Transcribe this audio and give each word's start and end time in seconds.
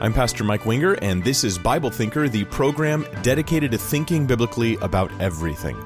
I'm 0.00 0.12
Pastor 0.12 0.42
Mike 0.42 0.66
Winger, 0.66 0.94
and 0.94 1.22
this 1.22 1.44
is 1.44 1.56
Bible 1.56 1.88
Thinker, 1.88 2.28
the 2.28 2.44
program 2.46 3.06
dedicated 3.22 3.70
to 3.70 3.78
thinking 3.78 4.26
biblically 4.26 4.76
about 4.78 5.10
everything. 5.20 5.76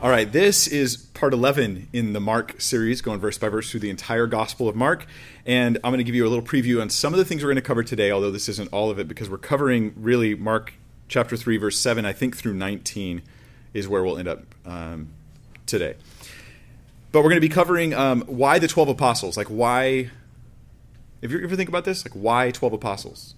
All 0.00 0.08
right, 0.08 0.30
this 0.30 0.68
is 0.68 0.96
part 0.96 1.32
11 1.32 1.88
in 1.92 2.12
the 2.12 2.20
Mark 2.20 2.60
series, 2.60 3.02
going 3.02 3.18
verse 3.18 3.38
by 3.38 3.48
verse 3.48 3.68
through 3.68 3.80
the 3.80 3.90
entire 3.90 4.28
Gospel 4.28 4.68
of 4.68 4.76
Mark. 4.76 5.04
And 5.44 5.78
I'm 5.78 5.90
going 5.90 5.98
to 5.98 6.04
give 6.04 6.14
you 6.14 6.24
a 6.24 6.30
little 6.30 6.44
preview 6.44 6.80
on 6.80 6.88
some 6.88 7.12
of 7.12 7.18
the 7.18 7.24
things 7.24 7.42
we're 7.42 7.48
going 7.48 7.56
to 7.56 7.62
cover 7.62 7.82
today, 7.82 8.12
although 8.12 8.30
this 8.30 8.48
isn't 8.48 8.72
all 8.72 8.90
of 8.90 9.00
it, 9.00 9.08
because 9.08 9.28
we're 9.28 9.36
covering 9.36 9.92
really 9.96 10.36
Mark 10.36 10.74
chapter 11.08 11.36
3, 11.36 11.56
verse 11.56 11.78
7, 11.78 12.04
I 12.04 12.12
think 12.12 12.36
through 12.36 12.54
19 12.54 13.20
is 13.74 13.88
where 13.88 14.04
we'll 14.04 14.16
end 14.16 14.28
up 14.28 14.44
um, 14.64 15.08
today. 15.66 15.96
But 17.10 17.18
we're 17.18 17.30
going 17.30 17.42
to 17.42 17.48
be 17.48 17.52
covering 17.52 17.94
um, 17.94 18.22
why 18.22 18.60
the 18.60 18.68
12 18.68 18.90
apostles, 18.90 19.36
like 19.36 19.48
why 19.48 20.10
if 21.22 21.30
you 21.30 21.42
ever 21.42 21.56
think 21.56 21.68
about 21.68 21.84
this, 21.84 22.04
like 22.04 22.12
why 22.14 22.50
12 22.50 22.74
apostles? 22.74 23.34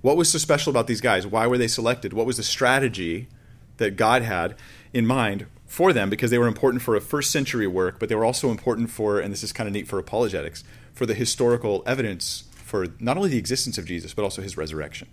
What 0.00 0.16
was 0.16 0.30
so 0.30 0.38
special 0.38 0.70
about 0.70 0.86
these 0.86 1.02
guys? 1.02 1.26
Why 1.26 1.46
were 1.46 1.58
they 1.58 1.68
selected? 1.68 2.14
What 2.14 2.26
was 2.26 2.38
the 2.38 2.42
strategy 2.42 3.28
that 3.76 3.96
God 3.96 4.22
had 4.22 4.56
in 4.94 5.06
mind 5.06 5.46
for 5.66 5.92
them? 5.92 6.08
Because 6.08 6.30
they 6.30 6.38
were 6.38 6.48
important 6.48 6.82
for 6.82 6.96
a 6.96 7.00
first 7.00 7.30
century 7.30 7.66
work, 7.66 8.00
but 8.00 8.08
they 8.08 8.14
were 8.14 8.24
also 8.24 8.50
important 8.50 8.90
for, 8.90 9.20
and 9.20 9.30
this 9.30 9.42
is 9.42 9.52
kind 9.52 9.66
of 9.68 9.74
neat 9.74 9.86
for 9.86 9.98
apologetics, 9.98 10.64
for 10.94 11.04
the 11.04 11.14
historical 11.14 11.82
evidence 11.86 12.44
for 12.54 12.86
not 12.98 13.18
only 13.18 13.28
the 13.28 13.38
existence 13.38 13.76
of 13.76 13.84
Jesus, 13.84 14.14
but 14.14 14.22
also 14.22 14.40
his 14.40 14.56
resurrection. 14.56 15.08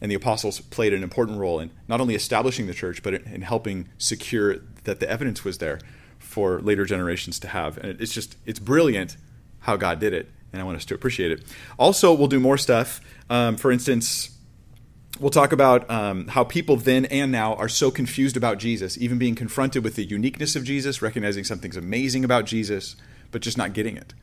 And 0.00 0.10
the 0.10 0.14
apostles 0.14 0.60
played 0.60 0.94
an 0.94 1.02
important 1.02 1.38
role 1.38 1.58
in 1.58 1.70
not 1.88 2.00
only 2.00 2.14
establishing 2.14 2.68
the 2.68 2.74
church, 2.74 3.02
but 3.02 3.14
in 3.14 3.42
helping 3.42 3.88
secure 3.98 4.58
that 4.84 5.00
the 5.00 5.10
evidence 5.10 5.44
was 5.44 5.58
there 5.58 5.80
for 6.18 6.60
later 6.60 6.84
generations 6.84 7.40
to 7.40 7.48
have. 7.48 7.78
And 7.78 8.00
it's 8.00 8.14
just, 8.14 8.36
it's 8.46 8.60
brilliant 8.60 9.16
how 9.60 9.76
God 9.76 9.98
did 9.98 10.12
it 10.12 10.30
and 10.52 10.60
I 10.60 10.64
want 10.64 10.76
us 10.76 10.84
to 10.86 10.94
appreciate 10.94 11.30
it. 11.30 11.44
Also, 11.78 12.12
we'll 12.12 12.28
do 12.28 12.40
more 12.40 12.58
stuff. 12.58 13.00
Um, 13.28 13.56
for 13.56 13.70
instance, 13.70 14.36
we'll 15.20 15.30
talk 15.30 15.52
about 15.52 15.88
um, 15.90 16.28
how 16.28 16.44
people 16.44 16.76
then 16.76 17.04
and 17.06 17.30
now 17.30 17.54
are 17.54 17.68
so 17.68 17.90
confused 17.90 18.36
about 18.36 18.58
Jesus, 18.58 18.98
even 18.98 19.18
being 19.18 19.34
confronted 19.34 19.84
with 19.84 19.94
the 19.94 20.04
uniqueness 20.04 20.56
of 20.56 20.64
Jesus, 20.64 21.02
recognizing 21.02 21.44
something's 21.44 21.76
amazing 21.76 22.24
about 22.24 22.46
Jesus, 22.46 22.96
but 23.30 23.42
just 23.42 23.56
not 23.56 23.72
getting 23.72 23.96
it. 23.96 24.14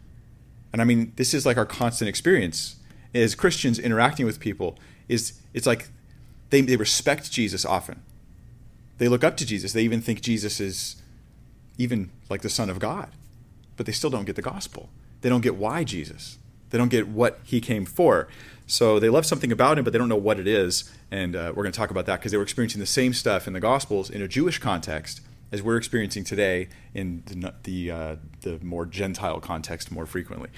And 0.74 0.82
I 0.82 0.86
mean, 0.86 1.14
this 1.16 1.34
is 1.34 1.46
like 1.46 1.58
our 1.58 1.66
constant 1.66 2.10
experience 2.10 2.76
as 3.14 3.36
Christians 3.36 3.80
interacting 3.80 4.26
with 4.26 4.40
people. 4.40 4.78
Is 5.08 5.40
it's 5.54 5.66
like 5.66 5.88
they, 6.50 6.60
they 6.62 6.76
respect 6.76 7.32
Jesus 7.32 7.66
often. 7.66 8.04
They 8.98 9.08
look 9.08 9.24
up 9.24 9.38
to 9.38 9.46
Jesus. 9.46 9.72
They 9.72 9.84
even 9.84 10.02
think 10.02 10.22
Jesus 10.22 10.60
is 10.60 11.02
even 11.78 12.12
like 12.30 12.42
the 12.42 12.50
Son 12.50 12.70
of 12.70 12.80
God, 12.80 13.10
but 13.78 13.86
they 13.86 13.92
still 13.94 14.10
don't 14.10 14.26
get 14.26 14.36
the 14.36 14.42
gospel 14.42 14.90
they 15.22 15.30
don't 15.30 15.42
get 15.42 15.56
why 15.56 15.84
Jesus. 15.84 16.38
They 16.70 16.78
don't 16.78 16.90
get 16.90 17.08
what 17.08 17.40
he 17.44 17.62
came 17.62 17.86
for. 17.86 18.28
So 18.66 19.00
they 19.00 19.10
love 19.10 19.26
something 19.26 19.52
about 19.52 19.78
him, 19.78 19.84
but 19.84 19.94
they 19.94 20.00
don't 20.00 20.10
know 20.10 20.18
what 20.18 20.40
it 20.40 20.48
is. 20.48 20.92
And 21.10 21.36
uh, 21.36 21.54
we're 21.56 21.64
going 21.64 21.72
to 21.72 21.78
talk 21.78 21.90
about 21.92 22.06
that 22.08 22.20
because 22.20 22.32
they 22.32 22.38
were 22.38 22.44
experiencing 22.44 22.82
the 22.82 22.86
same 22.86 23.14
stuff 23.14 23.48
in 23.48 23.54
the 23.54 23.62
Gospels 23.62 24.10
in 24.10 24.22
a 24.22 24.28
Jewish 24.28 24.60
context 24.60 25.22
as 25.52 25.62
we're 25.62 25.78
experiencing 25.78 26.26
today 26.26 26.68
in 26.94 27.24
the 27.26 27.54
the, 27.64 27.92
uh, 27.92 28.16
the 28.42 28.60
more 28.62 28.86
Gentile 28.86 29.40
context 29.40 29.92
more 29.92 30.06
frequently. 30.06 30.50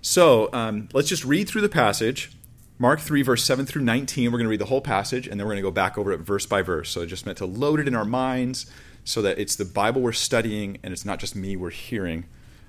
So 0.00 0.50
um, 0.52 0.88
let's 0.92 1.08
just 1.08 1.24
read 1.24 1.48
through 1.48 1.60
the 1.60 1.68
passage. 1.68 2.32
Mark 2.78 2.98
3, 2.98 3.22
verse 3.22 3.44
7 3.44 3.64
through 3.64 3.82
19. 3.82 4.32
We're 4.32 4.38
going 4.38 4.46
to 4.46 4.50
read 4.50 4.60
the 4.60 4.64
whole 4.64 4.80
passage, 4.80 5.28
and 5.28 5.38
then 5.38 5.46
we're 5.46 5.52
going 5.52 5.62
to 5.62 5.68
go 5.68 5.70
back 5.70 5.96
over 5.96 6.10
it 6.10 6.18
verse 6.18 6.46
by 6.46 6.62
verse. 6.62 6.90
So 6.90 7.02
I 7.02 7.06
just 7.06 7.24
meant 7.24 7.38
to 7.38 7.46
load 7.46 7.78
it 7.78 7.86
in 7.86 7.94
our 7.94 8.04
minds 8.04 8.66
so 9.04 9.22
that 9.22 9.38
it's 9.38 9.54
the 9.54 9.64
Bible 9.64 10.02
we're 10.02 10.12
studying 10.12 10.78
and 10.82 10.92
it's 10.92 11.04
not 11.04 11.20
just 11.20 11.36
me 11.36 11.56
we're 11.56 11.70
hearing 11.70 12.24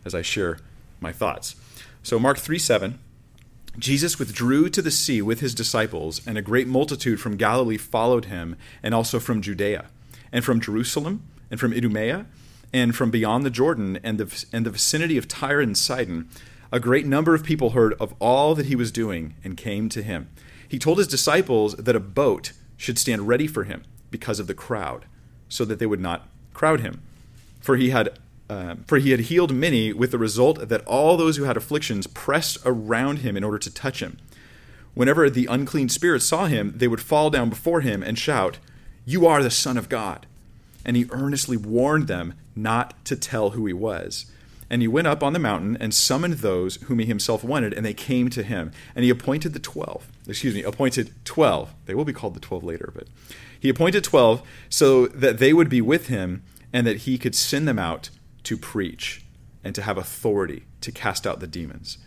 as 0.06 0.14
I 0.14 0.22
share 0.22 0.60
my 1.04 1.12
thoughts. 1.12 1.56
So, 2.02 2.18
Mark 2.18 2.40
3 2.40 2.58
7. 2.58 3.00
Jesus 3.78 4.20
withdrew 4.20 4.70
to 4.70 4.82
the 4.84 4.92
sea 4.92 5.22
with 5.22 5.40
his 5.40 5.56
disciples, 5.56 6.22
and 6.28 6.38
a 6.38 6.44
great 6.44 6.68
multitude 6.68 7.20
from 7.20 7.38
Galilee 7.38 7.78
followed 7.78 8.26
him, 8.26 8.56
and 8.84 8.94
also 8.94 9.20
from 9.20 9.42
Judea, 9.42 9.86
and 10.32 10.46
from 10.46 10.62
Jerusalem, 10.62 11.28
and 11.50 11.60
from 11.60 11.74
Idumea, 11.74 12.28
and 12.72 12.96
from 12.96 13.10
beyond 13.10 13.46
the 13.46 13.50
Jordan, 13.50 14.00
and 14.04 14.20
the, 14.20 14.46
and 14.54 14.66
the 14.66 14.70
vicinity 14.70 15.18
of 15.18 15.28
Tyre 15.28 15.60
and 15.60 15.78
Sidon. 15.78 16.30
A 16.72 16.80
great 16.80 17.08
number 17.08 17.34
of 17.34 17.44
people 17.44 17.72
heard 17.72 17.94
of 18.00 18.14
all 18.20 18.54
that 18.56 18.68
he 18.68 18.76
was 18.76 18.92
doing 18.92 19.36
and 19.44 19.58
came 19.58 19.90
to 19.90 20.04
him. 20.04 20.30
He 20.68 20.78
told 20.80 21.00
his 21.00 21.08
disciples 21.08 21.76
that 21.76 21.96
a 21.96 22.00
boat 22.00 22.52
should 22.78 23.00
stand 23.00 23.28
ready 23.28 23.48
for 23.48 23.64
him 23.64 23.84
because 24.12 24.40
of 24.40 24.48
the 24.48 24.54
crowd, 24.54 25.06
so 25.50 25.66
that 25.66 25.80
they 25.80 25.86
would 25.86 26.02
not 26.02 26.28
crowd 26.54 26.82
him. 26.82 27.02
For 27.60 27.78
he 27.78 27.90
had 27.90 28.20
uh, 28.54 28.76
for 28.86 29.00
he 29.00 29.12
had 29.12 29.22
healed 29.22 29.52
many, 29.52 29.92
with 29.92 30.12
the 30.12 30.18
result 30.18 30.70
that 30.70 30.86
all 30.86 31.18
those 31.18 31.38
who 31.38 31.46
had 31.46 31.58
afflictions 31.58 32.06
pressed 32.06 32.58
around 32.64 33.20
him 33.20 33.36
in 33.36 33.44
order 33.44 33.58
to 33.58 33.74
touch 33.74 34.00
him. 34.00 34.18
Whenever 34.94 35.28
the 35.28 35.48
unclean 35.48 35.90
spirits 35.90 36.26
saw 36.26 36.46
him, 36.46 36.74
they 36.76 36.88
would 36.88 37.02
fall 37.02 37.32
down 37.32 37.50
before 37.50 37.82
him 37.82 38.04
and 38.04 38.18
shout, 38.18 38.60
You 39.06 39.26
are 39.26 39.42
the 39.42 39.50
Son 39.50 39.76
of 39.76 39.90
God. 39.90 40.28
And 40.86 40.96
he 40.96 41.08
earnestly 41.10 41.58
warned 41.58 42.08
them 42.08 42.36
not 42.56 43.04
to 43.06 43.16
tell 43.16 43.52
who 43.52 43.66
he 43.66 43.74
was. 43.74 44.28
And 44.70 44.84
he 44.84 44.88
went 44.88 45.08
up 45.08 45.24
on 45.24 45.34
the 45.34 45.40
mountain 45.40 45.76
and 45.80 45.94
summoned 45.94 46.36
those 46.36 46.76
whom 46.84 47.00
he 47.00 47.06
himself 47.06 47.44
wanted, 47.44 47.74
and 47.74 47.84
they 47.84 47.94
came 47.94 48.30
to 48.30 48.44
him. 48.44 48.72
And 48.96 49.04
he 49.04 49.10
appointed 49.10 49.54
the 49.54 49.60
twelve. 49.60 50.08
Excuse 50.28 50.54
me, 50.54 50.62
appointed 50.62 51.12
twelve. 51.26 51.74
They 51.86 51.96
will 51.96 52.06
be 52.06 52.14
called 52.14 52.36
the 52.36 52.40
twelve 52.40 52.64
later, 52.64 52.92
but 52.94 53.08
he 53.60 53.70
appointed 53.70 54.04
twelve 54.04 54.44
so 54.70 55.08
that 55.08 55.40
they 55.40 55.54
would 55.54 55.70
be 55.70 55.82
with 55.82 56.08
him 56.08 56.44
and 56.72 56.86
that 56.86 56.98
he 56.98 57.18
could 57.18 57.36
send 57.36 57.68
them 57.68 57.80
out 57.80 58.10
to 58.44 58.58
preach 58.58 59.26
and 59.64 59.74
to 59.76 59.82
have 59.82 59.98
authority 59.98 60.66
to 60.82 60.92
cast 60.92 61.26
out 61.26 61.40
the 61.40 61.48
demons. 61.48 61.98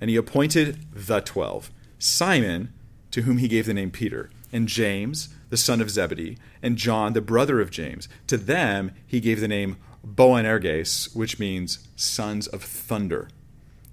And 0.00 0.10
he 0.10 0.16
appointed 0.16 0.78
the 0.92 1.20
twelve 1.20 1.70
Simon, 1.98 2.72
to 3.10 3.22
whom 3.22 3.38
he 3.38 3.48
gave 3.48 3.66
the 3.66 3.74
name 3.74 3.90
Peter, 3.90 4.30
and 4.52 4.68
James, 4.68 5.30
the 5.48 5.56
son 5.56 5.80
of 5.80 5.90
Zebedee, 5.90 6.36
and 6.62 6.76
John, 6.76 7.14
the 7.14 7.20
brother 7.20 7.60
of 7.60 7.70
James. 7.70 8.08
To 8.26 8.36
them 8.36 8.92
he 9.06 9.20
gave 9.20 9.40
the 9.40 9.48
name 9.48 9.78
Boanerges, 10.04 11.14
which 11.14 11.38
means 11.38 11.88
sons 11.96 12.46
of 12.46 12.62
thunder. 12.62 13.28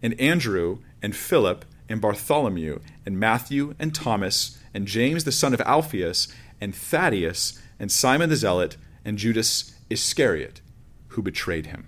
And 0.02 0.20
Andrew, 0.20 0.80
and 1.02 1.16
Philip, 1.16 1.66
and 1.90 2.02
Bartholomew, 2.02 2.80
and 3.06 3.20
Matthew, 3.20 3.74
and 3.80 3.96
Thomas, 3.96 4.58
and 4.74 4.88
James 4.88 5.24
the 5.24 5.32
son 5.32 5.54
of 5.54 5.62
Alphaeus, 5.62 6.28
and 6.60 6.76
Thaddeus, 6.76 7.60
and 7.80 7.92
Simon 7.92 8.30
the 8.30 8.36
Zealot, 8.36 8.78
and 9.06 9.18
Judas 9.18 9.74
Iscariot, 9.90 10.62
who 11.10 11.22
betrayed 11.22 11.68
him. 11.68 11.86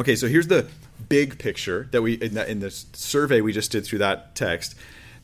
Okay, 0.00 0.16
so 0.16 0.28
here's 0.28 0.46
the 0.46 0.66
big 1.10 1.38
picture 1.38 1.86
that 1.92 2.00
we 2.00 2.14
in 2.14 2.32
the, 2.32 2.50
in 2.50 2.60
the 2.60 2.70
survey 2.70 3.42
we 3.42 3.52
just 3.52 3.70
did 3.70 3.84
through 3.84 3.98
that 3.98 4.34
text. 4.34 4.74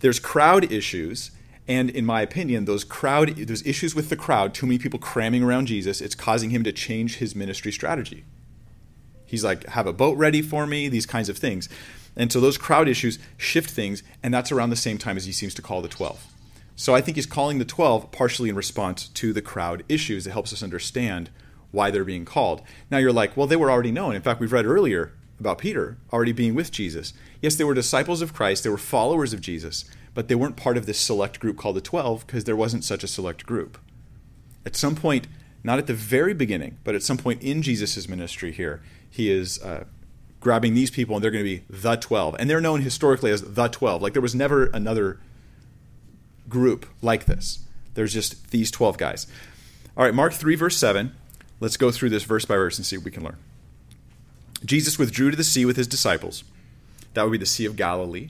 There's 0.01 0.21
crowd 0.21 0.71
issues, 0.71 1.31
and 1.67 1.89
in 1.89 2.05
my 2.05 2.21
opinion, 2.21 2.67
those 2.67 2.85
crowd 2.85 3.37
there's 3.37 3.67
issues 3.67 3.95
with 3.95 4.11
the 4.11 4.17
crowd. 4.17 4.53
Too 4.53 4.67
many 4.67 4.79
people 4.79 4.99
cramming 4.99 5.43
around 5.43 5.65
Jesus. 5.69 6.03
It's 6.03 6.15
causing 6.15 6.51
him 6.51 6.63
to 6.65 6.73
change 6.73 7.17
his 7.17 7.35
ministry 7.35 7.73
strategy. 7.73 8.27
He's 9.25 9.43
like, 9.43 9.65
have 9.69 9.87
a 9.87 9.95
boat 9.95 10.19
ready 10.19 10.43
for 10.43 10.67
me. 10.67 10.91
These 10.91 11.07
kinds 11.07 11.31
of 11.31 11.39
things, 11.39 11.71
and 12.15 12.31
so 12.31 12.39
those 12.39 12.59
crowd 12.59 12.87
issues 12.87 13.19
shift 13.39 13.71
things, 13.71 14.03
and 14.23 14.35
that's 14.35 14.53
around 14.53 14.69
the 14.69 14.77
same 14.77 14.99
time 14.99 15.17
as 15.17 15.25
he 15.25 15.33
seems 15.33 15.55
to 15.55 15.63
call 15.63 15.81
the 15.81 15.89
twelve. 15.89 16.27
So 16.77 16.95
I 16.95 17.01
think 17.01 17.17
he's 17.17 17.25
calling 17.25 17.59
the 17.59 17.65
twelve 17.65 18.13
partially 18.13 18.51
in 18.51 18.57
response 18.57 19.09
to 19.09 19.33
the 19.33 19.41
crowd 19.41 19.85
issues. 19.89 20.27
It 20.27 20.33
helps 20.33 20.53
us 20.53 20.63
understand 20.63 21.31
why 21.77 21.91
they're 21.91 22.05
being 22.05 22.25
called. 22.25 22.63
Now 22.91 22.99
you're 22.99 23.13
like, 23.13 23.37
well, 23.37 23.47
they 23.47 23.55
were 23.55 23.71
already 23.71 23.93
known. 23.93 24.17
In 24.17 24.23
fact, 24.23 24.41
we've 24.41 24.53
read 24.53 24.67
earlier 24.67 25.13
about 25.39 25.59
Peter 25.59 25.99
already 26.13 26.33
being 26.33 26.55
with 26.55 26.73
Jesus. 26.73 27.13
Yes, 27.41 27.55
they 27.55 27.65
were 27.65 27.75
disciples 27.75 28.23
of 28.23 28.33
Christ, 28.33 28.65
they 28.65 28.71
were 28.71 28.79
followers 28.79 29.33
of 29.33 29.41
Jesus, 29.41 29.85
but 30.15 30.29
they 30.29 30.35
weren't 30.35 30.57
part 30.57 30.79
of 30.79 30.87
this 30.87 30.99
select 30.99 31.39
group 31.39 31.59
called 31.59 31.77
the 31.77 31.81
12 31.83 32.27
because 32.27 32.45
there 32.45 32.57
wasn't 32.57 32.83
such 32.83 33.05
a 33.05 33.09
select 33.09 33.45
group. 33.47 33.79
At 34.65 34.75
some 34.75 34.97
point, 34.97 35.29
not 35.63 35.79
at 35.79 35.87
the 35.87 35.95
very 35.95 36.33
beginning, 36.33 36.79
but 36.83 36.95
at 36.95 37.03
some 37.03 37.19
point 37.19 37.43
in 37.43 37.61
Jesus' 37.61 38.09
ministry 38.09 38.53
here, 38.53 38.83
he 39.11 39.31
is 39.31 39.63
uh, 39.63 39.85
grabbing 40.41 40.75
these 40.75 40.91
people 40.91 41.17
and 41.17 41.23
they're 41.23 41.31
going 41.31 41.45
to 41.45 41.59
be 41.59 41.65
the 41.69 41.97
12. 41.97 42.37
And 42.39 42.49
they're 42.49 42.61
known 42.61 42.81
historically 42.81 43.31
as 43.31 43.43
the 43.43 43.69
12. 43.69 44.01
Like 44.01 44.15
there 44.15 44.23
was 44.23 44.35
never 44.35 44.67
another 44.67 45.21
group 46.49 46.87
like 47.03 47.27
this. 47.27 47.61
There's 47.95 48.15
just 48.15 48.51
these 48.51 48.71
12 48.71 48.97
guys. 48.97 49.27
All 49.97 50.05
right, 50.05 50.15
Mark 50.15 50.33
3, 50.33 50.55
verse 50.55 50.77
7. 50.77 51.15
Let's 51.61 51.77
go 51.77 51.91
through 51.91 52.11
this 52.11 52.25
verse 52.25 52.45
by 52.45 52.57
verse 52.57 52.77
and 52.77 52.87
see 52.87 52.97
what 52.97 53.05
we 53.05 53.11
can 53.11 53.25
learn. 53.25 53.39
Jesus 54.65 54.99
withdrew 54.99 55.31
to 55.31 55.37
the 55.37 55.45
sea 55.45 55.65
with 55.65 55.77
his 55.77 55.87
disciples. 55.87 56.45
That 57.15 57.23
would 57.23 57.33
be 57.33 57.39
the 57.39 57.47
Sea 57.47 57.67
of 57.67 57.77
Galilee. 57.77 58.29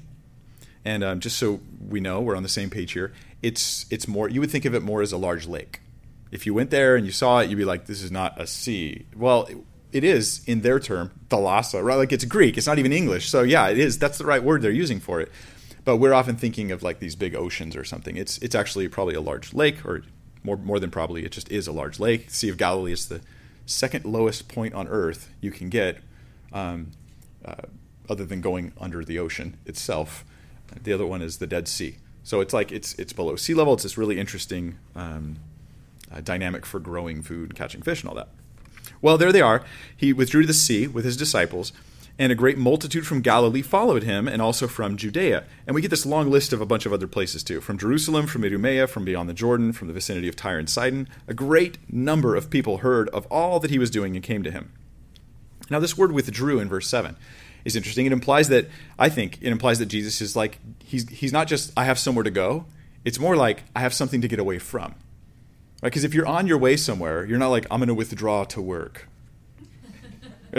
And 0.85 1.03
um, 1.03 1.21
just 1.21 1.37
so 1.39 1.61
we 1.89 2.01
know, 2.01 2.21
we're 2.21 2.37
on 2.37 2.45
the 2.45 2.49
same 2.49 2.71
page 2.71 2.93
here. 2.93 3.13
It's 3.43 3.87
it's 3.91 4.07
more. 4.07 4.29
You 4.29 4.41
would 4.41 4.51
think 4.51 4.65
of 4.65 4.75
it 4.75 4.83
more 4.83 5.03
as 5.03 5.13
a 5.13 5.17
large 5.17 5.47
lake. 5.47 5.81
If 6.31 6.47
you 6.47 6.55
went 6.55 6.71
there 6.71 6.97
and 6.97 7.05
you 7.05 7.13
saw 7.13 7.41
it, 7.41 7.51
you'd 7.51 7.57
be 7.57 7.65
like, 7.65 7.87
"This 7.87 8.03
is 8.03 8.11
not 8.11 8.41
a 8.41 8.47
sea." 8.47 9.07
Well, 9.17 9.49
it 9.93 10.05
is 10.05 10.43
in 10.47 10.61
their 10.61 10.79
term, 10.79 11.11
thalassa, 11.29 11.83
right? 11.83 11.97
Like 11.97 12.13
it's 12.13 12.25
Greek. 12.25 12.57
It's 12.57 12.67
not 12.67 12.79
even 12.79 12.93
English. 12.93 13.29
So 13.29 13.43
yeah, 13.43 13.69
it 13.69 13.79
is. 13.79 13.99
That's 13.99 14.19
the 14.19 14.25
right 14.25 14.43
word 14.43 14.63
they're 14.63 14.71
using 14.71 15.01
for 15.01 15.21
it. 15.21 15.31
But 15.85 15.97
we're 15.97 16.15
often 16.15 16.37
thinking 16.37 16.71
of 16.73 16.83
like 16.83 16.99
these 17.01 17.17
big 17.17 17.35
oceans 17.35 17.75
or 17.77 17.85
something. 17.85 18.17
It's 18.17 18.39
it's 18.39 18.55
actually 18.55 18.89
probably 18.89 19.15
a 19.15 19.21
large 19.21 19.55
lake 19.55 19.85
or 19.85 20.03
more 20.47 20.57
more 20.57 20.81
than 20.81 20.91
probably 20.91 21.25
it 21.25 21.33
just 21.33 21.51
is 21.51 21.67
a 21.67 21.73
large 21.73 21.99
lake. 22.01 22.31
Sea 22.31 22.49
of 22.49 22.57
Galilee 22.57 22.93
is 22.93 23.09
the 23.09 23.21
second 23.67 24.05
lowest 24.05 24.49
point 24.49 24.73
on 24.73 24.87
Earth 24.89 25.29
you 25.41 25.51
can 25.51 25.69
get, 25.69 25.99
um, 26.53 26.93
uh, 27.45 27.67
other 28.09 28.25
than 28.25 28.41
going 28.41 28.73
under 28.81 29.05
the 29.05 29.19
ocean 29.19 29.59
itself. 29.67 30.25
The 30.83 30.93
other 30.93 31.07
one 31.07 31.21
is 31.21 31.39
the 31.39 31.47
Dead 31.47 31.67
Sea. 31.69 31.97
So 32.23 32.41
it's 32.41 32.55
like 32.55 32.73
it's 32.73 32.95
it's 32.95 33.13
below 33.13 33.37
sea 33.37 33.55
level. 33.55 33.75
It's 33.75 33.83
this 33.83 33.99
really 33.99 34.19
interesting 34.19 34.79
um, 34.95 35.37
uh, 36.11 36.21
dynamic 36.21 36.65
for 36.65 36.79
growing 36.79 37.23
food, 37.23 37.51
and 37.51 37.59
catching 37.59 37.83
fish, 37.83 38.03
and 38.03 38.09
all 38.09 38.17
that. 38.17 38.29
Well, 39.03 39.19
there 39.19 39.33
they 39.33 39.43
are. 39.43 39.65
He 39.97 40.13
withdrew 40.13 40.43
to 40.43 40.47
the 40.47 40.55
sea 40.55 40.87
with 40.87 41.05
his 41.05 41.17
disciples, 41.17 41.73
and 42.19 42.33
a 42.33 42.37
great 42.37 42.57
multitude 42.57 43.07
from 43.07 43.21
Galilee 43.21 43.63
followed 43.63 44.03
him, 44.03 44.27
and 44.27 44.41
also 44.41 44.67
from 44.67 44.97
Judea. 44.97 45.45
And 45.67 45.75
we 45.75 45.83
get 45.83 45.91
this 45.91 46.07
long 46.07 46.31
list 46.31 46.53
of 46.53 46.61
a 46.61 46.67
bunch 46.67 46.87
of 46.87 46.93
other 46.93 47.07
places 47.07 47.43
too 47.43 47.61
from 47.61 47.79
Jerusalem, 47.79 48.27
from 48.27 48.45
Idumea, 48.45 48.87
from 48.87 49.05
beyond 49.05 49.29
the 49.29 49.35
Jordan, 49.35 49.73
from 49.73 49.89
the 49.89 49.95
vicinity 49.95 50.29
of 50.29 50.37
Tyre 50.37 50.59
and 50.59 50.71
Sidon. 50.71 51.09
A 51.29 51.35
great 51.35 51.79
number 51.93 52.35
of 52.35 52.51
people 52.51 52.79
heard 52.79 53.09
of 53.11 53.27
all 53.27 53.61
that 53.61 53.71
he 53.71 53.79
was 53.79 53.91
doing 53.91 54.15
and 54.15 54.25
came 54.25 54.43
to 54.43 54.51
him. 54.51 54.73
Now, 55.69 55.81
this 55.81 55.99
word 55.99 56.13
withdrew 56.13 56.61
in 56.61 56.69
verse 56.69 56.89
7 56.89 57.17
is 57.65 57.75
interesting. 57.75 58.07
It 58.07 58.13
implies 58.13 58.49
that, 58.49 58.69
I 58.99 59.09
think, 59.09 59.39
it 59.43 59.51
implies 59.51 59.79
that 59.81 59.87
Jesus 59.87 60.21
is 60.21 60.37
like, 60.37 60.59
he's, 60.79 61.09
he's 61.09 61.33
not 61.33 61.49
just, 61.49 61.73
I 61.77 61.85
have 61.85 61.99
somewhere 61.99 62.23
to 62.23 62.31
go. 62.31 62.67
It's 63.05 63.19
more 63.19 63.37
like, 63.37 63.65
I 63.75 63.81
have 63.81 63.93
something 63.93 64.21
to 64.21 64.29
get 64.29 64.39
away 64.39 64.59
from. 64.59 64.95
Right? 65.83 65.91
Because 65.91 66.05
if 66.05 66.15
you're 66.15 66.27
on 66.27 66.47
your 66.47 66.59
way 66.59 66.77
somewhere, 66.77 67.25
you're 67.25 67.39
not 67.39 67.49
like, 67.49 67.67
I'm 67.71 67.81
going 67.81 67.89
to 67.89 67.95
withdraw 67.95 68.45
to 68.45 68.63
work. 68.63 69.09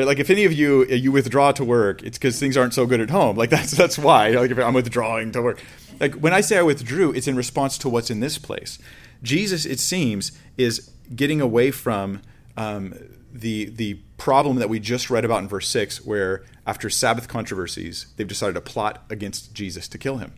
Like 0.05 0.19
if 0.19 0.29
any 0.29 0.45
of 0.45 0.53
you 0.53 0.85
you 0.85 1.11
withdraw 1.11 1.51
to 1.53 1.63
work, 1.63 2.03
it's 2.03 2.17
because 2.17 2.39
things 2.39 2.55
aren't 2.55 2.73
so 2.73 2.85
good 2.85 2.99
at 2.99 3.09
home. 3.09 3.35
Like 3.35 3.49
that's 3.57 3.71
that's 3.71 3.97
why. 3.97 4.29
Like 4.31 4.51
if 4.51 4.59
I'm 4.59 4.73
withdrawing 4.73 5.31
to 5.31 5.41
work. 5.41 5.63
Like 5.99 6.15
when 6.15 6.33
I 6.33 6.41
say 6.41 6.57
I 6.57 6.63
withdrew, 6.63 7.11
it's 7.13 7.27
in 7.27 7.35
response 7.35 7.77
to 7.79 7.89
what's 7.89 8.09
in 8.09 8.19
this 8.19 8.37
place. 8.37 8.77
Jesus, 9.23 9.65
it 9.65 9.79
seems, 9.79 10.31
is 10.57 10.91
getting 11.15 11.41
away 11.41 11.71
from 11.71 12.21
um, 12.55 12.93
the 13.31 13.65
the 13.65 13.95
problem 14.17 14.57
that 14.57 14.69
we 14.69 14.79
just 14.79 15.09
read 15.09 15.25
about 15.25 15.41
in 15.41 15.47
verse 15.47 15.67
six, 15.67 16.05
where 16.05 16.43
after 16.65 16.89
Sabbath 16.89 17.27
controversies, 17.27 18.07
they've 18.17 18.27
decided 18.27 18.53
to 18.53 18.61
plot 18.61 19.03
against 19.09 19.53
Jesus 19.53 19.87
to 19.87 19.97
kill 19.97 20.17
him. 20.17 20.33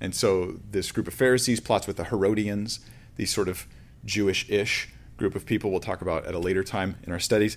And 0.00 0.14
so 0.14 0.60
this 0.70 0.92
group 0.92 1.08
of 1.08 1.14
Pharisees 1.14 1.60
plots 1.60 1.86
with 1.86 1.96
the 1.96 2.04
Herodians, 2.04 2.80
these 3.16 3.32
sort 3.32 3.48
of 3.48 3.66
Jewish-ish 4.04 4.90
group 5.16 5.34
of 5.34 5.46
people 5.46 5.70
we'll 5.70 5.80
talk 5.80 6.02
about 6.02 6.26
at 6.26 6.34
a 6.34 6.38
later 6.38 6.62
time 6.62 6.96
in 7.04 7.12
our 7.12 7.20
studies. 7.20 7.56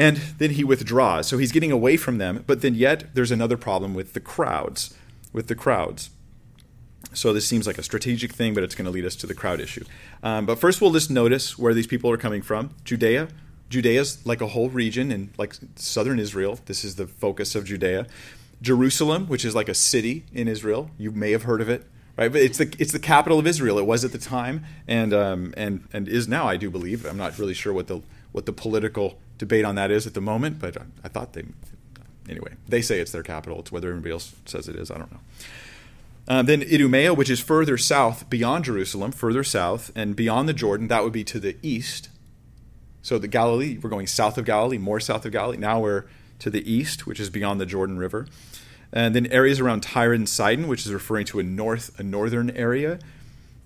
And 0.00 0.16
then 0.38 0.52
he 0.52 0.64
withdraws. 0.64 1.28
So 1.28 1.36
he's 1.36 1.52
getting 1.52 1.70
away 1.70 1.98
from 1.98 2.16
them, 2.16 2.42
but 2.46 2.62
then 2.62 2.74
yet 2.74 3.14
there's 3.14 3.30
another 3.30 3.58
problem 3.58 3.92
with 3.92 4.14
the 4.14 4.20
crowds, 4.20 4.94
with 5.30 5.48
the 5.48 5.54
crowds. 5.54 6.08
So 7.12 7.34
this 7.34 7.46
seems 7.46 7.66
like 7.66 7.76
a 7.76 7.82
strategic 7.82 8.32
thing, 8.32 8.54
but 8.54 8.64
it's 8.64 8.74
going 8.74 8.86
to 8.86 8.90
lead 8.90 9.04
us 9.04 9.14
to 9.16 9.26
the 9.26 9.34
crowd 9.34 9.60
issue. 9.60 9.84
Um, 10.22 10.46
but 10.46 10.58
first, 10.58 10.80
we'll 10.80 10.92
just 10.92 11.10
notice 11.10 11.58
where 11.58 11.74
these 11.74 11.86
people 11.86 12.10
are 12.10 12.16
coming 12.16 12.40
from. 12.40 12.70
Judea, 12.82 13.28
Judea's 13.68 14.24
like 14.24 14.40
a 14.40 14.46
whole 14.46 14.70
region 14.70 15.12
in 15.12 15.34
like 15.36 15.54
southern 15.76 16.18
Israel. 16.18 16.58
This 16.64 16.82
is 16.82 16.96
the 16.96 17.06
focus 17.06 17.54
of 17.54 17.66
Judea. 17.66 18.06
Jerusalem, 18.62 19.26
which 19.26 19.44
is 19.44 19.54
like 19.54 19.68
a 19.68 19.74
city 19.74 20.24
in 20.32 20.48
Israel. 20.48 20.90
You 20.96 21.10
may 21.10 21.32
have 21.32 21.42
heard 21.42 21.60
of 21.60 21.68
it, 21.68 21.86
right? 22.16 22.32
But 22.32 22.40
it's 22.40 22.56
the 22.56 22.74
it's 22.78 22.92
the 22.92 22.98
capital 22.98 23.38
of 23.38 23.46
Israel. 23.46 23.78
It 23.78 23.86
was 23.86 24.02
at 24.02 24.12
the 24.12 24.18
time, 24.18 24.64
and 24.88 25.12
um, 25.12 25.52
and 25.58 25.86
and 25.92 26.08
is 26.08 26.26
now, 26.26 26.46
I 26.46 26.56
do 26.56 26.70
believe. 26.70 27.04
I'm 27.04 27.18
not 27.18 27.38
really 27.38 27.54
sure 27.54 27.72
what 27.74 27.86
the 27.86 28.00
what 28.32 28.46
the 28.46 28.52
political 28.52 29.18
debate 29.40 29.64
on 29.64 29.74
that 29.74 29.90
is 29.90 30.06
at 30.06 30.12
the 30.12 30.20
moment, 30.20 30.58
but 30.58 30.76
I 31.02 31.08
thought 31.08 31.32
they 31.32 31.44
anyway. 32.28 32.52
They 32.68 32.82
say 32.82 33.00
it's 33.00 33.10
their 33.10 33.22
capital. 33.22 33.58
It's 33.60 33.72
whether 33.72 33.88
everybody 33.88 34.12
else 34.12 34.34
says 34.44 34.68
it 34.68 34.76
is. 34.76 34.90
I 34.90 34.98
don't 34.98 35.10
know. 35.10 35.20
Uh, 36.28 36.42
then 36.42 36.62
Idumea, 36.62 37.14
which 37.14 37.30
is 37.30 37.40
further 37.40 37.78
south 37.78 38.28
beyond 38.28 38.66
Jerusalem, 38.66 39.12
further 39.12 39.42
south, 39.42 39.90
and 39.96 40.14
beyond 40.14 40.46
the 40.48 40.52
Jordan, 40.52 40.88
that 40.88 41.02
would 41.02 41.12
be 41.14 41.24
to 41.24 41.40
the 41.40 41.56
east. 41.62 42.10
So 43.02 43.18
the 43.18 43.28
Galilee, 43.28 43.78
we're 43.82 43.88
going 43.88 44.06
south 44.06 44.36
of 44.36 44.44
Galilee, 44.44 44.76
more 44.76 45.00
south 45.00 45.24
of 45.24 45.32
Galilee. 45.32 45.56
Now 45.56 45.80
we're 45.80 46.04
to 46.40 46.50
the 46.50 46.70
east, 46.70 47.06
which 47.06 47.18
is 47.18 47.30
beyond 47.30 47.60
the 47.60 47.66
Jordan 47.66 47.96
River. 47.98 48.26
And 48.92 49.14
then 49.14 49.26
areas 49.28 49.58
around 49.58 49.82
Tyre 49.82 50.12
and 50.12 50.28
Sidon, 50.28 50.68
which 50.68 50.84
is 50.84 50.92
referring 50.92 51.24
to 51.26 51.40
a 51.40 51.42
north, 51.42 51.98
a 51.98 52.02
northern 52.02 52.50
area. 52.50 52.98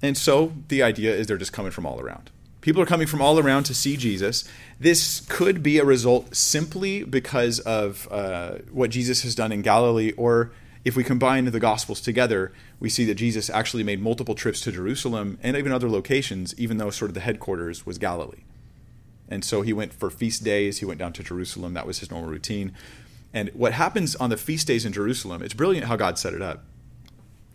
And 0.00 0.16
so 0.16 0.52
the 0.68 0.84
idea 0.84 1.14
is 1.14 1.26
they're 1.26 1.36
just 1.36 1.52
coming 1.52 1.72
from 1.72 1.84
all 1.84 2.00
around. 2.00 2.30
People 2.64 2.80
are 2.80 2.86
coming 2.86 3.06
from 3.06 3.20
all 3.20 3.38
around 3.38 3.64
to 3.64 3.74
see 3.74 3.94
Jesus. 3.94 4.42
This 4.80 5.20
could 5.28 5.62
be 5.62 5.76
a 5.76 5.84
result 5.84 6.34
simply 6.34 7.04
because 7.04 7.58
of 7.60 8.08
uh, 8.10 8.52
what 8.72 8.88
Jesus 8.88 9.22
has 9.22 9.34
done 9.34 9.52
in 9.52 9.60
Galilee, 9.60 10.12
or 10.16 10.50
if 10.82 10.96
we 10.96 11.04
combine 11.04 11.44
the 11.44 11.60
Gospels 11.60 12.00
together, 12.00 12.54
we 12.80 12.88
see 12.88 13.04
that 13.04 13.16
Jesus 13.16 13.50
actually 13.50 13.82
made 13.82 14.00
multiple 14.00 14.34
trips 14.34 14.62
to 14.62 14.72
Jerusalem 14.72 15.38
and 15.42 15.58
even 15.58 15.72
other 15.72 15.90
locations, 15.90 16.58
even 16.58 16.78
though 16.78 16.88
sort 16.88 17.10
of 17.10 17.14
the 17.14 17.20
headquarters 17.20 17.84
was 17.84 17.98
Galilee. 17.98 18.44
And 19.28 19.44
so 19.44 19.60
he 19.60 19.74
went 19.74 19.92
for 19.92 20.08
feast 20.08 20.42
days, 20.42 20.78
he 20.78 20.86
went 20.86 20.98
down 20.98 21.12
to 21.12 21.22
Jerusalem. 21.22 21.74
That 21.74 21.86
was 21.86 21.98
his 21.98 22.10
normal 22.10 22.30
routine. 22.30 22.72
And 23.34 23.50
what 23.50 23.74
happens 23.74 24.16
on 24.16 24.30
the 24.30 24.38
feast 24.38 24.66
days 24.66 24.86
in 24.86 24.94
Jerusalem, 24.94 25.42
it's 25.42 25.52
brilliant 25.52 25.88
how 25.88 25.96
God 25.96 26.18
set 26.18 26.32
it 26.32 26.40
up. 26.40 26.64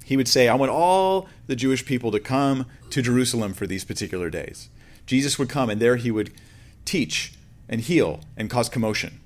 He 0.06 0.16
would 0.16 0.28
say, 0.28 0.48
I 0.48 0.54
want 0.54 0.72
all 0.72 1.28
the 1.48 1.56
Jewish 1.56 1.84
people 1.84 2.12
to 2.12 2.20
come 2.20 2.68
to 2.92 3.02
Jerusalem 3.02 3.56
for 3.56 3.66
these 3.66 3.84
particular 3.84 4.30
days. 4.30 4.70
Jesus 5.10 5.40
would 5.40 5.50
come, 5.50 5.72
and 5.72 5.82
there 5.82 5.96
he 5.96 6.12
would 6.12 6.32
teach 6.86 7.34
and 7.68 7.82
heal 7.82 8.20
and 8.38 8.48
cause 8.48 8.70
commotion. 8.70 9.20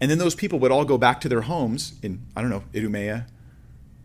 And 0.00 0.08
then 0.08 0.18
those 0.18 0.36
people 0.36 0.60
would 0.60 0.70
all 0.70 0.84
go 0.84 0.96
back 0.96 1.20
to 1.22 1.28
their 1.28 1.40
homes 1.40 1.94
in, 2.00 2.24
I 2.36 2.40
don't 2.40 2.50
know, 2.50 2.62
Idumea, 2.72 3.26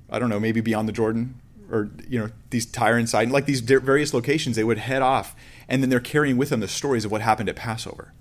I 0.10 0.18
don't 0.18 0.30
know, 0.30 0.40
maybe 0.40 0.62
beyond 0.62 0.88
the 0.88 0.92
Jordan, 0.92 1.40
or, 1.72 1.92
you 2.08 2.18
know, 2.18 2.32
these 2.50 2.66
Tyre 2.66 2.98
and 2.98 3.08
Sidon, 3.08 3.32
like 3.32 3.46
these 3.46 3.60
various 3.60 4.16
locations, 4.16 4.56
they 4.56 4.64
would 4.64 4.80
head 4.80 5.04
off 5.04 5.36
and 5.68 5.84
then 5.84 5.92
they're 5.92 6.00
carrying 6.00 6.38
with 6.38 6.50
them 6.50 6.60
the 6.60 6.68
stories 6.68 7.06
of 7.06 7.12
what 7.12 7.22
happened 7.22 7.50
at 7.50 7.56
Passover. 7.56 8.12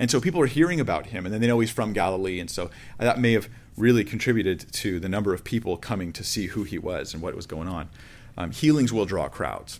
And 0.00 0.10
so 0.10 0.20
people 0.20 0.40
are 0.40 0.46
hearing 0.46 0.80
about 0.80 1.06
him, 1.06 1.24
and 1.24 1.32
then 1.32 1.40
they 1.40 1.46
know 1.46 1.60
he's 1.60 1.70
from 1.70 1.92
Galilee, 1.92 2.40
and 2.40 2.50
so 2.50 2.70
that 2.98 3.20
may 3.20 3.34
have 3.34 3.48
really 3.76 4.02
contributed 4.02 4.72
to 4.72 4.98
the 4.98 5.08
number 5.08 5.32
of 5.32 5.44
people 5.44 5.76
coming 5.76 6.12
to 6.12 6.24
see 6.24 6.46
who 6.46 6.64
he 6.64 6.76
was 6.76 7.14
and 7.14 7.22
what 7.22 7.36
was 7.36 7.46
going 7.46 7.68
on. 7.68 7.88
Um, 8.36 8.50
healings 8.50 8.92
will 8.92 9.04
draw 9.04 9.28
crowds, 9.28 9.78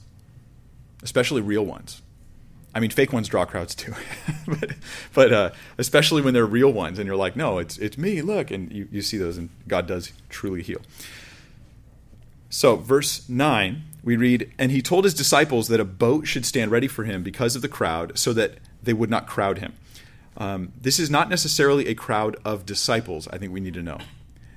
especially 1.03 1.41
real 1.41 1.67
ones. 1.67 2.03
I 2.75 2.81
mean, 2.81 2.91
fake 2.91 3.12
ones 3.12 3.29
draw 3.29 3.44
crowds 3.44 3.75
too, 3.75 3.94
but, 4.47 4.73
but 5.12 5.32
uh, 5.32 5.50
especially 5.79 6.23
when 6.23 6.35
they're 6.35 6.47
real 6.47 6.73
ones, 6.73 6.99
and 6.99 7.06
you're 7.06 7.17
like, 7.17 7.37
no, 7.37 7.59
it's 7.59 7.79
it's 7.79 7.97
me, 7.97 8.21
look, 8.21 8.50
and 8.50 8.73
you, 8.73 8.88
you 8.91 9.03
see 9.03 9.17
those, 9.17 9.38
and 9.38 9.50
God 9.69 9.87
does 9.87 10.12
truly 10.29 10.62
heal. 10.62 10.81
So, 12.50 12.76
verse 12.76 13.29
9, 13.29 13.82
we 14.05 14.17
read, 14.17 14.53
And 14.59 14.71
he 14.71 14.81
told 14.81 15.05
his 15.05 15.15
disciples 15.15 15.67
that 15.69 15.81
a 15.81 15.85
boat 15.85 16.26
should 16.29 16.47
stand 16.47 16.71
ready 16.71 16.87
for 16.87 17.03
him 17.03 17.23
because 17.23 17.56
of 17.56 17.62
the 17.62 17.69
crowd, 17.69 18.19
so 18.19 18.32
that 18.32 18.59
they 18.82 18.93
would 18.93 19.11
not 19.11 19.27
crowd 19.27 19.59
him. 19.59 19.75
Um, 20.37 20.73
this 20.81 20.99
is 20.99 21.11
not 21.11 21.29
necessarily 21.29 21.87
a 21.88 21.94
crowd 21.94 22.37
of 22.44 22.67
disciples, 22.67 23.29
I 23.29 23.38
think 23.38 23.53
we 23.53 23.61
need 23.61 23.75
to 23.75 23.82
know. 23.82 23.99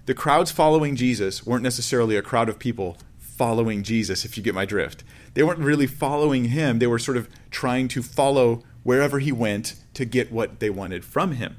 The 0.05 0.13
crowds 0.13 0.51
following 0.51 0.95
Jesus 0.95 1.45
weren't 1.45 1.63
necessarily 1.63 2.15
a 2.15 2.21
crowd 2.21 2.49
of 2.49 2.59
people 2.59 2.97
following 3.17 3.83
Jesus, 3.83 4.25
if 4.25 4.37
you 4.37 4.43
get 4.43 4.55
my 4.55 4.65
drift. 4.65 5.03
They 5.37 5.43
weren't 5.43 5.59
really 5.59 5.85
following 5.85 6.45
him, 6.45 6.79
they 6.79 6.87
were 6.87 6.97
sort 6.97 7.15
of 7.15 7.29
trying 7.51 7.89
to 7.89 8.01
follow 8.01 8.63
wherever 8.81 9.19
he 9.19 9.31
went 9.31 9.75
to 9.93 10.03
get 10.03 10.31
what 10.31 10.59
they 10.59 10.71
wanted 10.71 11.05
from 11.05 11.33
him. 11.33 11.57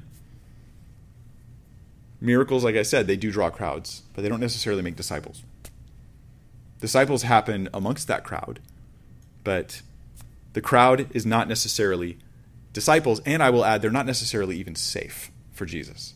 Miracles, 2.19 2.65
like 2.65 2.75
I 2.75 2.81
said, 2.81 3.07
they 3.07 3.15
do 3.15 3.31
draw 3.31 3.49
crowds, 3.49 4.01
but 4.13 4.21
they 4.21 4.27
don't 4.27 4.41
necessarily 4.41 4.81
make 4.81 4.97
disciples. 4.97 5.43
Disciples 6.81 7.21
happen 7.23 7.69
amongst 7.73 8.09
that 8.09 8.25
crowd, 8.25 8.59
but 9.45 9.81
the 10.51 10.61
crowd 10.61 11.07
is 11.15 11.25
not 11.25 11.47
necessarily 11.47 12.17
disciples, 12.73 13.21
and 13.25 13.41
I 13.41 13.49
will 13.49 13.63
add, 13.63 13.81
they're 13.81 13.91
not 13.91 14.05
necessarily 14.05 14.57
even 14.57 14.75
safe 14.75 15.31
for 15.53 15.65
Jesus. 15.65 16.15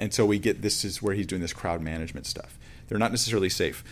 And 0.00 0.12
so 0.12 0.26
we 0.26 0.40
get 0.40 0.62
this 0.62 0.84
is 0.84 1.00
where 1.00 1.14
he's 1.14 1.28
doing 1.28 1.42
this 1.42 1.52
crowd 1.52 1.80
management 1.80 2.26
stuff. 2.26 2.58
They're 2.88 2.98
not 2.98 3.12
necessarily 3.12 3.50
safe. 3.50 3.84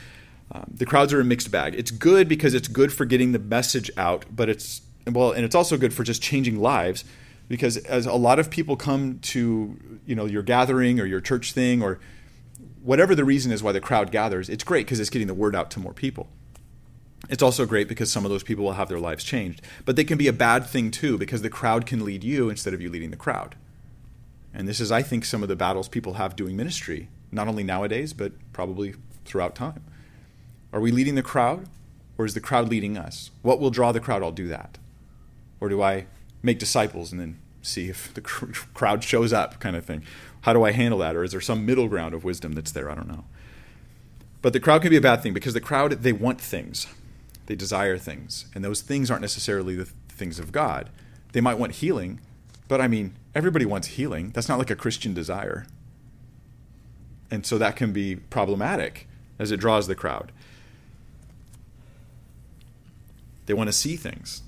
Um, 0.53 0.71
the 0.73 0.87
crowds 0.87 1.13
are 1.13 1.21
a 1.21 1.25
mixed 1.25 1.51
bag. 1.51 1.75
It's 1.75 1.91
good 1.91 2.29
because 2.29 2.55
it's 2.55 2.69
good 2.69 2.93
for 2.93 3.05
getting 3.05 3.33
the 3.33 3.39
message 3.39 3.91
out, 3.97 4.25
but 4.31 4.49
it's 4.49 4.83
well, 5.07 5.33
and 5.33 5.45
it's 5.45 5.55
also 5.55 5.77
good 5.77 5.95
for 5.95 6.03
just 6.05 6.23
changing 6.23 6.61
lives 6.61 7.05
because 7.49 7.77
as 7.79 8.07
a 8.07 8.15
lot 8.15 8.39
of 8.39 8.51
people 8.51 8.77
come 8.77 9.19
to 9.21 9.79
you 10.07 10.15
know 10.15 10.27
your 10.27 10.43
gathering 10.43 11.01
or 11.01 11.07
your 11.07 11.21
church 11.21 11.53
thing 11.53 11.83
or 11.83 11.99
whatever 12.83 13.15
the 13.15 13.25
reason 13.25 13.51
is 13.51 13.63
why 13.63 13.73
the 13.73 13.81
crowd 13.81 14.13
gathers, 14.13 14.49
it's 14.49 14.65
great 14.65 14.87
because 14.87 15.01
it's 15.01 15.11
getting 15.11 15.27
the 15.27 15.35
word 15.35 15.57
out 15.57 15.71
to 15.73 15.81
more 15.81 15.93
people. 15.93 16.29
It's 17.29 17.43
also 17.43 17.67
great 17.67 17.89
because 17.89 18.13
some 18.13 18.25
of 18.25 18.31
those 18.31 18.45
people 18.45 18.65
will 18.65 18.75
have 18.75 18.89
their 18.89 19.01
lives 19.01 19.25
changed. 19.25 19.61
But 19.85 19.97
they 19.97 20.05
can 20.05 20.17
be 20.17 20.29
a 20.29 20.33
bad 20.33 20.65
thing 20.67 20.93
too 20.93 21.19
because 21.19 21.43
the 21.43 21.51
crowd 21.51 21.87
can 21.87 22.05
lead 22.05 22.23
you 22.23 22.49
instead 22.49 22.75
of 22.75 22.81
you 22.81 22.89
leading 22.89 23.11
the 23.11 23.17
crowd. 23.17 23.57
And 24.55 24.69
this 24.69 24.81
is, 24.81 24.93
I 24.93 25.03
think, 25.03 25.25
some 25.25 25.43
of 25.43 25.49
the 25.49 25.57
battles 25.57 25.89
people 25.89 26.15
have 26.15 26.37
doing 26.37 26.57
ministry, 26.57 27.09
not 27.33 27.49
only 27.49 27.65
nowadays, 27.65 28.13
but 28.13 28.33
probably 28.53 28.95
throughout 29.25 29.55
time. 29.55 29.83
Are 30.77 30.81
we 30.81 30.93
leading 30.93 31.15
the 31.15 31.23
crowd 31.23 31.71
or 32.19 32.27
is 32.27 32.35
the 32.35 32.41
crowd 32.41 32.69
leading 32.69 32.99
us? 32.99 33.31
What 33.41 33.61
will 33.61 33.71
draw 33.71 33.93
the 33.93 34.01
crowd? 34.01 34.23
I'll 34.23 34.31
do 34.31 34.47
that. 34.49 34.77
Or 35.59 35.71
do 35.71 35.81
I 35.81 36.05
make 36.43 36.59
disciples 36.59 37.13
and 37.13 37.19
then 37.19 37.39
see 37.63 37.89
if 37.89 38.13
the 38.13 38.21
crowd 38.75 39.03
shows 39.03 39.33
up, 39.33 39.59
kind 39.59 39.75
of 39.75 39.87
thing? 39.87 40.05
How 40.43 40.53
do 40.53 40.65
I 40.65 40.73
handle 40.73 40.99
that? 40.99 41.17
Or 41.17 41.25
is 41.25 41.33
there 41.33 41.41
some 41.41 41.65
middle 41.65 41.89
ground 41.89 42.13
of 42.13 42.25
wisdom 42.25 42.53
that's 42.53 42.73
there? 42.73 42.91
I 42.91 42.95
don't 42.95 43.09
know. 43.09 43.25
But 44.43 44.53
the 44.53 44.61
crowd 44.61 44.83
can 44.83 44.91
be 44.91 44.99
a 44.99 45.01
bad 45.01 45.23
thing 45.23 45.33
because 45.33 45.55
the 45.55 45.63
crowd, 45.63 45.93
they 45.93 46.13
want 46.13 46.43
things, 46.43 46.87
they 47.47 47.57
desire 47.57 47.97
things. 47.97 48.45
And 48.55 48.63
those 48.63 48.83
things 48.83 49.11
aren't 49.11 49.23
necessarily 49.23 49.77
the 49.77 49.87
things 50.11 50.39
of 50.39 50.53
God. 50.53 50.91
They 51.33 51.41
might 51.41 51.59
want 51.59 51.77
healing, 51.77 52.21
but 52.69 52.83
I 52.83 52.87
mean, 52.87 53.15
everybody 53.35 53.65
wants 53.65 53.89
healing. 53.89 54.31
That's 54.35 54.51
not 54.51 54.59
like 54.59 54.71
a 54.71 54.77
Christian 54.77 55.15
desire. 55.15 55.65
And 57.31 57.47
so 57.47 57.57
that 57.57 57.77
can 57.77 57.95
be 57.95 58.17
problematic 58.17 59.09
as 59.39 59.51
it 59.51 59.57
draws 59.59 59.87
the 59.87 59.95
crowd. 59.95 60.33
They 63.47 63.55
want 63.55 63.69
to 63.69 63.73
see 63.73 63.97
things, 63.97 64.43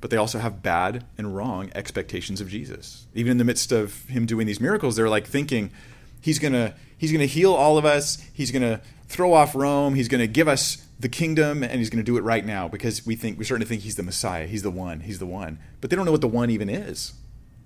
but 0.00 0.10
they 0.10 0.16
also 0.16 0.38
have 0.38 0.62
bad 0.62 1.04
and 1.18 1.36
wrong 1.36 1.70
expectations 1.74 2.40
of 2.40 2.48
Jesus. 2.48 3.06
Even 3.14 3.32
in 3.32 3.38
the 3.38 3.44
midst 3.44 3.72
of 3.72 4.04
him 4.06 4.26
doing 4.26 4.46
these 4.46 4.60
miracles, 4.60 4.96
they're 4.96 5.08
like 5.08 5.26
thinking 5.26 5.70
he's 6.20 6.38
going 6.38 6.52
to 6.52 6.74
he's 6.96 7.12
going 7.12 7.20
to 7.20 7.26
heal 7.26 7.54
all 7.54 7.78
of 7.78 7.84
us, 7.84 8.18
he's 8.32 8.50
going 8.50 8.62
to 8.62 8.80
throw 9.08 9.32
off 9.32 9.54
Rome, 9.54 9.94
he's 9.94 10.08
going 10.08 10.20
to 10.20 10.26
give 10.26 10.48
us 10.48 10.86
the 10.98 11.08
kingdom 11.08 11.62
and 11.62 11.74
he's 11.74 11.90
going 11.90 12.02
to 12.02 12.04
do 12.04 12.18
it 12.18 12.22
right 12.22 12.44
now 12.44 12.68
because 12.68 13.06
we 13.06 13.16
think 13.16 13.38
we're 13.38 13.44
starting 13.44 13.64
to 13.64 13.68
think 13.68 13.82
he's 13.82 13.96
the 13.96 14.02
Messiah, 14.02 14.46
he's 14.46 14.62
the 14.62 14.70
one, 14.70 15.00
he's 15.00 15.18
the 15.18 15.26
one. 15.26 15.58
But 15.80 15.90
they 15.90 15.96
don't 15.96 16.04
know 16.04 16.12
what 16.12 16.20
the 16.20 16.28
one 16.28 16.50
even 16.50 16.68
is. 16.68 17.14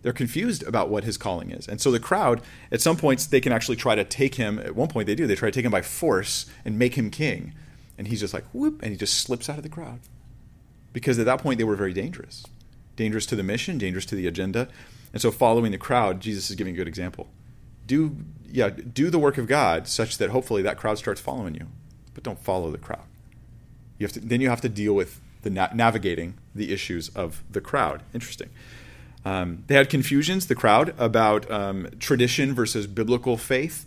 They're 0.03 0.13
confused 0.13 0.63
about 0.63 0.91
what 0.91 1.05
his 1.05 1.17
calling 1.17 1.51
is. 1.51 1.67
And 1.67 1.81
so 1.81 1.91
the 1.91 1.99
crowd, 1.99 2.43
at 2.71 2.83
some 2.83 2.97
points, 2.97 3.27
they 3.27 3.41
can 3.41 3.53
actually 3.53 3.77
try 3.77 3.95
to 3.95 4.05
take 4.05 4.35
him. 4.35 4.59
At 4.59 4.77
one 4.77 4.89
point, 4.89 5.07
they 5.07 5.15
do. 5.15 5.27
They 5.27 5.35
try 5.35 5.49
to 5.49 5.55
take 5.55 5.65
him 5.65 5.73
by 5.73 5.81
force 5.81 6.45
and 6.63 6.79
make 6.79 6.95
him 6.95 7.11
king. 7.11 7.55
And 7.97 8.07
he's 8.09 8.21
just 8.21 8.35
like, 8.35 8.45
whoop, 8.53 8.83
and 8.83 8.93
he 8.93 8.99
just 8.99 9.15
slips 9.15 9.49
out 9.49 9.57
of 9.57 9.63
the 9.63 9.71
crowd 9.71 10.01
because 10.95 11.19
at 11.19 11.27
that 11.27 11.41
point 11.41 11.59
they 11.59 11.65
were 11.65 11.77
very 11.77 11.93
dangerous. 11.93 12.43
Dangerous 12.97 13.27
to 13.27 13.37
the 13.37 13.43
mission 13.43 13.77
dangerous 13.77 14.07
to 14.07 14.15
the 14.15 14.27
agenda. 14.27 14.69
And 15.13 15.21
so 15.21 15.31
following 15.31 15.73
the 15.73 15.79
crowd 15.79 16.21
jesus 16.21 16.49
is 16.49 16.57
giving 16.57 16.73
a 16.73 16.77
good 16.79 16.89
example. 16.89 17.29
Do 17.87 18.17
yeah 18.51 18.71
do 18.71 19.11
the 19.11 19.19
work 19.19 19.37
of 19.37 19.47
god 19.47 19.87
such 19.87 20.17
that 20.17 20.31
hopefully 20.31 20.63
that 20.63 20.79
crowd 20.79 20.97
starts 20.97 21.21
following 21.21 21.55
you. 21.55 21.67
But 22.15 22.25
don't 22.25 22.39
follow 22.39 22.71
the 22.71 22.79
crowd. 22.79 23.05
You 23.99 24.07
have 24.07 24.13
to 24.15 24.21
then 24.21 24.41
you 24.41 24.49
have 24.49 24.63
to 24.63 24.71
deal 24.71 24.95
with 24.95 25.21
the 25.43 25.51
na- 25.51 25.75
navigating 25.75 26.39
the 26.55 26.73
issues 26.73 27.11
of 27.11 27.43
the 27.51 27.61
crowd. 27.61 28.03
Interesting. 28.15 28.49
Um, 29.27 29.65
they 29.67 29.75
had 29.75 29.89
confusions 29.89 30.47
the 30.47 30.55
crowd 30.55 30.95
about 30.99 31.51
um, 31.51 31.89
tradition 31.99 32.55
versus 32.55 32.87
biblical 32.87 33.37
faith 33.37 33.87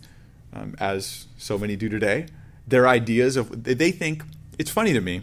um, 0.52 0.74
as 0.78 1.26
so 1.36 1.56
many 1.58 1.76
do 1.76 1.88
today. 1.88 2.26
Their 2.66 2.86
ideas 2.88 3.36
of 3.36 3.64
they 3.64 3.90
think 3.90 4.24
it's 4.58 4.70
funny 4.70 4.92
to 4.92 5.00
me 5.00 5.22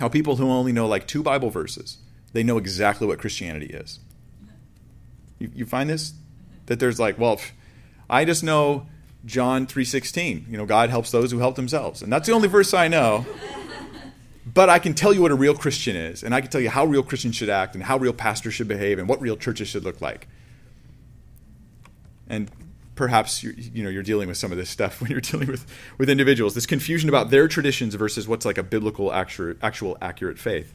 how 0.00 0.08
people 0.08 0.36
who 0.36 0.50
only 0.50 0.72
know 0.72 0.88
like 0.88 1.06
two 1.06 1.22
Bible 1.22 1.50
verses, 1.50 1.98
they 2.32 2.42
know 2.42 2.58
exactly 2.58 3.06
what 3.06 3.18
Christianity 3.18 3.66
is. 3.66 4.00
You, 5.38 5.50
you 5.54 5.66
find 5.66 5.88
this? 5.88 6.14
That 6.66 6.80
there's 6.80 6.98
like, 6.98 7.18
well, 7.18 7.40
I 8.08 8.24
just 8.24 8.42
know 8.42 8.86
John 9.24 9.66
3:16. 9.66 10.50
You 10.50 10.56
know, 10.56 10.66
God 10.66 10.90
helps 10.90 11.10
those 11.10 11.30
who 11.30 11.38
help 11.38 11.56
themselves. 11.56 12.02
And 12.02 12.12
that's 12.12 12.26
the 12.26 12.32
only 12.32 12.48
verse 12.48 12.72
I 12.72 12.88
know. 12.88 13.26
But 14.52 14.68
I 14.68 14.78
can 14.78 14.94
tell 14.94 15.12
you 15.12 15.22
what 15.22 15.30
a 15.30 15.36
real 15.36 15.54
Christian 15.54 15.94
is, 15.94 16.24
and 16.24 16.34
I 16.34 16.40
can 16.40 16.50
tell 16.50 16.60
you 16.60 16.70
how 16.70 16.84
real 16.84 17.02
Christians 17.02 17.36
should 17.36 17.50
act 17.50 17.74
and 17.74 17.84
how 17.84 17.98
real 17.98 18.12
pastors 18.12 18.54
should 18.54 18.66
behave 18.68 18.98
and 18.98 19.08
what 19.08 19.20
real 19.20 19.36
churches 19.36 19.68
should 19.68 19.84
look 19.84 20.00
like. 20.00 20.26
And 22.28 22.50
perhaps 23.00 23.42
you're, 23.42 23.54
you 23.54 23.82
know 23.82 23.88
you're 23.88 24.02
dealing 24.02 24.28
with 24.28 24.36
some 24.36 24.52
of 24.52 24.58
this 24.58 24.68
stuff 24.68 25.00
when 25.00 25.10
you're 25.10 25.22
dealing 25.22 25.48
with 25.48 25.66
with 25.96 26.10
individuals. 26.10 26.54
This 26.54 26.66
confusion 26.66 27.08
about 27.08 27.30
their 27.30 27.48
traditions 27.48 27.94
versus 27.94 28.28
what's 28.28 28.44
like 28.44 28.58
a 28.58 28.62
biblical 28.62 29.10
actual, 29.10 29.54
actual 29.62 29.96
accurate 30.02 30.38
faith. 30.38 30.74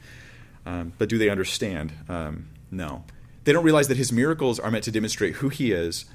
Um, 0.66 0.92
but 0.98 1.08
do 1.08 1.18
they 1.18 1.30
understand? 1.30 1.92
Um, 2.08 2.48
no, 2.68 3.04
they 3.44 3.52
don't 3.52 3.62
realize 3.62 3.86
that 3.86 3.96
his 3.96 4.10
miracles 4.10 4.58
are 4.58 4.72
meant 4.72 4.82
to 4.84 4.90
demonstrate 4.90 5.36
who 5.36 5.50
he 5.50 5.70
is, 5.70 6.06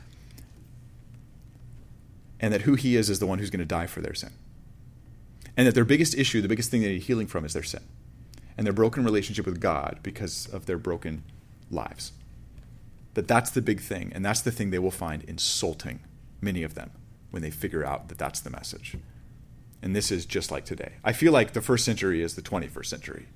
and 2.42 2.54
that 2.54 2.64
who 2.64 2.76
he 2.76 2.98
is 2.98 3.10
is 3.10 3.20
the 3.20 3.26
one 3.26 3.40
who's 3.40 3.50
going 3.50 3.60
to 3.60 3.66
die 3.66 3.88
for 3.88 4.02
their 4.02 4.14
sin, 4.14 4.34
and 5.56 5.66
that 5.66 5.76
their 5.76 5.86
biggest 5.86 6.14
issue, 6.18 6.42
the 6.42 6.50
biggest 6.50 6.70
thing 6.70 6.82
they 6.82 6.90
need 6.90 7.04
healing 7.04 7.28
from, 7.28 7.46
is 7.46 7.54
their 7.54 7.64
sin, 7.64 7.84
and 8.58 8.66
their 8.66 8.74
broken 8.74 9.06
relationship 9.06 9.46
with 9.46 9.62
God 9.62 10.00
because 10.04 10.46
of 10.48 10.66
their 10.66 10.78
broken 10.78 11.24
lives 11.70 12.12
that 13.14 13.28
that's 13.28 13.50
the 13.50 13.62
big 13.62 13.82
thing, 13.82 14.12
and 14.14 14.26
that's 14.26 14.42
the 14.42 14.52
thing 14.52 14.70
they 14.70 14.80
will 14.80 14.92
find 14.92 15.24
insulting, 15.24 16.00
many 16.40 16.64
of 16.64 16.76
them, 16.76 16.92
when 17.30 17.42
they 17.42 17.52
figure 17.52 17.86
out 17.86 18.10
that 18.10 18.18
that's 18.18 18.40
the 18.40 18.50
message. 18.50 18.96
And 19.82 19.96
this 19.96 20.12
is 20.12 20.26
just 20.26 20.52
like 20.52 20.66
today. 20.66 20.94
I 21.04 21.14
feel 21.14 21.34
like 21.34 21.54
the 21.54 21.62
first 21.62 21.84
century 21.84 22.22
is 22.22 22.36
the 22.36 22.42
21st 22.42 22.86
century 22.86 23.28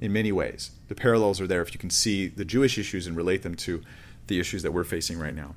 in 0.00 0.12
many 0.12 0.32
ways. 0.32 0.72
The 0.88 0.94
parallels 0.94 1.40
are 1.40 1.46
there 1.46 1.62
if 1.62 1.72
you 1.72 1.80
can 1.80 1.90
see 1.90 2.28
the 2.28 2.44
Jewish 2.44 2.78
issues 2.78 3.06
and 3.06 3.16
relate 3.16 3.42
them 3.42 3.54
to 3.56 3.82
the 4.26 4.38
issues 4.38 4.62
that 4.62 4.72
we're 4.72 4.84
facing 4.84 5.18
right 5.18 5.34
now. 5.34 5.54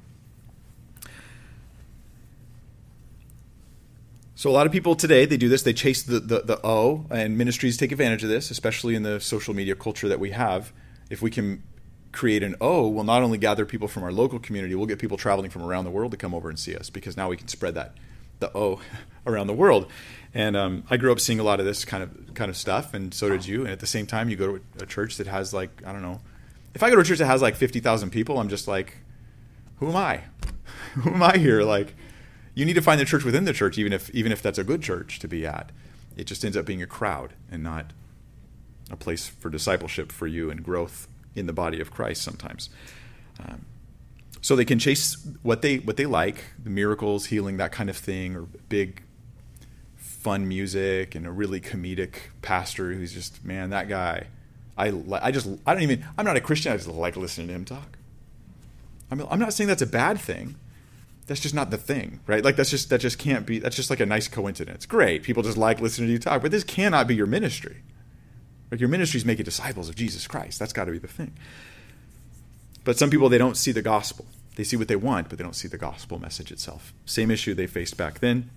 So 4.35 4.51
a 4.51 4.53
lot 4.53 4.67
of 4.67 4.71
people 4.71 4.95
today 4.95 5.25
they 5.25 5.37
do 5.37 5.49
this. 5.49 5.63
They 5.63 5.73
chase 5.73 6.03
the, 6.03 6.19
the, 6.19 6.41
the 6.41 6.65
O, 6.65 7.07
and 7.09 7.37
ministries 7.37 7.75
take 7.75 7.91
advantage 7.91 8.23
of 8.23 8.29
this, 8.29 8.51
especially 8.51 8.93
in 8.93 9.01
the 9.01 9.19
social 9.19 9.53
media 9.53 9.75
culture 9.75 10.07
that 10.07 10.19
we 10.19 10.31
have. 10.31 10.71
If 11.09 11.21
we 11.21 11.31
can 11.31 11.63
create 12.11 12.43
an 12.43 12.55
O 12.61 12.87
will 12.87 13.03
not 13.03 13.23
only 13.23 13.37
gather 13.37 13.65
people 13.65 13.87
from 13.87 14.03
our 14.03 14.11
local 14.11 14.39
community, 14.39 14.75
we'll 14.75 14.85
get 14.85 14.99
people 14.99 15.17
traveling 15.17 15.49
from 15.49 15.63
around 15.63 15.85
the 15.85 15.91
world 15.91 16.11
to 16.11 16.17
come 16.17 16.33
over 16.33 16.49
and 16.49 16.57
see 16.57 16.75
us 16.75 16.89
because 16.89 17.17
now 17.17 17.29
we 17.29 17.37
can 17.37 17.47
spread 17.47 17.75
that 17.75 17.95
the 18.39 18.55
O 18.55 18.81
around 19.25 19.47
the 19.47 19.53
world. 19.53 19.87
And 20.33 20.55
um, 20.55 20.83
I 20.89 20.97
grew 20.97 21.11
up 21.11 21.19
seeing 21.19 21.39
a 21.39 21.43
lot 21.43 21.59
of 21.59 21.65
this 21.65 21.85
kind 21.85 22.03
of 22.03 22.33
kind 22.33 22.49
of 22.49 22.57
stuff, 22.57 22.93
and 22.93 23.13
so 23.13 23.29
did 23.29 23.45
you. 23.45 23.61
And 23.61 23.71
at 23.71 23.79
the 23.79 23.87
same 23.87 24.05
time, 24.05 24.29
you 24.29 24.35
go 24.35 24.57
to 24.57 24.63
a 24.83 24.85
church 24.85 25.17
that 25.17 25.27
has 25.27 25.53
like 25.53 25.81
I 25.85 25.91
don't 25.91 26.01
know. 26.01 26.21
If 26.73 26.83
I 26.83 26.89
go 26.89 26.95
to 26.95 27.01
a 27.01 27.05
church 27.05 27.19
that 27.19 27.25
has 27.25 27.41
like 27.41 27.55
fifty 27.55 27.79
thousand 27.79 28.11
people, 28.11 28.39
I'm 28.39 28.49
just 28.49 28.67
like, 28.67 28.97
who 29.77 29.89
am 29.89 29.95
I? 29.95 30.23
who 30.95 31.11
am 31.11 31.23
I 31.23 31.37
here? 31.37 31.63
Like, 31.63 31.95
you 32.53 32.65
need 32.65 32.73
to 32.73 32.81
find 32.81 32.99
the 32.99 33.05
church 33.05 33.23
within 33.23 33.45
the 33.45 33.53
church, 33.53 33.77
even 33.77 33.93
if 33.93 34.09
even 34.11 34.31
if 34.31 34.41
that's 34.41 34.59
a 34.59 34.63
good 34.63 34.81
church 34.81 35.19
to 35.19 35.27
be 35.27 35.45
at. 35.45 35.71
It 36.15 36.25
just 36.25 36.43
ends 36.43 36.57
up 36.57 36.65
being 36.65 36.81
a 36.81 36.87
crowd 36.87 37.33
and 37.51 37.61
not 37.61 37.93
a 38.89 38.95
place 38.95 39.27
for 39.27 39.49
discipleship 39.49 40.11
for 40.11 40.25
you 40.25 40.49
and 40.49 40.63
growth 40.63 41.07
in 41.37 41.45
the 41.45 41.53
body 41.53 41.79
of 41.79 41.91
Christ 41.91 42.23
sometimes. 42.23 42.69
Um, 43.39 43.65
so 44.41 44.55
they 44.55 44.65
can 44.65 44.79
chase 44.79 45.17
what 45.43 45.61
they 45.61 45.77
what 45.77 45.97
they 45.97 46.05
like, 46.05 46.43
the 46.61 46.69
miracles, 46.69 47.27
healing, 47.27 47.57
that 47.57 47.71
kind 47.71 47.89
of 47.89 47.97
thing, 47.97 48.35
or 48.35 48.43
big 48.69 49.03
fun 49.95 50.47
music 50.47 51.15
and 51.15 51.25
a 51.25 51.31
really 51.31 51.61
comedic 51.61 52.15
pastor 52.41 52.93
who's 52.93 53.13
just 53.13 53.43
man, 53.45 53.69
that 53.69 53.87
guy. 53.87 54.27
I 54.77 54.93
I 55.11 55.31
just 55.31 55.47
I 55.65 55.73
don't 55.73 55.83
even 55.83 56.05
I'm 56.17 56.25
not 56.25 56.37
a 56.37 56.41
Christian. 56.41 56.71
I 56.71 56.77
just 56.77 56.87
like 56.87 57.15
listening 57.15 57.47
to 57.47 57.53
him 57.53 57.65
talk. 57.65 57.97
I 59.09 59.15
mean, 59.15 59.27
I'm 59.29 59.39
not 59.39 59.53
saying 59.53 59.67
that's 59.67 59.81
a 59.81 59.87
bad 59.87 60.19
thing. 60.19 60.55
That's 61.25 61.41
just 61.41 61.55
not 61.55 61.71
the 61.71 61.77
thing, 61.77 62.21
right? 62.25 62.43
Like 62.43 62.55
that's 62.55 62.69
just 62.69 62.89
that 62.89 63.01
just 63.01 63.19
can't 63.19 63.45
be. 63.45 63.59
That's 63.59 63.75
just 63.75 63.89
like 63.89 63.99
a 63.99 64.05
nice 64.05 64.27
coincidence. 64.27 64.85
Great, 64.85 65.23
people 65.23 65.43
just 65.43 65.57
like 65.57 65.81
listening 65.81 66.07
to 66.07 66.13
you 66.13 66.19
talk, 66.19 66.41
but 66.41 66.51
this 66.51 66.63
cannot 66.63 67.07
be 67.07 67.15
your 67.15 67.25
ministry. 67.25 67.83
Like 68.71 68.79
your 68.79 68.89
ministry 68.89 69.17
is 69.17 69.25
making 69.25 69.45
disciples 69.45 69.89
of 69.89 69.95
Jesus 69.95 70.27
Christ. 70.27 70.59
That's 70.59 70.73
got 70.73 70.85
to 70.85 70.91
be 70.91 70.97
the 70.97 71.07
thing. 71.07 71.33
But 72.83 72.97
some 72.97 73.09
people, 73.09 73.29
they 73.29 73.37
don't 73.37 73.57
see 73.57 73.71
the 73.71 73.81
gospel. 73.81 74.25
They 74.55 74.63
see 74.63 74.75
what 74.75 74.87
they 74.87 74.95
want, 74.95 75.29
but 75.29 75.37
they 75.37 75.43
don't 75.43 75.55
see 75.55 75.67
the 75.67 75.77
gospel 75.77 76.19
message 76.19 76.51
itself. 76.51 76.93
Same 77.05 77.31
issue 77.31 77.53
they 77.53 77.67
faced 77.67 77.95
back 77.95 78.19
then. 78.19 78.49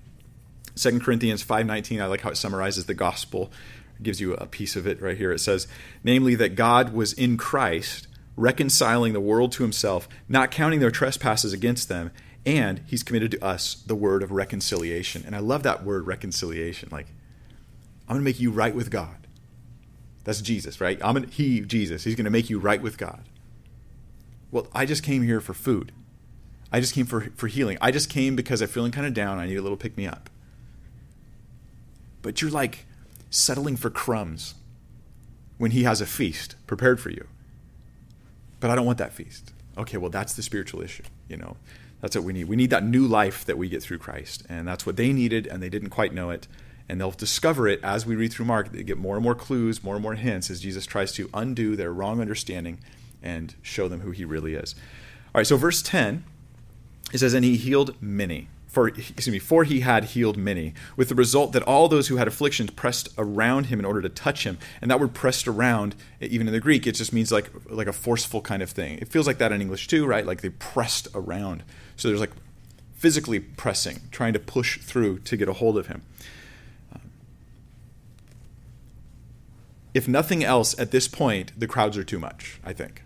2 0.77 1.01
Corinthians 1.01 1.45
5:19, 1.45 2.01
I 2.01 2.07
like 2.07 2.23
how 2.23 2.31
it 2.31 2.37
summarizes 2.37 2.87
the 2.87 2.95
gospel. 2.95 3.53
It 3.99 4.05
gives 4.05 4.21
you 4.21 4.35
a 4.35 4.47
piece 4.47 4.77
of 4.77 4.87
it 4.87 5.03
right 5.03 5.17
here. 5.17 5.33
It 5.33 5.41
says, 5.41 5.69
namely 6.03 6.35
that 6.37 6.55
God 6.55 6.95
was 6.95 7.13
in 7.13 7.37
Christ, 7.37 8.09
reconciling 8.37 9.13
the 9.13 9.21
world 9.21 9.53
to 9.53 9.63
himself, 9.63 10.09
not 10.29 10.51
counting 10.51 10.81
their 10.81 10.91
trespasses 10.91 11.53
against 11.53 11.89
them, 11.89 12.11
and 12.47 12.81
he's 12.87 13.03
committed 13.03 13.31
to 13.33 13.45
us 13.45 13.75
the 13.87 13.95
word 13.95 14.23
of 14.23 14.31
reconciliation. 14.31 15.23
And 15.27 15.37
I 15.37 15.41
love 15.41 15.63
that 15.65 15.85
word 15.85 16.07
reconciliation. 16.07 16.89
Like, 16.91 17.09
I'm 18.09 18.15
going 18.15 18.21
to 18.21 18.25
make 18.25 18.41
you 18.41 18.51
right 18.51 18.75
with 18.75 18.91
God. 18.91 19.20
That's 20.25 20.41
Jesus, 20.41 20.81
right? 20.81 20.99
I'm 21.03 21.17
an, 21.17 21.25
he, 21.29 21.61
Jesus. 21.61 22.05
He's 22.05 22.15
going 22.15 22.25
to 22.25 22.31
make 22.31 22.51
you 22.51 22.59
right 22.59 22.83
with 22.83 22.99
God. 22.99 23.23
Well, 24.51 24.67
I 24.75 24.85
just 24.85 25.03
came 25.03 25.23
here 25.23 25.41
for 25.41 25.55
food. 25.55 25.93
I 26.73 26.81
just 26.81 26.95
came 26.95 27.07
for, 27.07 27.23
for 27.37 27.49
healing. 27.49 27.79
I 27.81 27.91
just 27.91 28.11
came 28.11 28.37
because 28.37 28.61
I'm 28.61 28.69
feeling 28.69 28.93
kind 28.93 29.07
of 29.07 29.15
down. 29.15 29.39
I 29.39 29.47
need 29.47 29.57
a 29.57 29.63
little 29.63 29.77
pick 29.77 29.97
me 29.97 30.07
up. 30.07 30.31
But 32.23 32.43
you're 32.43 32.51
like 32.51 32.87
settling 33.31 33.77
for 33.77 33.91
crumbs 33.91 34.55
when 35.59 35.71
he 35.71 35.85
has 35.85 36.01
a 36.01 36.07
feast 36.07 36.57
prepared 36.67 37.01
for 37.01 37.11
you. 37.11 37.27
But 38.61 38.71
I 38.71 38.75
don't 38.75 38.87
want 38.87 38.99
that 38.99 39.13
feast. 39.13 39.53
Okay, 39.79 39.97
well, 39.97 40.11
that's 40.11 40.35
the 40.35 40.43
spiritual 40.43 40.83
issue. 40.83 41.05
You 41.29 41.39
know, 41.39 41.57
that's 42.01 42.15
what 42.15 42.25
we 42.25 42.33
need. 42.33 42.45
We 42.45 42.57
need 42.57 42.71
that 42.71 42.85
new 42.85 43.07
life 43.07 43.45
that 43.47 43.57
we 43.57 43.69
get 43.69 43.83
through 43.83 43.99
Christ. 43.99 44.45
And 44.49 44.69
that's 44.69 44.85
what 44.85 44.97
they 44.97 45.13
needed, 45.13 45.47
and 45.47 45.63
they 45.63 45.71
didn't 45.71 45.91
quite 45.91 46.13
know 46.13 46.31
it 46.31 46.47
and 46.91 47.01
they'll 47.01 47.13
discover 47.13 47.69
it 47.69 47.81
as 47.83 48.05
we 48.05 48.17
read 48.17 48.33
through 48.33 48.47
Mark. 48.47 48.73
They 48.73 48.83
get 48.83 48.99
more 48.99 49.15
and 49.15 49.25
more 49.25 49.35
clues, 49.35 49.85
more 49.85 49.95
and 49.95 50.03
more 50.03 50.15
hints 50.15 50.51
as 50.51 50.61
Jesus 50.61 50.87
tries 50.87 51.13
to 51.13 51.31
undo 51.33 51.77
their 51.77 51.93
wrong 51.93 52.21
understanding 52.21 52.79
and 53.23 53.55
show 53.63 53.89
them 53.89 54.01
who 54.01 54.11
he 54.11 54.25
really 54.25 54.55
is. 54.55 54.75
All 55.33 55.39
right, 55.39 55.47
so 55.47 55.57
verse 55.57 55.83
10, 55.83 56.25
it 57.13 57.19
says, 57.19 57.33
And 57.33 57.45
he 57.45 57.57
healed 57.57 57.95
many. 58.03 58.49
For, 58.67 58.89
excuse 58.89 59.29
me, 59.29 59.41
for 59.41 59.65
he 59.65 59.81
had 59.81 60.05
healed 60.05 60.37
many, 60.37 60.75
with 60.97 61.09
the 61.09 61.17
result 61.17 61.53
that 61.53 61.63
all 61.65 61.89
those 61.89 62.07
who 62.07 62.17
had 62.17 62.29
afflictions 62.29 62.71
pressed 62.71 63.09
around 63.19 63.67
him 63.67 63.81
in 63.81 63.85
order 63.85 64.01
to 64.01 64.09
touch 64.09 64.45
him. 64.47 64.59
And 64.81 64.91
that 64.91 65.01
word 65.01 65.13
pressed 65.13 65.49
around, 65.49 65.97
even 66.21 66.47
in 66.47 66.53
the 66.53 66.61
Greek, 66.61 66.87
it 66.87 66.93
just 66.93 67.13
means 67.13 67.33
like 67.33 67.51
like 67.69 67.89
a 67.89 67.93
forceful 67.93 68.41
kind 68.41 68.63
of 68.63 68.71
thing. 68.71 68.99
It 68.99 69.09
feels 69.09 69.27
like 69.27 69.39
that 69.39 69.51
in 69.51 69.61
English 69.61 69.89
too, 69.89 70.07
right? 70.07 70.25
Like 70.25 70.41
they 70.41 70.51
pressed 70.51 71.09
around. 71.17 71.65
So 71.97 72.07
there's 72.07 72.21
like 72.21 72.31
physically 72.95 73.41
pressing, 73.41 74.03
trying 74.13 74.35
to 74.35 74.39
push 74.39 74.79
through 74.79 75.19
to 75.21 75.37
get 75.37 75.49
a 75.49 75.55
hold 75.55 75.77
of 75.77 75.89
him. 75.89 76.03
If 79.95 80.07
nothing 80.09 80.45
else, 80.45 80.79
at 80.79 80.91
this 80.91 81.09
point, 81.09 81.59
the 81.59 81.67
crowds 81.67 81.97
are 81.97 82.05
too 82.05 82.19
much, 82.19 82.61
I 82.65 82.73
think. 82.73 83.03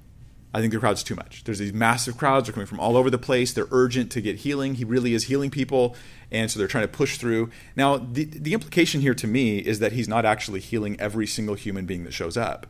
I 0.53 0.61
think 0.61 0.73
the 0.73 0.79
crowd's 0.79 1.03
too 1.03 1.17
much. 1.17 1.43
There's 1.45 1.59
these 1.59 1.73
massive 1.73 2.17
crowds, 2.17 2.47
they're 2.47 2.55
coming 2.55 2.69
from 2.69 2.79
all 2.79 2.97
over 2.97 3.11
the 3.11 3.19
place. 3.19 3.53
They're 3.53 3.67
urgent 3.73 4.12
to 4.12 4.21
get 4.21 4.37
healing. 4.37 4.76
He 4.76 4.85
really 4.85 5.12
is 5.12 5.25
healing 5.25 5.50
people, 5.50 5.97
and 6.31 6.49
so 6.49 6.59
they're 6.59 6.69
trying 6.69 6.85
to 6.85 6.88
push 6.88 7.19
through. 7.19 7.50
Now, 7.75 7.97
the, 7.97 8.25
the 8.25 8.55
implication 8.55 9.00
here 9.00 9.14
to 9.14 9.26
me 9.26 9.59
is 9.59 9.81
that 9.81 9.93
he's 9.93 10.07
not 10.07 10.25
actually 10.25 10.61
healing 10.61 10.99
every 11.00 11.26
single 11.26 11.57
human 11.57 11.87
being 11.87 12.05
that 12.05 12.12
shows 12.12 12.37
up 12.37 12.69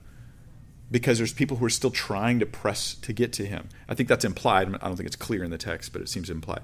because 0.90 1.18
there's 1.18 1.32
people 1.32 1.58
who 1.58 1.66
are 1.66 1.70
still 1.70 1.90
trying 1.90 2.38
to 2.38 2.46
press 2.46 2.94
to 2.94 3.12
get 3.12 3.32
to 3.34 3.44
him. 3.44 3.68
I 3.86 3.94
think 3.94 4.08
that's 4.08 4.24
implied. 4.24 4.68
I 4.68 4.86
don't 4.86 4.96
think 4.96 5.06
it's 5.06 5.16
clear 5.16 5.44
in 5.44 5.50
the 5.50 5.58
text, 5.58 5.92
but 5.92 6.00
it 6.00 6.08
seems 6.08 6.30
implied. 6.30 6.62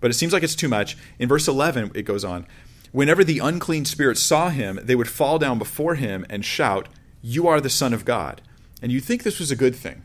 But 0.00 0.10
it 0.10 0.14
seems 0.14 0.32
like 0.32 0.42
it's 0.42 0.56
too 0.56 0.68
much. 0.68 0.96
In 1.18 1.28
verse 1.28 1.46
11, 1.46 1.92
it 1.94 2.02
goes 2.02 2.24
on 2.24 2.46
Whenever 2.92 3.22
the 3.22 3.38
unclean 3.38 3.84
spirits 3.84 4.20
saw 4.20 4.48
him, 4.48 4.80
they 4.82 4.96
would 4.96 5.08
fall 5.08 5.38
down 5.38 5.58
before 5.58 5.94
him 5.94 6.26
and 6.28 6.44
shout, 6.44 6.88
You 7.22 7.46
are 7.46 7.60
the 7.60 7.70
Son 7.70 7.94
of 7.94 8.04
God. 8.04 8.40
And 8.82 8.90
you 8.90 9.00
think 9.00 9.22
this 9.22 9.38
was 9.38 9.50
a 9.50 9.56
good 9.56 9.76
thing 9.76 10.04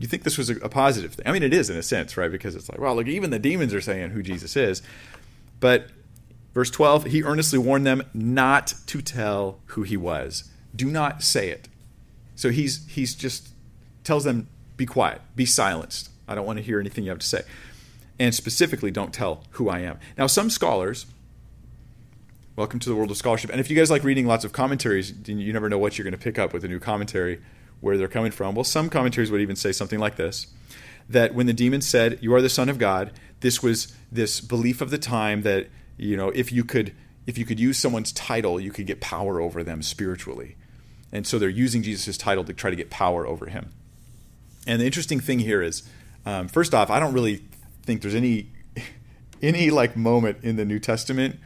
you 0.00 0.06
think 0.06 0.22
this 0.22 0.38
was 0.38 0.48
a, 0.48 0.68
positive 0.70 1.12
thing. 1.12 1.26
I 1.28 1.32
mean, 1.32 1.42
it 1.42 1.52
is 1.52 1.68
in 1.68 1.76
a 1.76 1.82
sense, 1.82 2.16
right? 2.16 2.32
Because 2.32 2.56
it's 2.56 2.70
like, 2.70 2.80
well, 2.80 2.96
look, 2.96 3.06
even 3.06 3.28
the 3.28 3.38
demons 3.38 3.74
are 3.74 3.82
saying 3.82 4.10
who 4.10 4.22
Jesus 4.22 4.56
is. 4.56 4.82
But 5.60 5.88
verse 6.54 6.70
12, 6.70 7.04
he 7.04 7.22
earnestly 7.22 7.58
warned 7.58 7.86
them 7.86 8.02
not 8.14 8.74
to 8.86 9.02
tell 9.02 9.60
who 9.66 9.82
he 9.82 9.98
was. 9.98 10.44
Do 10.74 10.90
not 10.90 11.22
say 11.22 11.50
it. 11.50 11.68
So 12.34 12.48
he's 12.48 12.86
he's 12.88 13.14
just 13.14 13.50
tells 14.02 14.24
them, 14.24 14.48
be 14.78 14.86
quiet, 14.86 15.20
be 15.36 15.44
silenced. 15.44 16.08
I 16.26 16.34
don't 16.34 16.46
want 16.46 16.56
to 16.56 16.62
hear 16.62 16.80
anything 16.80 17.04
you 17.04 17.10
have 17.10 17.18
to 17.18 17.26
say. 17.26 17.42
And 18.18 18.34
specifically, 18.34 18.90
don't 18.90 19.12
tell 19.12 19.44
who 19.50 19.68
I 19.68 19.80
am. 19.80 19.98
Now, 20.16 20.26
some 20.26 20.48
scholars, 20.48 21.04
welcome 22.60 22.78
to 22.78 22.90
the 22.90 22.94
world 22.94 23.10
of 23.10 23.16
scholarship. 23.16 23.48
And 23.48 23.58
if 23.58 23.70
you 23.70 23.74
guys 23.74 23.90
like 23.90 24.04
reading 24.04 24.26
lots 24.26 24.44
of 24.44 24.52
commentaries, 24.52 25.14
you 25.26 25.50
never 25.50 25.70
know 25.70 25.78
what 25.78 25.96
you're 25.96 26.04
going 26.04 26.12
to 26.12 26.18
pick 26.18 26.38
up 26.38 26.52
with 26.52 26.62
a 26.62 26.68
new 26.68 26.78
commentary 26.78 27.40
where 27.80 27.96
they're 27.96 28.06
coming 28.06 28.30
from. 28.30 28.54
Well, 28.54 28.64
some 28.64 28.90
commentaries 28.90 29.30
would 29.30 29.40
even 29.40 29.56
say 29.56 29.72
something 29.72 29.98
like 29.98 30.16
this 30.16 30.46
that 31.08 31.34
when 31.34 31.46
the 31.46 31.54
demon 31.54 31.80
said, 31.80 32.18
You 32.20 32.34
are 32.34 32.42
the 32.42 32.50
Son 32.50 32.68
of 32.68 32.76
God, 32.76 33.12
this 33.40 33.62
was 33.62 33.96
this 34.12 34.42
belief 34.42 34.82
of 34.82 34.90
the 34.90 34.98
time 34.98 35.40
that, 35.40 35.68
you 35.96 36.18
know, 36.18 36.28
if 36.28 36.52
you 36.52 36.62
could 36.62 36.94
if 37.26 37.38
you 37.38 37.46
could 37.46 37.58
use 37.58 37.78
someone's 37.78 38.12
title, 38.12 38.60
you 38.60 38.72
could 38.72 38.86
get 38.86 39.00
power 39.00 39.40
over 39.40 39.64
them 39.64 39.80
spiritually. 39.80 40.56
And 41.12 41.26
so 41.26 41.38
they're 41.38 41.48
using 41.48 41.82
Jesus' 41.82 42.18
title 42.18 42.44
to 42.44 42.52
try 42.52 42.68
to 42.68 42.76
get 42.76 42.90
power 42.90 43.26
over 43.26 43.46
him. 43.46 43.72
And 44.66 44.82
the 44.82 44.84
interesting 44.84 45.18
thing 45.20 45.38
here 45.38 45.62
is, 45.62 45.82
um, 46.26 46.46
first 46.46 46.74
off, 46.74 46.90
I 46.90 47.00
don't 47.00 47.14
really 47.14 47.42
think 47.84 48.02
there's 48.02 48.14
any 48.14 48.50
any 49.42 49.70
like 49.70 49.96
moment 49.96 50.44
in 50.44 50.56
the 50.56 50.66
New 50.66 50.78
Testament 50.78 51.40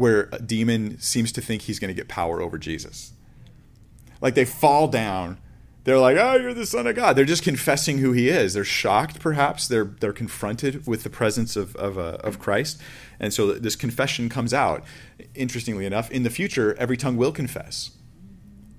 where 0.00 0.28
a 0.32 0.38
demon 0.40 0.98
seems 0.98 1.30
to 1.32 1.40
think 1.40 1.62
he's 1.62 1.78
going 1.78 1.88
to 1.88 1.94
get 1.94 2.08
power 2.08 2.40
over 2.40 2.58
Jesus. 2.58 3.12
Like 4.20 4.34
they 4.34 4.44
fall 4.44 4.88
down 4.88 5.38
they're 5.84 5.98
like, 5.98 6.16
"Oh, 6.18 6.34
you're 6.34 6.54
the 6.54 6.66
son 6.66 6.86
of 6.86 6.94
God." 6.94 7.16
They're 7.16 7.24
just 7.24 7.42
confessing 7.42 7.98
who 7.98 8.12
He 8.12 8.28
is. 8.28 8.52
They're 8.52 8.64
shocked, 8.64 9.18
perhaps. 9.18 9.66
They're 9.66 9.84
they're 9.84 10.12
confronted 10.12 10.86
with 10.86 11.02
the 11.04 11.10
presence 11.10 11.56
of 11.56 11.74
of, 11.76 11.98
uh, 11.98 12.18
of 12.22 12.38
Christ, 12.38 12.80
and 13.18 13.32
so 13.32 13.52
this 13.52 13.76
confession 13.76 14.28
comes 14.28 14.52
out. 14.52 14.84
Interestingly 15.34 15.86
enough, 15.86 16.10
in 16.10 16.22
the 16.22 16.30
future, 16.30 16.74
every 16.78 16.96
tongue 16.96 17.16
will 17.16 17.32
confess, 17.32 17.92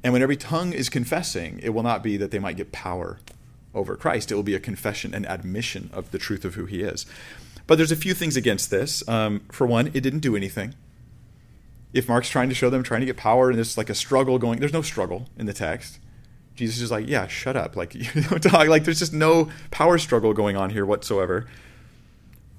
and 0.04 0.14
when 0.14 0.22
every 0.22 0.38
tongue 0.38 0.74
is 0.74 0.90
confessing, 0.90 1.60
it 1.64 1.70
will 1.70 1.84
not 1.84 2.04
be 2.04 2.18
that 2.18 2.30
they 2.30 2.40
might 2.40 2.58
get 2.58 2.72
power 2.72 3.20
over 3.74 3.96
Christ. 3.96 4.32
It 4.32 4.36
will 4.36 4.44
be 4.44 4.56
a 4.56 4.60
confession 4.60 5.16
and 5.16 5.26
admission 5.26 5.90
of 5.94 6.12
the 6.12 6.20
truth 6.20 6.46
of 6.46 6.54
who 6.54 6.66
He 6.66 6.82
is. 6.82 7.08
But 7.66 7.78
there's 7.78 7.92
a 7.92 7.96
few 7.96 8.14
things 8.14 8.36
against 8.36 8.70
this. 8.70 9.08
Um, 9.08 9.42
for 9.52 9.66
one, 9.66 9.88
it 9.88 10.02
didn't 10.02 10.20
do 10.20 10.36
anything. 10.36 10.76
If 11.94 12.08
Mark's 12.08 12.30
trying 12.30 12.50
to 12.50 12.56
show 12.56 12.70
them 12.70 12.84
trying 12.84 13.02
to 13.02 13.06
get 13.06 13.18
power, 13.18 13.50
and 13.50 13.58
there's 13.58 13.78
like 13.78 13.90
a 13.90 13.96
struggle 13.96 14.40
going, 14.40 14.60
there's 14.60 14.74
no 14.74 14.82
struggle 14.82 15.28
in 15.38 15.46
the 15.46 15.54
text 15.54 16.00
Jesus 16.56 16.82
is 16.82 16.92
like, 16.92 17.08
yeah, 17.08 17.28
shut 17.28 17.56
up. 17.56 17.76
Like, 17.76 17.96
you 18.16 18.22
don't 18.22 18.42
talk. 18.42 18.68
Like, 18.68 18.84
there's 18.84 19.00
just 19.00 19.14
no 19.14 19.50
power 19.72 19.98
struggle 19.98 20.34
going 20.34 20.56
on 20.56 20.70
here 20.70 20.86
whatsoever. 20.86 21.48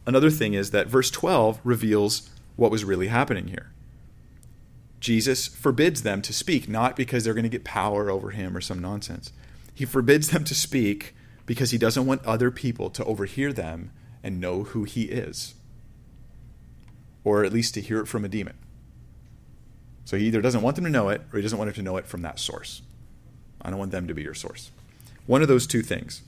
Another 0.06 0.30
thing 0.30 0.54
is 0.54 0.70
that 0.70 0.88
verse 0.88 1.10
12 1.10 1.60
reveals 1.62 2.30
what 2.56 2.70
was 2.70 2.84
really 2.84 3.08
happening 3.08 3.48
here. 3.48 3.70
Jesus 4.98 5.48
forbids 5.48 6.02
them 6.02 6.22
to 6.22 6.32
speak, 6.32 6.68
not 6.68 6.96
because 6.96 7.24
they're 7.24 7.34
going 7.34 7.42
to 7.44 7.48
get 7.48 7.64
power 7.64 8.10
over 8.10 8.30
him 8.30 8.56
or 8.56 8.60
some 8.60 8.80
nonsense. 8.80 9.32
He 9.74 9.84
forbids 9.84 10.30
them 10.30 10.44
to 10.44 10.54
speak 10.54 11.14
because 11.46 11.70
he 11.70 11.78
doesn't 11.78 12.06
want 12.06 12.24
other 12.24 12.50
people 12.50 12.88
to 12.90 13.04
overhear 13.04 13.52
them 13.52 13.90
and 14.22 14.40
know 14.40 14.62
who 14.62 14.84
he 14.84 15.04
is, 15.04 15.54
or 17.24 17.44
at 17.44 17.52
least 17.52 17.74
to 17.74 17.80
hear 17.80 18.00
it 18.00 18.06
from 18.06 18.24
a 18.24 18.28
demon. 18.28 18.54
So 20.04 20.16
he 20.16 20.26
either 20.26 20.40
doesn't 20.40 20.62
want 20.62 20.76
them 20.76 20.84
to 20.84 20.90
know 20.90 21.08
it 21.08 21.22
or 21.32 21.38
he 21.38 21.42
doesn't 21.42 21.58
want 21.58 21.68
them 21.68 21.76
to 21.76 21.82
know 21.82 21.96
it 21.96 22.06
from 22.06 22.22
that 22.22 22.38
source. 22.38 22.82
I 23.60 23.70
don't 23.70 23.78
want 23.78 23.92
them 23.92 24.08
to 24.08 24.14
be 24.14 24.22
your 24.22 24.34
source. 24.34 24.70
One 25.26 25.42
of 25.42 25.48
those 25.48 25.66
two 25.66 25.82
things. 25.82 26.22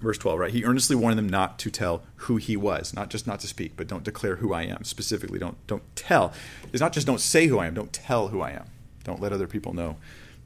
Verse 0.00 0.18
12, 0.18 0.38
right? 0.38 0.52
He 0.52 0.64
earnestly 0.64 0.94
warned 0.94 1.18
them 1.18 1.28
not 1.28 1.58
to 1.60 1.70
tell 1.70 2.02
who 2.16 2.36
he 2.36 2.56
was, 2.56 2.94
not 2.94 3.10
just 3.10 3.26
not 3.26 3.40
to 3.40 3.48
speak, 3.48 3.72
but 3.76 3.88
don't 3.88 4.04
declare 4.04 4.36
who 4.36 4.52
I 4.52 4.62
am. 4.62 4.84
Specifically, 4.84 5.40
don't 5.40 5.56
don't 5.66 5.82
tell. 5.96 6.32
It's 6.72 6.80
not 6.80 6.92
just 6.92 7.06
don't 7.06 7.20
say 7.20 7.48
who 7.48 7.58
I 7.58 7.66
am, 7.66 7.74
don't 7.74 7.92
tell 7.92 8.28
who 8.28 8.40
I 8.40 8.50
am. 8.50 8.66
Don't 9.02 9.20
let 9.20 9.32
other 9.32 9.48
people 9.48 9.72
know 9.72 9.96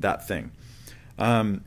that 0.01 0.27
thing. 0.27 0.53
Um, 1.19 1.65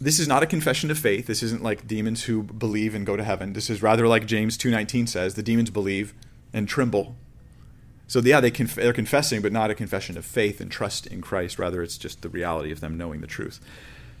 this 0.00 0.20
is 0.20 0.28
not 0.28 0.42
a 0.42 0.46
confession 0.46 0.90
of 0.92 0.98
faith. 0.98 1.26
This 1.26 1.42
isn't 1.42 1.62
like 1.62 1.86
demons 1.88 2.24
who 2.24 2.42
believe 2.42 2.94
and 2.94 3.04
go 3.04 3.16
to 3.16 3.24
heaven. 3.24 3.52
This 3.52 3.68
is 3.68 3.82
rather 3.82 4.06
like 4.06 4.26
James 4.26 4.56
2:19 4.56 5.08
says, 5.08 5.34
the 5.34 5.42
demons 5.42 5.70
believe 5.70 6.14
and 6.52 6.68
tremble 6.68 7.16
so 8.12 8.20
yeah, 8.20 8.40
they 8.40 8.50
conf- 8.50 8.74
they're 8.74 8.92
confessing, 8.92 9.40
but 9.40 9.52
not 9.52 9.70
a 9.70 9.74
confession 9.74 10.18
of 10.18 10.26
faith 10.26 10.60
and 10.60 10.70
trust 10.70 11.06
in 11.06 11.22
Christ. 11.22 11.58
Rather, 11.58 11.82
it's 11.82 11.96
just 11.96 12.20
the 12.20 12.28
reality 12.28 12.70
of 12.70 12.80
them 12.80 12.98
knowing 12.98 13.22
the 13.22 13.26
truth. 13.26 13.58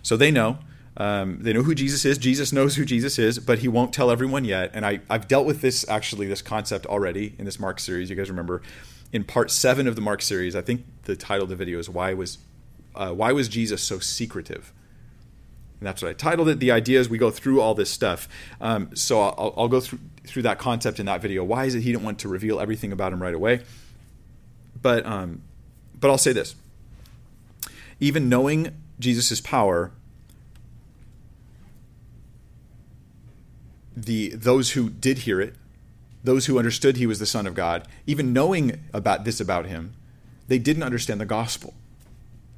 So 0.02 0.16
they 0.16 0.30
know. 0.30 0.60
Um, 0.96 1.42
they 1.42 1.52
know 1.52 1.62
who 1.62 1.74
Jesus 1.74 2.06
is. 2.06 2.16
Jesus 2.16 2.54
knows 2.54 2.76
who 2.76 2.86
Jesus 2.86 3.18
is, 3.18 3.38
but 3.38 3.58
he 3.58 3.68
won't 3.68 3.92
tell 3.92 4.10
everyone 4.10 4.46
yet. 4.46 4.70
And 4.72 4.86
I, 4.86 5.00
I've 5.10 5.28
dealt 5.28 5.44
with 5.44 5.60
this 5.60 5.86
actually, 5.90 6.26
this 6.26 6.40
concept 6.40 6.86
already 6.86 7.34
in 7.38 7.44
this 7.44 7.60
Mark 7.60 7.78
series. 7.78 8.08
You 8.08 8.16
guys 8.16 8.30
remember 8.30 8.62
in 9.12 9.24
part 9.24 9.50
seven 9.50 9.86
of 9.86 9.94
the 9.94 10.00
Mark 10.00 10.22
series, 10.22 10.56
I 10.56 10.62
think 10.62 10.86
the 11.02 11.14
title 11.14 11.42
of 11.42 11.50
the 11.50 11.56
video 11.56 11.78
is 11.78 11.90
"Why 11.90 12.14
was 12.14 12.38
uh, 12.94 13.10
Why 13.10 13.32
was 13.32 13.46
Jesus 13.46 13.82
so 13.82 13.98
secretive?" 13.98 14.72
And 15.80 15.86
that's 15.86 16.00
what 16.00 16.08
I 16.08 16.14
titled 16.14 16.48
it. 16.48 16.60
The 16.60 16.70
idea 16.70 16.98
is 16.98 17.10
we 17.10 17.18
go 17.18 17.30
through 17.30 17.60
all 17.60 17.74
this 17.74 17.90
stuff. 17.90 18.26
Um, 18.58 18.96
so 18.96 19.20
I'll, 19.20 19.52
I'll, 19.54 19.68
go 19.68 19.80
through 19.80 19.98
through 20.24 20.44
that 20.44 20.58
concept 20.58 20.98
in 20.98 21.04
that 21.04 21.20
video. 21.20 21.44
Why 21.44 21.66
is 21.66 21.74
it 21.74 21.82
he 21.82 21.92
didn't 21.92 22.04
want 22.04 22.20
to 22.20 22.28
reveal 22.28 22.58
everything 22.58 22.90
about 22.90 23.12
him 23.12 23.22
right 23.22 23.34
away? 23.34 23.60
But 24.82 25.06
um, 25.06 25.42
but 25.98 26.10
I'll 26.10 26.18
say 26.18 26.32
this: 26.32 26.54
even 28.00 28.28
knowing 28.28 28.76
Jesus' 28.98 29.40
power, 29.40 29.92
the 33.96 34.30
those 34.30 34.72
who 34.72 34.90
did 34.90 35.18
hear 35.18 35.40
it, 35.40 35.54
those 36.24 36.46
who 36.46 36.58
understood 36.58 36.96
he 36.96 37.06
was 37.06 37.18
the 37.18 37.26
Son 37.26 37.46
of 37.46 37.54
God, 37.54 37.86
even 38.06 38.32
knowing 38.32 38.80
about 38.92 39.24
this 39.24 39.40
about 39.40 39.66
him, 39.66 39.94
they 40.48 40.58
didn't 40.58 40.82
understand 40.82 41.20
the 41.20 41.26
gospel. 41.26 41.74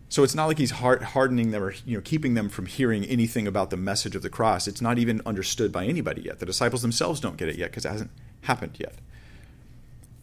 So 0.08 0.22
it's 0.22 0.34
not 0.34 0.46
like 0.46 0.58
he's 0.58 0.70
hardening 0.70 1.50
them 1.50 1.62
or 1.62 1.74
you 1.84 1.96
know 1.96 2.00
keeping 2.02 2.34
them 2.34 2.48
from 2.48 2.66
hearing 2.66 3.04
anything 3.04 3.46
about 3.46 3.70
the 3.70 3.76
message 3.76 4.14
of 4.14 4.22
the 4.22 4.30
cross. 4.30 4.68
It's 4.68 4.80
not 4.80 4.98
even 4.98 5.20
understood 5.26 5.72
by 5.72 5.86
anybody 5.86 6.22
yet. 6.22 6.38
The 6.38 6.46
disciples 6.46 6.82
themselves 6.82 7.20
don't 7.20 7.36
get 7.36 7.48
it 7.48 7.56
yet 7.56 7.70
because 7.70 7.84
it 7.84 7.90
hasn't 7.90 8.10
happened 8.42 8.76
yet. 8.78 8.94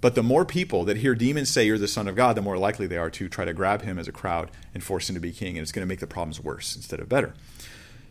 But 0.02 0.16
the 0.16 0.24
more 0.24 0.46
people 0.46 0.84
that 0.86 0.98
hear 0.98 1.14
demons 1.14 1.50
say 1.50 1.66
you're 1.68 1.78
the 1.78 1.88
Son 1.88 2.08
of 2.08 2.16
God, 2.16 2.36
the 2.36 2.42
more 2.42 2.58
likely 2.58 2.88
they 2.88 2.98
are 2.98 3.12
to 3.12 3.30
try 3.30 3.46
to 3.46 3.54
grab 3.54 3.84
him 3.84 4.00
as 4.00 4.08
a 4.08 4.12
crowd 4.12 4.50
and 4.74 4.84
force 4.84 5.08
him 5.08 5.14
to 5.14 5.22
be 5.22 5.32
king. 5.32 5.58
And 5.58 5.64
it's 5.64 5.72
going 5.72 5.86
to 5.86 5.90
make 5.90 6.00
the 6.00 6.08
problems 6.08 6.40
worse 6.40 6.76
instead 6.76 7.00
of 7.00 7.08
better. 7.08 7.34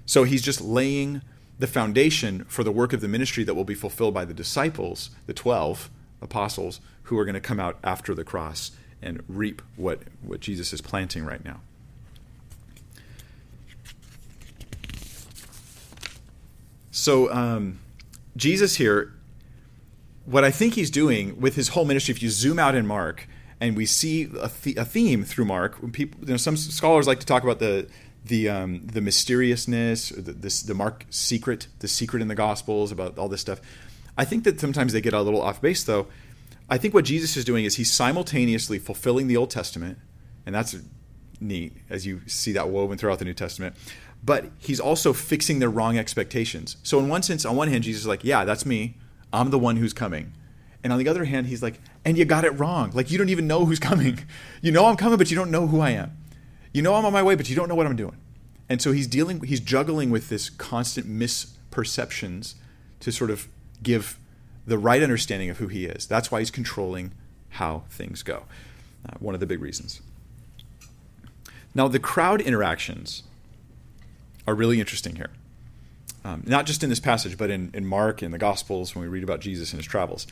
So 0.07 0.23
he's 0.23 0.43
just 0.43 0.61
laying 0.61 1.21
the 1.59 1.67
foundation 1.67 2.45
for 2.45 2.63
the 2.63 2.73
work 2.73 2.93
of 2.93 3.01
the 3.01 3.09
ministry 3.09 3.43
that 3.45 3.55
will 3.55 3.65
be 3.65 3.75
fulfilled 3.75 4.15
by 4.15 4.25
the 4.25 4.33
disciples, 4.33 5.11
the 5.27 5.35
12 5.35 5.91
apostles, 6.23 6.81
who 7.05 7.19
are 7.19 7.25
going 7.25 7.35
to 7.35 7.41
come 7.41 7.59
out 7.59 7.77
after 7.83 8.15
the 8.15 8.25
cross 8.25 8.71
and 9.03 9.23
reap 9.29 9.61
what, 9.77 10.01
what 10.23 10.41
Jesus 10.41 10.73
is 10.73 10.81
planting 10.81 11.25
right 11.25 11.45
now. 11.45 11.61
So, 16.93 17.33
um, 17.33 17.81
Jesus 18.37 18.77
here 18.77 19.13
what 20.25 20.45
I 20.45 20.51
think 20.51 20.75
he's 20.75 20.91
doing 20.91 21.41
with 21.41 21.57
his 21.57 21.69
whole 21.69 21.85
ministry, 21.85 22.13
if 22.13 22.23
you 22.23 22.31
zoom 22.31 22.59
out 22.59 22.75
in 22.75 22.87
Mark 22.87 23.27
and 23.61 23.77
we 23.77 23.87
see 23.87 24.31
a, 24.41 24.49
th- 24.49 24.77
a 24.77 24.85
theme 24.85 25.25
through 25.25 25.45
Mark, 25.45 25.93
people, 25.93 26.21
you 26.21 26.29
know, 26.29 26.37
some 26.37 26.57
scholars 26.57 27.07
like 27.07 27.21
to 27.21 27.27
talk 27.27 27.43
about 27.43 27.59
the 27.59 27.89
the 28.25 28.49
um, 28.49 28.87
the 28.87 29.01
mysteriousness, 29.01 30.11
the, 30.11 30.33
this, 30.33 30.63
the 30.63 30.75
Mark 30.75 31.07
secret, 31.11 31.69
the 31.79 31.89
secret 31.89 32.21
in 32.21 32.29
the 32.29 32.35
Gospels 32.35 32.93
about 32.93 33.19
all 33.19 33.29
this 33.29 33.41
stuff. 33.41 33.61
I 34.17 34.25
think 34.25 34.45
that 34.45 34.61
sometimes 34.61 34.93
they 34.93 35.01
get 35.01 35.15
a 35.15 35.23
little 35.23 35.41
off 35.41 35.61
base, 35.63 35.85
though. 35.85 36.07
I 36.69 36.79
think 36.79 36.95
what 36.95 37.05
Jesus 37.05 37.37
is 37.37 37.45
doing 37.45 37.65
is 37.65 37.77
he's 37.77 37.91
simultaneously 37.91 38.79
fulfilling 38.79 39.27
the 39.27 39.37
Old 39.37 39.51
Testament, 39.51 39.99
and 40.45 40.55
that's 40.55 40.77
neat 41.41 41.73
as 41.89 42.07
you 42.07 42.21
see 42.27 42.53
that 42.53 42.69
woven 42.69 42.99
throughout 42.99 43.19
the 43.19 43.25
New 43.25 43.35
Testament. 43.35 43.75
But 44.23 44.45
he's 44.59 44.79
also 44.79 45.15
fixing 45.15 45.59
their 45.59 45.71
wrong 45.71 45.97
expectations. 45.97 46.77
So 46.83 46.99
in 46.99 47.09
one 47.09 47.23
sense, 47.23 47.47
on 47.47 47.57
one 47.57 47.69
hand, 47.69 47.85
Jesus 47.85 48.03
is 48.03 48.07
like, 48.07 48.23
"Yeah, 48.23 48.45
that's 48.45 48.67
me. 48.67 48.99
I'm 49.33 49.51
the 49.51 49.59
one 49.59 49.77
who's 49.77 49.93
coming. 49.93 50.33
And 50.83 50.93
on 50.93 50.99
the 50.99 51.09
other 51.09 51.25
hand, 51.25 51.47
he's 51.47 51.63
like, 51.63 51.81
and 52.05 52.17
you 52.17 52.25
got 52.25 52.45
it 52.45 52.51
wrong. 52.59 52.91
Like, 52.95 53.11
you 53.11 53.19
don't 53.19 53.29
even 53.29 53.47
know 53.47 53.65
who's 53.65 53.79
coming. 53.91 54.21
You 54.63 54.73
know 54.73 54.87
I'm 54.87 54.97
coming, 54.97 55.19
but 55.19 55.31
you 55.31 55.37
don't 55.37 55.51
know 55.51 55.67
who 55.67 55.81
I 55.81 55.91
am. 55.91 56.17
You 56.73 56.83
know 56.83 56.95
I'm 56.95 57.05
on 57.05 57.13
my 57.13 57.23
way, 57.23 57.35
but 57.35 57.49
you 57.51 57.57
don't 57.57 57.69
know 57.69 57.75
what 57.75 57.87
I'm 57.87 57.97
doing. 57.97 58.17
And 58.69 58.81
so 58.81 58.93
he's 58.93 59.09
dealing, 59.09 59.41
he's 59.43 59.61
juggling 59.61 60.11
with 60.11 60.29
this 60.29 60.49
constant 60.49 61.09
misperceptions 61.09 62.55
to 63.01 63.11
sort 63.11 63.31
of 63.31 63.49
give 63.83 64.19
the 64.67 64.79
right 64.79 65.03
understanding 65.03 65.51
of 65.51 65.59
who 65.59 65.67
he 65.67 65.87
is. 65.87 66.07
That's 66.07 66.31
why 66.31 66.39
he's 66.39 66.51
controlling 66.51 67.13
how 67.51 67.85
things 67.91 68.23
go. 68.23 68.45
Uh, 69.05 69.15
one 69.19 69.35
of 69.35 69.41
the 69.41 69.47
big 69.47 69.61
reasons. 69.61 70.01
Now, 71.75 71.89
the 71.89 71.99
crowd 71.99 72.41
interactions 72.41 73.25
are 74.47 74.55
really 74.55 74.79
interesting 74.79 75.17
here. 75.17 75.31
Um, 76.25 76.43
not 76.47 76.67
just 76.67 76.83
in 76.83 76.91
this 76.91 77.01
passage, 77.01 77.39
but 77.39 77.51
in, 77.51 77.71
in 77.73 77.87
Mark 77.87 78.21
and 78.21 78.33
the 78.33 78.39
Gospels 78.39 78.95
when 78.95 79.03
we 79.03 79.09
read 79.09 79.23
about 79.23 79.41
Jesus 79.41 79.73
and 79.73 79.79
his 79.79 79.87
travels. 79.87 80.27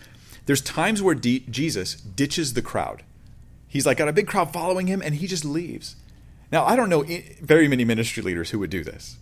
There's 0.44 0.60
times 0.60 1.02
where 1.02 1.14
D- 1.14 1.44
Jesus 1.48 1.94
ditches 1.94 2.54
the 2.54 2.62
crowd. 2.62 3.02
He's 3.66 3.86
like 3.86 3.98
got 3.98 4.08
a 4.08 4.12
big 4.12 4.26
crowd 4.26 4.52
following 4.52 4.86
him, 4.86 5.02
and 5.02 5.14
he 5.14 5.26
just 5.26 5.44
leaves. 5.44 5.96
Now, 6.50 6.64
I 6.64 6.76
don't 6.76 6.88
know 6.88 7.04
very 7.40 7.68
many 7.68 7.84
ministry 7.84 8.22
leaders 8.22 8.50
who 8.50 8.58
would 8.58 8.70
do 8.70 8.82
this. 8.82 9.18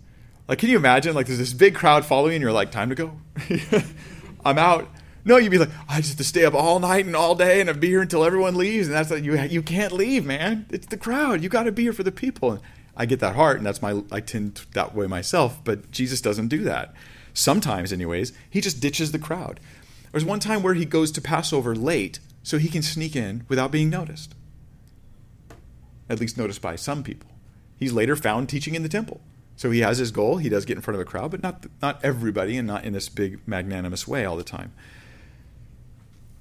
Like, 0.49 0.59
can 0.59 0.69
you 0.69 0.77
imagine? 0.77 1.15
Like, 1.15 1.27
there's 1.27 1.39
this 1.39 1.53
big 1.53 1.75
crowd 1.75 2.05
following, 2.05 2.35
and 2.35 2.43
you're 2.43 2.53
like, 2.53 2.71
time 2.71 2.89
to 2.89 2.95
go. 2.95 3.19
I'm 4.45 4.59
out. 4.59 4.89
No, 5.25 5.39
you'd 5.39 5.51
be 5.51 5.59
like, 5.59 5.71
I 5.89 5.97
just 5.97 6.11
have 6.11 6.19
to 6.19 6.25
stay 6.25 6.45
up 6.45 6.55
all 6.55 6.79
night 6.79 7.05
and 7.05 7.17
all 7.17 7.35
day, 7.35 7.61
and 7.61 7.69
I'd 7.69 7.81
be 7.81 7.89
here 7.89 8.01
until 8.01 8.23
everyone 8.23 8.55
leaves. 8.55 8.87
And 8.87 8.95
that's 8.95 9.11
like, 9.11 9.25
you 9.25 9.37
you 9.41 9.61
can't 9.61 9.93
leave, 9.93 10.25
man. 10.25 10.67
It's 10.71 10.87
the 10.87 10.97
crowd. 10.97 11.43
You 11.43 11.49
got 11.49 11.65
to 11.65 11.73
be 11.73 11.83
here 11.83 11.93
for 11.93 12.05
the 12.05 12.13
people. 12.13 12.61
I 12.97 13.07
get 13.07 13.21
that 13.21 13.35
heart, 13.37 13.59
and 13.59 13.67
that's 13.67 13.83
my 13.83 14.03
I 14.11 14.21
tend 14.21 14.63
that 14.73 14.95
way 14.95 15.07
myself. 15.07 15.63
But 15.65 15.91
Jesus 15.91 16.21
doesn't 16.21 16.49
do 16.49 16.65
that. 16.65 16.95
Sometimes, 17.35 17.93
anyways, 17.93 18.33
he 18.49 18.61
just 18.61 18.81
ditches 18.81 19.13
the 19.13 19.19
crowd. 19.19 19.61
There's 20.13 20.25
one 20.25 20.41
time 20.41 20.63
where 20.63 20.75
he 20.75 20.87
goes 20.87 21.13
to 21.13 21.21
Passover 21.21 21.75
late 21.75 22.21
so 22.43 22.57
he 22.57 22.69
can 22.69 22.83
sneak 22.83 23.15
in 23.15 23.45
without 23.49 23.71
being 23.71 23.91
noticed 23.91 24.35
at 26.09 26.21
least 26.21 26.39
noticed 26.39 26.63
by 26.63 26.77
some 26.77 27.03
people. 27.03 27.31
He's 27.77 27.93
later 27.93 28.17
found 28.17 28.49
teaching 28.49 28.75
in 28.75 28.83
the 28.83 28.89
temple. 28.89 29.21
So 29.57 29.71
he 29.71 29.81
has 29.81 29.99
his 29.99 30.11
goal. 30.11 30.37
He 30.37 30.49
does 30.49 30.65
get 30.65 30.77
in 30.77 30.83
front 30.83 30.97
of 30.97 31.01
a 31.01 31.11
crowd, 31.11 31.31
but 31.31 31.43
not 31.43 31.67
not 31.81 32.05
everybody 32.05 32.57
and 32.57 32.67
not 32.67 32.85
in 32.85 32.93
this 32.93 33.09
big 33.09 33.41
magnanimous 33.47 34.07
way 34.07 34.25
all 34.25 34.37
the 34.37 34.45
time. 34.45 34.73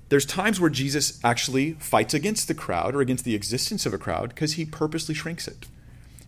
There's 0.09 0.25
times 0.25 0.59
where 0.59 0.69
Jesus 0.69 1.19
actually 1.23 1.73
fights 1.73 2.13
against 2.13 2.47
the 2.47 2.53
crowd 2.53 2.93
or 2.93 3.01
against 3.01 3.25
the 3.25 3.33
existence 3.33 3.85
of 3.85 3.93
a 3.93 3.97
crowd 3.97 4.29
because 4.29 4.53
he 4.53 4.65
purposely 4.65 5.15
shrinks 5.15 5.47
it. 5.47 5.65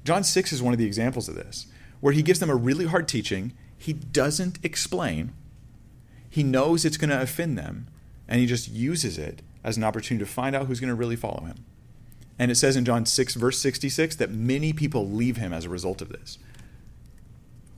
John 0.04 0.24
6 0.24 0.54
is 0.54 0.62
one 0.62 0.74
of 0.74 0.80
the 0.80 0.86
examples 0.86 1.28
of 1.28 1.36
this, 1.36 1.68
where 2.00 2.14
he 2.14 2.22
gives 2.22 2.40
them 2.40 2.50
a 2.50 2.56
really 2.56 2.86
hard 2.86 3.08
teaching. 3.08 3.54
He 3.78 3.94
doesn't 3.94 4.60
explain. 4.64 5.34
He 6.30 6.44
knows 6.44 6.86
it's 6.86 6.98
going 6.98 7.10
to 7.10 7.22
offend 7.22 7.58
them, 7.58 7.88
and 8.28 8.40
he 8.40 8.46
just 8.46 8.70
uses 8.70 9.18
it 9.18 9.42
as 9.64 9.78
an 9.78 9.84
opportunity 9.84 10.24
to 10.24 10.32
find 10.32 10.56
out 10.56 10.68
who's 10.68 10.80
going 10.80 10.90
to 10.90 10.96
really 10.96 11.16
follow 11.16 11.44
him. 11.44 11.66
And 12.40 12.52
it 12.52 12.56
says 12.56 12.76
in 12.76 12.86
John 12.86 13.06
6, 13.06 13.36
verse 13.36 13.60
66, 13.60 14.16
that 14.18 14.32
many 14.32 14.72
people 14.72 15.10
leave 15.10 15.38
him 15.38 15.52
as 15.52 15.66
a 15.66 15.70
result 15.70 16.02
of 16.02 16.10
this. 16.10 16.38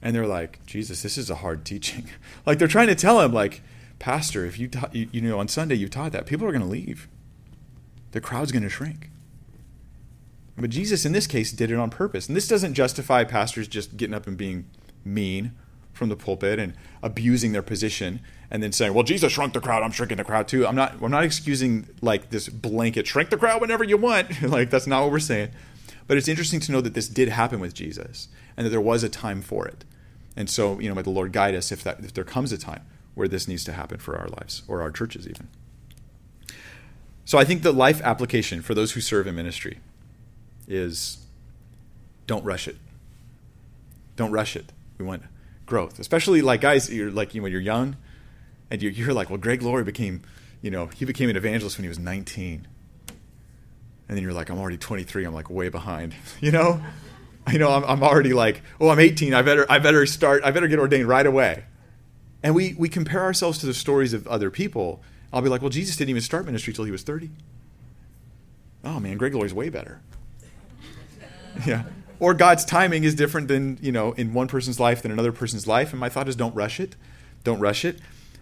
And 0.02 0.16
they're 0.16 0.28
like, 0.28 0.66
Jesus, 0.66 1.02
this 1.02 1.18
is 1.18 1.30
a 1.30 1.36
hard 1.36 1.66
teaching. 1.66 2.10
like 2.46 2.60
they're 2.60 2.68
trying 2.68 2.88
to 2.88 2.96
tell 2.96 3.22
him, 3.22 3.34
like, 3.34 3.62
Pastor, 4.00 4.46
if 4.46 4.60
you, 4.60 4.68
taught, 4.68 4.96
you, 4.96 5.10
you 5.12 5.22
know, 5.22 5.40
on 5.40 5.48
Sunday 5.48 5.76
you 5.76 5.90
taught 5.90 6.12
that, 6.14 6.26
people 6.26 6.48
are 6.48 6.52
going 6.52 6.62
to 6.62 6.68
leave. 6.68 7.08
The 8.12 8.22
crowd's 8.22 8.52
going 8.52 8.64
to 8.64 8.70
shrink. 8.70 9.10
But 10.60 10.70
Jesus, 10.70 11.06
in 11.06 11.14
this 11.14 11.28
case, 11.28 11.52
did 11.52 11.72
it 11.72 11.78
on 11.78 11.90
purpose. 11.90 12.28
And 12.28 12.36
this 12.36 12.48
doesn't 12.48 12.74
justify 12.74 13.24
pastors 13.24 13.68
just 13.68 13.98
getting 13.98 14.14
up 14.14 14.28
and 14.28 14.38
being 14.38 14.66
mean 15.06 15.54
from 15.94 16.10
the 16.10 16.16
pulpit 16.16 16.60
and 16.60 16.74
abusing 17.04 17.52
their 17.52 17.62
position 17.62 18.22
and 18.52 18.64
then 18.64 18.72
saying, 18.72 18.94
"Well, 18.94 19.04
Jesus 19.04 19.34
shrunk 19.34 19.54
the 19.54 19.60
crowd. 19.60 19.84
I'm 19.84 19.92
shrinking 19.92 20.18
the 20.18 20.24
crowd 20.24 20.48
too." 20.48 20.66
I'm 20.66 20.76
not. 20.76 20.96
I'm 21.02 21.12
not 21.12 21.24
excusing 21.24 21.88
like 22.02 22.30
this 22.30 22.50
blanket 22.50 23.08
shrink 23.08 23.30
the 23.30 23.38
crowd 23.38 23.62
whenever 23.62 23.84
you 23.84 23.98
want. 23.98 24.42
like 24.50 24.70
that's 24.70 24.88
not 24.88 25.04
what 25.04 25.12
we're 25.12 25.20
saying. 25.20 25.50
But 26.08 26.18
it's 26.18 26.28
interesting 26.28 26.60
to 26.62 26.72
know 26.72 26.82
that 26.82 26.96
this 26.96 27.08
did 27.08 27.30
happen 27.30 27.60
with 27.60 27.74
Jesus 27.74 28.30
and 28.58 28.66
that 28.66 28.72
there 28.72 28.82
was 28.82 29.04
a 29.04 29.10
time 29.10 29.42
for 29.42 29.68
it. 29.68 29.86
And 30.36 30.50
so, 30.50 30.80
you 30.80 30.90
know, 30.90 30.96
may 30.96 31.04
the 31.04 31.10
Lord 31.10 31.32
guide 31.34 31.54
us 31.54 31.72
if 31.72 31.84
that 31.84 32.00
if 32.00 32.14
there 32.14 32.24
comes 32.24 32.52
a 32.52 32.58
time 32.58 32.82
where 33.14 33.28
this 33.28 33.48
needs 33.48 33.64
to 33.66 33.74
happen 33.74 34.00
for 34.00 34.18
our 34.18 34.28
lives 34.28 34.64
or 34.68 34.82
our 34.82 34.92
churches 34.92 35.28
even. 35.28 35.50
So 37.26 37.38
I 37.38 37.44
think 37.44 37.62
the 37.62 37.72
life 37.72 38.02
application 38.02 38.62
for 38.62 38.74
those 38.74 38.94
who 38.94 39.02
serve 39.02 39.28
in 39.28 39.36
ministry 39.36 39.80
is 40.70 41.18
don't 42.28 42.46
rush 42.46 42.68
it. 42.68 42.78
Don't 44.16 44.32
rush 44.32 44.56
it. 44.56 44.72
We 44.98 45.06
want 45.06 45.24
growth, 45.66 46.00
especially 46.00 46.42
like 46.42 46.62
guys. 46.62 46.94
You're 46.94 47.12
like 47.12 47.34
you 47.34 47.42
know, 47.42 47.44
when 47.44 47.52
you're 47.52 47.60
young 47.60 47.98
and 48.72 48.82
you're 48.82 49.14
like, 49.14 49.30
well, 49.30 49.38
Greg 49.38 49.62
Laurie 49.62 49.84
became, 49.84 50.22
you 50.62 50.72
know, 50.72 50.88
he 50.88 51.06
became 51.06 51.30
an 51.30 51.36
evangelist 51.36 51.78
when 51.78 51.84
he 51.84 51.90
was 51.90 52.00
19. 52.00 52.68
And 54.08 54.18
then 54.18 54.24
you're 54.24 54.34
like, 54.34 54.50
I'm 54.50 54.60
already 54.60 54.78
23. 54.78 55.26
I'm 55.26 55.34
like 55.34 55.50
way 55.50 55.70
behind, 55.70 56.16
you 56.40 56.52
know? 56.52 56.82
I 57.48 57.58
know 57.58 57.72
I'm, 57.72 57.84
I'm 57.86 58.04
already 58.04 58.34
like, 58.34 58.62
oh, 58.80 58.90
I'm 58.90 59.00
18. 59.00 59.34
I 59.34 59.42
better, 59.42 59.66
I 59.70 59.80
better 59.80 60.06
start. 60.06 60.44
I 60.44 60.52
better 60.52 60.68
get 60.68 60.78
ordained 60.78 61.08
right 61.08 61.26
away. 61.26 61.64
And 62.44 62.54
we, 62.54 62.76
we 62.78 62.90
compare 62.90 63.22
ourselves 63.22 63.58
to 63.60 63.66
the 63.66 63.74
stories 63.74 64.14
of 64.14 64.28
other 64.28 64.52
people. 64.52 65.02
I'll 65.34 65.42
be 65.42 65.50
like, 65.50 65.62
well, 65.62 65.70
Jesus 65.70 65.96
didn't 65.96 66.12
even 66.12 66.22
start 66.22 66.46
ministry 66.46 66.74
till 66.74 66.86
he 66.86 66.92
was 66.92 67.02
30. 67.02 67.32
Oh 68.84 69.00
man, 69.00 69.18
Greg 69.18 69.34
Laurie's 69.34 69.54
way 69.54 69.70
better. 69.70 70.02
Yeah. 71.66 71.84
Or 72.20 72.34
God's 72.34 72.66
timing 72.66 73.06
is 73.06 73.16
different 73.16 73.48
than, 73.48 73.78
you 73.82 73.92
know, 73.92 74.12
in 74.14 74.34
one 74.34 74.48
person's 74.48 74.80
life 74.80 75.02
than 75.02 75.12
another 75.12 75.32
person's 75.32 75.68
life. 75.68 75.92
And 75.92 76.00
my 76.00 76.10
thought 76.10 76.28
is 76.28 76.36
don't 76.36 76.54
rush 76.54 76.80
it. 76.80 76.96
Don't 77.44 77.60
rush 77.60 77.86
it. 77.86 78.00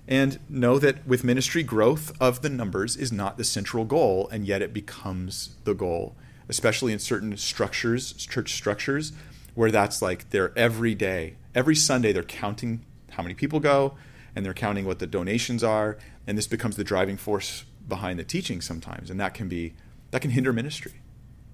And 0.07 0.39
know 0.49 0.79
that 0.79 1.05
with 1.05 1.23
ministry, 1.23 1.63
growth 1.63 2.11
of 2.19 2.41
the 2.41 2.49
numbers 2.49 2.95
is 2.95 3.11
not 3.11 3.37
the 3.37 3.43
central 3.43 3.83
goal, 3.83 4.29
and 4.31 4.47
yet 4.47 4.61
it 4.61 4.73
becomes 4.73 5.55
the 5.65 5.73
goal, 5.73 6.15
especially 6.47 6.93
in 6.93 6.99
certain 6.99 7.35
structures, 7.35 8.13
church 8.13 8.53
structures, 8.53 9.11
where 9.53 9.69
that's 9.69 10.01
like 10.01 10.29
they're 10.29 10.57
every 10.57 10.95
day, 10.95 11.35
every 11.53 11.75
Sunday, 11.75 12.13
they're 12.13 12.23
counting 12.23 12.85
how 13.11 13.23
many 13.23 13.35
people 13.35 13.59
go, 13.59 13.95
and 14.33 14.45
they're 14.45 14.53
counting 14.53 14.85
what 14.85 14.99
the 14.99 15.07
donations 15.07 15.61
are, 15.61 15.97
and 16.25 16.37
this 16.37 16.47
becomes 16.47 16.77
the 16.77 16.83
driving 16.85 17.17
force 17.17 17.65
behind 17.87 18.17
the 18.17 18.23
teaching 18.23 18.61
sometimes, 18.61 19.09
and 19.09 19.19
that 19.19 19.33
can 19.33 19.49
be 19.49 19.73
that 20.11 20.21
can 20.21 20.31
hinder 20.31 20.53
ministry. 20.53 20.93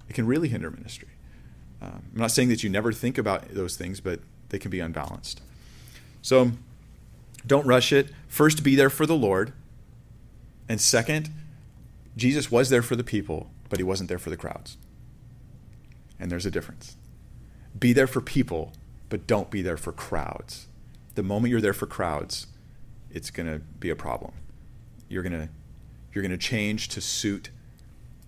It 0.07 0.13
can 0.13 0.27
really 0.27 0.49
hinder 0.49 0.69
ministry. 0.69 1.07
Um, 1.83 2.03
I'm 2.13 2.21
not 2.21 2.31
saying 2.31 2.49
that 2.49 2.63
you 2.63 2.69
never 2.69 2.93
think 2.93 3.17
about 3.17 3.49
those 3.49 3.75
things, 3.75 3.99
but 3.99 4.19
they 4.49 4.59
can 4.59 4.71
be 4.71 4.79
unbalanced. 4.79 5.41
So 6.21 6.51
don't 7.45 7.65
rush 7.65 7.91
it. 7.91 8.09
First, 8.27 8.63
be 8.63 8.75
there 8.75 8.89
for 8.89 9.05
the 9.05 9.15
Lord. 9.15 9.51
And 10.69 10.79
second, 10.79 11.29
Jesus 12.15 12.49
was 12.49 12.69
there 12.69 12.81
for 12.81 12.95
the 12.95 13.03
people, 13.03 13.51
but 13.67 13.79
he 13.79 13.83
wasn't 13.83 14.07
there 14.07 14.19
for 14.19 14.29
the 14.29 14.37
crowds. 14.37 14.77
And 16.19 16.31
there's 16.31 16.45
a 16.45 16.51
difference. 16.51 16.95
Be 17.77 17.91
there 17.91 18.07
for 18.07 18.21
people, 18.21 18.71
but 19.09 19.27
don't 19.27 19.51
be 19.51 19.61
there 19.61 19.77
for 19.77 19.91
crowds. 19.91 20.67
The 21.15 21.23
moment 21.23 21.51
you're 21.51 21.61
there 21.61 21.73
for 21.73 21.85
crowds, 21.85 22.47
it's 23.11 23.29
going 23.29 23.51
to 23.51 23.59
be 23.59 23.89
a 23.89 23.95
problem. 23.95 24.31
You're 25.09 25.23
going 25.23 25.33
to 25.33 25.49
you're 26.13 26.21
going 26.21 26.31
to 26.31 26.37
change 26.37 26.89
to 26.89 27.01
suit 27.01 27.49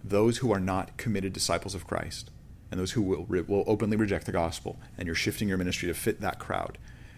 those 0.03 0.37
who 0.37 0.51
are 0.51 0.59
not 0.59 0.97
committed 0.97 1.33
disciples 1.33 1.75
of 1.75 1.85
Christ 1.85 2.31
and 2.75 2.81
those 2.81 2.91
who 2.91 3.01
will, 3.01 3.25
will 3.47 3.63
openly 3.67 3.95
reject 3.95 4.25
the 4.25 4.33
gospel. 4.33 4.77
And 4.97 5.05
you're 5.05 5.15
shifting 5.15 5.47
your 5.47 5.57
ministry 5.57 5.87
to 5.87 5.93
fit 5.93 6.19
that 6.19 6.39
crowd 6.39 6.77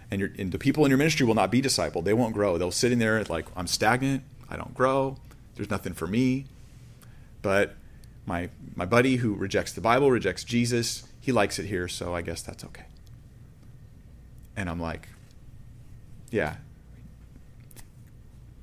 and, 0.10 0.22
and 0.38 0.52
the 0.52 0.58
people 0.58 0.86
in 0.86 0.90
your 0.90 0.98
ministry 0.98 1.26
will 1.26 1.36
not 1.36 1.52
be 1.52 1.62
discipled. 1.62 2.06
They 2.06 2.14
won't 2.14 2.34
grow. 2.34 2.58
They'll 2.58 2.72
sit 2.72 2.92
in 2.92 3.00
there 3.00 3.24
like, 3.26 3.46
I'm 3.56 3.68
stagnant. 3.68 4.24
I 4.50 4.56
don't 4.56 4.74
grow. 4.74 5.18
There's 5.56 5.70
nothing 5.70 5.94
for 5.94 6.08
me. 6.08 6.46
But 7.42 7.76
my 8.26 8.50
my 8.76 8.86
buddy 8.86 9.18
who 9.18 9.34
rejects 9.34 9.74
the 9.74 9.82
Bible, 9.82 10.12
rejects 10.12 10.44
Jesus, 10.44 11.04
he 11.20 11.32
likes 11.32 11.60
it 11.60 11.66
here, 11.66 11.88
so 11.88 12.16
I 12.16 12.22
guess 12.22 12.42
that's 12.42 12.64
okay. 12.64 12.86
And 14.56 14.70
I'm 14.70 14.80
like, 14.80 15.10
yeah. 16.32 16.58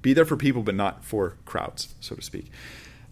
Be 0.02 0.12
there 0.12 0.24
for 0.24 0.36
people, 0.36 0.62
but 0.62 0.74
not 0.74 1.04
for 1.04 1.36
crowds, 1.44 1.94
so 2.00 2.14
to 2.14 2.22
speak. 2.22 2.50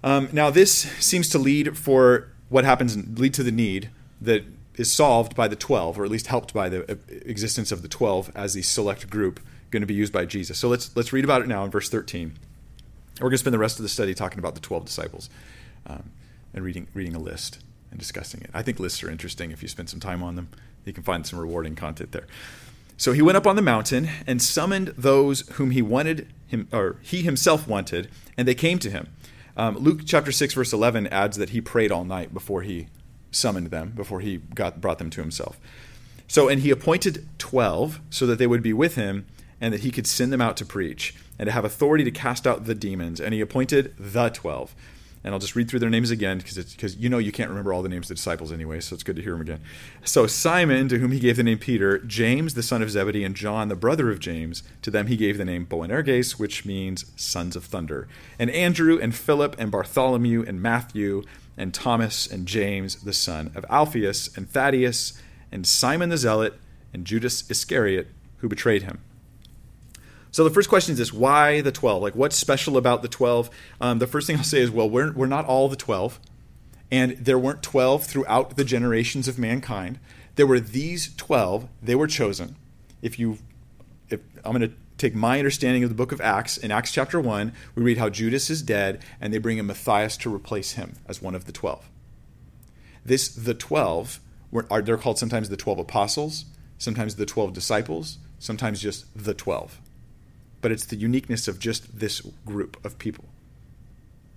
Um, 0.04 0.28
now, 0.32 0.50
this 0.50 0.72
seems 0.72 1.28
to 1.30 1.38
lead 1.38 1.76
for 1.78 2.31
what 2.52 2.64
happens, 2.64 3.18
lead 3.18 3.34
to 3.34 3.42
the 3.42 3.50
need 3.50 3.90
that 4.20 4.44
is 4.76 4.92
solved 4.92 5.34
by 5.34 5.48
the 5.48 5.56
12 5.56 5.98
or 5.98 6.04
at 6.04 6.10
least 6.10 6.26
helped 6.28 6.54
by 6.54 6.68
the 6.68 6.90
uh, 6.90 6.94
existence 7.26 7.72
of 7.72 7.82
the 7.82 7.88
12 7.88 8.30
as 8.34 8.54
the 8.54 8.62
select 8.62 9.10
group 9.10 9.40
going 9.70 9.80
to 9.80 9.86
be 9.86 9.94
used 9.94 10.12
by 10.12 10.24
jesus. 10.24 10.58
So 10.58 10.68
let's 10.68 10.94
let's 10.96 11.12
read 11.12 11.24
about 11.24 11.42
it 11.42 11.48
now 11.48 11.64
in 11.64 11.70
verse 11.70 11.88
13 11.88 12.34
we're 13.20 13.28
going 13.28 13.32
to 13.32 13.38
spend 13.38 13.54
the 13.54 13.58
rest 13.58 13.78
of 13.78 13.82
the 13.82 13.88
study 13.88 14.14
talking 14.14 14.38
about 14.38 14.54
the 14.54 14.60
12 14.60 14.84
disciples 14.84 15.28
um, 15.86 16.10
and 16.54 16.64
reading 16.64 16.86
reading 16.94 17.14
a 17.14 17.18
list 17.18 17.58
and 17.90 17.98
discussing 17.98 18.40
it. 18.40 18.50
I 18.54 18.62
think 18.62 18.80
lists 18.80 19.02
are 19.02 19.10
interesting 19.10 19.50
if 19.50 19.62
you 19.62 19.68
spend 19.68 19.90
some 19.90 20.00
time 20.00 20.22
on 20.22 20.36
them. 20.36 20.48
You 20.84 20.92
can 20.92 21.02
find 21.02 21.26
some 21.26 21.38
rewarding 21.38 21.74
content 21.74 22.12
there. 22.12 22.26
So 22.96 23.12
he 23.12 23.22
went 23.22 23.36
up 23.36 23.46
on 23.46 23.56
the 23.56 23.62
mountain 23.62 24.08
and 24.26 24.40
summoned 24.40 24.88
those 24.96 25.40
whom 25.52 25.70
he 25.70 25.82
wanted 25.82 26.28
him 26.46 26.68
or 26.72 26.96
he 27.02 27.22
himself 27.22 27.66
wanted 27.66 28.10
and 28.36 28.46
they 28.48 28.54
came 28.54 28.78
to 28.78 28.90
him 28.90 29.08
um, 29.56 29.76
luke 29.78 30.00
chapter 30.04 30.32
6 30.32 30.54
verse 30.54 30.72
11 30.72 31.06
adds 31.08 31.36
that 31.36 31.50
he 31.50 31.60
prayed 31.60 31.92
all 31.92 32.04
night 32.04 32.32
before 32.32 32.62
he 32.62 32.88
summoned 33.32 33.68
them 33.68 33.90
before 33.90 34.20
he 34.20 34.36
got 34.36 34.80
brought 34.80 34.98
them 34.98 35.10
to 35.10 35.20
himself. 35.20 35.58
So, 36.28 36.48
and 36.48 36.60
he 36.60 36.70
appointed 36.70 37.26
12 37.38 38.00
so 38.10 38.26
that 38.26 38.38
they 38.38 38.46
would 38.46 38.62
be 38.62 38.72
with 38.72 38.94
him 38.94 39.26
and 39.60 39.74
that 39.74 39.80
he 39.80 39.90
could 39.90 40.06
send 40.06 40.32
them 40.32 40.40
out 40.40 40.56
to 40.58 40.64
preach 40.64 41.14
and 41.38 41.46
to 41.46 41.52
have 41.52 41.64
authority 41.64 42.04
to 42.04 42.10
cast 42.10 42.46
out 42.46 42.66
the 42.66 42.74
demons. 42.74 43.20
And 43.20 43.34
he 43.34 43.40
appointed 43.40 43.94
the 43.98 44.28
12 44.28 44.74
And 45.24 45.32
I'll 45.32 45.40
just 45.40 45.54
read 45.54 45.68
through 45.68 45.78
their 45.78 45.90
names 45.90 46.10
again 46.10 46.38
because 46.38 46.56
because 46.72 46.96
you 46.96 47.08
know 47.08 47.18
you 47.18 47.30
can't 47.30 47.48
remember 47.48 47.72
all 47.72 47.82
the 47.82 47.88
names 47.88 48.06
of 48.06 48.08
the 48.08 48.14
disciples 48.14 48.50
anyway, 48.50 48.80
so 48.80 48.94
it's 48.94 49.04
good 49.04 49.16
to 49.16 49.22
hear 49.22 49.32
them 49.32 49.40
again. 49.40 49.60
So 50.04 50.26
Simon, 50.26 50.88
to 50.88 50.98
whom 50.98 51.12
he 51.12 51.20
gave 51.20 51.36
the 51.36 51.44
name 51.44 51.58
Peter, 51.58 51.98
James 51.98 52.54
the 52.54 52.62
son 52.62 52.82
of 52.82 52.90
Zebedee, 52.90 53.24
and 53.24 53.36
John 53.36 53.68
the 53.68 53.76
brother 53.76 54.10
of 54.10 54.18
James, 54.18 54.62
to 54.82 54.90
them 54.90 55.06
he 55.06 55.16
gave 55.16 55.38
the 55.38 55.44
name 55.44 55.66
Boanerges, 55.66 56.38
which 56.38 56.64
means 56.64 57.04
sons 57.16 57.54
of 57.54 57.64
thunder. 57.64 58.08
And 58.38 58.50
Andrew 58.50 58.98
and 59.00 59.14
Philip 59.14 59.54
and 59.58 59.70
Bartholomew 59.70 60.44
and 60.46 60.60
Matthew 60.60 61.22
and 61.56 61.72
Thomas 61.72 62.26
and 62.26 62.46
James 62.46 62.96
the 62.96 63.12
son 63.12 63.52
of 63.54 63.64
Alphaeus 63.70 64.36
and 64.36 64.50
Thaddeus 64.50 65.20
and 65.52 65.66
Simon 65.66 66.08
the 66.08 66.16
zealot 66.16 66.54
and 66.92 67.04
Judas 67.04 67.48
Iscariot 67.48 68.08
who 68.38 68.48
betrayed 68.48 68.82
him. 68.82 69.00
So 70.32 70.44
the 70.44 70.50
first 70.50 70.70
question 70.70 70.92
is 70.92 70.98
this 70.98 71.12
why 71.12 71.60
the 71.60 71.70
12? 71.70 72.02
Like, 72.02 72.16
what's 72.16 72.36
special 72.36 72.78
about 72.78 73.02
the 73.02 73.08
12? 73.08 73.50
Um, 73.82 73.98
the 73.98 74.06
first 74.06 74.26
thing 74.26 74.38
I'll 74.38 74.42
say 74.42 74.60
is, 74.60 74.70
well, 74.70 74.88
we're, 74.88 75.12
we're 75.12 75.26
not 75.26 75.44
all 75.44 75.68
the 75.68 75.76
12, 75.76 76.18
and 76.90 77.12
there 77.18 77.38
weren't 77.38 77.62
12 77.62 78.04
throughout 78.04 78.56
the 78.56 78.64
generations 78.64 79.28
of 79.28 79.38
mankind. 79.38 80.00
There 80.36 80.46
were 80.46 80.58
these 80.58 81.14
12, 81.16 81.68
they 81.82 81.94
were 81.94 82.06
chosen. 82.06 82.56
If 83.02 83.18
you, 83.18 83.38
if 84.08 84.20
I'm 84.42 84.56
going 84.56 84.70
to 84.70 84.74
take 84.96 85.14
my 85.14 85.36
understanding 85.36 85.84
of 85.84 85.90
the 85.90 85.94
book 85.94 86.12
of 86.12 86.20
Acts, 86.22 86.56
in 86.56 86.70
Acts 86.70 86.92
chapter 86.92 87.20
1, 87.20 87.52
we 87.74 87.82
read 87.82 87.98
how 87.98 88.08
Judas 88.08 88.48
is 88.48 88.62
dead, 88.62 89.02
and 89.20 89.34
they 89.34 89.38
bring 89.38 89.58
in 89.58 89.66
Matthias 89.66 90.16
to 90.18 90.34
replace 90.34 90.72
him 90.72 90.94
as 91.06 91.20
one 91.20 91.34
of 91.34 91.44
the 91.44 91.52
12. 91.52 91.90
This, 93.04 93.28
the 93.28 93.52
12, 93.52 94.18
were, 94.50 94.66
are, 94.70 94.80
they're 94.80 94.96
called 94.96 95.18
sometimes 95.18 95.50
the 95.50 95.58
12 95.58 95.80
apostles, 95.80 96.46
sometimes 96.78 97.16
the 97.16 97.26
12 97.26 97.52
disciples, 97.52 98.16
sometimes 98.38 98.80
just 98.80 99.04
the 99.14 99.34
12 99.34 99.78
but 100.62 100.72
it's 100.72 100.86
the 100.86 100.96
uniqueness 100.96 101.48
of 101.48 101.58
just 101.58 101.98
this 101.98 102.22
group 102.46 102.82
of 102.84 102.98
people. 102.98 103.26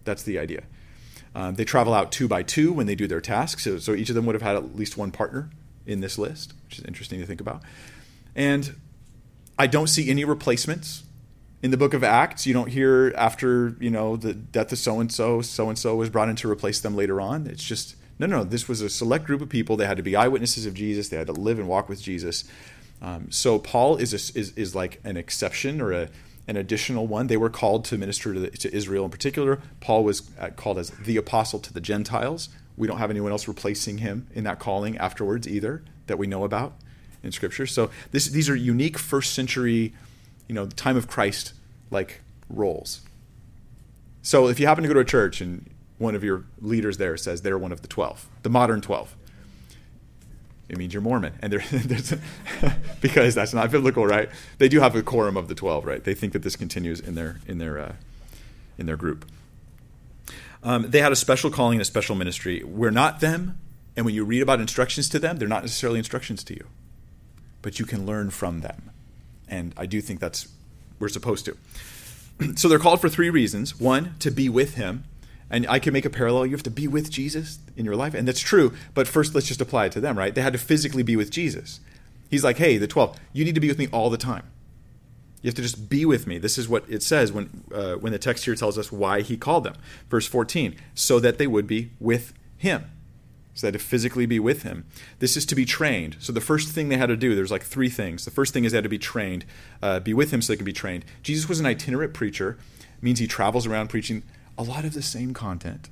That's 0.04 0.24
the 0.24 0.38
idea. 0.38 0.64
Um, 1.34 1.56
they 1.56 1.66
travel 1.66 1.94
out 1.94 2.12
two 2.12 2.28
by 2.28 2.44
two 2.44 2.74
when 2.74 2.88
they 2.88 2.96
do 2.96 3.08
their 3.08 3.22
tasks, 3.22 3.64
so, 3.64 3.78
so 3.78 3.94
each 3.94 4.10
of 4.10 4.16
them 4.16 4.26
would 4.26 4.36
have 4.36 4.42
had 4.42 4.56
at 4.56 4.76
least 4.76 4.98
one 4.98 5.12
partner 5.12 5.50
in 5.86 6.02
this 6.02 6.18
list, 6.18 6.54
which 6.66 6.80
is 6.80 6.86
interesting 6.86 7.20
to 7.20 7.26
think 7.26 7.40
about. 7.40 7.62
And 8.36 8.76
I 9.58 9.68
don't 9.68 9.88
see 9.88 10.10
any 10.10 10.26
replacements 10.26 11.04
in 11.62 11.72
the 11.72 11.78
book 11.78 11.94
of 11.94 12.04
Acts. 12.04 12.46
You 12.46 12.54
don't 12.54 12.70
hear 12.70 13.14
after 13.18 13.76
you 13.80 13.90
know 13.90 14.16
the 14.16 14.34
death 14.34 14.72
of 14.72 14.78
so 14.78 15.00
and 15.00 15.12
so, 15.12 15.42
so 15.42 15.70
and 15.70 15.78
so 15.78 15.96
was 15.96 16.10
brought 16.10 16.30
in 16.30 16.36
to 16.38 16.50
replace 16.50 16.80
them 16.80 16.96
later 16.96 17.22
on. 17.22 17.48
It's 17.48 17.64
just 17.64 17.96
no, 18.18 18.28
no. 18.28 18.44
This 18.44 18.70
was 18.70 18.82
a 18.82 18.90
select 18.90 19.26
group 19.26 19.42
of 19.42 19.50
people. 19.50 19.76
They 19.76 19.86
had 19.86 19.98
to 19.98 20.04
be 20.04 20.16
eyewitnesses 20.16 20.66
of 20.66 20.74
Jesus. 20.74 21.10
They 21.10 21.18
had 21.18 21.28
to 21.28 21.34
live 21.34 21.60
and 21.60 21.68
walk 21.68 21.90
with 21.90 22.02
Jesus. 22.02 22.46
Um, 23.06 23.30
so 23.30 23.60
Paul 23.60 23.98
is, 23.98 24.14
a, 24.14 24.40
is 24.40 24.52
is 24.56 24.74
like 24.74 25.00
an 25.04 25.16
exception 25.16 25.80
or 25.80 25.92
a 25.92 26.10
an 26.48 26.58
additional 26.58 27.06
one. 27.06 27.28
They 27.28 27.38
were 27.38 27.52
called 27.52 27.86
to 27.86 27.98
minister 27.98 28.34
to, 28.34 28.40
the, 28.40 28.50
to 28.50 28.76
Israel 28.76 29.06
in 29.06 29.12
particular. 29.12 29.62
Paul 29.80 30.04
was 30.04 30.32
uh, 30.40 30.50
called 30.50 30.80
as 30.80 30.90
the 30.90 31.18
apostle 31.18 31.60
to 31.60 31.72
the 31.72 31.82
Gentiles. 31.82 32.50
We 32.78 32.88
don't 32.88 32.98
have 32.98 33.12
anyone 33.12 33.32
else 33.32 33.48
replacing 33.48 34.00
him 34.00 34.28
in 34.34 34.44
that 34.46 34.60
calling 34.60 34.98
afterwards 34.98 35.48
either 35.48 35.84
that 36.08 36.18
we 36.18 36.28
know 36.28 36.44
about 36.44 36.74
in 37.24 37.32
Scripture. 37.32 37.68
So 37.68 37.90
this, 38.12 38.28
these 38.28 38.50
are 38.50 38.56
unique 38.56 38.98
first 38.98 39.34
century, 39.34 39.94
you 40.48 40.56
know, 40.56 40.66
time 40.68 40.98
of 40.98 41.08
Christ 41.08 41.54
like 41.92 42.22
roles. 42.50 43.02
So 44.22 44.48
if 44.48 44.60
you 44.60 44.68
happen 44.68 44.84
to 44.84 44.88
go 44.88 44.96
to 44.96 45.00
a 45.02 45.06
church 45.06 45.42
and 45.42 45.70
one 46.00 46.16
of 46.16 46.24
your 46.24 46.46
leaders 46.60 46.98
there 46.98 47.18
says 47.18 47.44
they're 47.44 47.58
one 47.58 47.72
of 47.72 47.82
the 47.82 47.88
twelve, 47.88 48.28
the 48.42 48.50
modern 48.50 48.82
twelve, 48.82 49.16
it 50.68 50.78
means 50.78 50.94
you're 50.94 51.02
Mormon. 51.02 51.34
And 51.42 51.52
because 53.02 53.36
that's 53.36 53.54
not 53.54 53.72
biblical, 53.72 54.06
right? 54.06 54.30
They 54.58 54.68
do 54.68 54.80
have 54.80 54.96
a 54.96 55.04
quorum 55.04 55.38
of 55.38 55.48
the 55.48 55.56
12, 55.56 55.86
right? 55.86 56.04
They 56.04 56.14
think 56.14 56.34
that 56.34 56.42
this 56.42 56.56
continues 56.56 57.00
in 57.00 57.16
their, 57.16 57.40
in 57.48 57.58
their, 57.60 57.80
uh, 57.80 57.94
in 58.78 58.86
their 58.86 58.98
group. 58.98 59.26
Um, 60.64 60.90
they 60.90 61.00
had 61.00 61.12
a 61.12 61.16
special 61.16 61.52
calling 61.52 61.76
and 61.76 61.82
a 61.82 61.86
special 61.86 62.16
ministry. 62.16 62.64
We're 62.64 62.92
not 62.92 63.20
them. 63.20 63.60
And 63.96 64.06
when 64.06 64.16
you 64.16 64.26
read 64.26 64.42
about 64.42 64.60
instructions 64.60 65.08
to 65.10 65.20
them, 65.20 65.38
they're 65.38 65.48
not 65.48 65.62
necessarily 65.62 66.00
instructions 66.00 66.44
to 66.46 66.54
you, 66.54 66.66
but 67.62 67.80
you 67.80 67.86
can 67.86 68.06
learn 68.06 68.32
from 68.32 68.62
them. 68.62 68.90
And 69.48 69.74
I 69.78 69.86
do 69.86 70.02
think 70.02 70.20
that's, 70.20 70.48
we're 71.00 71.10
supposed 71.10 71.46
to. 71.46 71.58
so 72.56 72.68
they're 72.68 72.80
called 72.80 73.00
for 73.00 73.10
three 73.10 73.30
reasons. 73.30 73.80
One, 73.80 74.16
to 74.20 74.32
be 74.32 74.50
with 74.50 74.76
him 74.76 75.04
and 75.50 75.68
I 75.68 75.80
can 75.80 75.94
make 75.94 76.06
a 76.06 76.10
parallel. 76.10 76.46
You 76.46 76.54
have 76.54 76.64
to 76.64 76.72
be 76.72 76.88
with 76.88 77.10
Jesus 77.10 77.60
in 77.76 77.86
your 77.86 77.96
life, 77.96 78.14
and 78.14 78.28
that's 78.28 78.40
true. 78.40 78.74
But 78.94 79.08
first, 79.08 79.36
let's 79.36 79.48
just 79.48 79.62
apply 79.62 79.86
it 79.86 79.92
to 79.94 80.02
them, 80.02 80.18
right? 80.18 80.34
They 80.34 80.42
had 80.42 80.54
to 80.54 80.60
physically 80.60 81.04
be 81.04 81.16
with 81.16 81.30
Jesus. 81.30 81.80
He's 82.30 82.44
like, 82.44 82.58
hey, 82.58 82.78
the 82.78 82.88
12, 82.88 83.18
you 83.34 83.46
need 83.46 83.56
to 83.56 83.62
be 83.62 83.68
with 83.68 83.78
me 83.78 83.88
all 83.92 84.10
the 84.10 84.18
time. 84.18 84.44
You 85.42 85.50
have 85.50 85.56
to 85.56 85.62
just 85.62 85.90
be 85.90 86.06
with 86.06 86.26
me. 86.26 86.40
This 86.40 86.58
is 86.58 86.68
what 86.68 86.84
it 86.90 87.04
says 87.04 87.32
when, 87.32 87.64
uh, 87.72 87.94
when 87.96 88.12
the 88.12 88.18
text 88.18 88.46
here 88.46 88.56
tells 88.56 88.80
us 88.80 88.92
why 88.92 89.22
he 89.22 89.38
called 89.38 89.64
them. 89.64 89.76
Verse 90.10 90.28
14, 90.28 90.76
so 90.96 91.20
that 91.20 91.38
they 91.38 91.46
would 91.46 91.68
be 91.68 91.92
with 92.00 92.34
him. 92.58 92.90
So 93.54 93.68
that 93.68 93.74
to 93.74 93.80
physically 93.80 94.26
be 94.26 94.40
with 94.40 94.64
him. 94.64 94.86
This 95.20 95.38
is 95.38 95.46
to 95.46 95.56
be 95.56 95.64
trained. 95.64 96.18
So 96.20 96.34
the 96.34 96.42
first 96.42 96.70
thing 96.70 96.90
they 96.90 96.98
had 96.98 97.10
to 97.10 97.16
do, 97.16 97.36
there's 97.36 97.52
like 97.52 97.64
three 97.64 97.90
things. 97.90 98.26
The 98.26 98.32
first 98.32 98.54
thing 98.54 98.66
is 98.66 98.72
they 98.72 98.78
had 98.78 98.84
to 98.84 98.90
be 98.90 98.98
trained, 98.98 99.46
uh, 99.82 100.00
be 100.00 100.14
with 100.14 100.32
him 100.32 100.42
so 100.42 100.52
they 100.52 100.58
can 100.58 100.66
be 100.66 100.74
trained. 100.74 101.06
Jesus 101.22 101.48
was 101.48 101.60
an 101.60 101.66
itinerant 101.68 102.14
preacher, 102.14 102.58
means 103.02 103.20
he 103.20 103.28
travels 103.28 103.68
around 103.68 103.90
preaching 103.90 104.24
a 104.58 104.64
lot 104.64 104.86
of 104.86 104.94
the 104.94 105.02
same 105.02 105.34
content. 105.34 105.90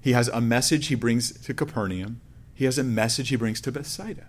He 0.00 0.12
has 0.12 0.28
a 0.28 0.40
message 0.40 0.88
he 0.88 0.94
brings 0.94 1.32
to 1.32 1.54
Capernaum, 1.54 2.20
he 2.54 2.64
has 2.64 2.78
a 2.78 2.84
message 2.84 3.28
he 3.30 3.36
brings 3.36 3.60
to 3.62 3.72
Bethsaida. 3.72 4.26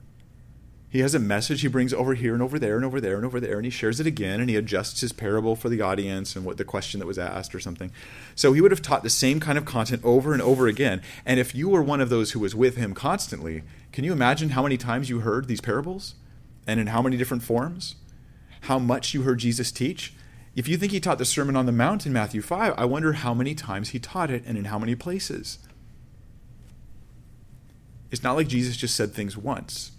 He 0.92 1.00
has 1.00 1.16
a 1.16 1.20
message 1.20 1.62
he 1.62 1.70
brings 1.70 1.94
over 1.94 2.16
here 2.16 2.34
and 2.34 2.44
over 2.44 2.60
there 2.60 2.76
and 2.76 2.84
over 2.84 3.00
there 3.00 3.16
and 3.16 3.26
over 3.26 3.40
there, 3.40 3.56
and 3.56 3.64
he 3.64 3.72
shares 3.72 4.02
it 4.02 4.08
again 4.08 4.42
and 4.42 4.50
he 4.50 4.58
adjusts 4.58 5.00
his 5.00 5.14
parable 5.14 5.56
for 5.56 5.70
the 5.70 5.80
audience 5.80 6.36
and 6.36 6.44
what 6.44 6.58
the 6.58 6.66
question 6.66 7.00
that 7.00 7.06
was 7.06 7.18
asked 7.18 7.56
or 7.56 7.62
something. 7.62 7.94
So 8.36 8.52
he 8.52 8.60
would 8.60 8.72
have 8.72 8.82
taught 8.82 9.02
the 9.02 9.10
same 9.10 9.40
kind 9.40 9.58
of 9.58 9.64
content 9.64 10.02
over 10.04 10.34
and 10.34 10.42
over 10.42 10.68
again. 10.68 11.02
And 11.26 11.40
if 11.40 11.56
you 11.56 11.70
were 11.70 11.82
one 11.82 12.02
of 12.02 12.10
those 12.10 12.32
who 12.32 12.42
was 12.42 12.56
with 12.56 12.76
him 12.76 12.94
constantly, 12.94 13.64
can 13.94 14.04
you 14.04 14.12
imagine 14.12 14.50
how 14.50 14.64
many 14.64 14.76
times 14.76 15.10
you 15.10 15.22
heard 15.22 15.48
these 15.48 15.62
parables 15.62 16.16
and 16.68 16.78
in 16.78 16.88
how 16.88 17.02
many 17.02 17.16
different 17.16 17.44
forms? 17.44 17.96
How 18.62 18.78
much 18.78 19.14
you 19.14 19.22
heard 19.22 19.40
Jesus 19.40 19.72
teach? 19.72 20.14
If 20.56 20.68
you 20.68 20.78
think 20.78 20.92
he 20.92 21.00
taught 21.00 21.18
the 21.18 21.26
Sermon 21.26 21.56
on 21.56 21.66
the 21.66 21.72
Mount 21.72 22.06
in 22.06 22.12
Matthew 22.12 22.42
5, 22.42 22.74
I 22.78 22.86
wonder 22.86 23.14
how 23.14 23.34
many 23.34 23.56
times 23.56 23.90
he 23.90 24.00
taught 24.00 24.30
it 24.30 24.44
and 24.46 24.58
in 24.58 24.66
how 24.66 24.78
many 24.78 24.96
places. 24.96 25.60
It's 28.12 28.24
not 28.24 28.36
like 28.36 28.50
Jesus 28.50 28.76
just 28.76 28.96
said 28.96 29.14
things 29.14 29.38
once. 29.38 29.92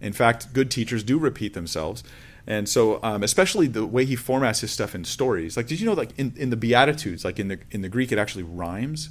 In 0.00 0.12
fact, 0.12 0.52
good 0.52 0.70
teachers 0.70 1.04
do 1.04 1.18
repeat 1.18 1.54
themselves. 1.54 2.02
And 2.46 2.68
so, 2.68 2.98
um, 3.02 3.22
especially 3.22 3.68
the 3.68 3.86
way 3.86 4.04
he 4.04 4.16
formats 4.16 4.60
his 4.60 4.72
stuff 4.72 4.94
in 4.94 5.04
stories. 5.04 5.56
Like, 5.56 5.68
did 5.68 5.78
you 5.78 5.86
know, 5.86 5.92
like 5.92 6.18
in, 6.18 6.32
in 6.36 6.50
the 6.50 6.56
Beatitudes, 6.56 7.24
like 7.24 7.38
in 7.38 7.48
the 7.48 7.60
in 7.70 7.82
the 7.82 7.88
Greek, 7.88 8.10
it 8.10 8.18
actually 8.18 8.42
rhymes. 8.42 9.10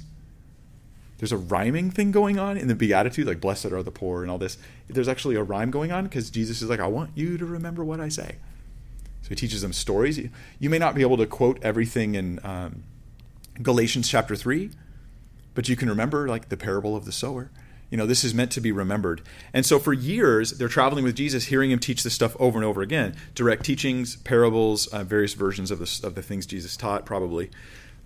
There's 1.18 1.32
a 1.32 1.38
rhyming 1.38 1.90
thing 1.90 2.10
going 2.12 2.38
on 2.38 2.56
in 2.56 2.68
the 2.68 2.74
Beatitude, 2.74 3.26
like 3.26 3.40
"Blessed 3.40 3.66
are 3.66 3.82
the 3.82 3.90
poor" 3.90 4.22
and 4.22 4.30
all 4.30 4.38
this. 4.38 4.58
There's 4.88 5.08
actually 5.08 5.36
a 5.36 5.42
rhyme 5.42 5.70
going 5.70 5.92
on 5.92 6.04
because 6.04 6.28
Jesus 6.28 6.60
is 6.60 6.68
like, 6.68 6.80
"I 6.80 6.88
want 6.88 7.10
you 7.14 7.38
to 7.38 7.46
remember 7.46 7.84
what 7.84 8.00
I 8.00 8.08
say." 8.08 8.36
He 9.30 9.36
teaches 9.36 9.62
them 9.62 9.72
stories. 9.72 10.18
You 10.58 10.68
may 10.70 10.78
not 10.78 10.96
be 10.96 11.02
able 11.02 11.16
to 11.18 11.26
quote 11.26 11.60
everything 11.62 12.16
in 12.16 12.40
um, 12.44 12.82
Galatians 13.62 14.08
chapter 14.08 14.34
3, 14.34 14.72
but 15.54 15.68
you 15.68 15.76
can 15.76 15.88
remember 15.88 16.26
like 16.26 16.48
the 16.48 16.56
parable 16.56 16.96
of 16.96 17.04
the 17.04 17.12
sower. 17.12 17.52
You 17.90 17.96
know, 17.96 18.06
this 18.06 18.24
is 18.24 18.34
meant 18.34 18.50
to 18.52 18.60
be 18.60 18.72
remembered. 18.72 19.22
And 19.54 19.64
so 19.64 19.78
for 19.78 19.92
years, 19.92 20.58
they're 20.58 20.66
traveling 20.66 21.04
with 21.04 21.14
Jesus, 21.14 21.44
hearing 21.44 21.70
him 21.70 21.78
teach 21.78 22.02
this 22.02 22.12
stuff 22.12 22.36
over 22.40 22.58
and 22.58 22.64
over 22.64 22.82
again 22.82 23.14
direct 23.36 23.64
teachings, 23.64 24.16
parables, 24.16 24.88
uh, 24.88 25.04
various 25.04 25.34
versions 25.34 25.70
of 25.70 25.78
the, 25.78 26.00
of 26.04 26.16
the 26.16 26.22
things 26.22 26.44
Jesus 26.44 26.76
taught, 26.76 27.06
probably. 27.06 27.50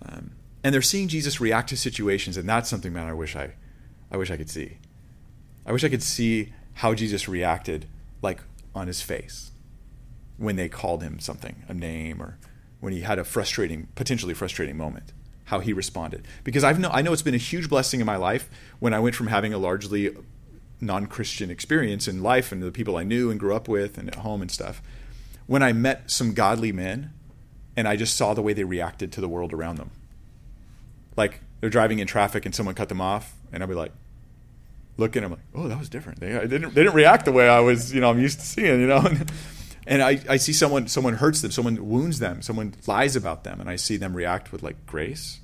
Um, 0.07 0.29
and 0.63 0.75
they're 0.75 0.83
seeing 0.83 1.07
Jesus 1.07 1.41
react 1.41 1.69
to 1.69 1.77
situations, 1.77 2.37
and 2.37 2.47
that's 2.47 2.69
something, 2.69 2.93
man, 2.93 3.07
I 3.07 3.13
wish 3.13 3.35
I, 3.35 3.53
I 4.11 4.17
wish 4.17 4.29
I 4.29 4.37
could 4.37 4.49
see. 4.51 4.77
I 5.65 5.71
wish 5.71 5.83
I 5.83 5.89
could 5.89 6.03
see 6.03 6.53
how 6.75 6.93
Jesus 6.93 7.27
reacted, 7.27 7.87
like 8.21 8.41
on 8.75 8.85
his 8.85 9.01
face 9.01 9.51
when 10.37 10.55
they 10.55 10.69
called 10.69 11.03
him 11.03 11.19
something, 11.19 11.63
a 11.67 11.73
name, 11.73 12.21
or 12.21 12.37
when 12.79 12.93
he 12.93 13.01
had 13.01 13.19
a 13.19 13.23
frustrating, 13.23 13.87
potentially 13.95 14.33
frustrating 14.33 14.77
moment, 14.77 15.13
how 15.45 15.59
he 15.59 15.73
responded. 15.73 16.27
Because 16.43 16.63
I've 16.63 16.79
know, 16.79 16.89
I 16.89 17.01
know 17.01 17.13
it's 17.13 17.21
been 17.21 17.33
a 17.33 17.37
huge 17.37 17.69
blessing 17.69 17.99
in 17.99 18.05
my 18.05 18.17
life 18.17 18.49
when 18.79 18.93
I 18.93 18.99
went 18.99 19.15
from 19.15 19.27
having 19.27 19.53
a 19.53 19.57
largely 19.57 20.15
non 20.81 21.05
Christian 21.07 21.49
experience 21.49 22.07
in 22.07 22.21
life 22.21 22.51
and 22.51 22.61
the 22.61 22.71
people 22.71 22.97
I 22.97 23.03
knew 23.03 23.31
and 23.31 23.39
grew 23.39 23.55
up 23.55 23.67
with 23.67 23.97
and 23.97 24.07
at 24.09 24.15
home 24.15 24.41
and 24.41 24.51
stuff. 24.51 24.81
When 25.47 25.63
I 25.63 25.73
met 25.73 26.11
some 26.11 26.33
godly 26.33 26.71
men 26.71 27.13
and 27.75 27.87
I 27.87 27.95
just 27.95 28.15
saw 28.15 28.33
the 28.33 28.41
way 28.41 28.53
they 28.53 28.63
reacted 28.63 29.11
to 29.13 29.21
the 29.21 29.29
world 29.29 29.53
around 29.53 29.77
them. 29.77 29.91
Like 31.15 31.41
they're 31.59 31.69
driving 31.69 31.99
in 31.99 32.07
traffic 32.07 32.45
and 32.45 32.53
someone 32.53 32.75
cut 32.75 32.89
them 32.89 33.01
off, 33.01 33.33
and 33.51 33.63
I'd 33.63 33.69
be 33.69 33.75
like, 33.75 33.91
looking, 34.97 35.23
I'm 35.23 35.31
like, 35.31 35.39
oh, 35.53 35.67
that 35.67 35.77
was 35.77 35.89
different. 35.89 36.19
They, 36.19 36.29
didn't, 36.29 36.73
they 36.73 36.83
didn't 36.83 36.93
react 36.93 37.25
the 37.25 37.31
way 37.31 37.49
I 37.49 37.59
was, 37.59 37.93
you 37.93 38.01
know, 38.01 38.09
I'm 38.09 38.19
used 38.19 38.39
to 38.39 38.45
seeing, 38.45 38.81
you 38.81 38.87
know. 38.87 39.03
and 39.87 40.01
I, 40.01 40.19
I 40.27 40.37
see 40.37 40.53
someone 40.53 40.87
someone 40.87 41.15
hurts 41.15 41.41
them 41.41 41.51
someone 41.51 41.87
wounds 41.87 42.19
them 42.19 42.41
someone 42.41 42.75
lies 42.87 43.15
about 43.15 43.43
them 43.43 43.59
and 43.59 43.69
i 43.69 43.75
see 43.75 43.97
them 43.97 44.15
react 44.15 44.51
with 44.51 44.63
like 44.63 44.85
grace 44.85 45.39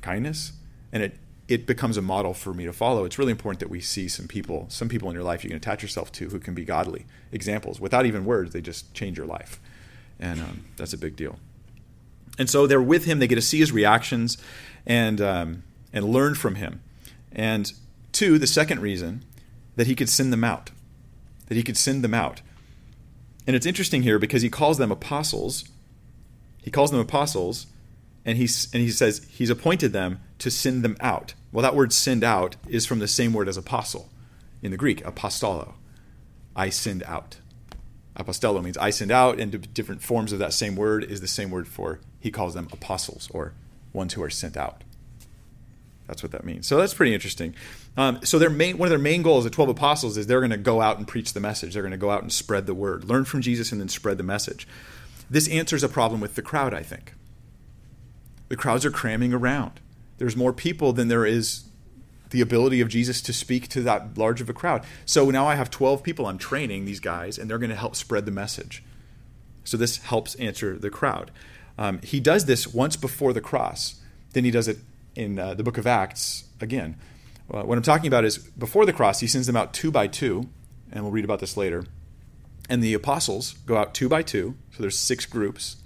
kindness 0.00 0.52
and 0.92 1.02
it 1.02 1.18
it 1.48 1.66
becomes 1.66 1.96
a 1.96 2.02
model 2.02 2.34
for 2.34 2.54
me 2.54 2.64
to 2.64 2.72
follow 2.72 3.04
it's 3.04 3.18
really 3.18 3.32
important 3.32 3.60
that 3.60 3.70
we 3.70 3.80
see 3.80 4.08
some 4.08 4.26
people 4.26 4.66
some 4.68 4.88
people 4.88 5.08
in 5.08 5.14
your 5.14 5.24
life 5.24 5.44
you 5.44 5.50
can 5.50 5.56
attach 5.56 5.82
yourself 5.82 6.10
to 6.12 6.28
who 6.28 6.38
can 6.38 6.54
be 6.54 6.64
godly 6.64 7.06
examples 7.30 7.80
without 7.80 8.06
even 8.06 8.24
words 8.24 8.52
they 8.52 8.60
just 8.60 8.92
change 8.94 9.16
your 9.16 9.26
life 9.26 9.60
and 10.18 10.40
um, 10.40 10.64
that's 10.76 10.92
a 10.92 10.98
big 10.98 11.16
deal 11.16 11.38
and 12.38 12.48
so 12.48 12.66
they're 12.66 12.82
with 12.82 13.04
him 13.04 13.18
they 13.18 13.26
get 13.26 13.34
to 13.34 13.42
see 13.42 13.58
his 13.58 13.72
reactions 13.72 14.38
and 14.86 15.20
um, 15.20 15.62
and 15.92 16.06
learn 16.06 16.34
from 16.34 16.56
him. 16.56 16.82
And 17.30 17.72
two, 18.12 18.38
the 18.38 18.46
second 18.46 18.80
reason, 18.80 19.24
that 19.76 19.86
he 19.86 19.94
could 19.94 20.08
send 20.08 20.32
them 20.32 20.44
out. 20.44 20.70
That 21.46 21.56
he 21.56 21.62
could 21.62 21.76
send 21.76 22.02
them 22.02 22.14
out. 22.14 22.40
And 23.46 23.56
it's 23.56 23.66
interesting 23.66 24.02
here 24.02 24.18
because 24.18 24.42
he 24.42 24.50
calls 24.50 24.78
them 24.78 24.92
apostles. 24.92 25.64
He 26.62 26.70
calls 26.70 26.90
them 26.90 27.00
apostles, 27.00 27.66
and 28.24 28.38
he, 28.38 28.48
and 28.72 28.82
he 28.82 28.90
says 28.90 29.26
he's 29.28 29.50
appointed 29.50 29.92
them 29.92 30.20
to 30.38 30.50
send 30.50 30.84
them 30.84 30.96
out. 31.00 31.34
Well, 31.50 31.62
that 31.62 31.74
word 31.74 31.92
send 31.92 32.22
out 32.22 32.56
is 32.68 32.86
from 32.86 33.00
the 33.00 33.08
same 33.08 33.32
word 33.32 33.48
as 33.48 33.56
apostle 33.56 34.08
in 34.62 34.70
the 34.70 34.76
Greek, 34.76 35.04
apostolo. 35.04 35.74
I 36.54 36.68
send 36.68 37.02
out. 37.04 37.38
Apostello 38.16 38.62
means 38.62 38.78
I 38.78 38.90
send 38.90 39.10
out, 39.10 39.40
and 39.40 39.72
different 39.74 40.02
forms 40.02 40.32
of 40.32 40.38
that 40.38 40.52
same 40.52 40.76
word 40.76 41.02
is 41.04 41.20
the 41.20 41.26
same 41.26 41.50
word 41.50 41.66
for 41.66 42.00
he 42.20 42.30
calls 42.30 42.54
them 42.54 42.68
apostles 42.72 43.28
or 43.32 43.54
ones 43.92 44.14
who 44.14 44.22
are 44.22 44.30
sent 44.30 44.56
out. 44.56 44.84
That's 46.12 46.22
what 46.22 46.32
that 46.32 46.44
means. 46.44 46.66
So 46.66 46.76
that's 46.76 46.92
pretty 46.92 47.14
interesting. 47.14 47.54
Um, 47.96 48.20
so 48.22 48.38
their 48.38 48.50
main, 48.50 48.76
one 48.76 48.86
of 48.86 48.90
their 48.90 48.98
main 48.98 49.22
goals, 49.22 49.44
the 49.44 49.50
twelve 49.50 49.70
apostles, 49.70 50.18
is 50.18 50.26
they're 50.26 50.40
going 50.40 50.50
to 50.50 50.58
go 50.58 50.82
out 50.82 50.98
and 50.98 51.08
preach 51.08 51.32
the 51.32 51.40
message. 51.40 51.72
They're 51.72 51.82
going 51.82 51.92
to 51.92 51.96
go 51.96 52.10
out 52.10 52.20
and 52.20 52.30
spread 52.30 52.66
the 52.66 52.74
word, 52.74 53.04
learn 53.04 53.24
from 53.24 53.40
Jesus, 53.40 53.72
and 53.72 53.80
then 53.80 53.88
spread 53.88 54.18
the 54.18 54.22
message. 54.22 54.68
This 55.30 55.48
answers 55.48 55.82
a 55.82 55.88
problem 55.88 56.20
with 56.20 56.34
the 56.34 56.42
crowd, 56.42 56.74
I 56.74 56.82
think. 56.82 57.14
The 58.48 58.56
crowds 58.56 58.84
are 58.84 58.90
cramming 58.90 59.32
around. 59.32 59.80
There's 60.18 60.36
more 60.36 60.52
people 60.52 60.92
than 60.92 61.08
there 61.08 61.24
is 61.24 61.64
the 62.28 62.42
ability 62.42 62.82
of 62.82 62.90
Jesus 62.90 63.22
to 63.22 63.32
speak 63.32 63.68
to 63.68 63.80
that 63.80 64.18
large 64.18 64.42
of 64.42 64.50
a 64.50 64.52
crowd. 64.52 64.84
So 65.06 65.30
now 65.30 65.46
I 65.46 65.54
have 65.54 65.70
12 65.70 66.02
people 66.02 66.26
I'm 66.26 66.36
training 66.36 66.84
these 66.84 67.00
guys, 67.00 67.38
and 67.38 67.48
they're 67.48 67.56
going 67.56 67.70
to 67.70 67.76
help 67.76 67.96
spread 67.96 68.26
the 68.26 68.30
message. 68.30 68.84
So 69.64 69.78
this 69.78 69.96
helps 69.96 70.34
answer 70.34 70.76
the 70.76 70.90
crowd. 70.90 71.30
Um, 71.78 72.00
he 72.02 72.20
does 72.20 72.44
this 72.44 72.66
once 72.66 72.96
before 72.96 73.32
the 73.32 73.40
cross. 73.40 74.02
Then 74.34 74.44
he 74.44 74.50
does 74.50 74.68
it 74.68 74.76
in 75.14 75.38
uh, 75.38 75.54
the 75.54 75.62
book 75.62 75.78
of 75.78 75.86
Acts 75.86 76.44
again. 76.60 76.96
Uh, 77.50 77.62
what 77.62 77.76
I'm 77.76 77.82
talking 77.82 78.06
about 78.06 78.24
is 78.24 78.38
before 78.38 78.86
the 78.86 78.92
cross, 78.92 79.20
he 79.20 79.26
sends 79.26 79.46
them 79.46 79.56
out 79.56 79.74
two 79.74 79.90
by 79.90 80.06
two, 80.06 80.48
and 80.90 81.04
we'll 81.04 81.12
read 81.12 81.24
about 81.24 81.40
this 81.40 81.56
later. 81.56 81.84
And 82.68 82.82
the 82.82 82.94
apostles 82.94 83.54
go 83.66 83.76
out 83.76 83.94
two 83.94 84.08
by 84.08 84.22
two, 84.22 84.56
so 84.72 84.82
there's 84.82 84.98
six 84.98 85.26
groups, 85.26 85.76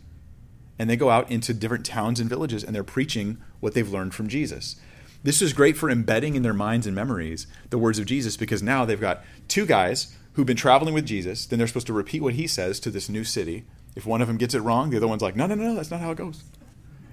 and 0.78 0.88
they 0.88 0.96
go 0.96 1.10
out 1.10 1.30
into 1.30 1.54
different 1.54 1.86
towns 1.86 2.20
and 2.20 2.28
villages, 2.28 2.62
and 2.62 2.74
they're 2.74 2.84
preaching 2.84 3.38
what 3.60 3.74
they've 3.74 3.90
learned 3.90 4.14
from 4.14 4.28
Jesus. 4.28 4.76
This 5.22 5.42
is 5.42 5.52
great 5.52 5.76
for 5.76 5.90
embedding 5.90 6.36
in 6.36 6.42
their 6.42 6.54
minds 6.54 6.86
and 6.86 6.94
memories 6.94 7.48
the 7.70 7.78
words 7.78 7.98
of 7.98 8.06
Jesus 8.06 8.36
because 8.36 8.62
now 8.62 8.84
they've 8.84 9.00
got 9.00 9.24
two 9.48 9.66
guys 9.66 10.14
who've 10.34 10.46
been 10.46 10.56
traveling 10.56 10.94
with 10.94 11.04
Jesus. 11.04 11.46
Then 11.46 11.58
they're 11.58 11.66
supposed 11.66 11.88
to 11.88 11.92
repeat 11.92 12.22
what 12.22 12.34
he 12.34 12.46
says 12.46 12.78
to 12.80 12.90
this 12.90 13.08
new 13.08 13.24
city. 13.24 13.64
If 13.96 14.06
one 14.06 14.20
of 14.20 14.28
them 14.28 14.36
gets 14.36 14.54
it 14.54 14.60
wrong, 14.60 14.90
the 14.90 14.98
other 14.98 15.08
one's 15.08 15.22
like, 15.22 15.34
No, 15.34 15.46
no, 15.46 15.56
no, 15.56 15.64
no, 15.64 15.74
that's 15.74 15.90
not 15.90 16.00
how 16.00 16.12
it 16.12 16.18
goes. 16.18 16.44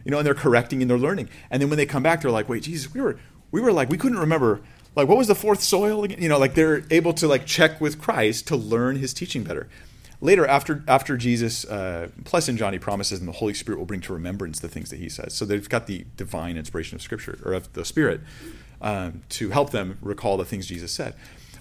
You 0.06 0.12
know, 0.12 0.18
and 0.18 0.28
they're 0.28 0.34
correcting 0.34 0.82
and 0.82 0.90
they're 0.90 0.98
learning. 0.98 1.30
And 1.50 1.62
then 1.62 1.70
when 1.70 1.78
they 1.78 1.86
come 1.86 2.04
back, 2.04 2.22
they're 2.22 2.32
like, 2.32 2.50
wait, 2.50 2.64
Jesus, 2.64 2.94
we 2.94 3.02
were, 3.02 3.18
we 3.52 3.62
were 3.62 3.72
like, 3.72 3.90
we 3.90 3.98
couldn't 3.98 4.20
remember, 4.20 4.62
like, 4.96 5.08
what 5.08 5.18
was 5.18 5.28
the 5.28 5.36
fourth 5.36 5.62
soil 5.62 6.04
again? 6.04 6.22
You 6.22 6.30
know, 6.30 6.38
like 6.38 6.56
they're 6.56 6.84
able 6.92 7.14
to 7.14 7.28
like 7.28 7.46
check 7.46 7.82
with 7.82 8.00
Christ 8.00 8.48
to 8.48 8.56
learn 8.56 8.98
his 8.98 9.14
teaching 9.14 9.44
better. 9.44 9.70
Later 10.24 10.48
after 10.48 10.86
after 10.88 11.18
jesus 11.18 11.66
uh, 11.66 12.08
plus 12.24 12.48
in 12.48 12.56
john 12.56 12.72
he 12.72 12.80
promises 12.80 13.20
and 13.20 13.28
the 13.28 13.34
holy 13.34 13.54
spirit 13.54 13.78
will 13.78 13.86
bring 13.86 14.00
to 14.00 14.14
remembrance 14.14 14.62
the 14.62 14.70
things 14.70 14.90
that 14.90 15.00
he 15.00 15.10
says. 15.10 15.34
So 15.34 15.44
they've 15.44 15.68
got 15.68 15.86
the 15.86 16.06
divine 16.16 16.56
inspiration 16.56 16.96
of 16.96 17.02
scripture 17.02 17.40
or 17.44 17.52
of 17.52 17.74
the 17.74 17.84
spirit 17.84 18.22
um, 18.82 19.24
to 19.30 19.50
help 19.50 19.72
them 19.72 19.98
recall 20.02 20.38
the 20.38 20.46
things 20.46 20.66
jesus 20.66 20.94
said. 20.94 21.14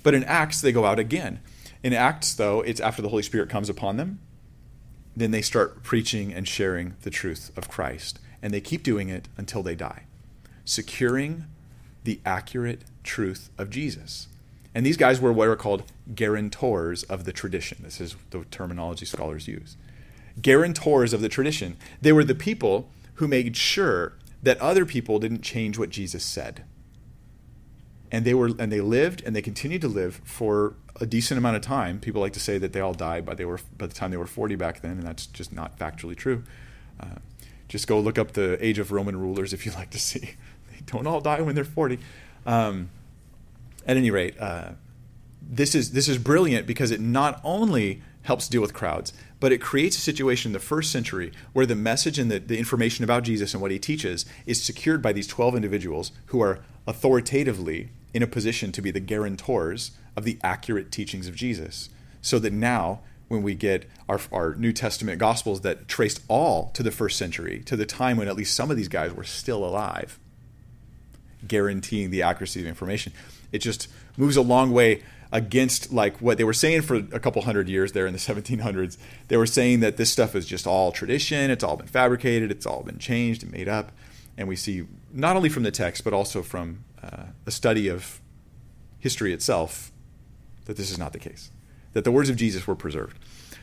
But 0.05 0.15
in 0.15 0.23
acts 0.23 0.61
they 0.61 0.71
go 0.71 0.85
out 0.85 1.01
again. 1.01 1.41
In 1.83 1.93
acts 1.93 2.35
though 2.35 2.61
it's 2.61 2.81
after 2.81 3.03
the 3.03 3.09
holy 3.09 3.25
spirit 3.25 3.49
comes 3.49 3.69
upon 3.69 3.97
them 3.97 4.21
then 5.17 5.33
they 5.33 5.43
start 5.43 5.83
preaching 5.83 6.33
and 6.33 6.47
sharing 6.47 6.95
the 7.03 7.11
truth 7.11 7.51
of 7.57 7.69
christ 7.69 8.21
and 8.43 8.53
they 8.53 8.61
keep 8.61 8.83
doing 8.83 9.09
it 9.09 9.29
until 9.37 9.63
they 9.63 9.75
die 9.75 10.05
securing 10.65 11.47
the 12.05 12.21
accurate 12.25 12.83
truth 13.03 13.51
of 13.57 13.71
jesus 13.71 14.29
and 14.75 14.87
these 14.87 14.97
guys 14.97 15.21
were 15.21 15.33
what 15.33 15.49
are 15.49 15.57
called 15.57 15.85
guarantors 16.15 17.03
of 17.05 17.25
the 17.25 17.33
tradition. 17.33 17.79
This 17.83 18.01
is 18.01 18.17
the 18.31 18.45
terminology 18.45 19.05
scholars 19.05 19.47
use. 19.47 19.77
Guarantors 20.41 21.13
of 21.13 21.21
the 21.21 21.29
tradition. 21.29 21.77
They 22.01 22.13
were 22.13 22.25
the 22.25 22.35
people 22.35 22.89
who 23.15 23.29
made 23.29 23.57
sure 23.57 24.15
that 24.43 24.59
other 24.61 24.87
people 24.87 25.19
didn't 25.19 25.43
change 25.43 25.79
what 25.79 25.91
Jesus 25.91 26.25
said. 26.25 26.65
And 28.11 28.25
they 28.25 28.35
were 28.35 28.51
and 28.59 28.73
they 28.73 28.81
lived 28.81 29.23
and 29.25 29.37
they 29.37 29.43
continued 29.43 29.83
to 29.83 29.89
live 29.89 30.21
for 30.25 30.75
a 31.01 31.07
decent 31.07 31.39
amount 31.39 31.57
of 31.57 31.63
time. 31.63 31.99
People 31.99 32.21
like 32.21 32.33
to 32.35 32.41
say 32.41 32.59
that 32.59 32.73
they 32.73 32.81
all 32.81 32.95
died 32.95 33.25
by 33.25 33.35
they 33.35 33.45
were 33.45 33.61
by 33.77 33.87
the 33.87 33.95
time 33.95 34.11
they 34.11 34.17
were 34.17 34.27
40 34.27 34.55
back 34.57 34.81
then, 34.81 34.93
and 34.93 35.03
that's 35.03 35.27
just 35.27 35.53
not 35.53 35.79
factually 35.79 36.17
true. 36.17 36.43
Uh, 37.01 37.17
just 37.73 37.87
go 37.87 37.99
look 37.99 38.19
up 38.19 38.33
the 38.33 38.63
age 38.65 38.79
of 38.79 38.93
Roman 38.93 39.19
rulers 39.19 39.55
if 39.55 39.65
you 39.65 39.73
like 39.73 39.91
to 39.91 39.99
see. 39.99 40.35
They 40.71 40.81
don't 40.87 41.07
all 41.07 41.21
die 41.21 41.41
when 41.43 41.55
they're 41.55 41.65
40. 41.65 41.99
Um, 42.47 42.89
at 43.87 43.97
any 43.97 44.11
rate, 44.11 44.39
uh, 44.41 44.73
this 45.41 45.75
is 45.75 45.93
this 45.93 46.09
is 46.09 46.19
brilliant 46.19 46.67
because 46.67 46.91
it 46.91 47.01
not 47.01 47.41
only 47.45 48.01
helps 48.23 48.49
deal 48.49 48.61
with 48.63 48.73
crowds, 48.73 49.13
but 49.39 49.53
it 49.53 49.61
creates 49.61 49.97
a 49.97 50.01
situation 50.01 50.51
in 50.51 50.53
the 50.53 50.59
first 50.59 50.91
century 50.91 51.33
where 51.53 51.67
the 51.67 51.75
message 51.75 52.19
and 52.19 52.31
the, 52.31 52.39
the 52.39 52.59
information 52.59 53.05
about 53.05 53.23
Jesus 53.23 53.53
and 53.53 53.61
what 53.61 53.71
he 53.71 53.79
teaches 53.79 54.25
is 54.47 54.63
secured 54.63 55.03
by 55.03 55.13
these 55.13 55.27
12 55.27 55.57
individuals 55.57 56.13
who 56.27 56.41
are 56.41 56.61
authoritatively 56.87 57.91
in 58.15 58.23
a 58.23 58.27
position 58.27 58.71
to 58.73 58.83
be 58.83 58.91
the 58.91 59.01
guarantors 59.01 59.93
of 60.17 60.25
the 60.25 60.39
accurate 60.43 60.91
teachings 60.91 61.27
of 61.27 61.35
Jesus. 61.35 61.91
So 62.21 62.39
that 62.39 62.53
now, 62.53 63.01
when 63.33 63.43
we 63.43 63.55
get 63.55 63.89
our, 64.11 64.21
our 64.31 64.55
New 64.57 64.75
Testament 64.75 65.19
Gospels 65.19 65.63
that 65.63 65.89
traced 65.89 66.21
all 66.29 66.71
to 66.75 66.83
the 66.83 66.91
first 66.91 67.17
century, 67.17 67.63
to 67.65 67.77
the 67.77 67.87
time 67.87 68.19
when 68.19 68.29
at 68.29 68.37
least 68.37 68.55
some 68.55 68.71
of 68.71 68.77
these 68.77 68.89
guys 68.89 69.11
were 69.11 69.25
still 69.25 69.65
alive, 69.65 70.19
guaranteeing 71.49 72.11
the 72.11 72.21
accuracy 72.21 72.61
of 72.61 72.67
information, 72.67 73.11
it 73.51 73.59
just 73.59 73.89
moves 74.19 74.37
a 74.37 74.43
long 74.43 74.71
way 74.71 75.03
against 75.33 75.91
like 75.91 76.21
what 76.21 76.37
they 76.37 76.45
were 76.45 76.53
saying 76.53 76.83
for 76.83 76.97
a 76.97 77.19
couple 77.19 77.41
hundred 77.41 77.71
years 77.71 77.93
there 77.93 78.07
in 78.07 78.13
the 78.13 78.19
1700s. 78.19 78.99
They 79.29 79.39
were 79.39 79.47
saying 79.47 79.81
that 79.81 79.97
this 79.97 80.11
stuff 80.11 80.37
is 80.37 80.45
just 80.45 80.67
all 80.67 80.93
tradition, 80.93 81.51
it's 81.51 81.65
all 81.65 81.79
been 81.79 81.87
fabricated, 81.87 82.51
it's 82.51 82.67
all 82.67 82.83
been 82.83 82.99
changed 82.99 83.43
and 83.43 83.51
made 83.51 83.67
up. 83.67 83.93
And 84.37 84.47
we 84.47 84.57
see 84.57 84.87
not 85.11 85.37
only 85.37 85.49
from 85.49 85.63
the 85.63 85.71
text 85.71 86.05
but 86.05 86.13
also 86.13 86.43
from 86.43 86.85
uh, 87.03 87.25
a 87.47 87.51
study 87.51 87.89
of 87.89 88.21
history 88.99 89.33
itself 89.33 89.91
that 90.67 90.77
this 90.77 90.91
is 90.91 90.99
not 90.99 91.15
the 91.15 91.19
case. 91.19 91.51
That 91.93 92.05
the 92.05 92.13
words 92.13 92.29
of 92.29 92.37
Jesus 92.37 92.67
were 92.67 92.75
preserved. 92.75 93.19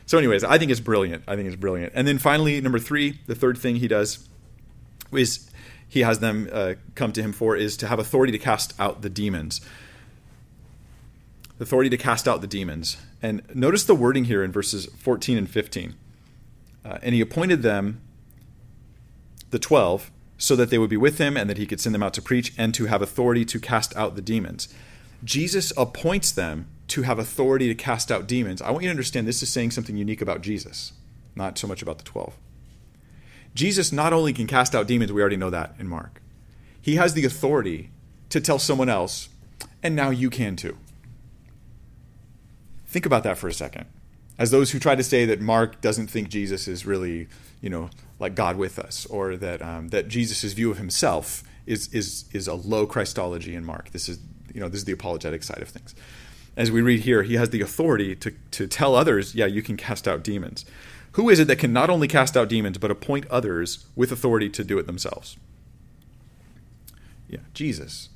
So, 0.06 0.18
anyways, 0.18 0.42
I 0.44 0.58
think 0.58 0.70
it's 0.70 0.80
brilliant. 0.80 1.24
I 1.28 1.36
think 1.36 1.46
it's 1.46 1.56
brilliant. 1.56 1.92
And 1.94 2.06
then 2.06 2.18
finally, 2.18 2.60
number 2.60 2.78
three, 2.78 3.20
the 3.26 3.34
third 3.34 3.58
thing 3.58 3.76
he 3.76 3.88
does 3.88 4.28
is 5.12 5.50
he 5.88 6.00
has 6.00 6.20
them 6.20 6.48
uh, 6.52 6.74
come 6.94 7.12
to 7.12 7.22
him 7.22 7.32
for 7.32 7.56
is 7.56 7.76
to 7.78 7.88
have 7.88 7.98
authority 7.98 8.32
to 8.32 8.38
cast 8.38 8.78
out 8.78 9.02
the 9.02 9.10
demons. 9.10 9.60
The 11.58 11.64
authority 11.64 11.90
to 11.90 11.96
cast 11.96 12.28
out 12.28 12.40
the 12.40 12.46
demons. 12.46 12.96
And 13.20 13.42
notice 13.54 13.84
the 13.84 13.94
wording 13.94 14.24
here 14.24 14.42
in 14.42 14.52
verses 14.52 14.86
14 14.86 15.36
and 15.36 15.50
15. 15.50 15.94
Uh, 16.84 16.98
and 17.02 17.14
he 17.14 17.20
appointed 17.20 17.62
them, 17.62 18.00
the 19.50 19.58
12, 19.58 20.10
so 20.38 20.56
that 20.56 20.70
they 20.70 20.78
would 20.78 20.90
be 20.90 20.96
with 20.96 21.18
him 21.18 21.36
and 21.36 21.50
that 21.50 21.58
he 21.58 21.66
could 21.66 21.80
send 21.80 21.94
them 21.94 22.02
out 22.02 22.14
to 22.14 22.22
preach 22.22 22.54
and 22.56 22.72
to 22.74 22.86
have 22.86 23.02
authority 23.02 23.44
to 23.44 23.60
cast 23.60 23.94
out 23.96 24.16
the 24.16 24.22
demons. 24.22 24.68
Jesus 25.22 25.72
appoints 25.76 26.32
them 26.32 26.66
to 26.90 27.02
have 27.02 27.18
authority 27.18 27.68
to 27.68 27.74
cast 27.74 28.10
out 28.10 28.26
demons. 28.26 28.60
I 28.60 28.70
want 28.70 28.82
you 28.82 28.88
to 28.88 28.92
understand 28.92 29.26
this 29.26 29.42
is 29.42 29.52
saying 29.52 29.70
something 29.70 29.96
unique 29.96 30.20
about 30.20 30.40
Jesus, 30.40 30.92
not 31.34 31.56
so 31.56 31.66
much 31.66 31.82
about 31.82 31.98
the 31.98 32.04
12. 32.04 32.36
Jesus 33.54 33.92
not 33.92 34.12
only 34.12 34.32
can 34.32 34.46
cast 34.46 34.74
out 34.74 34.86
demons, 34.86 35.12
we 35.12 35.20
already 35.20 35.36
know 35.36 35.50
that 35.50 35.74
in 35.78 35.88
Mark, 35.88 36.20
he 36.80 36.96
has 36.96 37.14
the 37.14 37.24
authority 37.24 37.90
to 38.28 38.40
tell 38.40 38.58
someone 38.58 38.88
else, 38.88 39.28
and 39.82 39.94
now 39.94 40.10
you 40.10 40.30
can 40.30 40.56
too. 40.56 40.76
Think 42.86 43.06
about 43.06 43.22
that 43.22 43.38
for 43.38 43.46
a 43.46 43.52
second. 43.52 43.86
As 44.36 44.50
those 44.50 44.72
who 44.72 44.78
try 44.78 44.94
to 44.96 45.02
say 45.02 45.24
that 45.26 45.40
Mark 45.40 45.80
doesn't 45.80 46.08
think 46.08 46.28
Jesus 46.28 46.66
is 46.66 46.86
really, 46.86 47.28
you 47.60 47.70
know, 47.70 47.90
like 48.18 48.34
God 48.34 48.56
with 48.56 48.78
us, 48.78 49.06
or 49.06 49.36
that 49.36 49.62
um, 49.62 49.88
that 49.88 50.08
Jesus' 50.08 50.52
view 50.54 50.70
of 50.70 50.78
himself 50.78 51.44
is 51.66 51.92
is 51.92 52.24
is 52.32 52.48
a 52.48 52.54
low 52.54 52.86
Christology 52.86 53.54
in 53.54 53.64
Mark. 53.64 53.90
This 53.90 54.08
is 54.08 54.18
you 54.52 54.60
know 54.60 54.68
this 54.68 54.78
is 54.78 54.84
the 54.86 54.92
apologetic 54.92 55.42
side 55.42 55.62
of 55.62 55.68
things. 55.68 55.94
As 56.60 56.70
we 56.70 56.82
read 56.82 57.00
here, 57.00 57.22
he 57.22 57.34
has 57.34 57.48
the 57.48 57.62
authority 57.62 58.14
to 58.16 58.34
to 58.50 58.66
tell 58.66 58.94
others, 58.94 59.34
yeah, 59.34 59.46
you 59.46 59.62
can 59.62 59.78
cast 59.78 60.06
out 60.06 60.22
demons. 60.22 60.66
Who 61.12 61.30
is 61.30 61.40
it 61.40 61.48
that 61.48 61.56
can 61.56 61.72
not 61.72 61.88
only 61.88 62.06
cast 62.06 62.36
out 62.36 62.50
demons, 62.50 62.76
but 62.76 62.90
appoint 62.90 63.26
others 63.28 63.86
with 63.96 64.12
authority 64.12 64.50
to 64.50 64.62
do 64.62 64.78
it 64.78 64.86
themselves? 64.86 65.38
Yeah, 67.28 67.40
Jesus. 67.54 68.10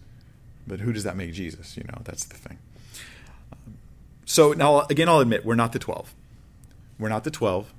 But 0.66 0.80
who 0.80 0.92
does 0.92 1.04
that 1.04 1.16
make 1.16 1.32
Jesus? 1.32 1.74
You 1.76 1.84
know, 1.84 2.02
that's 2.04 2.24
the 2.24 2.36
thing. 2.36 2.58
Um, 3.50 3.78
so 4.26 4.52
now, 4.52 4.80
again, 4.90 5.08
I'll 5.08 5.20
admit, 5.20 5.46
we're 5.46 5.54
not 5.54 5.72
the 5.72 5.78
12. 5.78 6.14
We're 6.98 7.08
not 7.08 7.24
the 7.24 7.30
12. 7.30 7.72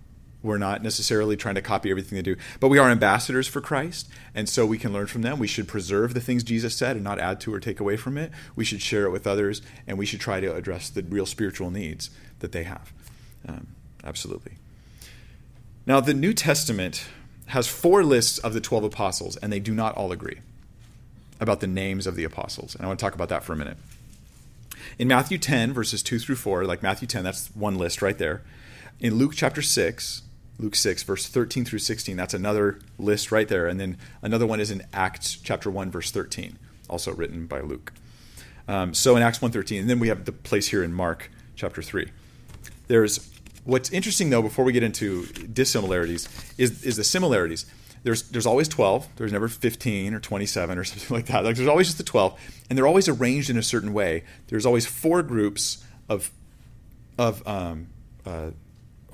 We're 0.45 0.59
not 0.59 0.83
necessarily 0.83 1.35
trying 1.35 1.55
to 1.55 1.61
copy 1.61 1.89
everything 1.89 2.15
they 2.15 2.21
do, 2.21 2.35
but 2.59 2.69
we 2.69 2.77
are 2.77 2.89
ambassadors 2.89 3.47
for 3.47 3.61
Christ, 3.61 4.07
and 4.35 4.47
so 4.47 4.63
we 4.63 4.77
can 4.77 4.93
learn 4.93 5.07
from 5.07 5.23
them. 5.23 5.39
We 5.39 5.47
should 5.47 5.67
preserve 5.67 6.13
the 6.13 6.21
things 6.21 6.43
Jesus 6.43 6.75
said 6.75 6.95
and 6.95 7.03
not 7.03 7.19
add 7.19 7.39
to 7.41 7.53
or 7.53 7.59
take 7.59 7.79
away 7.79 7.97
from 7.97 8.15
it. 8.15 8.31
We 8.55 8.63
should 8.63 8.81
share 8.81 9.05
it 9.05 9.09
with 9.09 9.25
others, 9.25 9.63
and 9.87 9.97
we 9.97 10.05
should 10.05 10.19
try 10.19 10.39
to 10.39 10.53
address 10.55 10.89
the 10.89 11.01
real 11.01 11.25
spiritual 11.25 11.71
needs 11.71 12.11
that 12.39 12.51
they 12.51 12.63
have. 12.63 12.93
Um, 13.47 13.67
absolutely. 14.03 14.53
Now, 15.87 15.99
the 15.99 16.13
New 16.13 16.33
Testament 16.33 17.07
has 17.47 17.67
four 17.67 18.03
lists 18.03 18.37
of 18.37 18.53
the 18.53 18.61
12 18.61 18.83
apostles, 18.83 19.37
and 19.37 19.51
they 19.51 19.59
do 19.59 19.73
not 19.73 19.95
all 19.95 20.11
agree 20.11 20.41
about 21.39 21.59
the 21.59 21.67
names 21.67 22.05
of 22.05 22.15
the 22.15 22.23
apostles. 22.23 22.75
And 22.75 22.83
I 22.83 22.87
want 22.87 22.99
to 22.99 23.03
talk 23.03 23.15
about 23.15 23.29
that 23.29 23.43
for 23.43 23.53
a 23.53 23.57
minute. 23.57 23.77
In 24.99 25.07
Matthew 25.07 25.39
10, 25.39 25.73
verses 25.73 26.03
2 26.03 26.19
through 26.19 26.35
4, 26.35 26.65
like 26.65 26.83
Matthew 26.83 27.07
10, 27.07 27.23
that's 27.23 27.47
one 27.55 27.77
list 27.77 28.03
right 28.03 28.17
there. 28.17 28.43
In 28.99 29.15
Luke 29.15 29.33
chapter 29.35 29.61
6, 29.61 30.21
Luke 30.57 30.75
6, 30.75 31.03
verse 31.03 31.27
13 31.27 31.65
through 31.65 31.79
16, 31.79 32.15
that's 32.15 32.33
another 32.33 32.79
list 32.97 33.31
right 33.31 33.47
there. 33.47 33.67
And 33.67 33.79
then 33.79 33.97
another 34.21 34.45
one 34.45 34.59
is 34.59 34.71
in 34.71 34.83
Acts 34.93 35.35
chapter 35.35 35.69
1, 35.69 35.91
verse 35.91 36.11
13, 36.11 36.57
also 36.89 37.13
written 37.13 37.45
by 37.45 37.59
Luke. 37.61 37.93
Um, 38.67 38.93
so 38.93 39.15
in 39.15 39.21
Acts 39.21 39.39
1.13, 39.39 39.81
and 39.81 39.89
then 39.89 39.99
we 39.99 40.07
have 40.07 40.25
the 40.25 40.31
place 40.31 40.67
here 40.69 40.83
in 40.83 40.93
Mark 40.93 41.29
chapter 41.55 41.81
3. 41.81 42.09
There's 42.87 43.31
what's 43.63 43.91
interesting 43.91 44.29
though, 44.29 44.41
before 44.41 44.63
we 44.63 44.71
get 44.71 44.83
into 44.83 45.25
dissimilarities, 45.25 46.27
is, 46.57 46.83
is 46.83 46.95
the 46.95 47.03
similarities 47.03 47.65
there's 48.05 48.21
there's 48.29 48.45
always 48.45 48.67
12 48.69 49.07
there's 49.17 49.33
never 49.33 49.49
15 49.49 50.13
or 50.13 50.19
27 50.19 50.77
or 50.77 50.83
something 50.85 51.13
like 51.13 51.25
that 51.25 51.43
like 51.43 51.57
there's 51.57 51.67
always 51.67 51.87
just 51.87 51.97
the 51.97 52.03
12 52.03 52.39
and 52.69 52.77
they're 52.77 52.87
always 52.87 53.09
arranged 53.09 53.49
in 53.49 53.57
a 53.57 53.63
certain 53.63 53.91
way 53.91 54.23
there's 54.47 54.65
always 54.65 54.85
four 54.85 55.21
groups 55.21 55.83
of 56.07 56.31
of 57.17 57.45
um 57.47 57.87
uh, 58.25 58.51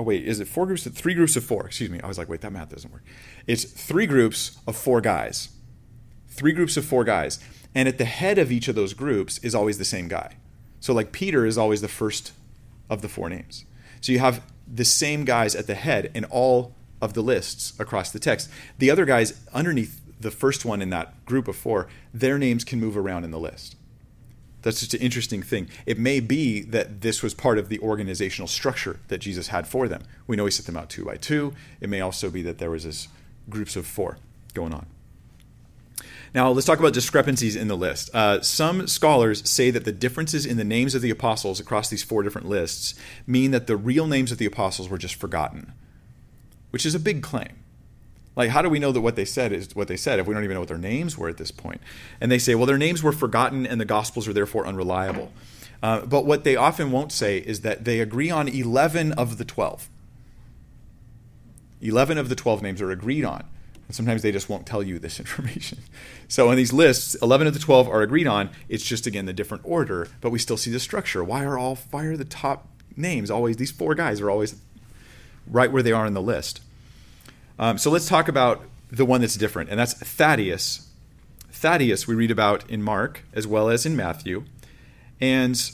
oh 0.01 0.03
wait 0.03 0.27
is 0.27 0.39
it 0.39 0.47
four 0.47 0.65
groups 0.65 0.83
three 0.87 1.13
groups 1.13 1.35
of 1.35 1.43
four? 1.43 1.67
Excuse 1.67 1.91
me. 1.91 2.01
I 2.01 2.07
was 2.07 2.17
like 2.17 2.27
wait 2.27 2.41
that 2.41 2.51
math 2.51 2.69
doesn't 2.69 2.91
work. 2.91 3.03
It's 3.45 3.63
three 3.63 4.07
groups 4.07 4.57
of 4.65 4.75
four 4.75 4.99
guys. 4.99 5.49
Three 6.27 6.53
groups 6.53 6.75
of 6.75 6.83
four 6.83 7.03
guys. 7.03 7.39
And 7.75 7.87
at 7.87 7.99
the 7.99 8.05
head 8.05 8.37
of 8.39 8.51
each 8.51 8.67
of 8.67 8.75
those 8.75 8.93
groups 8.93 9.37
is 9.39 9.53
always 9.53 9.77
the 9.77 9.85
same 9.85 10.07
guy. 10.07 10.37
So 10.79 10.91
like 10.91 11.11
peter 11.11 11.45
is 11.45 11.57
always 11.57 11.81
the 11.81 11.87
first 11.87 12.33
of 12.89 13.03
the 13.03 13.07
four 13.07 13.29
names. 13.29 13.65
So 14.01 14.11
you 14.11 14.19
have 14.19 14.41
the 14.67 14.85
same 14.85 15.23
guys 15.23 15.55
at 15.55 15.67
the 15.67 15.75
head 15.75 16.09
in 16.15 16.25
all 16.25 16.73
of 16.99 17.13
the 17.13 17.21
lists 17.21 17.79
across 17.79 18.11
the 18.11 18.19
text. 18.19 18.49
The 18.79 18.89
other 18.89 19.05
guys 19.05 19.39
underneath 19.53 20.01
the 20.19 20.31
first 20.31 20.65
one 20.65 20.81
in 20.81 20.89
that 20.89 21.25
group 21.25 21.47
of 21.47 21.55
four, 21.55 21.87
their 22.13 22.39
names 22.39 22.63
can 22.63 22.79
move 22.79 22.97
around 22.97 23.23
in 23.23 23.31
the 23.31 23.39
list. 23.39 23.75
That's 24.61 24.79
just 24.79 24.93
an 24.93 25.01
interesting 25.01 25.41
thing. 25.41 25.69
It 25.85 25.97
may 25.97 26.19
be 26.19 26.61
that 26.61 27.01
this 27.01 27.23
was 27.23 27.33
part 27.33 27.57
of 27.57 27.69
the 27.69 27.79
organizational 27.79 28.47
structure 28.47 28.99
that 29.07 29.19
Jesus 29.19 29.47
had 29.47 29.67
for 29.67 29.87
them. 29.87 30.03
We 30.27 30.35
know 30.35 30.45
he 30.45 30.51
set 30.51 30.65
them 30.65 30.77
out 30.77 30.89
two 30.89 31.05
by 31.05 31.17
two. 31.17 31.53
It 31.79 31.89
may 31.89 32.01
also 32.01 32.29
be 32.29 32.41
that 32.43 32.59
there 32.59 32.69
was 32.69 32.83
this 32.83 33.07
groups 33.49 33.75
of 33.75 33.87
four 33.87 34.17
going 34.53 34.73
on. 34.73 34.85
Now, 36.33 36.49
let's 36.49 36.65
talk 36.65 36.79
about 36.79 36.93
discrepancies 36.93 37.57
in 37.57 37.67
the 37.67 37.75
list. 37.75 38.13
Uh, 38.15 38.41
some 38.41 38.87
scholars 38.87 39.49
say 39.49 39.69
that 39.71 39.83
the 39.83 39.91
differences 39.91 40.45
in 40.45 40.55
the 40.55 40.63
names 40.63 40.95
of 40.95 41.01
the 41.01 41.09
apostles 41.09 41.59
across 41.59 41.89
these 41.89 42.03
four 42.03 42.23
different 42.23 42.47
lists 42.47 42.95
mean 43.27 43.51
that 43.51 43.67
the 43.67 43.75
real 43.75 44.07
names 44.07 44.31
of 44.31 44.37
the 44.37 44.45
apostles 44.45 44.87
were 44.87 44.97
just 44.97 45.15
forgotten 45.15 45.73
which 46.71 46.85
is 46.85 46.95
a 46.95 46.99
big 46.99 47.21
claim. 47.21 47.60
Like, 48.35 48.49
how 48.49 48.61
do 48.61 48.69
we 48.69 48.79
know 48.79 48.91
that 48.91 49.01
what 49.01 49.15
they 49.15 49.25
said 49.25 49.51
is 49.51 49.75
what 49.75 49.87
they 49.87 49.97
said 49.97 50.19
if 50.19 50.27
we 50.27 50.33
don't 50.33 50.43
even 50.43 50.53
know 50.53 50.61
what 50.61 50.69
their 50.69 50.77
names 50.77 51.17
were 51.17 51.27
at 51.27 51.37
this 51.37 51.51
point? 51.51 51.81
And 52.21 52.31
they 52.31 52.39
say, 52.39 52.55
well, 52.55 52.65
their 52.65 52.77
names 52.77 53.03
were 53.03 53.11
forgotten 53.11 53.65
and 53.65 53.79
the 53.79 53.85
Gospels 53.85 54.27
are 54.27 54.33
therefore 54.33 54.65
unreliable. 54.65 55.31
Uh, 55.83 56.05
but 56.05 56.25
what 56.25 56.43
they 56.43 56.55
often 56.55 56.91
won't 56.91 57.11
say 57.11 57.39
is 57.39 57.61
that 57.61 57.85
they 57.85 57.99
agree 57.99 58.29
on 58.29 58.47
11 58.47 59.13
of 59.13 59.37
the 59.37 59.45
12. 59.45 59.89
11 61.81 62.17
of 62.17 62.29
the 62.29 62.35
12 62.35 62.61
names 62.61 62.81
are 62.81 62.91
agreed 62.91 63.25
on. 63.25 63.43
And 63.87 63.95
sometimes 63.95 64.21
they 64.21 64.31
just 64.31 64.47
won't 64.47 64.65
tell 64.65 64.83
you 64.83 64.99
this 64.99 65.19
information. 65.19 65.79
So 66.27 66.49
in 66.51 66.57
these 66.57 66.71
lists, 66.71 67.15
11 67.15 67.47
of 67.47 67.53
the 67.53 67.59
12 67.59 67.89
are 67.89 68.01
agreed 68.01 68.27
on. 68.27 68.49
It's 68.69 68.85
just, 68.85 69.07
again, 69.07 69.25
the 69.25 69.33
different 69.33 69.63
order, 69.65 70.07
but 70.21 70.29
we 70.29 70.39
still 70.39 70.57
see 70.57 70.71
the 70.71 70.79
structure. 70.79 71.23
Why 71.23 71.43
are 71.43 71.57
all, 71.57 71.77
why 71.89 72.05
are 72.05 72.15
the 72.15 72.23
top 72.23 72.67
names 72.95 73.31
always, 73.31 73.57
these 73.57 73.71
four 73.71 73.95
guys 73.95 74.21
are 74.21 74.29
always 74.29 74.55
right 75.47 75.71
where 75.71 75.83
they 75.83 75.91
are 75.91 76.05
in 76.05 76.13
the 76.13 76.21
list. 76.21 76.61
Um, 77.61 77.77
so 77.77 77.91
let's 77.91 78.07
talk 78.07 78.27
about 78.27 78.63
the 78.89 79.05
one 79.05 79.21
that's 79.21 79.35
different, 79.35 79.69
and 79.69 79.79
that's 79.79 79.93
Thaddeus. 79.93 80.89
Thaddeus, 81.51 82.07
we 82.07 82.15
read 82.15 82.31
about 82.31 82.67
in 82.67 82.81
Mark 82.81 83.21
as 83.33 83.45
well 83.45 83.69
as 83.69 83.85
in 83.85 83.95
Matthew. 83.95 84.45
And 85.21 85.71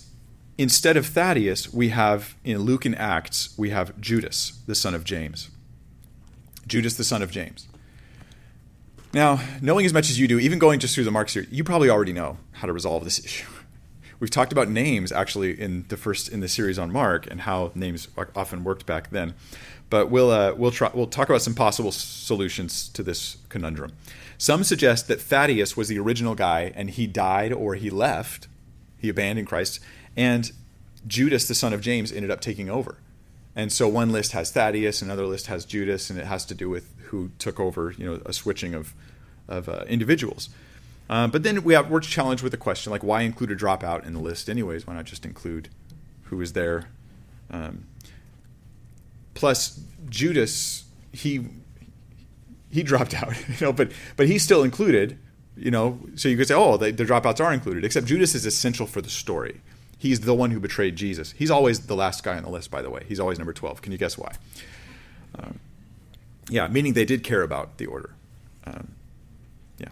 instead 0.58 0.98
of 0.98 1.06
Thaddeus, 1.06 1.74
we 1.74 1.90
have 1.90 2.36
in 2.44 2.60
Luke 2.60 2.84
and 2.84 2.94
Acts, 2.98 3.58
we 3.58 3.70
have 3.70 4.00
Judas, 4.02 4.60
the 4.68 4.76
son 4.76 4.94
of 4.94 5.06
James. 5.06 5.50
Judas, 6.68 6.96
the 6.96 7.06
son 7.06 7.22
of 7.22 7.32
James. 7.32 7.70
Now, 9.14 9.40
knowing 9.62 9.86
as 9.86 9.94
much 9.94 10.10
as 10.10 10.20
you 10.20 10.28
do, 10.28 10.40
even 10.40 10.60
going 10.60 10.82
just 10.82 10.94
through 10.94 11.06
the 11.06 11.12
Mark 11.12 11.30
series, 11.30 11.50
you 11.50 11.64
probably 11.64 11.90
already 11.90 12.12
know 12.12 12.38
how 12.52 12.68
to 12.68 12.74
resolve 12.74 13.06
this 13.06 13.18
issue. 13.26 13.48
We've 14.20 14.32
talked 14.32 14.52
about 14.52 14.68
names 14.68 15.12
actually 15.12 15.60
in 15.60 15.86
the 15.90 15.96
first 15.96 16.28
in 16.28 16.40
the 16.40 16.48
series 16.48 16.80
on 16.80 16.92
Mark 16.92 17.30
and 17.30 17.42
how 17.42 17.72
names 17.76 18.08
often 18.36 18.64
worked 18.64 18.86
back 18.86 19.12
then. 19.12 19.36
But 19.90 20.10
we'll 20.10 20.32
uh, 20.32 20.54
we'll 20.54 20.72
try 20.72 20.92
we'll 20.94 21.08
talk 21.08 21.30
about 21.30 21.42
some 21.42 21.56
possible 21.56 21.92
solutions 21.92 22.90
to 22.90 23.04
this 23.04 23.38
conundrum. 23.50 23.94
Some 24.38 24.64
suggest 24.64 25.08
that 25.08 25.22
Thaddeus 25.22 25.76
was 25.76 25.88
the 25.88 25.98
original 25.98 26.36
guy 26.36 26.72
and 26.76 26.90
he 26.90 27.08
died 27.08 27.52
or 27.54 27.76
he 27.76 27.90
left, 27.90 28.48
he 28.98 29.10
abandoned 29.10 29.48
Christ, 29.48 29.80
and 30.16 30.52
Judas, 31.08 31.48
the 31.48 31.56
son 31.56 31.74
of 31.74 31.82
James, 31.82 32.12
ended 32.12 32.30
up 32.30 32.42
taking 32.42 32.70
over. 32.70 32.98
And 33.56 33.72
so 33.72 33.88
one 33.88 34.12
list 34.12 34.34
has 34.34 34.52
Thaddeus, 34.52 35.02
another 35.02 35.26
list 35.26 35.48
has 35.48 35.66
Judas, 35.66 36.10
and 36.10 36.20
it 36.20 36.26
has 36.26 36.46
to 36.46 36.54
do 36.54 36.70
with 36.70 36.94
who 37.06 37.32
took 37.40 37.60
over, 37.60 37.96
you 37.98 38.06
know, 38.06 38.22
a 38.26 38.34
switching 38.34 38.74
of 38.74 38.94
of 39.48 39.70
uh, 39.70 39.86
individuals. 39.88 40.50
Um, 41.10 41.32
but 41.32 41.44
then 41.44 41.64
we 41.64 41.74
have, 41.74 41.90
we're 41.90 42.02
challenged 42.02 42.44
with 42.44 42.54
a 42.54 42.58
question 42.58 42.92
like, 42.92 43.04
why 43.04 43.22
include 43.22 43.52
a 43.52 43.56
dropout 43.56 44.06
in 44.06 44.14
the 44.14 44.20
list, 44.20 44.50
anyways? 44.50 44.86
Why 44.86 44.94
not 44.94 45.06
just 45.06 45.26
include 45.26 45.70
who 46.24 46.38
was 46.38 46.54
there? 46.54 46.90
Um, 47.50 47.86
plus, 49.38 49.80
Judas, 50.10 50.84
he 51.14 51.48
he 52.70 52.84
dropped 52.84 53.14
out, 53.14 53.34
you 53.48 53.66
know, 53.66 53.72
but 53.72 53.92
but 54.16 54.28
he's 54.28 54.44
still 54.44 54.64
included, 54.64 55.18
you 55.56 55.72
know. 55.72 56.00
So 56.16 56.28
you 56.28 56.36
could 56.36 56.48
say, 56.48 56.56
oh, 56.56 56.78
the, 56.78 56.92
the 56.92 57.06
dropouts 57.06 57.40
are 57.40 57.54
included. 57.54 57.86
Except 57.86 58.08
Judas 58.08 58.36
is 58.36 58.46
essential 58.46 58.88
for 58.88 59.02
the 59.02 59.10
story. 59.10 59.62
He's 60.00 60.22
the 60.22 60.34
one 60.34 60.52
who 60.52 60.60
betrayed 60.60 60.96
Jesus. 60.96 61.32
He's 61.32 61.50
always 61.50 61.88
the 61.88 61.96
last 61.96 62.24
guy 62.24 62.38
on 62.38 62.44
the 62.44 62.50
list, 62.50 62.70
by 62.70 62.82
the 62.82 62.90
way. 62.90 63.04
He's 63.08 63.20
always 63.20 63.38
number 63.38 63.54
twelve. 63.54 63.82
Can 63.82 63.92
you 63.92 63.98
guess 63.98 64.18
why? 64.18 64.34
Um, 65.40 65.60
yeah, 66.50 66.68
meaning 66.68 66.94
they 66.94 67.06
did 67.06 67.24
care 67.24 67.42
about 67.42 67.78
the 67.78 67.86
order. 67.86 68.12
Um, 68.66 68.90
yeah. 69.78 69.90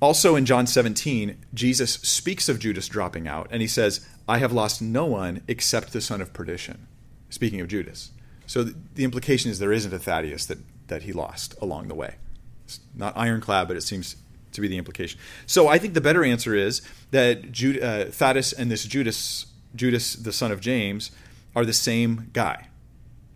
Also 0.00 0.34
in 0.34 0.44
John 0.44 0.66
17, 0.66 1.36
Jesus 1.54 1.92
speaks 1.94 2.48
of 2.48 2.58
Judas 2.58 2.88
dropping 2.88 3.28
out, 3.28 3.46
and 3.52 3.62
he 3.62 3.68
says, 3.68 4.04
I 4.28 4.38
have 4.38 4.52
lost 4.52 4.82
no 4.82 5.06
one 5.06 5.42
except 5.46 5.92
the 5.92 6.00
son 6.00 6.20
of 6.20 6.32
perdition. 6.32 6.88
Speaking 7.32 7.62
of 7.62 7.68
Judas. 7.68 8.10
So 8.46 8.62
the 8.62 9.04
implication 9.04 9.50
is 9.50 9.58
there 9.58 9.72
isn't 9.72 9.92
a 9.92 9.98
Thaddeus 9.98 10.44
that, 10.46 10.58
that 10.88 11.04
he 11.04 11.14
lost 11.14 11.54
along 11.62 11.88
the 11.88 11.94
way. 11.94 12.16
It's 12.66 12.78
not 12.94 13.16
ironclad, 13.16 13.68
but 13.68 13.76
it 13.78 13.80
seems 13.80 14.16
to 14.52 14.60
be 14.60 14.68
the 14.68 14.76
implication. 14.76 15.18
So 15.46 15.66
I 15.66 15.78
think 15.78 15.94
the 15.94 16.02
better 16.02 16.26
answer 16.26 16.54
is 16.54 16.82
that 17.10 17.50
Jude, 17.50 17.82
uh, 17.82 18.04
Thaddeus 18.04 18.52
and 18.52 18.70
this 18.70 18.84
Judas, 18.84 19.46
Judas, 19.74 20.12
the 20.12 20.30
son 20.30 20.52
of 20.52 20.60
James, 20.60 21.10
are 21.56 21.64
the 21.64 21.72
same 21.72 22.28
guy. 22.34 22.68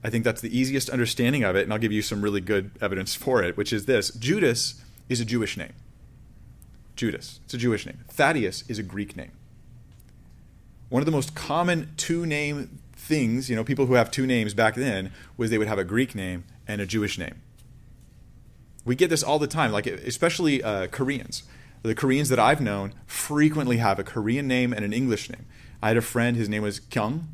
I 0.05 0.11
think 0.11 0.25
that's 0.25 0.43
the 0.43 0.55
easiest 0.55 0.91
understanding 0.91 1.43
of 1.43 1.57
it, 1.57 1.63
and 1.63 1.73
I'll 1.73 1.79
give 1.79 1.91
you 1.91 2.03
some 2.03 2.21
really 2.21 2.43
good 2.43 2.73
evidence 2.83 3.15
for 3.15 3.43
it, 3.43 3.57
which 3.57 3.73
is 3.73 3.87
this 3.87 4.11
Judas 4.11 4.75
is 5.09 5.21
a 5.21 5.25
Jewish 5.25 5.57
name. 5.57 5.73
Judas. 6.97 7.41
It's 7.47 7.55
a 7.55 7.59
Jewish 7.59 7.87
name. 7.87 8.05
Thaddeus 8.09 8.63
is 8.69 8.79
a 8.79 8.83
Greek 8.83 9.17
name. 9.17 9.33
One 10.91 11.01
of 11.01 11.07
the 11.07 11.13
most 11.13 11.35
common 11.35 11.95
two 11.97 12.27
name 12.27 12.81
things, 13.07 13.49
you 13.49 13.57
know, 13.57 13.65
people 13.65 13.87
who 13.87 13.95
have 13.95 14.11
two 14.11 14.27
names 14.27 14.53
back 14.53 14.75
then, 14.75 15.13
was 15.37 15.51
they 15.51 15.59
would 15.59 15.69
have 15.69 15.79
a 15.79 15.85
Greek 15.85 16.15
name 16.15 16.45
and 16.67 16.81
a 16.81 16.87
Jewish 16.87 17.19
name. 17.19 17.41
We 18.85 18.95
get 18.95 19.11
this 19.11 19.23
all 19.23 19.39
the 19.39 19.47
time, 19.47 19.73
like 19.73 19.87
especially 19.87 20.63
uh, 20.63 20.89
Koreans. 20.89 21.45
The 21.83 21.95
Koreans 21.95 22.29
that 22.31 22.39
I've 22.39 22.61
known 22.61 22.95
frequently 23.07 23.77
have 23.77 23.99
a 23.99 24.05
Korean 24.05 24.49
name 24.49 24.73
and 24.73 24.85
an 24.85 24.93
English 24.93 25.31
name. 25.31 25.47
I 25.81 25.89
had 25.89 25.97
a 25.97 26.03
friend, 26.03 26.37
his 26.37 26.49
name 26.49 26.63
was 26.63 26.81
Kyung, 26.81 27.29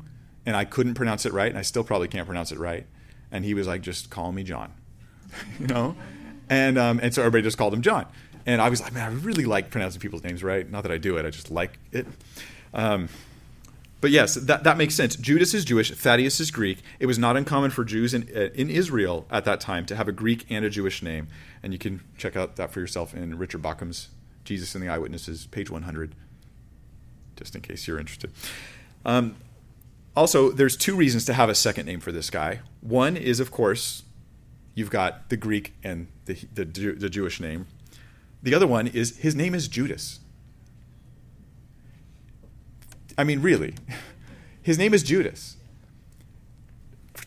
and 0.45 0.55
I 0.55 0.65
couldn't 0.65 0.93
pronounce 0.93 1.25
it 1.25 1.33
right, 1.33 1.49
and 1.49 1.57
I 1.57 1.63
still 1.63 1.83
probably 1.83 2.07
can't 2.07 2.25
pronounce 2.25 2.51
it 2.51 2.59
right. 2.59 2.85
And 3.31 3.43
he 3.43 3.53
was 3.53 3.67
like, 3.67 3.81
just 3.81 4.09
call 4.09 4.31
me 4.31 4.43
John, 4.43 4.71
you 5.59 5.67
know? 5.67 5.95
And, 6.49 6.77
um, 6.77 6.99
and 7.01 7.13
so 7.13 7.21
everybody 7.21 7.43
just 7.43 7.57
called 7.57 7.73
him 7.73 7.81
John. 7.81 8.05
And 8.45 8.61
I 8.61 8.69
was 8.69 8.81
like, 8.81 8.93
man, 8.93 9.11
I 9.11 9.15
really 9.15 9.45
like 9.45 9.71
pronouncing 9.71 10.01
people's 10.01 10.23
names 10.23 10.43
right. 10.43 10.69
Not 10.69 10.83
that 10.83 10.91
I 10.91 10.97
do 10.97 11.17
it, 11.17 11.25
I 11.25 11.29
just 11.29 11.49
like 11.49 11.79
it. 11.91 12.05
Um, 12.73 13.09
but 14.03 14.11
yes, 14.11 14.35
that, 14.35 14.65
that 14.65 14.75
makes 14.75 14.95
sense. 14.95 15.15
Judas 15.15 15.53
is 15.53 15.63
Jewish, 15.63 15.89
Thaddeus 15.89 16.41
is 16.41 16.51
Greek. 16.51 16.79
It 16.99 17.05
was 17.05 17.17
not 17.17 17.37
uncommon 17.37 17.71
for 17.71 17.85
Jews 17.85 18.13
in, 18.13 18.29
uh, 18.35 18.49
in 18.53 18.69
Israel 18.69 19.25
at 19.31 19.45
that 19.45 19.61
time 19.61 19.85
to 19.85 19.95
have 19.95 20.09
a 20.09 20.11
Greek 20.11 20.45
and 20.49 20.65
a 20.65 20.69
Jewish 20.69 21.01
name. 21.01 21.29
And 21.63 21.71
you 21.71 21.79
can 21.79 22.01
check 22.17 22.35
out 22.35 22.57
that 22.57 22.71
for 22.71 22.81
yourself 22.81 23.13
in 23.13 23.37
Richard 23.37 23.61
Bauckham's 23.61 24.09
Jesus 24.43 24.75
and 24.75 24.83
the 24.83 24.89
Eyewitnesses, 24.89 25.45
page 25.45 25.69
100, 25.69 26.15
just 27.37 27.55
in 27.55 27.61
case 27.61 27.87
you're 27.87 27.97
interested. 27.97 28.33
Um, 29.05 29.37
also, 30.17 30.51
there's 30.51 30.75
two 30.75 30.97
reasons 30.97 31.23
to 31.23 31.33
have 31.33 31.47
a 31.47 31.55
second 31.55 31.85
name 31.85 32.01
for 32.01 32.11
this 32.11 32.29
guy. 32.29 32.59
One 32.81 33.15
is, 33.15 33.39
of 33.39 33.51
course, 33.51 34.03
you've 34.75 34.89
got 34.89 35.29
the 35.29 35.37
Greek 35.37 35.75
and 35.81 36.07
the, 36.25 36.33
the, 36.53 36.65
the 36.65 37.09
Jewish 37.09 37.39
name. 37.39 37.67
The 38.41 38.53
other 38.53 38.67
one 38.67 38.87
is 38.87 39.19
his 39.19 39.33
name 39.33 39.55
is 39.55 39.69
Judas. 39.69 40.19
I 43.17 43.23
mean, 43.23 43.41
really, 43.41 43.75
his 44.61 44.77
name 44.77 44.93
is 44.93 45.03
Judas. 45.03 45.57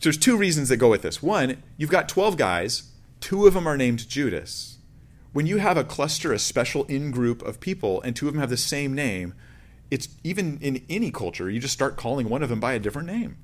There's 0.01 0.17
two 0.17 0.37
reasons 0.37 0.69
that 0.69 0.77
go 0.77 0.89
with 0.89 1.01
this. 1.01 1.23
One, 1.23 1.61
you've 1.75 1.89
got 1.89 2.07
12 2.09 2.37
guys, 2.37 2.91
two 3.19 3.47
of 3.47 3.53
them 3.53 3.67
are 3.67 3.77
named 3.77 4.07
Judas. 4.07 4.77
when 5.33 5.45
you 5.45 5.57
have 5.57 5.77
a 5.77 5.83
cluster, 5.83 6.33
a 6.33 6.39
special 6.39 6.83
in 6.85 7.11
group 7.11 7.41
of 7.43 7.59
people, 7.59 8.01
and 8.01 8.15
two 8.15 8.27
of 8.27 8.33
them 8.33 8.39
have 8.39 8.49
the 8.49 8.57
same 8.57 8.93
name, 8.93 9.33
it's 9.91 10.09
even 10.23 10.57
in 10.61 10.83
any 10.89 11.11
culture, 11.11 11.49
you 11.49 11.59
just 11.59 11.73
start 11.73 11.95
calling 11.95 12.29
one 12.29 12.41
of 12.41 12.49
them 12.49 12.59
by 12.59 12.73
a 12.73 12.79
different 12.79 13.07
name. 13.07 13.37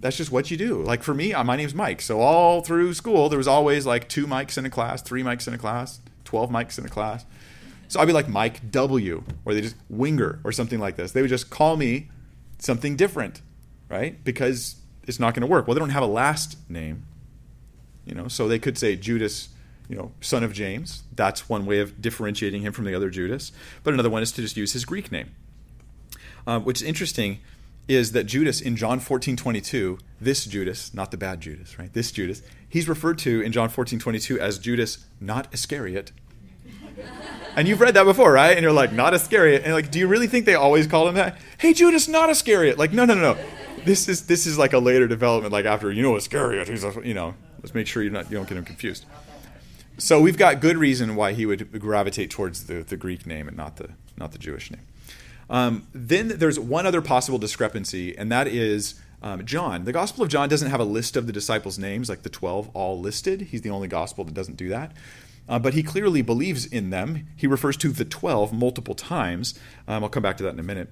That's 0.00 0.16
just 0.16 0.30
what 0.32 0.50
you 0.50 0.56
do. 0.56 0.82
Like 0.82 1.02
for 1.02 1.14
me, 1.14 1.32
uh, 1.32 1.44
my 1.44 1.56
name's 1.56 1.74
Mike. 1.74 2.00
So 2.00 2.20
all 2.20 2.60
through 2.62 2.94
school, 2.94 3.28
there 3.28 3.38
was 3.38 3.48
always 3.48 3.84
like 3.84 4.08
two 4.08 4.26
mics 4.26 4.56
in 4.56 4.64
a 4.64 4.70
class, 4.70 5.02
three 5.02 5.22
mics 5.22 5.48
in 5.48 5.54
a 5.54 5.58
class, 5.58 6.00
12 6.24 6.50
mics 6.50 6.78
in 6.78 6.86
a 6.86 6.88
class. 6.88 7.24
So 7.88 8.00
I'd 8.00 8.06
be 8.06 8.12
like 8.12 8.28
Mike 8.28 8.70
W, 8.70 9.24
or 9.44 9.54
they 9.54 9.60
just 9.60 9.76
Winger 9.88 10.40
or 10.44 10.52
something 10.52 10.78
like 10.78 10.96
this. 10.96 11.12
They 11.12 11.22
would 11.22 11.30
just 11.30 11.50
call 11.50 11.76
me 11.76 12.08
something 12.58 12.96
different, 12.96 13.40
right? 13.88 14.22
Because 14.22 14.76
it's 15.06 15.18
not 15.18 15.34
going 15.34 15.40
to 15.40 15.46
work. 15.46 15.66
Well, 15.66 15.74
they 15.74 15.80
don't 15.80 15.90
have 15.90 16.02
a 16.02 16.06
last 16.06 16.56
name, 16.68 17.04
you 18.04 18.14
know, 18.14 18.28
so 18.28 18.46
they 18.46 18.58
could 18.58 18.76
say 18.76 18.94
Judas 18.94 19.48
you 19.88 19.96
know, 19.96 20.12
son 20.20 20.44
of 20.44 20.52
James. 20.52 21.02
That's 21.14 21.48
one 21.48 21.66
way 21.66 21.80
of 21.80 22.00
differentiating 22.00 22.62
him 22.62 22.72
from 22.72 22.84
the 22.84 22.94
other 22.94 23.10
Judas. 23.10 23.52
But 23.82 23.94
another 23.94 24.10
one 24.10 24.22
is 24.22 24.32
to 24.32 24.42
just 24.42 24.56
use 24.56 24.72
his 24.72 24.84
Greek 24.84 25.10
name. 25.10 25.34
Uh, 26.46 26.60
which 26.60 26.82
is 26.82 26.86
interesting 26.86 27.40
is 27.88 28.12
that 28.12 28.24
Judas 28.24 28.60
in 28.60 28.76
John 28.76 29.00
14, 29.00 29.36
22, 29.36 29.98
this 30.20 30.44
Judas, 30.44 30.92
not 30.92 31.10
the 31.10 31.16
bad 31.16 31.40
Judas, 31.40 31.78
right? 31.78 31.92
This 31.92 32.12
Judas, 32.12 32.42
he's 32.68 32.86
referred 32.86 33.18
to 33.20 33.40
in 33.40 33.50
John 33.50 33.70
14, 33.70 33.98
22 33.98 34.38
as 34.38 34.58
Judas, 34.58 35.06
not 35.20 35.52
Iscariot. 35.52 36.12
And 37.56 37.68
you've 37.68 37.80
read 37.80 37.94
that 37.94 38.04
before, 38.04 38.32
right? 38.32 38.52
And 38.52 38.62
you're 38.62 38.72
like, 38.72 38.92
not 38.92 39.14
Iscariot. 39.14 39.62
And 39.64 39.72
like, 39.72 39.90
do 39.90 39.98
you 39.98 40.06
really 40.06 40.26
think 40.26 40.44
they 40.44 40.54
always 40.54 40.86
call 40.86 41.08
him 41.08 41.14
that? 41.16 41.38
Hey, 41.58 41.72
Judas, 41.72 42.08
not 42.08 42.30
Iscariot. 42.30 42.78
Like, 42.78 42.92
no, 42.92 43.04
no, 43.04 43.14
no, 43.14 43.34
no. 43.34 43.38
This 43.84 44.08
is 44.08 44.26
this 44.26 44.46
is 44.46 44.58
like 44.58 44.72
a 44.72 44.78
later 44.78 45.06
development, 45.06 45.52
like 45.52 45.64
after, 45.64 45.90
you 45.90 46.02
know, 46.02 46.16
Iscariot. 46.16 46.68
He's 46.68 46.84
a, 46.84 46.92
you 47.04 47.14
know, 47.14 47.34
let's 47.58 47.74
make 47.74 47.86
sure 47.86 48.02
you're 48.02 48.12
not, 48.12 48.30
you 48.30 48.36
don't 48.36 48.48
get 48.48 48.58
him 48.58 48.64
confused. 48.64 49.06
So 49.98 50.20
we've 50.20 50.38
got 50.38 50.60
good 50.60 50.76
reason 50.76 51.16
why 51.16 51.32
he 51.32 51.44
would 51.44 51.80
gravitate 51.80 52.30
towards 52.30 52.66
the, 52.66 52.84
the 52.84 52.96
Greek 52.96 53.26
name 53.26 53.48
and 53.48 53.56
not 53.56 53.76
the 53.76 53.90
not 54.16 54.32
the 54.32 54.38
Jewish 54.38 54.70
name. 54.70 54.82
Um, 55.50 55.86
then 55.92 56.28
there's 56.28 56.58
one 56.58 56.86
other 56.86 57.00
possible 57.00 57.38
discrepancy, 57.38 58.16
and 58.16 58.30
that 58.30 58.46
is 58.46 59.00
um, 59.22 59.44
John. 59.44 59.84
The 59.84 59.92
Gospel 59.92 60.22
of 60.22 60.28
John 60.28 60.48
doesn't 60.48 60.70
have 60.70 60.80
a 60.80 60.84
list 60.84 61.16
of 61.16 61.26
the 61.26 61.32
disciples' 61.32 61.78
names 61.78 62.08
like 62.08 62.22
the 62.22 62.28
12 62.28 62.70
all 62.74 63.00
listed. 63.00 63.40
He's 63.42 63.62
the 63.62 63.70
only 63.70 63.88
gospel 63.88 64.24
that 64.24 64.34
doesn't 64.34 64.56
do 64.56 64.68
that. 64.68 64.92
Uh, 65.48 65.58
but 65.58 65.74
he 65.74 65.82
clearly 65.82 66.22
believes 66.22 66.66
in 66.66 66.90
them. 66.90 67.26
He 67.36 67.46
refers 67.46 67.76
to 67.78 67.88
the 67.88 68.04
12 68.04 68.52
multiple 68.52 68.94
times. 68.94 69.58
Um, 69.86 70.04
I'll 70.04 70.10
come 70.10 70.22
back 70.22 70.36
to 70.38 70.44
that 70.44 70.52
in 70.52 70.60
a 70.60 70.64
minute. 70.64 70.90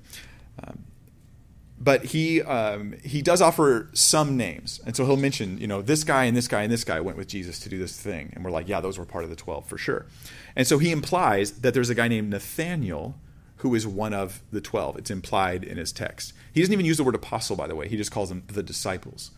Um, 0.62 0.84
but 1.78 2.06
he 2.06 2.42
um, 2.42 2.94
he 3.04 3.20
does 3.20 3.42
offer 3.42 3.90
some 3.92 4.36
names, 4.36 4.80
and 4.86 4.96
so 4.96 5.04
he'll 5.04 5.16
mention, 5.16 5.58
you 5.58 5.66
know, 5.66 5.82
this 5.82 6.04
guy 6.04 6.24
and 6.24 6.36
this 6.36 6.48
guy 6.48 6.62
and 6.62 6.72
this 6.72 6.84
guy 6.84 7.00
went 7.00 7.18
with 7.18 7.28
Jesus 7.28 7.58
to 7.60 7.68
do 7.68 7.78
this 7.78 8.00
thing, 8.00 8.32
and 8.34 8.44
we're 8.44 8.50
like, 8.50 8.66
yeah, 8.66 8.80
those 8.80 8.98
were 8.98 9.04
part 9.04 9.24
of 9.24 9.30
the 9.30 9.36
twelve 9.36 9.66
for 9.66 9.76
sure. 9.76 10.06
And 10.54 10.66
so 10.66 10.78
he 10.78 10.90
implies 10.90 11.52
that 11.60 11.74
there's 11.74 11.90
a 11.90 11.94
guy 11.94 12.08
named 12.08 12.30
Nathaniel 12.30 13.16
who 13.58 13.74
is 13.74 13.86
one 13.86 14.14
of 14.14 14.42
the 14.50 14.60
twelve. 14.62 14.96
It's 14.96 15.10
implied 15.10 15.64
in 15.64 15.76
his 15.76 15.92
text. 15.92 16.32
He 16.52 16.60
doesn't 16.60 16.72
even 16.72 16.86
use 16.86 16.96
the 16.96 17.04
word 17.04 17.14
apostle, 17.14 17.56
by 17.56 17.66
the 17.66 17.74
way. 17.74 17.88
He 17.88 17.96
just 17.96 18.10
calls 18.10 18.30
them 18.30 18.44
the 18.46 18.62
disciples. 18.62 19.32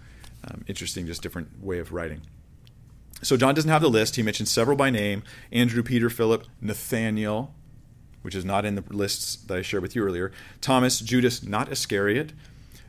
Um, 0.45 0.65
interesting, 0.69 1.07
just 1.07 1.23
different 1.23 1.61
way 1.63 1.81
of 1.81 1.93
writing. 1.93 2.23
So 3.23 3.37
John 3.37 3.55
doesn't 3.55 3.71
have 3.71 3.83
the 3.83 3.91
list. 3.91 4.17
He 4.17 4.23
mentions 4.23 4.51
several 4.51 4.77
by 4.77 4.91
name: 4.91 5.23
Andrew, 5.53 5.83
Peter, 5.83 6.09
Philip, 6.11 6.45
Nathaniel, 6.61 7.55
which 8.23 8.35
is 8.35 8.45
not 8.45 8.65
in 8.65 8.75
the 8.75 8.85
lists 8.91 9.37
that 9.37 9.59
I 9.59 9.63
shared 9.63 9.83
with 9.83 9.97
you 9.97 10.05
earlier. 10.05 10.33
Thomas, 10.61 11.01
Judas, 11.01 11.43
not 11.43 11.71
Iscariot. 11.71 12.33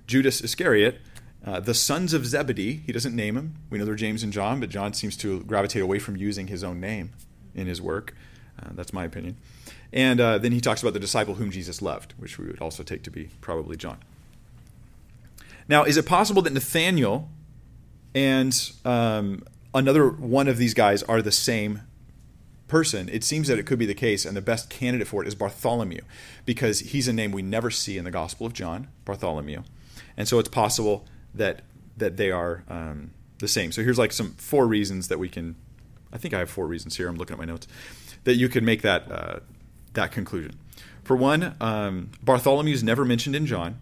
Judas 0.07 0.41
Iscariot, 0.41 0.99
uh, 1.45 1.59
the 1.59 1.75
sons 1.75 2.13
of 2.13 2.25
Zebedee. 2.25 2.81
He 2.85 2.91
doesn't 2.91 3.15
name 3.15 3.35
them. 3.35 3.55
We 3.69 3.77
know 3.77 3.85
they're 3.85 3.93
James 3.93 4.23
and 4.23 4.33
John, 4.33 4.59
but 4.59 4.69
John 4.69 4.93
seems 4.93 5.15
to 5.17 5.41
gravitate 5.41 5.83
away 5.83 5.99
from 5.99 6.17
using 6.17 6.47
his 6.47 6.63
own 6.63 6.79
name 6.79 7.11
in 7.53 7.67
his 7.67 7.79
work. 7.79 8.15
Uh, 8.59 8.69
that's 8.71 8.91
my 8.91 9.05
opinion. 9.05 9.37
And 9.93 10.19
uh, 10.19 10.39
then 10.39 10.51
he 10.51 10.61
talks 10.61 10.81
about 10.81 10.93
the 10.93 10.99
disciple 10.99 11.35
whom 11.35 11.51
Jesus 11.51 11.81
loved, 11.81 12.13
which 12.17 12.39
we 12.39 12.47
would 12.47 12.59
also 12.59 12.81
take 12.81 13.03
to 13.03 13.11
be 13.11 13.29
probably 13.39 13.77
John. 13.77 13.99
Now, 15.67 15.83
is 15.83 15.95
it 15.95 16.07
possible 16.07 16.41
that 16.41 16.53
Nathaniel 16.53 17.29
and 18.15 18.71
um, 18.83 19.43
another 19.73 20.09
one 20.09 20.47
of 20.47 20.57
these 20.57 20.73
guys 20.73 21.03
are 21.03 21.21
the 21.21 21.31
same 21.31 21.81
person, 22.67 23.09
it 23.09 23.23
seems 23.23 23.47
that 23.47 23.59
it 23.59 23.65
could 23.65 23.79
be 23.79 23.85
the 23.85 23.93
case, 23.93 24.25
and 24.25 24.37
the 24.37 24.41
best 24.41 24.69
candidate 24.69 25.07
for 25.07 25.23
it 25.23 25.27
is 25.27 25.35
Bartholomew, 25.35 26.01
because 26.45 26.79
he's 26.79 27.07
a 27.07 27.13
name 27.13 27.31
we 27.31 27.41
never 27.41 27.71
see 27.71 27.97
in 27.97 28.03
the 28.03 28.11
Gospel 28.11 28.45
of 28.45 28.53
John, 28.53 28.87
Bartholomew, 29.05 29.63
and 30.15 30.27
so 30.27 30.39
it's 30.39 30.49
possible 30.49 31.05
that 31.33 31.61
that 31.97 32.15
they 32.17 32.31
are 32.31 32.63
um, 32.69 33.11
the 33.39 33.47
same. 33.47 33.71
So 33.71 33.83
here's 33.83 33.97
like 33.97 34.11
some 34.11 34.33
four 34.33 34.67
reasons 34.67 35.07
that 35.09 35.19
we 35.19 35.29
can. 35.29 35.55
I 36.13 36.17
think 36.17 36.33
I 36.33 36.39
have 36.39 36.49
four 36.49 36.65
reasons 36.65 36.97
here. 36.97 37.07
I'm 37.07 37.17
looking 37.17 37.33
at 37.33 37.39
my 37.39 37.45
notes 37.45 37.67
that 38.23 38.35
you 38.35 38.49
can 38.49 38.63
make 38.63 38.81
that 38.83 39.11
uh, 39.11 39.39
that 39.93 40.11
conclusion. 40.11 40.57
For 41.03 41.15
one, 41.15 41.55
um, 41.59 42.11
Bartholomew 42.21 42.73
is 42.73 42.83
never 42.83 43.03
mentioned 43.03 43.35
in 43.35 43.45
John. 43.45 43.81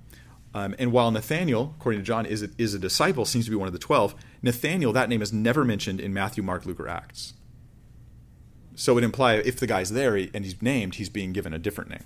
Um, 0.58 0.74
and 0.80 0.91
while 0.91 1.12
Nathaniel, 1.12 1.76
according 1.78 2.01
to 2.01 2.03
John, 2.03 2.26
is 2.26 2.41
a, 2.41 2.49
is 2.58 2.74
a 2.74 2.80
disciple, 2.80 3.26
seems 3.26 3.45
to 3.45 3.51
be 3.51 3.58
one 3.58 3.68
of 3.68 3.74
the 3.74 3.80
twelve, 3.80 4.16
Nathaniel, 4.41 4.91
that 4.91 5.08
name 5.08 5.22
is 5.22 5.32
never 5.32 5.64
mentioned 5.64 6.01
in 6.01 6.16
Matthew, 6.16 6.41
Mark, 6.41 6.66
Luke, 6.66 6.80
or 6.80 6.88
Acts. 6.88 7.36
So 8.74 8.93
it 8.93 8.95
would 8.95 9.03
imply 9.03 9.36
if 9.36 9.60
the 9.60 9.68
guy's 9.68 9.91
there 9.91 10.16
and 10.16 10.43
he's 10.43 10.60
named, 10.60 10.95
he's 10.95 11.10
being 11.10 11.32
given 11.32 11.53
a 11.53 11.60
different 11.60 11.91
name. 11.91 12.05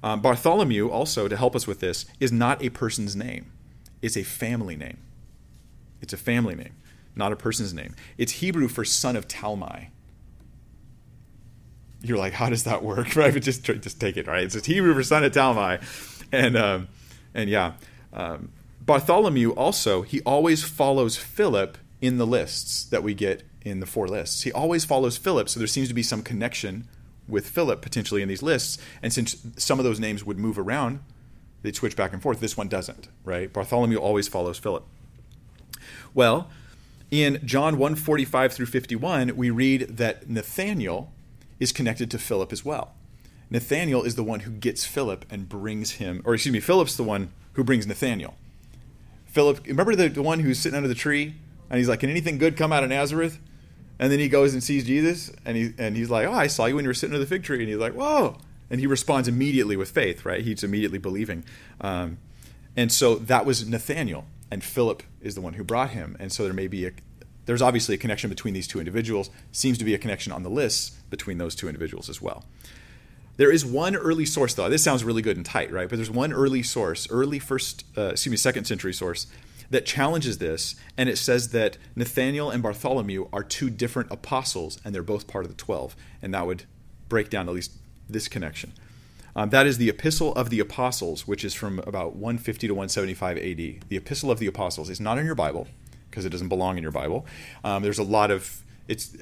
Um, 0.00 0.20
Bartholomew, 0.20 0.90
also 0.90 1.26
to 1.26 1.36
help 1.36 1.56
us 1.56 1.66
with 1.66 1.80
this, 1.80 2.06
is 2.20 2.30
not 2.30 2.62
a 2.62 2.70
person's 2.70 3.16
name. 3.16 3.50
It's 4.00 4.16
a 4.16 4.22
family 4.22 4.76
name. 4.76 4.98
It's 6.00 6.12
a 6.12 6.16
family 6.16 6.54
name, 6.54 6.74
not 7.16 7.32
a 7.32 7.36
person's 7.36 7.74
name. 7.74 7.96
It's 8.16 8.32
Hebrew 8.32 8.68
for 8.68 8.84
son 8.84 9.16
of 9.16 9.26
Talmai. 9.26 9.88
You're 12.00 12.18
like, 12.18 12.34
how 12.34 12.48
does 12.48 12.62
that 12.62 12.84
work? 12.84 13.16
Right? 13.16 13.34
But 13.34 13.42
just 13.42 13.64
just 13.64 14.00
take 14.00 14.16
it, 14.16 14.28
right? 14.28 14.44
It's 14.44 14.54
just 14.54 14.66
Hebrew 14.66 14.94
for 14.94 15.02
son 15.02 15.24
of 15.24 15.32
Talmai, 15.32 15.82
and 16.30 16.56
um, 16.56 16.88
and 17.34 17.48
yeah, 17.48 17.72
um, 18.12 18.50
Bartholomew 18.80 19.50
also 19.52 20.02
he 20.02 20.20
always 20.22 20.62
follows 20.62 21.16
Philip 21.16 21.78
in 22.00 22.18
the 22.18 22.26
lists 22.26 22.84
that 22.84 23.02
we 23.02 23.14
get 23.14 23.44
in 23.62 23.80
the 23.80 23.86
four 23.86 24.08
lists. 24.08 24.42
He 24.42 24.52
always 24.52 24.84
follows 24.84 25.16
Philip, 25.16 25.48
so 25.48 25.60
there 25.60 25.66
seems 25.66 25.88
to 25.88 25.94
be 25.94 26.02
some 26.02 26.22
connection 26.22 26.88
with 27.28 27.48
Philip 27.48 27.80
potentially 27.80 28.22
in 28.22 28.28
these 28.28 28.42
lists. 28.42 28.78
And 29.02 29.12
since 29.12 29.36
some 29.56 29.78
of 29.78 29.84
those 29.84 30.00
names 30.00 30.24
would 30.24 30.38
move 30.38 30.58
around, 30.58 31.00
they'd 31.62 31.76
switch 31.76 31.96
back 31.96 32.12
and 32.12 32.20
forth. 32.20 32.40
This 32.40 32.56
one 32.56 32.68
doesn't, 32.68 33.08
right? 33.24 33.52
Bartholomew 33.52 33.96
always 33.96 34.28
follows 34.28 34.58
Philip. 34.58 34.84
Well, 36.12 36.50
in 37.10 37.40
John 37.44 37.78
145 37.78 38.52
through 38.52 38.66
51, 38.66 39.36
we 39.36 39.50
read 39.50 39.96
that 39.96 40.28
Nathaniel 40.28 41.12
is 41.60 41.72
connected 41.72 42.10
to 42.10 42.18
Philip 42.18 42.52
as 42.52 42.64
well. 42.64 42.94
Nathaniel 43.52 44.02
is 44.02 44.14
the 44.14 44.24
one 44.24 44.40
who 44.40 44.50
gets 44.50 44.84
Philip 44.84 45.26
and 45.30 45.48
brings 45.48 45.92
him, 45.92 46.22
or 46.24 46.34
excuse 46.34 46.52
me, 46.52 46.60
Philip's 46.60 46.96
the 46.96 47.04
one 47.04 47.30
who 47.52 47.62
brings 47.62 47.86
Nathaniel. 47.86 48.34
Philip, 49.26 49.66
remember 49.66 49.94
the, 49.94 50.08
the 50.08 50.22
one 50.22 50.40
who's 50.40 50.58
sitting 50.58 50.76
under 50.76 50.88
the 50.88 50.94
tree 50.94 51.34
and 51.68 51.78
he's 51.78 51.88
like, 51.88 52.00
Can 52.00 52.10
anything 52.10 52.38
good 52.38 52.56
come 52.56 52.72
out 52.72 52.82
of 52.82 52.88
Nazareth? 52.88 53.38
And 53.98 54.10
then 54.10 54.18
he 54.18 54.28
goes 54.28 54.52
and 54.52 54.64
sees 54.64 54.84
Jesus, 54.84 55.30
and 55.44 55.56
he 55.56 55.74
and 55.78 55.96
he's 55.96 56.10
like, 56.10 56.26
"Oh, 56.26 56.32
I 56.32 56.48
saw 56.48 56.64
you 56.66 56.74
when 56.74 56.84
you 56.84 56.88
were 56.88 56.94
sitting 56.94 57.14
under 57.14 57.24
the 57.24 57.28
fig 57.28 57.44
tree." 57.44 57.60
And 57.60 57.68
he's 57.68 57.78
like, 57.78 57.92
"Whoa!" 57.92 58.36
And 58.68 58.80
he 58.80 58.86
responds 58.88 59.28
immediately 59.28 59.76
with 59.76 59.90
faith. 59.90 60.24
Right? 60.24 60.42
He's 60.42 60.64
immediately 60.64 60.98
believing. 60.98 61.44
Um, 61.80 62.18
and 62.76 62.90
so 62.90 63.14
that 63.14 63.46
was 63.46 63.68
Nathaniel, 63.68 64.24
and 64.50 64.64
Philip 64.64 65.04
is 65.20 65.36
the 65.36 65.40
one 65.40 65.52
who 65.52 65.62
brought 65.62 65.90
him. 65.90 66.16
And 66.18 66.32
so 66.32 66.42
there 66.42 66.52
may 66.52 66.66
be 66.66 66.86
a 66.86 66.92
there's 67.44 67.62
obviously 67.62 67.94
a 67.94 67.98
connection 67.98 68.28
between 68.28 68.54
these 68.54 68.66
two 68.66 68.80
individuals. 68.80 69.30
Seems 69.52 69.78
to 69.78 69.84
be 69.84 69.94
a 69.94 69.98
connection 69.98 70.32
on 70.32 70.42
the 70.42 70.50
lists 70.50 70.98
between 71.10 71.38
those 71.38 71.54
two 71.54 71.68
individuals 71.68 72.08
as 72.08 72.20
well. 72.20 72.44
There 73.36 73.50
is 73.50 73.64
one 73.64 73.96
early 73.96 74.26
source, 74.26 74.54
though. 74.54 74.68
This 74.68 74.84
sounds 74.84 75.04
really 75.04 75.22
good 75.22 75.36
and 75.36 75.46
tight, 75.46 75.72
right? 75.72 75.88
But 75.88 75.96
there's 75.96 76.10
one 76.10 76.32
early 76.32 76.62
source, 76.62 77.08
early 77.10 77.38
first, 77.38 77.84
uh, 77.96 78.10
excuse 78.10 78.30
me, 78.30 78.36
second 78.36 78.66
century 78.66 78.92
source 78.92 79.26
that 79.70 79.86
challenges 79.86 80.36
this, 80.36 80.74
and 80.98 81.08
it 81.08 81.16
says 81.16 81.48
that 81.50 81.78
Nathaniel 81.96 82.50
and 82.50 82.62
Bartholomew 82.62 83.28
are 83.32 83.42
two 83.42 83.70
different 83.70 84.10
apostles, 84.10 84.78
and 84.84 84.94
they're 84.94 85.02
both 85.02 85.26
part 85.26 85.46
of 85.46 85.50
the 85.50 85.56
twelve, 85.56 85.96
and 86.20 86.34
that 86.34 86.46
would 86.46 86.64
break 87.08 87.30
down 87.30 87.48
at 87.48 87.54
least 87.54 87.72
this 88.08 88.28
connection. 88.28 88.72
Um, 89.34 89.48
that 89.48 89.66
is 89.66 89.78
the 89.78 89.88
Epistle 89.88 90.34
of 90.34 90.50
the 90.50 90.60
Apostles, 90.60 91.26
which 91.26 91.42
is 91.42 91.54
from 91.54 91.78
about 91.86 92.14
150 92.16 92.68
to 92.68 92.74
175 92.74 93.38
AD. 93.38 93.88
The 93.88 93.96
Epistle 93.96 94.30
of 94.30 94.38
the 94.38 94.46
Apostles 94.46 94.90
is 94.90 95.00
not 95.00 95.18
in 95.18 95.24
your 95.24 95.34
Bible 95.34 95.68
because 96.10 96.26
it 96.26 96.28
doesn't 96.28 96.48
belong 96.48 96.76
in 96.76 96.82
your 96.82 96.92
Bible. 96.92 97.24
Um, 97.64 97.82
there's 97.82 97.98
a 97.98 98.02
lot 98.02 98.30
of 98.30 98.62
it's 98.88 99.16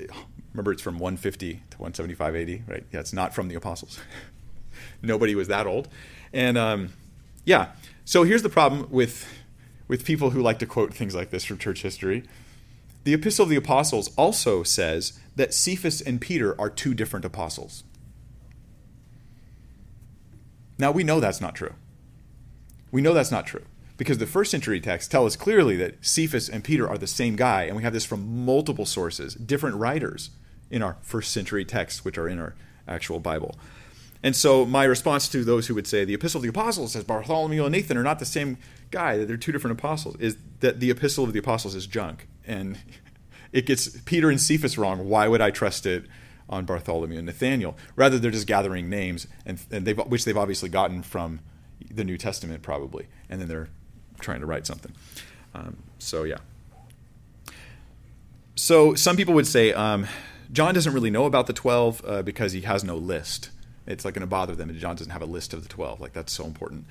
remember 0.53 0.73
it's 0.73 0.83
from 0.83 0.99
150 0.99 1.63
to 1.71 1.79
175 1.79 2.37
AD, 2.37 2.63
right? 2.69 2.85
Yeah, 2.93 3.01
it's 3.01 3.13
not 3.13 3.35
from 3.35 3.49
the 3.49 3.55
Apostles. 3.55 4.01
Nobody 5.03 5.35
was 5.35 5.49
that 5.49 5.67
old, 5.67 5.89
and 6.33 6.57
um, 6.59 6.93
yeah. 7.45 7.73
So 8.05 8.25
here's 8.25 8.43
the 8.43 8.49
problem 8.49 8.89
with 8.91 9.27
with 9.89 10.05
people 10.05 10.31
who 10.31 10.41
like 10.41 10.59
to 10.61 10.67
quote 10.67 10.95
things 10.95 11.15
like 11.15 11.31
this 11.31 11.45
from 11.45 11.59
church 11.59 11.83
history. 11.83 12.25
The 13.05 13.15
Epistle 13.15 13.45
of 13.45 13.49
the 13.49 13.57
Apostles 13.57 14.15
also 14.17 14.63
says 14.63 15.19
that 15.37 15.55
Cephas 15.55 16.01
and 16.01 16.21
Peter 16.21 16.59
are 16.61 16.69
two 16.69 16.95
different 16.95 17.25
apostles. 17.25 17.83
Now, 20.79 20.91
we 20.93 21.03
know 21.03 21.19
that's 21.19 21.41
not 21.41 21.55
true. 21.55 21.75
We 22.93 23.01
know 23.01 23.15
that's 23.15 23.31
not 23.31 23.47
true 23.47 23.65
because 23.97 24.19
the 24.19 24.27
first 24.27 24.51
century 24.51 24.81
texts 24.81 25.11
tell 25.11 25.27
us 25.27 25.37
clearly 25.37 25.77
that 25.77 25.97
Cephas 26.01 26.49
and 26.49 26.65
Peter 26.65 26.89
are 26.89 26.97
the 26.97 27.07
same 27.07 27.37
guy, 27.37 27.65
and 27.65 27.77
we 27.77 27.83
have 27.83 27.93
this 27.93 28.07
from 28.07 28.45
multiple 28.45 28.87
sources, 28.87 29.35
different 29.35 29.77
writers 29.77 30.31
in 30.71 30.83
our 30.83 30.97
first 31.03 31.33
century 31.33 31.65
texts, 31.65 32.05
which 32.05 32.17
are 32.19 32.29
in 32.29 32.39
our 32.39 32.55
actual 32.87 33.21
Bible. 33.21 33.57
And 34.23 34.37
so 34.37 34.67
my 34.67 34.85
response 34.85 35.29
to 35.31 35.45
those 35.45 35.67
who 35.67 35.75
would 35.75 35.87
say 35.87 36.05
the 36.05 36.15
Epistle 36.15 36.39
of 36.39 36.43
the 36.43 36.49
Apostles 36.49 36.93
says 36.93 37.05
Bartholomew 37.05 37.65
and 37.65 37.73
Nathan 37.73 37.97
are 37.97 38.03
not 38.03 38.19
the 38.19 38.27
same 38.27 38.59
guy, 38.91 39.17
that 39.17 39.27
they're 39.27 39.37
two 39.37 39.53
different 39.53 39.79
apostles, 39.79 40.17
is 40.17 40.37
that 40.61 40.81
the 40.81 40.91
Epistle 40.91 41.25
of 41.25 41.33
the 41.33 41.39
Apostles 41.39 41.75
is 41.75 41.87
junk. 41.87 42.29
And 42.47 42.79
it 43.53 43.67
gets 43.67 43.89
Peter 44.03 44.31
and 44.31 44.41
Cephas 44.41 44.77
wrong. 44.77 45.09
Why 45.09 45.27
would 45.27 45.41
I 45.41 45.51
trust 45.51 45.87
it 45.87 46.05
on 46.49 46.65
Bartholomew 46.67 47.17
and 47.17 47.27
Nathaniel? 47.27 47.77
Rather, 47.97 48.19
they're 48.19 48.31
just 48.31 48.47
gathering 48.47 48.91
names, 48.91 49.27
and, 49.47 49.61
and 49.71 49.87
they've, 49.87 49.99
which 49.99 50.25
they've 50.25 50.37
obviously 50.37 50.69
gotten 50.69 51.03
from 51.03 51.41
the 51.91 52.05
New 52.05 52.19
Testament, 52.19 52.63
probably. 52.63 53.07
And 53.31 53.41
then 53.41 53.49
they're 53.49 53.69
trying 54.21 54.41
to 54.41 54.47
write 54.47 54.67
something. 54.67 54.93
Um, 55.55 55.79
so, 55.99 56.25
yeah. 56.25 56.39
So, 58.55 58.95
some 58.95 59.17
people 59.17 59.33
would 59.33 59.47
say 59.47 59.73
um, 59.73 60.07
John 60.53 60.75
doesn't 60.75 60.93
really 60.93 61.11
know 61.11 61.27
about 61.27 61.47
the 61.47 61.53
12 61.53 62.03
uh, 62.05 62.23
because 62.23 62.53
he 62.53 62.63
has 62.63 62.83
no 62.83 62.97
list 62.97 63.51
it's 63.91 64.05
like 64.05 64.15
going 64.15 64.21
to 64.21 64.27
bother 64.27 64.55
them. 64.55 64.71
And 64.71 64.79
John 64.79 64.97
doesn't 64.97 65.13
have 65.13 65.23
a 65.23 65.27
list 65.27 65.53
of 65.53 65.63
the 65.63 65.69
12. 65.69 66.01
Like, 66.01 66.13
that's 66.13 66.33
so 66.33 66.45
important. 66.45 66.87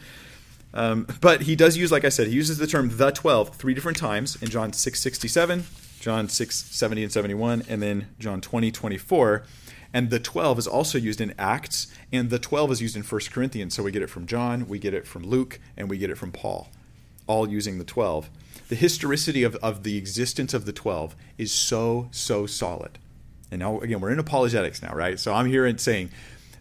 Um, 0.73 1.07
but 1.21 1.43
he 1.43 1.55
does 1.55 1.77
use, 1.77 1.91
like 1.91 2.05
I 2.05 2.09
said, 2.09 2.27
he 2.27 2.33
uses 2.33 2.57
the 2.57 2.67
term 2.67 2.97
the 2.97 3.11
12 3.11 3.55
three 3.55 3.73
different 3.73 3.97
times 3.97 4.39
in 4.41 4.49
John 4.49 4.71
6 4.71 4.99
67, 4.99 5.65
John 5.99 6.29
6 6.29 6.55
70 6.55 7.03
and 7.03 7.11
71, 7.11 7.63
and 7.67 7.81
then 7.81 8.07
John 8.19 8.39
20 8.39 8.71
24. 8.71 9.43
And 9.91 10.11
the 10.11 10.19
12 10.19 10.59
is 10.59 10.67
also 10.67 10.99
used 10.99 11.19
in 11.19 11.33
Acts, 11.39 11.87
and 12.11 12.29
the 12.29 12.37
12 12.37 12.73
is 12.73 12.81
used 12.83 12.95
in 12.95 13.01
1 13.01 13.21
Corinthians. 13.31 13.73
So 13.73 13.81
we 13.81 13.91
get 13.91 14.03
it 14.03 14.09
from 14.11 14.27
John, 14.27 14.67
we 14.67 14.77
get 14.77 14.93
it 14.93 15.07
from 15.07 15.23
Luke, 15.23 15.59
and 15.75 15.89
we 15.89 15.97
get 15.97 16.11
it 16.11 16.17
from 16.17 16.31
Paul, 16.31 16.69
all 17.25 17.49
using 17.49 17.79
the 17.79 17.83
12. 17.83 18.29
The 18.67 18.75
historicity 18.75 19.41
of, 19.41 19.55
of 19.55 19.81
the 19.81 19.97
existence 19.97 20.53
of 20.53 20.65
the 20.65 20.73
12 20.73 21.15
is 21.39 21.51
so, 21.51 22.09
so 22.11 22.45
solid. 22.45 22.99
And 23.51 23.59
now, 23.59 23.79
again, 23.79 23.99
we're 23.99 24.11
in 24.11 24.19
apologetics 24.19 24.81
now, 24.81 24.93
right? 24.93 25.19
So 25.19 25.33
I'm 25.33 25.47
here 25.47 25.65
and 25.65 25.79
saying 25.79 26.11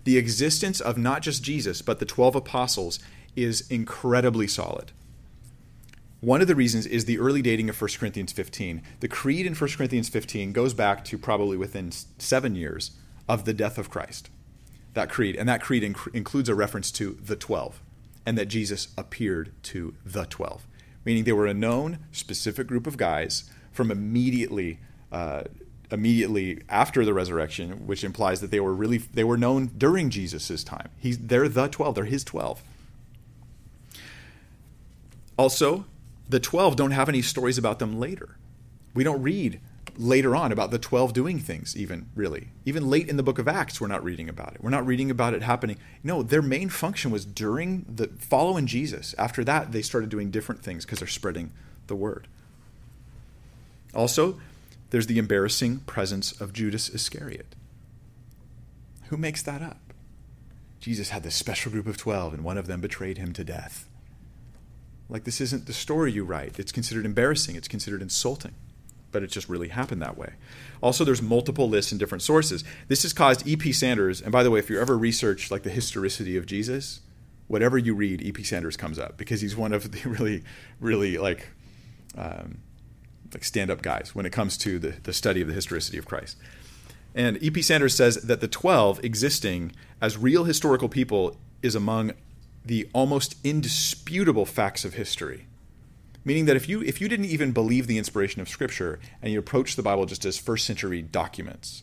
the 0.04 0.16
existence 0.16 0.80
of 0.80 0.96
not 0.96 1.22
just 1.22 1.42
Jesus, 1.42 1.82
but 1.82 1.98
the 1.98 2.06
12 2.06 2.36
apostles 2.36 2.98
is 3.36 3.68
incredibly 3.70 4.46
solid. 4.46 4.92
One 6.20 6.40
of 6.40 6.48
the 6.48 6.56
reasons 6.56 6.86
is 6.86 7.04
the 7.04 7.18
early 7.18 7.42
dating 7.42 7.68
of 7.68 7.80
1 7.80 7.90
Corinthians 7.98 8.32
15. 8.32 8.82
The 9.00 9.08
creed 9.08 9.46
in 9.46 9.54
1 9.54 9.70
Corinthians 9.70 10.08
15 10.08 10.52
goes 10.52 10.74
back 10.74 11.04
to 11.04 11.18
probably 11.18 11.56
within 11.56 11.92
seven 11.92 12.56
years 12.56 12.92
of 13.28 13.44
the 13.44 13.54
death 13.54 13.78
of 13.78 13.90
Christ. 13.90 14.30
That 14.94 15.10
creed. 15.10 15.36
And 15.36 15.48
that 15.48 15.62
creed 15.62 15.84
inc- 15.84 16.12
includes 16.14 16.48
a 16.48 16.56
reference 16.56 16.90
to 16.92 17.18
the 17.22 17.36
12 17.36 17.80
and 18.26 18.36
that 18.36 18.46
Jesus 18.46 18.88
appeared 18.98 19.52
to 19.64 19.94
the 20.04 20.24
12, 20.24 20.66
meaning 21.04 21.24
they 21.24 21.32
were 21.32 21.46
a 21.46 21.54
known, 21.54 22.00
specific 22.10 22.66
group 22.66 22.86
of 22.86 22.96
guys 22.96 23.48
from 23.70 23.90
immediately 23.90 24.80
uh, 25.12 25.44
immediately 25.90 26.62
after 26.68 27.04
the 27.04 27.14
resurrection, 27.14 27.86
which 27.86 28.04
implies 28.04 28.40
that 28.40 28.50
they 28.50 28.60
were 28.60 28.74
really 28.74 28.98
they 28.98 29.24
were 29.24 29.36
known 29.36 29.66
during 29.78 30.10
Jesus' 30.10 30.64
time. 30.64 30.90
He's 30.98 31.18
they're 31.18 31.48
the 31.48 31.68
twelve, 31.68 31.94
they're 31.94 32.04
his 32.04 32.24
twelve. 32.24 32.62
Also, 35.36 35.84
the 36.28 36.40
twelve 36.40 36.76
don't 36.76 36.90
have 36.90 37.08
any 37.08 37.22
stories 37.22 37.58
about 37.58 37.78
them 37.78 37.98
later. 37.98 38.36
We 38.94 39.04
don't 39.04 39.22
read 39.22 39.60
later 39.98 40.36
on 40.36 40.52
about 40.52 40.70
the 40.70 40.78
12 40.78 41.12
doing 41.12 41.40
things 41.40 41.76
even 41.76 42.06
really 42.14 42.48
even 42.64 42.88
late 42.88 43.08
in 43.08 43.16
the 43.16 43.22
book 43.22 43.40
of 43.40 43.48
acts 43.48 43.80
we're 43.80 43.88
not 43.88 44.02
reading 44.04 44.28
about 44.28 44.54
it 44.54 44.62
we're 44.62 44.70
not 44.70 44.86
reading 44.86 45.10
about 45.10 45.34
it 45.34 45.42
happening 45.42 45.76
no 46.04 46.22
their 46.22 46.40
main 46.40 46.68
function 46.68 47.10
was 47.10 47.24
during 47.24 47.84
the 47.92 48.06
following 48.18 48.64
jesus 48.64 49.12
after 49.18 49.42
that 49.42 49.72
they 49.72 49.82
started 49.82 50.08
doing 50.08 50.30
different 50.30 50.62
things 50.62 50.84
because 50.84 51.00
they're 51.00 51.08
spreading 51.08 51.50
the 51.88 51.96
word 51.96 52.28
also 53.92 54.38
there's 54.90 55.06
the 55.06 55.18
embarrassing 55.18 55.80
presence 55.80 56.38
of 56.40 56.52
Judas 56.52 56.88
Iscariot. 56.88 57.54
Who 59.08 59.16
makes 59.16 59.42
that 59.42 59.62
up? 59.62 59.92
Jesus 60.80 61.10
had 61.10 61.22
this 61.22 61.34
special 61.34 61.72
group 61.72 61.86
of 61.86 61.96
12, 61.96 62.34
and 62.34 62.44
one 62.44 62.58
of 62.58 62.66
them 62.66 62.80
betrayed 62.80 63.18
him 63.18 63.32
to 63.34 63.44
death. 63.44 63.88
Like, 65.08 65.24
this 65.24 65.40
isn't 65.40 65.66
the 65.66 65.72
story 65.72 66.12
you 66.12 66.24
write. 66.24 66.58
It's 66.58 66.72
considered 66.72 67.06
embarrassing, 67.06 67.56
it's 67.56 67.68
considered 67.68 68.02
insulting, 68.02 68.54
but 69.10 69.22
it 69.22 69.30
just 69.30 69.48
really 69.48 69.68
happened 69.68 70.02
that 70.02 70.18
way. 70.18 70.34
Also, 70.82 71.04
there's 71.04 71.22
multiple 71.22 71.68
lists 71.68 71.92
in 71.92 71.98
different 71.98 72.22
sources. 72.22 72.62
This 72.88 73.02
has 73.02 73.12
caused 73.12 73.46
E.P. 73.46 73.72
Sanders, 73.72 74.20
and 74.20 74.30
by 74.30 74.42
the 74.42 74.50
way, 74.50 74.58
if 74.58 74.70
you 74.70 74.80
ever 74.80 74.96
research 74.96 75.50
like 75.50 75.62
the 75.62 75.70
historicity 75.70 76.36
of 76.36 76.46
Jesus, 76.46 77.00
whatever 77.48 77.78
you 77.78 77.94
read, 77.94 78.22
E.P. 78.22 78.44
Sanders 78.44 78.76
comes 78.76 78.98
up 78.98 79.16
because 79.16 79.40
he's 79.40 79.56
one 79.56 79.72
of 79.72 79.90
the 79.90 80.08
really, 80.08 80.44
really 80.80 81.18
like 81.18 81.48
um, 82.16 82.58
like 83.32 83.44
stand-up 83.44 83.82
guys 83.82 84.14
when 84.14 84.26
it 84.26 84.32
comes 84.32 84.56
to 84.58 84.78
the, 84.78 84.94
the 85.02 85.12
study 85.12 85.40
of 85.40 85.48
the 85.48 85.54
historicity 85.54 85.98
of 85.98 86.06
Christ. 86.06 86.36
And 87.14 87.42
E.P. 87.42 87.62
Sanders 87.62 87.94
says 87.94 88.16
that 88.16 88.40
the 88.40 88.48
12 88.48 89.04
existing 89.04 89.72
as 90.00 90.16
real 90.16 90.44
historical 90.44 90.88
people 90.88 91.36
is 91.62 91.74
among 91.74 92.12
the 92.64 92.88
almost 92.92 93.36
indisputable 93.42 94.44
facts 94.44 94.84
of 94.84 94.94
history. 94.94 95.46
Meaning 96.24 96.44
that 96.44 96.56
if 96.56 96.68
you 96.68 96.82
if 96.82 97.00
you 97.00 97.08
didn't 97.08 97.26
even 97.26 97.52
believe 97.52 97.86
the 97.86 97.96
inspiration 97.96 98.42
of 98.42 98.48
Scripture 98.48 99.00
and 99.22 99.32
you 99.32 99.38
approached 99.38 99.76
the 99.76 99.82
Bible 99.82 100.04
just 100.04 100.24
as 100.24 100.36
first 100.36 100.66
century 100.66 101.00
documents, 101.00 101.82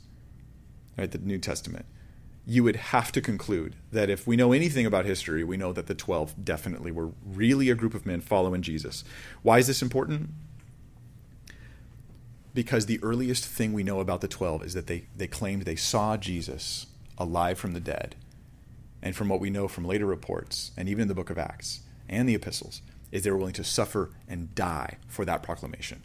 right, 0.98 1.10
the 1.10 1.18
New 1.18 1.40
Testament, 1.40 1.86
you 2.46 2.64
would 2.64 2.76
have 2.76 3.12
to 3.14 3.22
conclude 3.22 3.76
that 3.92 4.10
if 4.10 4.28
we 4.28 4.36
know 4.36 4.52
anything 4.52 4.86
about 4.86 5.06
history, 5.06 5.44
we 5.44 5.58
know 5.58 5.74
that 5.74 5.88
the 5.88 5.96
12 5.96 6.46
definitely 6.46 6.92
were 6.92 7.10
really 7.26 7.70
a 7.70 7.76
group 7.76 7.96
of 7.96 8.06
men 8.06 8.22
following 8.22 8.62
Jesus. 8.62 9.04
Why 9.42 9.58
is 9.58 9.68
this 9.68 9.82
important? 9.82 10.30
Because 12.56 12.86
the 12.86 13.04
earliest 13.04 13.46
thing 13.46 13.74
we 13.74 13.84
know 13.84 14.00
about 14.00 14.22
the 14.22 14.28
12 14.30 14.64
is 14.64 14.74
that 14.74 14.88
they, 14.88 15.06
they 15.16 15.28
claimed 15.28 15.64
they 15.64 15.76
saw 15.76 16.16
Jesus 16.16 16.88
alive 17.18 17.60
from 17.60 17.74
the 17.74 17.82
dead. 17.82 18.16
And 19.02 19.16
from 19.16 19.30
what 19.30 19.42
we 19.42 19.50
know 19.50 19.68
from 19.68 19.86
later 19.86 20.06
reports, 20.06 20.72
and 20.76 20.90
even 20.90 21.04
in 21.04 21.08
the 21.10 21.14
book 21.14 21.30
of 21.30 21.38
Acts 21.38 21.82
and 22.10 22.28
the 22.28 22.34
epistles, 22.34 22.82
is 23.12 23.24
they 23.24 23.30
were 23.30 23.38
willing 23.38 23.54
to 23.54 23.64
suffer 23.64 24.10
and 24.28 24.56
die 24.56 24.98
for 25.08 25.26
that 25.26 25.44
proclamation. 25.44 26.02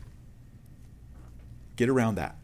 Get 1.76 1.88
around 1.88 2.16
that. 2.16 2.36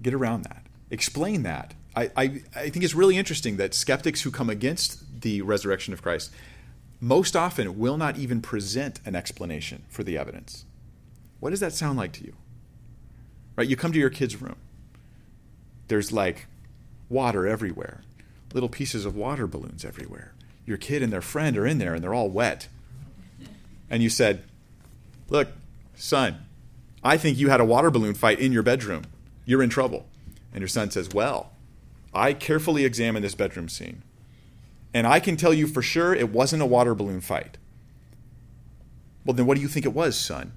Get 0.00 0.14
around 0.14 0.44
that. 0.44 0.64
Explain 0.88 1.42
that. 1.42 1.74
I, 1.96 2.10
I, 2.16 2.42
I 2.54 2.70
think 2.70 2.84
it's 2.84 2.94
really 2.94 3.18
interesting 3.18 3.56
that 3.56 3.74
skeptics 3.74 4.22
who 4.22 4.30
come 4.30 4.48
against 4.48 5.20
the 5.22 5.42
resurrection 5.42 5.92
of 5.92 6.00
Christ 6.00 6.30
most 7.00 7.34
often 7.34 7.78
will 7.78 7.96
not 7.96 8.16
even 8.16 8.40
present 8.40 9.00
an 9.04 9.16
explanation 9.16 9.84
for 9.88 10.04
the 10.04 10.16
evidence. 10.16 10.64
What 11.40 11.50
does 11.50 11.60
that 11.60 11.72
sound 11.72 11.98
like 11.98 12.12
to 12.12 12.24
you? 12.24 12.34
Right? 13.56 13.68
You 13.68 13.76
come 13.76 13.92
to 13.92 13.98
your 13.98 14.10
kid's 14.10 14.40
room. 14.40 14.56
There's 15.88 16.12
like 16.12 16.46
water 17.08 17.46
everywhere, 17.46 18.02
little 18.52 18.68
pieces 18.68 19.04
of 19.04 19.16
water 19.16 19.46
balloons 19.46 19.84
everywhere. 19.84 20.32
Your 20.66 20.76
kid 20.76 21.02
and 21.02 21.12
their 21.12 21.20
friend 21.20 21.56
are 21.56 21.66
in 21.66 21.78
there 21.78 21.94
and 21.94 22.02
they're 22.02 22.14
all 22.14 22.30
wet. 22.30 22.68
And 23.90 24.02
you 24.02 24.08
said, 24.08 24.42
Look, 25.28 25.48
son, 25.94 26.46
I 27.02 27.16
think 27.16 27.38
you 27.38 27.50
had 27.50 27.60
a 27.60 27.64
water 27.64 27.90
balloon 27.90 28.14
fight 28.14 28.38
in 28.38 28.52
your 28.52 28.62
bedroom. 28.62 29.02
You're 29.44 29.62
in 29.62 29.70
trouble. 29.70 30.06
And 30.52 30.60
your 30.60 30.68
son 30.68 30.90
says, 30.90 31.10
Well, 31.10 31.52
I 32.14 32.32
carefully 32.32 32.84
examined 32.84 33.24
this 33.24 33.34
bedroom 33.34 33.68
scene. 33.68 34.02
And 34.94 35.06
I 35.06 35.18
can 35.20 35.36
tell 35.36 35.52
you 35.52 35.66
for 35.66 35.82
sure 35.82 36.14
it 36.14 36.30
wasn't 36.30 36.62
a 36.62 36.66
water 36.66 36.94
balloon 36.94 37.20
fight. 37.20 37.58
Well, 39.24 39.34
then 39.34 39.46
what 39.46 39.56
do 39.56 39.60
you 39.60 39.68
think 39.68 39.84
it 39.84 39.92
was, 39.92 40.18
son? 40.18 40.52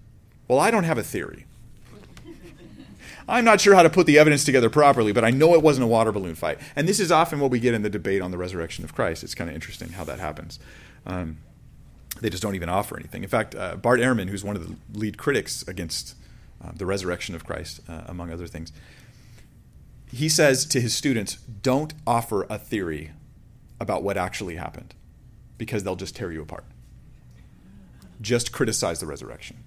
Well, 0.48 0.60
I 0.60 0.72
don't 0.72 0.84
have 0.84 0.98
a 0.98 1.04
theory. 1.04 1.46
I'm 3.28 3.44
not 3.44 3.60
sure 3.60 3.76
how 3.76 3.84
to 3.84 3.90
put 3.90 4.08
the 4.08 4.20
evidence 4.20 4.44
together 4.44 4.70
properly, 4.70 5.12
but 5.12 5.26
I 5.26 5.32
know 5.32 5.54
it 5.54 5.62
wasn't 5.62 5.84
a 5.84 5.88
water 5.88 6.12
balloon 6.12 6.36
fight. 6.36 6.60
And 6.76 6.88
this 6.88 7.00
is 7.00 7.12
often 7.12 7.40
what 7.40 7.52
we 7.52 7.60
get 7.60 7.74
in 7.74 7.82
the 7.82 7.90
debate 7.90 8.22
on 8.22 8.32
the 8.32 8.38
resurrection 8.38 8.86
of 8.86 8.96
Christ. 8.96 9.24
It's 9.24 9.36
kind 9.36 9.50
of 9.50 9.56
interesting 9.56 9.90
how 9.90 10.06
that 10.06 10.20
happens. 10.20 10.60
Um, 11.06 11.38
they 12.22 12.30
just 12.30 12.42
don't 12.42 12.56
even 12.56 12.70
offer 12.70 12.98
anything. 12.98 13.24
In 13.24 13.30
fact, 13.30 13.54
uh, 13.54 13.76
Bart 13.76 14.00
Ehrman, 14.00 14.30
who's 14.30 14.44
one 14.44 14.56
of 14.56 14.68
the 14.68 14.76
lead 14.98 15.18
critics 15.18 15.68
against 15.68 16.16
uh, 16.64 16.72
the 16.76 16.86
resurrection 16.86 17.36
of 17.36 17.46
Christ, 17.46 17.82
uh, 17.90 18.04
among 18.08 18.32
other 18.32 18.48
things, 18.48 18.72
he 20.12 20.30
says 20.30 20.66
to 20.66 20.80
his 20.80 20.96
students, 20.96 21.36
don't 21.36 21.94
offer 22.06 22.48
a 22.50 22.58
theory 22.58 23.12
about 23.80 24.04
what 24.04 24.18
actually 24.18 24.56
happened 24.56 24.96
because 25.58 25.84
they'll 25.84 25.96
just 25.96 26.16
tear 26.16 26.32
you 26.32 26.42
apart. 26.42 26.64
Just 28.22 28.52
criticize 28.52 29.00
the 29.00 29.06
resurrection. 29.06 29.58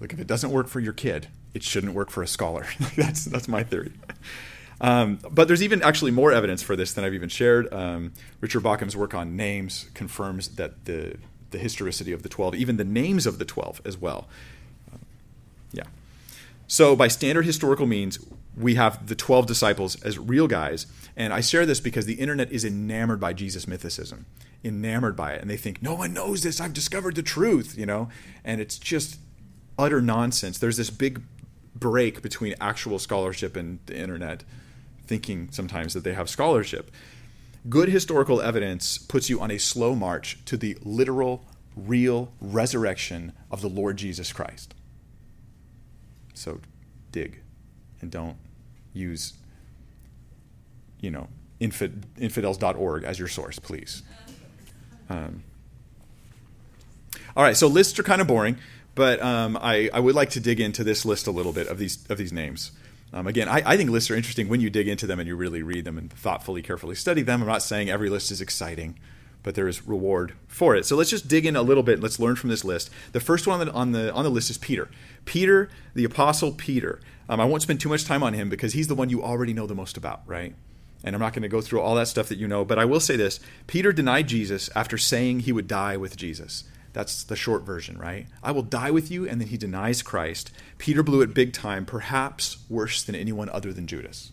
Look, 0.00 0.12
if 0.12 0.18
it 0.18 0.26
doesn't 0.26 0.50
work 0.50 0.66
for 0.68 0.80
your 0.80 0.94
kid, 0.94 1.28
it 1.54 1.62
shouldn't 1.62 1.94
work 1.94 2.10
for 2.10 2.22
a 2.22 2.26
scholar. 2.26 2.66
that's 2.96 3.24
that's 3.26 3.48
my 3.48 3.62
theory. 3.62 3.92
Um, 4.80 5.18
but 5.30 5.46
there's 5.46 5.62
even 5.62 5.82
actually 5.82 6.10
more 6.10 6.32
evidence 6.32 6.62
for 6.62 6.74
this 6.74 6.94
than 6.94 7.04
I've 7.04 7.12
even 7.14 7.28
shared. 7.28 7.72
Um, 7.72 8.12
Richard 8.40 8.62
Bauckham's 8.62 8.96
work 8.96 9.14
on 9.14 9.36
names 9.36 9.90
confirms 9.94 10.48
that 10.56 10.86
the 10.86 11.18
the 11.50 11.58
historicity 11.58 12.12
of 12.12 12.22
the 12.22 12.28
twelve, 12.28 12.54
even 12.54 12.76
the 12.76 12.84
names 12.84 13.26
of 13.26 13.38
the 13.38 13.44
twelve 13.44 13.82
as 13.84 13.98
well. 13.98 14.26
Um, 14.92 15.00
yeah. 15.72 15.84
So 16.66 16.96
by 16.96 17.08
standard 17.08 17.44
historical 17.44 17.86
means, 17.86 18.18
we 18.56 18.76
have 18.76 19.06
the 19.06 19.14
twelve 19.14 19.46
disciples 19.46 20.00
as 20.02 20.18
real 20.18 20.48
guys, 20.48 20.86
and 21.14 21.34
I 21.34 21.40
share 21.42 21.66
this 21.66 21.80
because 21.80 22.06
the 22.06 22.14
internet 22.14 22.50
is 22.50 22.64
enamored 22.64 23.20
by 23.20 23.34
Jesus 23.34 23.66
mythicism, 23.66 24.24
enamored 24.64 25.14
by 25.14 25.32
it, 25.32 25.42
and 25.42 25.50
they 25.50 25.58
think 25.58 25.82
no 25.82 25.94
one 25.94 26.14
knows 26.14 26.42
this. 26.42 26.58
I've 26.58 26.72
discovered 26.72 27.16
the 27.16 27.22
truth, 27.22 27.76
you 27.76 27.84
know, 27.84 28.08
and 28.44 28.62
it's 28.62 28.78
just 28.78 29.18
utter 29.80 30.00
nonsense. 30.00 30.58
There's 30.58 30.76
this 30.76 30.90
big 30.90 31.22
break 31.74 32.20
between 32.22 32.54
actual 32.60 32.98
scholarship 32.98 33.56
and 33.56 33.78
the 33.86 33.96
internet, 33.96 34.44
thinking 35.06 35.48
sometimes 35.50 35.94
that 35.94 36.04
they 36.04 36.12
have 36.12 36.28
scholarship. 36.28 36.90
Good 37.68 37.88
historical 37.88 38.40
evidence 38.40 38.98
puts 38.98 39.30
you 39.30 39.40
on 39.40 39.50
a 39.50 39.58
slow 39.58 39.94
march 39.94 40.38
to 40.44 40.56
the 40.56 40.76
literal, 40.82 41.44
real 41.74 42.32
resurrection 42.40 43.32
of 43.50 43.62
the 43.62 43.68
Lord 43.68 43.96
Jesus 43.96 44.32
Christ. 44.32 44.74
So 46.34 46.60
dig 47.10 47.40
and 48.00 48.10
don't 48.10 48.36
use, 48.92 49.34
you 51.00 51.10
know, 51.10 51.28
infid- 51.60 52.04
infidels.org 52.18 53.04
as 53.04 53.18
your 53.18 53.28
source, 53.28 53.58
please. 53.58 54.02
Um, 55.08 55.42
all 57.36 57.42
right, 57.44 57.56
so 57.56 57.66
lists 57.66 57.98
are 57.98 58.02
kind 58.02 58.20
of 58.20 58.26
boring, 58.26 58.56
but 59.00 59.22
um, 59.22 59.56
I, 59.56 59.88
I 59.94 59.98
would 59.98 60.14
like 60.14 60.28
to 60.32 60.40
dig 60.40 60.60
into 60.60 60.84
this 60.84 61.06
list 61.06 61.26
a 61.26 61.30
little 61.30 61.54
bit 61.54 61.68
of 61.68 61.78
these 61.78 62.04
of 62.10 62.18
these 62.18 62.34
names. 62.34 62.70
Um, 63.14 63.26
again, 63.26 63.48
I, 63.48 63.62
I, 63.64 63.76
think 63.78 63.88
lists 63.88 64.10
are 64.10 64.14
interesting 64.14 64.46
when 64.46 64.60
you 64.60 64.68
dig 64.68 64.88
into 64.88 65.06
them 65.06 65.18
and 65.18 65.26
you 65.26 65.36
really 65.36 65.62
read 65.62 65.86
them 65.86 65.96
and 65.96 66.12
thoughtfully, 66.12 66.60
carefully 66.60 66.94
study 66.94 67.22
them. 67.22 67.40
I'm 67.40 67.48
not 67.48 67.62
saying 67.62 67.88
every 67.88 68.10
list 68.10 68.30
is 68.30 68.42
exciting, 68.42 68.98
but 69.42 69.54
there 69.54 69.66
is 69.68 69.88
reward 69.88 70.34
for 70.48 70.76
it. 70.76 70.84
So 70.84 70.96
let's 70.96 71.08
just 71.08 71.28
dig 71.28 71.46
in 71.46 71.56
a 71.56 71.62
little 71.62 71.82
bit. 71.82 72.02
Let's 72.02 72.20
learn 72.20 72.36
from 72.36 72.50
this 72.50 72.62
list. 72.62 72.90
The 73.12 73.20
first 73.20 73.46
one 73.46 73.58
on 73.58 73.66
the 73.66 73.72
on 73.72 73.92
the, 73.92 74.12
on 74.12 74.24
the 74.24 74.30
list 74.30 74.50
is 74.50 74.58
Peter. 74.58 74.90
Peter, 75.24 75.70
the 75.94 76.04
apostle 76.04 76.52
Peter. 76.52 77.00
Um, 77.26 77.40
I 77.40 77.46
won't 77.46 77.62
spend 77.62 77.80
too 77.80 77.88
much 77.88 78.04
time 78.04 78.22
on 78.22 78.34
him 78.34 78.50
because 78.50 78.74
he's 78.74 78.88
the 78.88 78.94
one 78.94 79.08
you 79.08 79.22
already 79.22 79.54
know 79.54 79.66
the 79.66 79.74
most 79.74 79.96
about, 79.96 80.20
right? 80.26 80.54
And 81.02 81.16
I'm 81.16 81.22
not 81.22 81.32
going 81.32 81.42
to 81.42 81.48
go 81.48 81.62
through 81.62 81.80
all 81.80 81.94
that 81.94 82.08
stuff 82.08 82.28
that 82.28 82.36
you 82.36 82.46
know, 82.46 82.66
but 82.66 82.78
I 82.78 82.84
will 82.84 83.00
say 83.00 83.16
this 83.16 83.40
Peter 83.66 83.94
denied 83.94 84.28
Jesus 84.28 84.68
after 84.76 84.98
saying 84.98 85.40
he 85.40 85.52
would 85.52 85.66
die 85.66 85.96
with 85.96 86.18
Jesus. 86.18 86.64
That's 86.92 87.22
the 87.22 87.36
short 87.36 87.62
version, 87.62 87.98
right? 87.98 88.26
I 88.42 88.50
will 88.50 88.62
die 88.62 88.90
with 88.90 89.10
you, 89.10 89.28
and 89.28 89.40
then 89.40 89.48
he 89.48 89.56
denies 89.56 90.02
Christ. 90.02 90.50
Peter 90.78 91.02
blew 91.02 91.22
it 91.22 91.34
big 91.34 91.52
time, 91.52 91.86
perhaps 91.86 92.58
worse 92.68 93.02
than 93.02 93.14
anyone 93.14 93.48
other 93.50 93.72
than 93.72 93.86
Judas. 93.86 94.32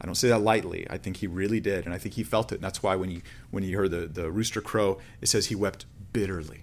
I 0.00 0.06
don't 0.06 0.14
say 0.14 0.28
that 0.28 0.42
lightly. 0.42 0.86
I 0.88 0.96
think 0.96 1.16
he 1.16 1.26
really 1.26 1.58
did, 1.58 1.84
and 1.84 1.92
I 1.92 1.98
think 1.98 2.14
he 2.14 2.22
felt 2.22 2.52
it. 2.52 2.56
And 2.56 2.64
that's 2.64 2.82
why 2.84 2.94
when 2.94 3.10
he 3.10 3.22
when 3.50 3.64
he 3.64 3.72
heard 3.72 3.90
the, 3.90 4.06
the 4.06 4.30
rooster 4.30 4.60
crow, 4.60 4.98
it 5.20 5.26
says 5.26 5.46
he 5.46 5.56
wept 5.56 5.86
bitterly. 6.12 6.62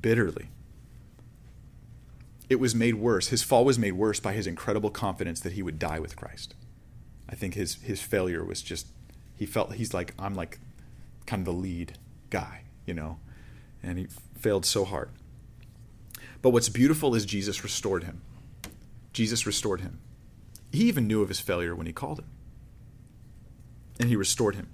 Bitterly. 0.00 0.48
It 2.48 2.56
was 2.56 2.74
made 2.74 2.94
worse. 2.94 3.28
His 3.28 3.42
fall 3.42 3.64
was 3.64 3.78
made 3.78 3.92
worse 3.92 4.20
by 4.20 4.32
his 4.32 4.46
incredible 4.46 4.90
confidence 4.90 5.40
that 5.40 5.52
he 5.52 5.62
would 5.62 5.78
die 5.78 5.98
with 5.98 6.16
Christ. 6.16 6.54
I 7.28 7.34
think 7.34 7.54
his 7.54 7.74
his 7.82 8.00
failure 8.00 8.42
was 8.42 8.62
just 8.62 8.86
he 9.34 9.44
felt 9.44 9.74
he's 9.74 9.92
like 9.92 10.14
I'm 10.18 10.34
like 10.34 10.58
kind 11.26 11.40
of 11.40 11.44
the 11.44 11.60
lead 11.60 11.98
guy, 12.30 12.62
you 12.86 12.94
know 12.94 13.18
and 13.86 13.98
he 13.98 14.08
failed 14.38 14.66
so 14.66 14.84
hard. 14.84 15.10
But 16.42 16.50
what's 16.50 16.68
beautiful 16.68 17.14
is 17.14 17.24
Jesus 17.24 17.62
restored 17.62 18.04
him. 18.04 18.20
Jesus 19.12 19.46
restored 19.46 19.80
him. 19.80 20.00
He 20.72 20.84
even 20.84 21.06
knew 21.06 21.22
of 21.22 21.28
his 21.28 21.40
failure 21.40 21.74
when 21.74 21.86
he 21.86 21.92
called 21.92 22.18
him, 22.18 22.28
and 23.98 24.08
he 24.08 24.16
restored 24.16 24.56
him. 24.56 24.68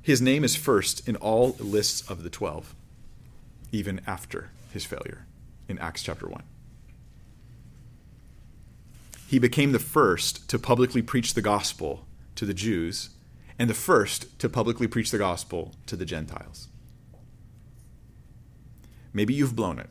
His 0.00 0.20
name 0.20 0.44
is 0.44 0.54
first 0.54 1.08
in 1.08 1.16
all 1.16 1.56
lists 1.58 2.08
of 2.08 2.22
the 2.22 2.30
12, 2.30 2.74
even 3.72 4.00
after 4.06 4.50
his 4.70 4.84
failure 4.84 5.26
in 5.66 5.78
Acts 5.78 6.02
chapter 6.02 6.28
1. 6.28 6.42
He 9.26 9.38
became 9.38 9.72
the 9.72 9.78
first 9.78 10.48
to 10.50 10.58
publicly 10.58 11.02
preach 11.02 11.34
the 11.34 11.42
gospel 11.42 12.06
to 12.36 12.44
the 12.44 12.54
Jews 12.54 13.10
and 13.58 13.70
the 13.70 13.74
first 13.74 14.38
to 14.38 14.48
publicly 14.48 14.86
preach 14.86 15.10
the 15.10 15.18
gospel 15.18 15.72
to 15.86 15.96
the 15.96 16.04
Gentiles. 16.04 16.68
Maybe 19.14 19.32
you've 19.32 19.56
blown 19.56 19.78
it. 19.78 19.88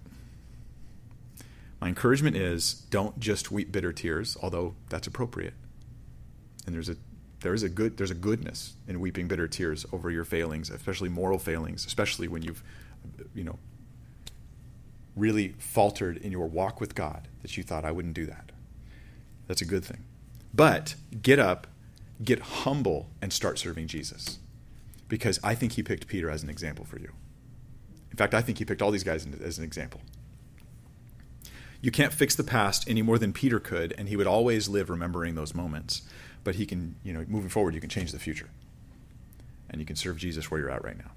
My 1.82 1.88
encouragement 1.88 2.36
is 2.36 2.74
don't 2.74 3.20
just 3.20 3.52
weep 3.52 3.72
bitter 3.72 3.92
tears, 3.92 4.38
although 4.42 4.76
that's 4.90 5.08
appropriate. 5.08 5.54
And 6.66 6.76
there's 6.76 6.90
a 6.90 6.98
there 7.40 7.54
is 7.54 7.64
a 7.64 7.70
good 7.70 7.98
there's 7.98 8.12
a 8.12 8.16
goodness 8.16 8.76
in 8.88 9.00
weeping 9.00 9.28
bitter 9.28 9.48
tears 9.48 9.86
over 9.92 10.12
your 10.12 10.24
failings, 10.24 10.70
especially 10.70 11.10
moral 11.10 11.40
failings, 11.40 11.86
especially 11.86 12.28
when 12.28 12.42
you've 12.42 12.64
you 13.34 13.44
know 13.44 13.58
really 15.16 15.50
faltered 15.60 16.18
in 16.18 16.32
your 16.32 16.48
walk 16.48 16.80
with 16.80 16.96
God 16.96 17.28
that 17.42 17.58
you 17.58 17.64
thought 17.64 17.86
I 17.86 17.92
wouldn't 17.92 18.14
do 18.14 18.26
that. 18.28 18.52
That's 19.48 19.62
a 19.62 19.66
good 19.66 19.84
thing. 19.84 20.06
But 20.54 20.96
get 21.22 21.40
up, 21.40 21.68
get 22.24 22.40
humble 22.40 23.10
and 23.22 23.34
start 23.34 23.60
serving 23.60 23.88
Jesus. 23.88 24.40
Because 25.08 25.40
I 25.44 25.54
think 25.54 25.74
he 25.74 25.84
picked 25.84 26.08
Peter 26.08 26.30
as 26.30 26.44
an 26.44 26.50
example 26.50 26.86
for 26.86 26.98
you. 26.98 27.12
In 28.14 28.18
fact, 28.18 28.36
I 28.36 28.42
think 28.42 28.60
he 28.60 28.66
picked 28.66 28.84
all 28.84 28.92
these 28.92 29.04
guys 29.04 29.28
as 29.44 29.58
an 29.58 29.64
example. 29.64 30.00
You 31.82 31.90
can't 31.90 32.14
fix 32.14 32.36
the 32.36 32.44
past 32.44 32.88
any 32.88 33.02
more 33.02 33.18
than 33.18 33.34
Peter 33.34 33.60
could, 33.60 33.94
and 33.98 34.08
he 34.08 34.16
would 34.16 34.28
always 34.28 34.70
live 34.70 34.92
remembering 34.92 35.34
those 35.34 35.56
moments. 35.56 36.04
But 36.44 36.56
he 36.56 36.68
can, 36.68 36.96
you 37.04 37.12
know, 37.12 37.26
moving 37.28 37.50
forward, 37.50 37.74
you 37.74 37.82
can 37.82 37.90
change 37.90 38.12
the 38.12 38.20
future. 38.20 38.50
And 39.68 39.82
you 39.82 39.86
can 39.86 39.96
serve 39.96 40.18
Jesus 40.18 40.52
where 40.52 40.60
you're 40.60 40.70
at 40.70 40.84
right 40.84 40.98
now. 40.98 41.12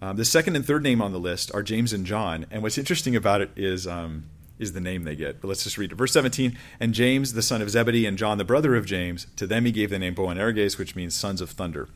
Um, 0.00 0.16
the 0.16 0.24
second 0.24 0.54
and 0.54 0.64
third 0.64 0.84
name 0.84 1.02
on 1.02 1.12
the 1.12 1.18
list 1.18 1.52
are 1.52 1.62
James 1.62 1.92
and 1.92 2.06
John. 2.06 2.46
And 2.52 2.62
what's 2.62 2.78
interesting 2.78 3.16
about 3.16 3.40
it 3.40 3.50
is, 3.56 3.84
um, 3.86 4.30
is 4.60 4.74
the 4.74 4.80
name 4.80 5.02
they 5.02 5.16
get. 5.16 5.40
But 5.40 5.48
let's 5.48 5.64
just 5.64 5.76
read 5.76 5.90
it. 5.90 5.96
Verse 5.96 6.12
17 6.12 6.56
And 6.78 6.94
James, 6.94 7.32
the 7.32 7.42
son 7.42 7.60
of 7.60 7.68
Zebedee, 7.68 8.06
and 8.06 8.16
John, 8.16 8.38
the 8.38 8.44
brother 8.44 8.76
of 8.76 8.86
James, 8.86 9.26
to 9.34 9.46
them 9.46 9.64
he 9.64 9.72
gave 9.72 9.90
the 9.90 9.98
name 9.98 10.14
Boanerges, 10.14 10.78
which 10.78 10.94
means 10.94 11.14
sons 11.14 11.40
of 11.40 11.50
thunder. 11.50 11.88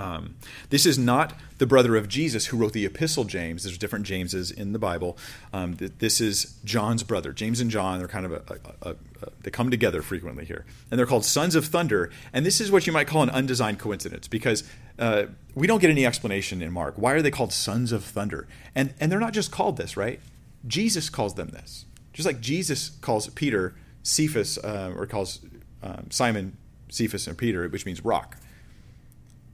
Um, 0.00 0.36
this 0.70 0.86
is 0.86 0.98
not 0.98 1.34
the 1.58 1.66
brother 1.66 1.94
of 1.94 2.08
Jesus 2.08 2.46
who 2.46 2.56
wrote 2.56 2.72
the 2.72 2.86
epistle 2.86 3.24
James. 3.24 3.64
There's 3.64 3.76
different 3.76 4.06
Jameses 4.06 4.50
in 4.50 4.72
the 4.72 4.78
Bible. 4.78 5.18
Um, 5.52 5.76
this 5.76 6.22
is 6.22 6.56
John's 6.64 7.02
brother. 7.02 7.32
James 7.32 7.60
and 7.60 7.70
John, 7.70 7.98
they're 7.98 8.08
kind 8.08 8.24
of 8.24 8.32
a, 8.32 8.42
a, 8.80 8.90
a, 8.92 8.96
they 9.42 9.50
come 9.50 9.70
together 9.70 10.00
frequently 10.00 10.46
here. 10.46 10.64
And 10.90 10.98
they're 10.98 11.06
called 11.06 11.26
sons 11.26 11.54
of 11.54 11.66
thunder. 11.66 12.10
And 12.32 12.46
this 12.46 12.62
is 12.62 12.72
what 12.72 12.86
you 12.86 12.94
might 12.94 13.08
call 13.08 13.22
an 13.22 13.28
undesigned 13.28 13.78
coincidence 13.78 14.26
because 14.26 14.64
uh, 14.98 15.24
we 15.54 15.66
don't 15.66 15.80
get 15.80 15.90
any 15.90 16.06
explanation 16.06 16.62
in 16.62 16.72
Mark. 16.72 16.94
Why 16.96 17.12
are 17.12 17.20
they 17.20 17.30
called 17.30 17.52
sons 17.52 17.92
of 17.92 18.02
thunder? 18.02 18.48
And, 18.74 18.94
and 19.00 19.12
they're 19.12 19.20
not 19.20 19.34
just 19.34 19.52
called 19.52 19.76
this, 19.76 19.98
right? 19.98 20.18
Jesus 20.66 21.10
calls 21.10 21.34
them 21.34 21.48
this. 21.48 21.84
Just 22.14 22.26
like 22.26 22.40
Jesus 22.40 22.88
calls 23.02 23.28
Peter 23.28 23.74
Cephas, 24.02 24.56
uh, 24.56 24.94
or 24.96 25.06
calls 25.06 25.40
um, 25.82 26.06
Simon 26.10 26.56
Cephas 26.88 27.26
and 27.26 27.36
Peter, 27.36 27.68
which 27.68 27.84
means 27.84 28.02
rock. 28.02 28.38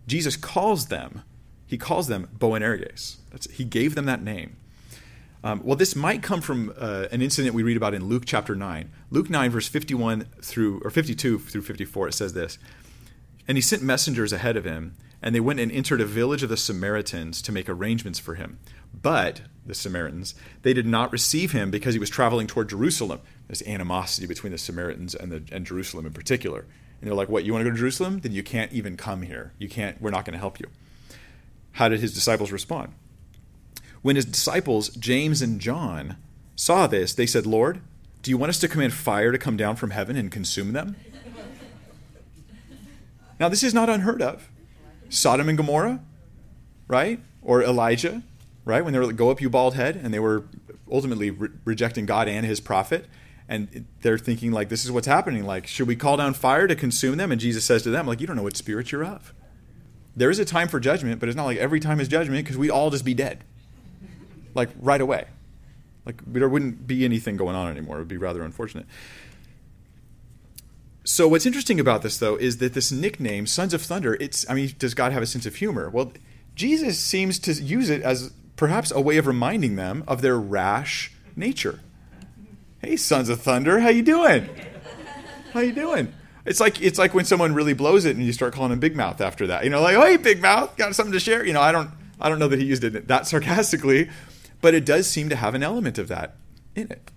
Jesus 0.06 0.36
calls 0.36 0.86
them, 0.86 1.22
he 1.66 1.76
calls 1.76 2.06
them 2.06 2.28
Boanerges. 2.38 3.16
That's, 3.30 3.50
he 3.50 3.64
gave 3.64 3.94
them 3.94 4.04
that 4.06 4.22
name. 4.22 4.56
Um, 5.42 5.60
well, 5.64 5.76
this 5.76 5.94
might 5.94 6.22
come 6.22 6.40
from 6.40 6.72
uh, 6.76 7.06
an 7.12 7.22
incident 7.22 7.54
we 7.54 7.62
read 7.62 7.76
about 7.76 7.94
in 7.94 8.06
Luke 8.06 8.24
chapter 8.26 8.56
9. 8.56 8.90
Luke 9.10 9.30
9, 9.30 9.50
verse 9.50 9.68
51 9.68 10.26
through, 10.42 10.80
or 10.84 10.90
52 10.90 11.38
through 11.38 11.62
54, 11.62 12.08
it 12.08 12.14
says 12.14 12.32
this 12.32 12.58
And 13.46 13.56
he 13.56 13.62
sent 13.62 13.82
messengers 13.82 14.32
ahead 14.32 14.56
of 14.56 14.64
him, 14.64 14.96
and 15.22 15.34
they 15.34 15.40
went 15.40 15.60
and 15.60 15.70
entered 15.70 16.00
a 16.00 16.04
village 16.04 16.42
of 16.42 16.48
the 16.48 16.56
Samaritans 16.56 17.40
to 17.42 17.52
make 17.52 17.68
arrangements 17.68 18.18
for 18.18 18.34
him. 18.34 18.58
But, 18.92 19.42
the 19.64 19.74
Samaritans, 19.74 20.34
they 20.62 20.72
did 20.72 20.86
not 20.86 21.12
receive 21.12 21.52
him 21.52 21.70
because 21.70 21.94
he 21.94 22.00
was 22.00 22.10
traveling 22.10 22.46
toward 22.46 22.68
Jerusalem. 22.68 23.20
There's 23.46 23.62
animosity 23.62 24.26
between 24.26 24.52
the 24.52 24.58
Samaritans 24.58 25.14
and, 25.14 25.30
the, 25.30 25.44
and 25.52 25.66
Jerusalem 25.66 26.06
in 26.06 26.12
particular. 26.12 26.66
And 27.06 27.12
they're 27.12 27.16
like, 27.16 27.28
What, 27.28 27.44
you 27.44 27.52
want 27.52 27.64
to 27.64 27.70
go 27.70 27.72
to 27.72 27.78
Jerusalem? 27.78 28.18
Then 28.18 28.32
you 28.32 28.42
can't 28.42 28.72
even 28.72 28.96
come 28.96 29.22
here. 29.22 29.52
You 29.60 29.68
can't, 29.68 30.02
we're 30.02 30.10
not 30.10 30.24
going 30.24 30.32
to 30.32 30.40
help 30.40 30.58
you. 30.58 30.66
How 31.70 31.88
did 31.88 32.00
his 32.00 32.12
disciples 32.12 32.50
respond? 32.50 32.94
When 34.02 34.16
his 34.16 34.24
disciples, 34.24 34.88
James 34.88 35.40
and 35.40 35.60
John, 35.60 36.16
saw 36.56 36.88
this, 36.88 37.14
they 37.14 37.26
said, 37.26 37.46
Lord, 37.46 37.80
do 38.22 38.32
you 38.32 38.36
want 38.36 38.50
us 38.50 38.58
to 38.58 38.66
command 38.66 38.92
fire 38.92 39.30
to 39.30 39.38
come 39.38 39.56
down 39.56 39.76
from 39.76 39.90
heaven 39.90 40.16
and 40.16 40.32
consume 40.32 40.72
them? 40.72 40.96
now, 43.38 43.48
this 43.48 43.62
is 43.62 43.72
not 43.72 43.88
unheard 43.88 44.20
of. 44.20 44.48
Sodom 45.08 45.48
and 45.48 45.56
Gomorrah, 45.56 46.00
right? 46.88 47.20
Or 47.40 47.62
Elijah, 47.62 48.24
right? 48.64 48.82
When 48.82 48.92
they 48.92 48.98
were 48.98 49.06
like, 49.06 49.14
go 49.14 49.30
up, 49.30 49.40
you 49.40 49.48
bald 49.48 49.76
head, 49.76 49.94
and 49.94 50.12
they 50.12 50.18
were 50.18 50.42
ultimately 50.90 51.30
re- 51.30 51.50
rejecting 51.64 52.04
God 52.04 52.26
and 52.26 52.44
his 52.44 52.58
prophet 52.58 53.06
and 53.48 53.86
they're 54.02 54.18
thinking 54.18 54.52
like 54.52 54.68
this 54.68 54.84
is 54.84 54.90
what's 54.90 55.06
happening. 55.06 55.44
Like 55.44 55.66
should 55.66 55.86
we 55.86 55.96
call 55.96 56.16
down 56.16 56.34
fire 56.34 56.66
to 56.66 56.74
consume 56.74 57.16
them? 57.16 57.32
And 57.32 57.40
jesus 57.40 57.64
says 57.64 57.82
to 57.82 57.90
them 57.90 58.06
like 58.06 58.20
you 58.20 58.26
don't 58.26 58.36
know 58.36 58.42
what 58.42 58.56
spirit 58.56 58.92
you're 58.92 59.04
of. 59.04 59.32
There 60.14 60.30
is 60.30 60.38
a 60.38 60.44
time 60.44 60.68
for 60.68 60.80
judgment 60.80 61.20
but 61.20 61.28
it's 61.28 61.36
not 61.36 61.44
like 61.44 61.58
every 61.58 61.80
time 61.80 62.00
is 62.00 62.08
judgment 62.08 62.44
because 62.44 62.58
we'd 62.58 62.70
all 62.70 62.90
just 62.90 63.04
be 63.04 63.14
dead. 63.14 63.44
Like 64.54 64.70
right 64.80 65.00
away. 65.00 65.26
Like 66.04 66.22
there 66.26 66.48
wouldn't 66.48 66.86
be 66.86 67.04
anything 67.04 67.36
going 67.36 67.56
on 67.56 67.70
anymore. 67.70 67.96
It 67.96 68.00
would 68.00 68.08
be 68.08 68.16
rather 68.16 68.42
unfortunate. 68.42 68.86
So 71.04 71.28
what's 71.28 71.46
interesting 71.46 71.78
about 71.78 72.02
this 72.02 72.18
though 72.18 72.36
is 72.36 72.58
that 72.58 72.74
this 72.74 72.90
nickname 72.90 73.46
sons 73.46 73.72
of 73.72 73.80
thunder 73.82 74.14
it's 74.18 74.48
i 74.50 74.54
mean 74.54 74.74
does 74.78 74.94
god 74.94 75.12
have 75.12 75.22
a 75.22 75.26
sense 75.26 75.46
of 75.46 75.56
humor? 75.56 75.88
Well 75.88 76.12
jesus 76.56 76.98
seems 76.98 77.38
to 77.40 77.52
use 77.52 77.90
it 77.90 78.02
as 78.02 78.32
perhaps 78.56 78.90
a 78.90 79.00
way 79.00 79.18
of 79.18 79.26
reminding 79.26 79.76
them 79.76 80.02
of 80.08 80.22
their 80.22 80.36
rash 80.36 81.12
nature 81.36 81.80
Hey, 82.86 82.96
sons 82.96 83.28
of 83.28 83.40
thunder, 83.40 83.80
how 83.80 83.88
you 83.88 84.04
doing? 84.04 84.48
How 85.52 85.58
you 85.58 85.72
doing? 85.72 86.14
It's 86.44 86.60
like 86.60 86.80
it's 86.80 87.00
like 87.00 87.14
when 87.14 87.24
someone 87.24 87.52
really 87.52 87.72
blows 87.72 88.04
it 88.04 88.14
and 88.14 88.24
you 88.24 88.32
start 88.32 88.54
calling 88.54 88.70
him 88.70 88.78
Big 88.78 88.94
Mouth 88.94 89.20
after 89.20 89.48
that. 89.48 89.64
You 89.64 89.70
know, 89.70 89.82
like, 89.82 89.96
oh, 89.96 90.06
hey, 90.06 90.16
Big 90.16 90.40
Mouth, 90.40 90.76
got 90.76 90.94
something 90.94 91.12
to 91.12 91.18
share. 91.18 91.44
You 91.44 91.52
know, 91.52 91.60
I 91.60 91.72
don't 91.72 91.90
I 92.20 92.28
don't 92.28 92.38
know 92.38 92.46
that 92.46 92.60
he 92.60 92.64
used 92.64 92.84
it 92.84 93.08
that 93.08 93.26
sarcastically, 93.26 94.08
but 94.60 94.72
it 94.72 94.86
does 94.86 95.10
seem 95.10 95.28
to 95.30 95.34
have 95.34 95.56
an 95.56 95.64
element 95.64 95.98
of 95.98 96.06
that 96.06 96.36
in 96.76 96.92
it. 96.92 97.10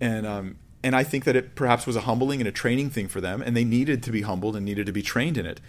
and 0.00 0.26
um, 0.26 0.56
and 0.82 0.96
I 0.96 1.04
think 1.04 1.24
that 1.24 1.36
it 1.36 1.56
perhaps 1.56 1.86
was 1.86 1.94
a 1.94 2.00
humbling 2.00 2.40
and 2.40 2.48
a 2.48 2.52
training 2.52 2.88
thing 2.88 3.06
for 3.06 3.20
them, 3.20 3.42
and 3.42 3.54
they 3.54 3.64
needed 3.64 4.02
to 4.04 4.12
be 4.12 4.22
humbled 4.22 4.56
and 4.56 4.64
needed 4.64 4.86
to 4.86 4.92
be 4.92 5.02
trained 5.02 5.36
in 5.36 5.44
it. 5.44 5.60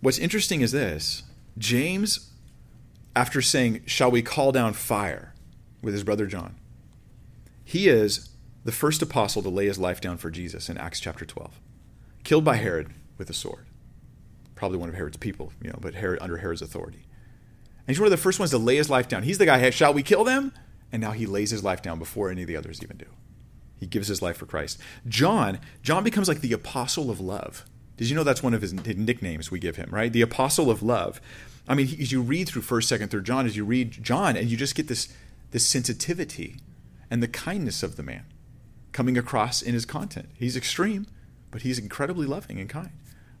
What's 0.00 0.18
interesting 0.18 0.60
is 0.60 0.70
this 0.70 1.24
James, 1.58 2.30
after 3.16 3.42
saying, 3.42 3.82
Shall 3.86 4.12
we 4.12 4.22
call 4.22 4.52
down 4.52 4.72
fire 4.72 5.34
with 5.82 5.94
his 5.94 6.04
brother 6.04 6.26
John? 6.26 6.54
He 7.70 7.86
is 7.86 8.30
the 8.64 8.72
first 8.72 9.00
apostle 9.00 9.42
to 9.42 9.48
lay 9.48 9.66
his 9.66 9.78
life 9.78 10.00
down 10.00 10.16
for 10.16 10.28
Jesus 10.28 10.68
in 10.68 10.76
Acts 10.76 10.98
chapter 10.98 11.24
12, 11.24 11.60
killed 12.24 12.44
by 12.44 12.56
Herod 12.56 12.92
with 13.16 13.30
a 13.30 13.32
sword. 13.32 13.64
Probably 14.56 14.76
one 14.76 14.88
of 14.88 14.96
Herod's 14.96 15.18
people, 15.18 15.52
you 15.62 15.70
know, 15.70 15.78
but 15.80 15.94
Herod, 15.94 16.18
under 16.20 16.38
Herod's 16.38 16.62
authority. 16.62 17.06
And 17.86 17.86
he's 17.86 18.00
one 18.00 18.08
of 18.08 18.10
the 18.10 18.16
first 18.16 18.40
ones 18.40 18.50
to 18.50 18.58
lay 18.58 18.74
his 18.74 18.90
life 18.90 19.06
down. 19.06 19.22
He's 19.22 19.38
the 19.38 19.46
guy, 19.46 19.60
hey, 19.60 19.70
shall 19.70 19.94
we 19.94 20.02
kill 20.02 20.24
them? 20.24 20.52
And 20.90 21.00
now 21.00 21.12
he 21.12 21.26
lays 21.26 21.52
his 21.52 21.62
life 21.62 21.80
down 21.80 22.00
before 22.00 22.28
any 22.28 22.42
of 22.42 22.48
the 22.48 22.56
others 22.56 22.82
even 22.82 22.96
do. 22.96 23.06
He 23.78 23.86
gives 23.86 24.08
his 24.08 24.20
life 24.20 24.38
for 24.38 24.46
Christ. 24.46 24.80
John, 25.06 25.60
John 25.84 26.02
becomes 26.02 26.26
like 26.26 26.40
the 26.40 26.52
apostle 26.52 27.08
of 27.08 27.20
love. 27.20 27.64
Did 27.96 28.10
you 28.10 28.16
know 28.16 28.24
that's 28.24 28.42
one 28.42 28.52
of 28.52 28.62
his 28.62 28.72
nicknames 28.72 29.52
we 29.52 29.60
give 29.60 29.76
him, 29.76 29.90
right? 29.92 30.12
The 30.12 30.22
apostle 30.22 30.72
of 30.72 30.82
love. 30.82 31.20
I 31.68 31.76
mean, 31.76 31.86
as 32.00 32.10
you 32.10 32.20
read 32.20 32.48
through 32.48 32.62
1st, 32.62 32.98
2nd, 32.98 33.08
3rd 33.10 33.22
John, 33.22 33.46
as 33.46 33.56
you 33.56 33.64
read 33.64 33.92
John, 33.92 34.36
and 34.36 34.50
you 34.50 34.56
just 34.56 34.74
get 34.74 34.88
this, 34.88 35.14
this 35.52 35.64
sensitivity 35.64 36.56
and 37.10 37.22
the 37.22 37.28
kindness 37.28 37.82
of 37.82 37.96
the 37.96 38.02
man 38.02 38.24
coming 38.92 39.18
across 39.18 39.62
in 39.62 39.74
his 39.74 39.84
content. 39.84 40.28
He's 40.34 40.56
extreme, 40.56 41.06
but 41.50 41.62
he's 41.62 41.78
incredibly 41.78 42.26
loving 42.26 42.58
and 42.58 42.68
kind. 42.68 42.90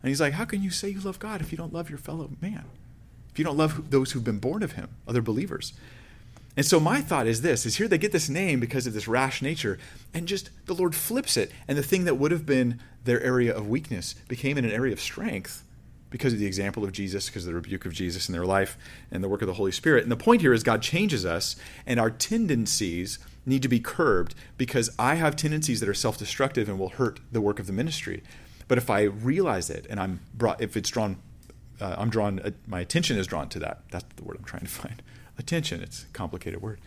And 0.02 0.08
he's 0.08 0.20
like, 0.20 0.34
How 0.34 0.44
can 0.44 0.62
you 0.62 0.70
say 0.70 0.88
you 0.88 1.00
love 1.00 1.18
God 1.18 1.40
if 1.40 1.52
you 1.52 1.58
don't 1.58 1.72
love 1.72 1.90
your 1.90 1.98
fellow 1.98 2.30
man? 2.40 2.64
If 3.32 3.38
you 3.38 3.44
don't 3.44 3.56
love 3.56 3.90
those 3.90 4.12
who've 4.12 4.24
been 4.24 4.38
born 4.38 4.62
of 4.62 4.72
him, 4.72 4.88
other 5.06 5.22
believers? 5.22 5.72
And 6.56 6.66
so 6.66 6.80
my 6.80 7.00
thought 7.00 7.26
is 7.26 7.42
this 7.42 7.64
is 7.64 7.76
here 7.76 7.86
they 7.86 7.96
get 7.96 8.12
this 8.12 8.28
name 8.28 8.58
because 8.58 8.86
of 8.86 8.92
this 8.92 9.06
rash 9.06 9.40
nature 9.40 9.78
and 10.12 10.26
just 10.26 10.50
the 10.66 10.74
Lord 10.74 10.94
flips 10.94 11.36
it 11.36 11.52
and 11.68 11.78
the 11.78 11.82
thing 11.82 12.04
that 12.04 12.16
would 12.16 12.32
have 12.32 12.44
been 12.44 12.80
their 13.04 13.22
area 13.22 13.56
of 13.56 13.68
weakness 13.68 14.14
became 14.28 14.58
an 14.58 14.64
area 14.64 14.92
of 14.92 15.00
strength 15.00 15.64
because 16.10 16.32
of 16.32 16.40
the 16.40 16.46
example 16.46 16.82
of 16.82 16.90
Jesus, 16.90 17.26
because 17.26 17.44
of 17.44 17.50
the 17.50 17.54
rebuke 17.54 17.86
of 17.86 17.92
Jesus 17.92 18.28
in 18.28 18.32
their 18.32 18.44
life 18.44 18.76
and 19.12 19.22
the 19.22 19.28
work 19.28 19.42
of 19.42 19.46
the 19.46 19.54
Holy 19.54 19.70
Spirit. 19.70 20.02
And 20.02 20.10
the 20.10 20.16
point 20.16 20.40
here 20.40 20.52
is 20.52 20.64
God 20.64 20.82
changes 20.82 21.24
us 21.24 21.54
and 21.86 22.00
our 22.00 22.10
tendencies 22.10 23.20
need 23.46 23.62
to 23.62 23.68
be 23.68 23.80
curbed 23.80 24.34
because 24.56 24.90
I 24.98 25.14
have 25.16 25.36
tendencies 25.36 25.80
that 25.80 25.88
are 25.88 25.94
self-destructive 25.94 26.68
and 26.68 26.78
will 26.78 26.90
hurt 26.90 27.20
the 27.32 27.40
work 27.40 27.58
of 27.58 27.66
the 27.66 27.72
ministry. 27.72 28.22
But 28.68 28.78
if 28.78 28.90
I 28.90 29.02
realize 29.02 29.70
it 29.70 29.86
and 29.90 29.98
I'm 29.98 30.20
brought 30.34 30.60
if 30.60 30.76
it's 30.76 30.90
drawn 30.90 31.16
uh, 31.80 31.96
I'm 31.98 32.10
drawn 32.10 32.40
uh, 32.40 32.50
my 32.66 32.80
attention 32.80 33.18
is 33.18 33.26
drawn 33.26 33.48
to 33.50 33.58
that. 33.60 33.82
That's 33.90 34.04
the 34.16 34.24
word 34.24 34.36
I'm 34.38 34.44
trying 34.44 34.62
to 34.62 34.68
find 34.68 35.02
attention. 35.38 35.82
It's 35.82 36.04
a 36.04 36.06
complicated 36.08 36.60
word. 36.60 36.80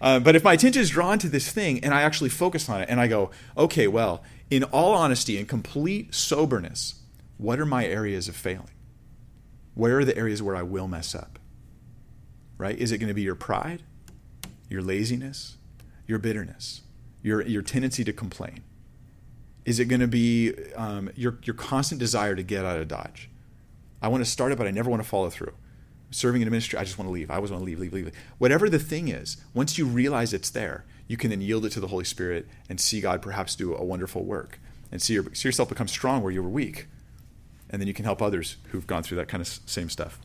Uh, 0.00 0.20
but 0.20 0.36
if 0.36 0.44
my 0.44 0.52
attention 0.52 0.82
is 0.82 0.90
drawn 0.90 1.18
to 1.18 1.28
this 1.28 1.50
thing 1.50 1.82
and 1.82 1.94
I 1.94 2.02
actually 2.02 2.30
focus 2.30 2.68
on 2.68 2.82
it 2.82 2.88
and 2.88 3.00
I 3.00 3.06
go, 3.06 3.30
okay, 3.56 3.88
well, 3.88 4.22
in 4.50 4.64
all 4.64 4.94
honesty 4.94 5.38
and 5.38 5.48
complete 5.48 6.14
soberness, 6.14 7.00
what 7.38 7.58
are 7.58 7.66
my 7.66 7.86
areas 7.86 8.28
of 8.28 8.36
failing? 8.36 8.70
Where 9.74 9.98
are 9.98 10.04
the 10.04 10.16
areas 10.16 10.42
where 10.42 10.54
I 10.54 10.62
will 10.62 10.86
mess 10.86 11.14
up? 11.14 11.38
Right? 12.58 12.78
Is 12.78 12.92
it 12.92 12.98
going 12.98 13.08
to 13.08 13.14
be 13.14 13.22
your 13.22 13.34
pride, 13.34 13.82
your 14.68 14.82
laziness, 14.82 15.56
your 16.06 16.18
bitterness, 16.18 16.82
your, 17.22 17.42
your 17.42 17.62
tendency 17.62 18.04
to 18.04 18.12
complain? 18.12 18.62
Is 19.64 19.80
it 19.80 19.86
going 19.86 20.00
to 20.00 20.08
be 20.08 20.52
um, 20.74 21.10
your, 21.16 21.38
your 21.42 21.54
constant 21.54 21.98
desire 21.98 22.36
to 22.36 22.42
get 22.42 22.64
out 22.64 22.78
of 22.78 22.88
Dodge? 22.88 23.30
I 24.02 24.08
want 24.08 24.24
to 24.24 24.30
start 24.30 24.52
it, 24.52 24.58
but 24.58 24.66
I 24.66 24.70
never 24.70 24.90
want 24.90 25.02
to 25.02 25.08
follow 25.08 25.30
through 25.30 25.54
serving 26.14 26.42
in 26.42 26.48
a 26.48 26.50
ministry, 26.50 26.78
I 26.78 26.84
just 26.84 26.96
want 26.96 27.08
to 27.08 27.12
leave. 27.12 27.30
I 27.30 27.36
always 27.36 27.50
want 27.50 27.62
to 27.62 27.66
leave, 27.66 27.80
leave, 27.80 27.92
leave. 27.92 28.12
Whatever 28.38 28.70
the 28.70 28.78
thing 28.78 29.08
is, 29.08 29.36
once 29.52 29.76
you 29.76 29.84
realize 29.84 30.32
it's 30.32 30.50
there, 30.50 30.84
you 31.08 31.16
can 31.16 31.30
then 31.30 31.40
yield 31.40 31.66
it 31.66 31.70
to 31.70 31.80
the 31.80 31.88
Holy 31.88 32.04
Spirit 32.04 32.46
and 32.68 32.80
see 32.80 33.00
God 33.00 33.20
perhaps 33.20 33.56
do 33.56 33.74
a 33.74 33.84
wonderful 33.84 34.24
work 34.24 34.60
and 34.92 35.02
see, 35.02 35.14
your, 35.14 35.24
see 35.34 35.48
yourself 35.48 35.68
become 35.68 35.88
strong 35.88 36.22
where 36.22 36.32
you 36.32 36.42
were 36.42 36.48
weak. 36.48 36.86
And 37.68 37.80
then 37.80 37.88
you 37.88 37.94
can 37.94 38.04
help 38.04 38.22
others 38.22 38.58
who've 38.68 38.86
gone 38.86 39.02
through 39.02 39.16
that 39.16 39.28
kind 39.28 39.40
of 39.40 39.48
same 39.48 39.90
stuff. 39.90 40.20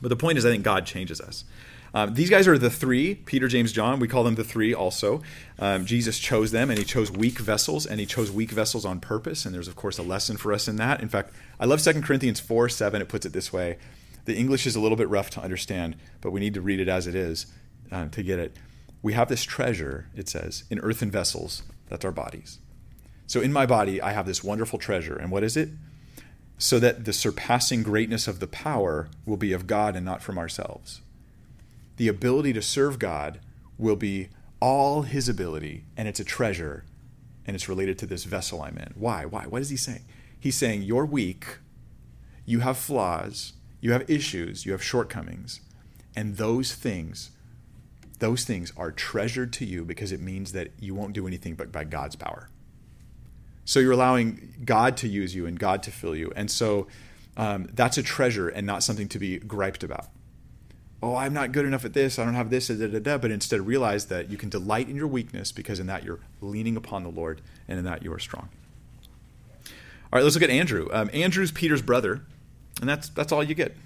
But 0.00 0.08
the 0.08 0.16
point 0.16 0.38
is, 0.38 0.46
I 0.46 0.50
think 0.50 0.62
God 0.62 0.86
changes 0.86 1.20
us. 1.20 1.44
Um, 1.92 2.14
these 2.14 2.30
guys 2.30 2.46
are 2.46 2.58
the 2.58 2.70
three 2.70 3.16
Peter, 3.16 3.48
James, 3.48 3.72
John. 3.72 3.98
We 3.98 4.08
call 4.08 4.24
them 4.24 4.36
the 4.36 4.44
three 4.44 4.72
also. 4.72 5.22
Um, 5.58 5.86
Jesus 5.86 6.18
chose 6.18 6.50
them, 6.52 6.70
and 6.70 6.78
he 6.78 6.84
chose 6.84 7.10
weak 7.10 7.38
vessels, 7.38 7.86
and 7.86 7.98
he 7.98 8.06
chose 8.06 8.30
weak 8.30 8.50
vessels 8.50 8.84
on 8.84 9.00
purpose. 9.00 9.44
And 9.44 9.54
there's, 9.54 9.68
of 9.68 9.76
course, 9.76 9.98
a 9.98 10.02
lesson 10.02 10.36
for 10.36 10.52
us 10.52 10.68
in 10.68 10.76
that. 10.76 11.00
In 11.00 11.08
fact, 11.08 11.34
I 11.58 11.66
love 11.66 11.82
2 11.82 12.00
Corinthians 12.02 12.40
4 12.40 12.68
7. 12.68 13.02
It 13.02 13.08
puts 13.08 13.26
it 13.26 13.32
this 13.32 13.52
way 13.52 13.78
the 14.24 14.36
English 14.36 14.66
is 14.66 14.76
a 14.76 14.80
little 14.80 14.96
bit 14.96 15.08
rough 15.08 15.30
to 15.30 15.40
understand, 15.40 15.96
but 16.20 16.30
we 16.30 16.40
need 16.40 16.54
to 16.54 16.60
read 16.60 16.80
it 16.80 16.88
as 16.88 17.06
it 17.06 17.14
is 17.14 17.46
uh, 17.90 18.06
to 18.08 18.22
get 18.22 18.38
it. 18.38 18.56
We 19.02 19.14
have 19.14 19.28
this 19.28 19.42
treasure, 19.42 20.08
it 20.14 20.28
says, 20.28 20.64
in 20.70 20.78
earthen 20.80 21.10
vessels. 21.10 21.62
That's 21.88 22.04
our 22.04 22.12
bodies. 22.12 22.58
So 23.26 23.40
in 23.40 23.52
my 23.52 23.66
body, 23.66 24.00
I 24.00 24.12
have 24.12 24.26
this 24.26 24.44
wonderful 24.44 24.78
treasure. 24.78 25.16
And 25.16 25.30
what 25.30 25.42
is 25.42 25.56
it? 25.56 25.70
So 26.58 26.78
that 26.78 27.04
the 27.06 27.12
surpassing 27.12 27.82
greatness 27.82 28.28
of 28.28 28.40
the 28.40 28.46
power 28.46 29.08
will 29.24 29.38
be 29.38 29.52
of 29.52 29.66
God 29.66 29.96
and 29.96 30.04
not 30.04 30.22
from 30.22 30.38
ourselves. 30.38 31.00
The 32.00 32.08
ability 32.08 32.54
to 32.54 32.62
serve 32.62 32.98
God 32.98 33.40
will 33.76 33.94
be 33.94 34.30
all 34.58 35.02
his 35.02 35.28
ability, 35.28 35.84
and 35.98 36.08
it's 36.08 36.18
a 36.18 36.24
treasure, 36.24 36.86
and 37.44 37.54
it's 37.54 37.68
related 37.68 37.98
to 37.98 38.06
this 38.06 38.24
vessel 38.24 38.62
I'm 38.62 38.78
in. 38.78 38.94
Why? 38.94 39.26
Why? 39.26 39.44
What 39.44 39.60
is 39.60 39.68
he 39.68 39.76
saying? 39.76 40.06
He's 40.38 40.56
saying, 40.56 40.84
You're 40.84 41.04
weak, 41.04 41.58
you 42.46 42.60
have 42.60 42.78
flaws, 42.78 43.52
you 43.82 43.92
have 43.92 44.08
issues, 44.08 44.64
you 44.64 44.72
have 44.72 44.82
shortcomings, 44.82 45.60
and 46.16 46.38
those 46.38 46.72
things 46.72 47.32
those 48.18 48.44
things 48.44 48.72
are 48.78 48.92
treasured 48.92 49.52
to 49.52 49.66
you 49.66 49.84
because 49.84 50.10
it 50.10 50.22
means 50.22 50.52
that 50.52 50.70
you 50.78 50.94
won't 50.94 51.12
do 51.12 51.26
anything 51.26 51.54
but 51.54 51.70
by 51.70 51.84
God's 51.84 52.16
power. 52.16 52.48
So 53.66 53.78
you're 53.78 53.92
allowing 53.92 54.54
God 54.64 54.96
to 54.98 55.08
use 55.08 55.34
you 55.34 55.44
and 55.44 55.58
God 55.58 55.82
to 55.82 55.90
fill 55.90 56.16
you. 56.16 56.32
And 56.34 56.50
so 56.50 56.86
um, 57.36 57.68
that's 57.74 57.98
a 57.98 58.02
treasure 58.02 58.48
and 58.48 58.66
not 58.66 58.82
something 58.82 59.08
to 59.08 59.18
be 59.18 59.38
griped 59.38 59.84
about. 59.84 60.06
Oh, 61.02 61.16
I'm 61.16 61.32
not 61.32 61.52
good 61.52 61.64
enough 61.64 61.84
at 61.84 61.94
this. 61.94 62.18
I 62.18 62.24
don't 62.24 62.34
have 62.34 62.50
this. 62.50 62.68
Da, 62.68 62.86
da, 62.86 62.98
da, 62.98 63.18
but 63.18 63.30
instead 63.30 63.66
realize 63.66 64.06
that 64.06 64.30
you 64.30 64.36
can 64.36 64.50
delight 64.50 64.88
in 64.88 64.96
your 64.96 65.06
weakness 65.06 65.50
because 65.50 65.80
in 65.80 65.86
that 65.86 66.04
you're 66.04 66.20
leaning 66.40 66.76
upon 66.76 67.04
the 67.04 67.10
Lord 67.10 67.40
and 67.66 67.78
in 67.78 67.84
that 67.86 68.02
you 68.02 68.12
are 68.12 68.18
strong. 68.18 68.50
All 69.66 70.18
right, 70.18 70.22
let's 70.22 70.34
look 70.34 70.42
at 70.42 70.50
Andrew. 70.50 70.88
Um, 70.92 71.08
Andrew's 71.12 71.52
Peter's 71.52 71.82
brother 71.82 72.22
and 72.80 72.88
that's 72.88 73.08
that's 73.10 73.30
all 73.32 73.44
you 73.44 73.54
get. 73.54 73.76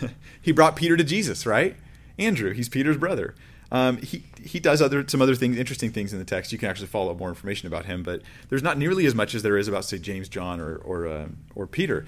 he 0.42 0.52
brought 0.52 0.76
Peter 0.76 0.96
to 0.96 1.04
Jesus, 1.04 1.46
right? 1.46 1.76
Andrew, 2.18 2.52
he's 2.52 2.68
Peter's 2.68 2.96
brother. 2.96 3.34
Um, 3.70 3.98
he 3.98 4.24
he 4.40 4.60
does 4.60 4.82
other 4.82 5.06
some 5.08 5.22
other 5.22 5.34
things, 5.34 5.56
interesting 5.56 5.90
things 5.90 6.12
in 6.12 6.18
the 6.18 6.24
text. 6.24 6.52
You 6.52 6.58
can 6.58 6.68
actually 6.68 6.88
follow 6.88 7.12
up 7.12 7.18
more 7.18 7.28
information 7.28 7.66
about 7.66 7.86
him, 7.86 8.02
but 8.02 8.22
there's 8.48 8.62
not 8.62 8.78
nearly 8.78 9.06
as 9.06 9.14
much 9.14 9.34
as 9.34 9.42
there 9.42 9.56
is 9.56 9.68
about 9.68 9.84
say 9.84 9.98
James, 9.98 10.28
John, 10.28 10.60
or 10.60 10.76
or 10.76 11.06
uh, 11.06 11.28
or 11.54 11.66
Peter. 11.66 12.04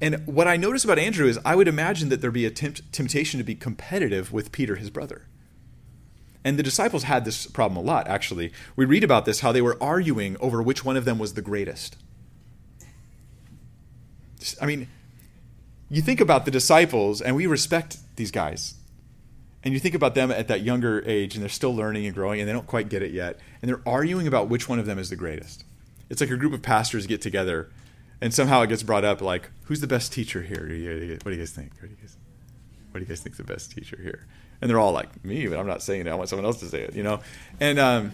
And 0.00 0.26
what 0.26 0.46
I 0.46 0.56
notice 0.56 0.84
about 0.84 0.98
Andrew 0.98 1.26
is 1.26 1.38
I 1.44 1.56
would 1.56 1.68
imagine 1.68 2.08
that 2.08 2.20
there'd 2.20 2.32
be 2.32 2.46
a 2.46 2.50
tempt, 2.50 2.92
temptation 2.92 3.38
to 3.38 3.44
be 3.44 3.54
competitive 3.54 4.32
with 4.32 4.52
Peter, 4.52 4.76
his 4.76 4.90
brother. 4.90 5.22
And 6.44 6.58
the 6.58 6.62
disciples 6.62 7.02
had 7.02 7.24
this 7.24 7.46
problem 7.46 7.76
a 7.76 7.86
lot, 7.86 8.06
actually. 8.06 8.52
We 8.76 8.84
read 8.84 9.02
about 9.02 9.24
this, 9.24 9.40
how 9.40 9.50
they 9.50 9.60
were 9.60 9.76
arguing 9.82 10.36
over 10.40 10.62
which 10.62 10.84
one 10.84 10.96
of 10.96 11.04
them 11.04 11.18
was 11.18 11.34
the 11.34 11.42
greatest. 11.42 11.96
I 14.62 14.66
mean, 14.66 14.88
you 15.90 16.00
think 16.00 16.20
about 16.20 16.44
the 16.44 16.50
disciples, 16.50 17.20
and 17.20 17.34
we 17.34 17.46
respect 17.46 17.98
these 18.16 18.30
guys. 18.30 18.74
And 19.64 19.74
you 19.74 19.80
think 19.80 19.96
about 19.96 20.14
them 20.14 20.30
at 20.30 20.46
that 20.48 20.62
younger 20.62 21.02
age, 21.06 21.34
and 21.34 21.42
they're 21.42 21.48
still 21.48 21.74
learning 21.74 22.06
and 22.06 22.14
growing, 22.14 22.40
and 22.40 22.48
they 22.48 22.52
don't 22.52 22.66
quite 22.68 22.88
get 22.88 23.02
it 23.02 23.10
yet. 23.10 23.40
And 23.60 23.68
they're 23.68 23.82
arguing 23.84 24.28
about 24.28 24.48
which 24.48 24.68
one 24.68 24.78
of 24.78 24.86
them 24.86 24.98
is 24.98 25.10
the 25.10 25.16
greatest. 25.16 25.64
It's 26.08 26.20
like 26.20 26.30
a 26.30 26.36
group 26.36 26.52
of 26.52 26.62
pastors 26.62 27.06
get 27.06 27.20
together, 27.20 27.68
and 28.20 28.34
somehow 28.34 28.62
it 28.62 28.68
gets 28.68 28.82
brought 28.82 29.04
up 29.04 29.20
like, 29.20 29.50
who's 29.64 29.80
the 29.80 29.86
best 29.86 30.12
teacher 30.12 30.42
here? 30.42 30.60
What 30.60 31.30
do 31.30 31.32
you 31.32 31.38
guys 31.38 31.52
think? 31.52 31.72
What 31.80 31.88
do 31.88 31.88
you 31.88 31.96
guys, 32.00 32.16
what 32.90 33.00
do 33.00 33.04
you 33.04 33.06
guys 33.06 33.20
the 33.20 33.44
best 33.44 33.72
teacher 33.72 33.98
here? 34.00 34.26
And 34.60 34.68
they're 34.68 34.78
all 34.78 34.92
like, 34.92 35.24
me, 35.24 35.46
but 35.46 35.58
I'm 35.58 35.66
not 35.66 35.82
saying 35.82 36.06
it. 36.06 36.10
I 36.10 36.14
want 36.14 36.28
someone 36.28 36.44
else 36.44 36.58
to 36.60 36.66
say 36.66 36.82
it, 36.82 36.94
you 36.94 37.02
know? 37.02 37.20
And, 37.60 37.78
um, 37.78 38.12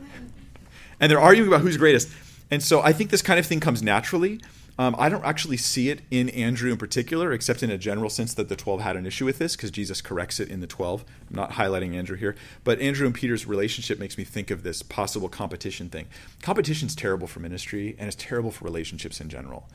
and 1.00 1.10
they're 1.10 1.20
arguing 1.20 1.48
about 1.48 1.62
who's 1.62 1.76
greatest. 1.76 2.10
And 2.50 2.62
so 2.62 2.80
I 2.80 2.92
think 2.92 3.10
this 3.10 3.22
kind 3.22 3.40
of 3.40 3.46
thing 3.46 3.58
comes 3.58 3.82
naturally. 3.82 4.40
Um, 4.78 4.96
I 4.98 5.10
don't 5.10 5.24
actually 5.24 5.58
see 5.58 5.90
it 5.90 6.00
in 6.10 6.30
Andrew 6.30 6.70
in 6.70 6.78
particular, 6.78 7.32
except 7.32 7.62
in 7.62 7.70
a 7.70 7.76
general 7.76 8.08
sense 8.08 8.32
that 8.34 8.48
the 8.48 8.56
12 8.56 8.80
had 8.80 8.96
an 8.96 9.04
issue 9.04 9.26
with 9.26 9.38
this 9.38 9.54
because 9.54 9.70
Jesus 9.70 10.00
corrects 10.00 10.40
it 10.40 10.48
in 10.48 10.60
the 10.60 10.66
12. 10.66 11.04
I'm 11.28 11.36
not 11.36 11.52
highlighting 11.52 11.94
Andrew 11.94 12.16
here. 12.16 12.34
But 12.64 12.80
Andrew 12.80 13.06
and 13.06 13.14
Peter's 13.14 13.46
relationship 13.46 13.98
makes 13.98 14.16
me 14.16 14.24
think 14.24 14.50
of 14.50 14.62
this 14.62 14.82
possible 14.82 15.28
competition 15.28 15.90
thing. 15.90 16.06
Competition 16.40 16.86
is 16.88 16.94
terrible 16.94 17.26
for 17.26 17.40
ministry 17.40 17.94
and 17.98 18.08
it's 18.08 18.16
terrible 18.16 18.50
for 18.50 18.64
relationships 18.64 19.20
in 19.20 19.28
general. 19.28 19.68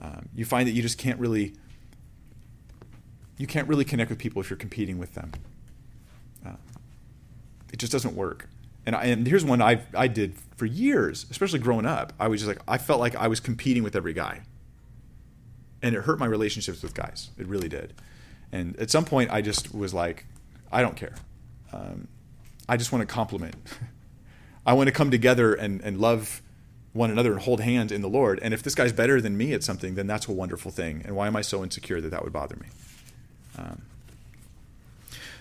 Um, 0.00 0.28
you 0.34 0.44
find 0.44 0.66
that 0.66 0.72
you 0.72 0.82
just 0.82 0.98
can't 0.98 1.20
really 1.20 1.54
you 3.38 3.46
can't 3.46 3.66
really 3.66 3.84
connect 3.84 4.10
with 4.10 4.18
people 4.18 4.40
if 4.40 4.50
you're 4.50 4.56
competing 4.56 4.98
with 4.98 5.14
them. 5.14 5.32
Uh, 6.46 6.56
it 7.72 7.78
just 7.78 7.90
doesn't 7.90 8.14
work 8.14 8.48
and, 8.86 8.96
I, 8.96 9.04
and 9.04 9.26
here's 9.26 9.44
one 9.44 9.62
I 9.62 9.82
I 9.94 10.08
did 10.08 10.34
for 10.56 10.66
years, 10.66 11.26
especially 11.30 11.58
growing 11.58 11.86
up. 11.86 12.12
I 12.18 12.28
was 12.28 12.40
just 12.40 12.48
like 12.48 12.60
I 12.66 12.78
felt 12.78 13.00
like 13.00 13.16
I 13.16 13.28
was 13.28 13.40
competing 13.40 13.82
with 13.82 13.96
every 13.96 14.12
guy, 14.12 14.42
and 15.82 15.94
it 15.94 16.02
hurt 16.02 16.18
my 16.18 16.26
relationships 16.26 16.82
with 16.82 16.94
guys. 16.94 17.30
It 17.38 17.46
really 17.46 17.68
did. 17.68 17.94
And 18.52 18.76
at 18.78 18.90
some 18.90 19.04
point, 19.04 19.30
I 19.30 19.40
just 19.40 19.74
was 19.74 19.94
like, 19.94 20.26
I 20.70 20.82
don't 20.82 20.96
care. 20.96 21.14
Um, 21.72 22.08
I 22.68 22.76
just 22.76 22.92
want 22.92 23.06
to 23.06 23.12
compliment. 23.12 23.56
I 24.66 24.74
want 24.74 24.88
to 24.88 24.92
come 24.92 25.10
together 25.10 25.54
and, 25.54 25.80
and 25.80 25.98
love 25.98 26.42
one 26.92 27.10
another 27.10 27.32
and 27.32 27.40
hold 27.40 27.60
hands 27.60 27.90
in 27.90 28.02
the 28.02 28.08
Lord. 28.08 28.38
And 28.42 28.52
if 28.52 28.62
this 28.62 28.74
guy's 28.74 28.92
better 28.92 29.20
than 29.20 29.36
me 29.36 29.54
at 29.54 29.64
something, 29.64 29.94
then 29.94 30.06
that's 30.06 30.28
a 30.28 30.32
wonderful 30.32 30.70
thing. 30.70 31.02
And 31.04 31.16
why 31.16 31.26
am 31.26 31.34
I 31.34 31.40
so 31.40 31.64
insecure 31.64 32.00
that 32.00 32.10
that 32.10 32.22
would 32.22 32.32
bother 32.32 32.56
me? 32.56 32.66
Um, 33.58 33.82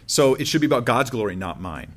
so 0.07 0.35
it 0.35 0.47
should 0.47 0.61
be 0.61 0.67
about 0.67 0.85
God's 0.85 1.09
glory, 1.09 1.35
not 1.35 1.59
mine. 1.59 1.93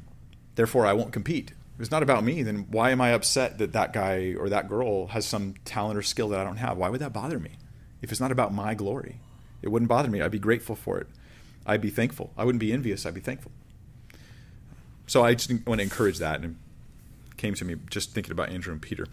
Therefore, 0.54 0.86
I 0.86 0.92
won't 0.92 1.12
compete. 1.12 1.52
If 1.74 1.80
it's 1.80 1.90
not 1.90 2.02
about 2.02 2.22
me, 2.22 2.42
then 2.42 2.66
why 2.70 2.90
am 2.90 3.00
I 3.00 3.10
upset 3.10 3.58
that 3.58 3.72
that 3.72 3.92
guy 3.92 4.34
or 4.38 4.48
that 4.48 4.68
girl 4.68 5.08
has 5.08 5.26
some 5.26 5.54
talent 5.64 5.98
or 5.98 6.02
skill 6.02 6.28
that 6.28 6.38
I 6.38 6.44
don't 6.44 6.56
have? 6.56 6.76
Why 6.76 6.88
would 6.88 7.00
that 7.00 7.12
bother 7.12 7.40
me? 7.40 7.52
If 8.00 8.12
it's 8.12 8.20
not 8.20 8.30
about 8.30 8.54
my 8.54 8.74
glory, 8.74 9.16
it 9.62 9.68
wouldn't 9.68 9.88
bother 9.88 10.08
me. 10.08 10.22
I'd 10.22 10.30
be 10.30 10.38
grateful 10.38 10.76
for 10.76 10.98
it. 10.98 11.08
I'd 11.66 11.80
be 11.80 11.90
thankful. 11.90 12.30
I 12.36 12.44
wouldn't 12.44 12.60
be 12.60 12.72
envious. 12.72 13.06
I'd 13.06 13.14
be 13.14 13.20
thankful. 13.20 13.50
So 15.06 15.24
I 15.24 15.34
just 15.34 15.50
want 15.66 15.78
to 15.78 15.82
encourage 15.82 16.18
that 16.18 16.40
and 16.42 16.56
came 17.36 17.54
to 17.54 17.64
me 17.64 17.76
just 17.90 18.12
thinking 18.12 18.32
about 18.32 18.50
Andrew 18.50 18.72
and 18.72 18.80
Peter. 18.80 19.06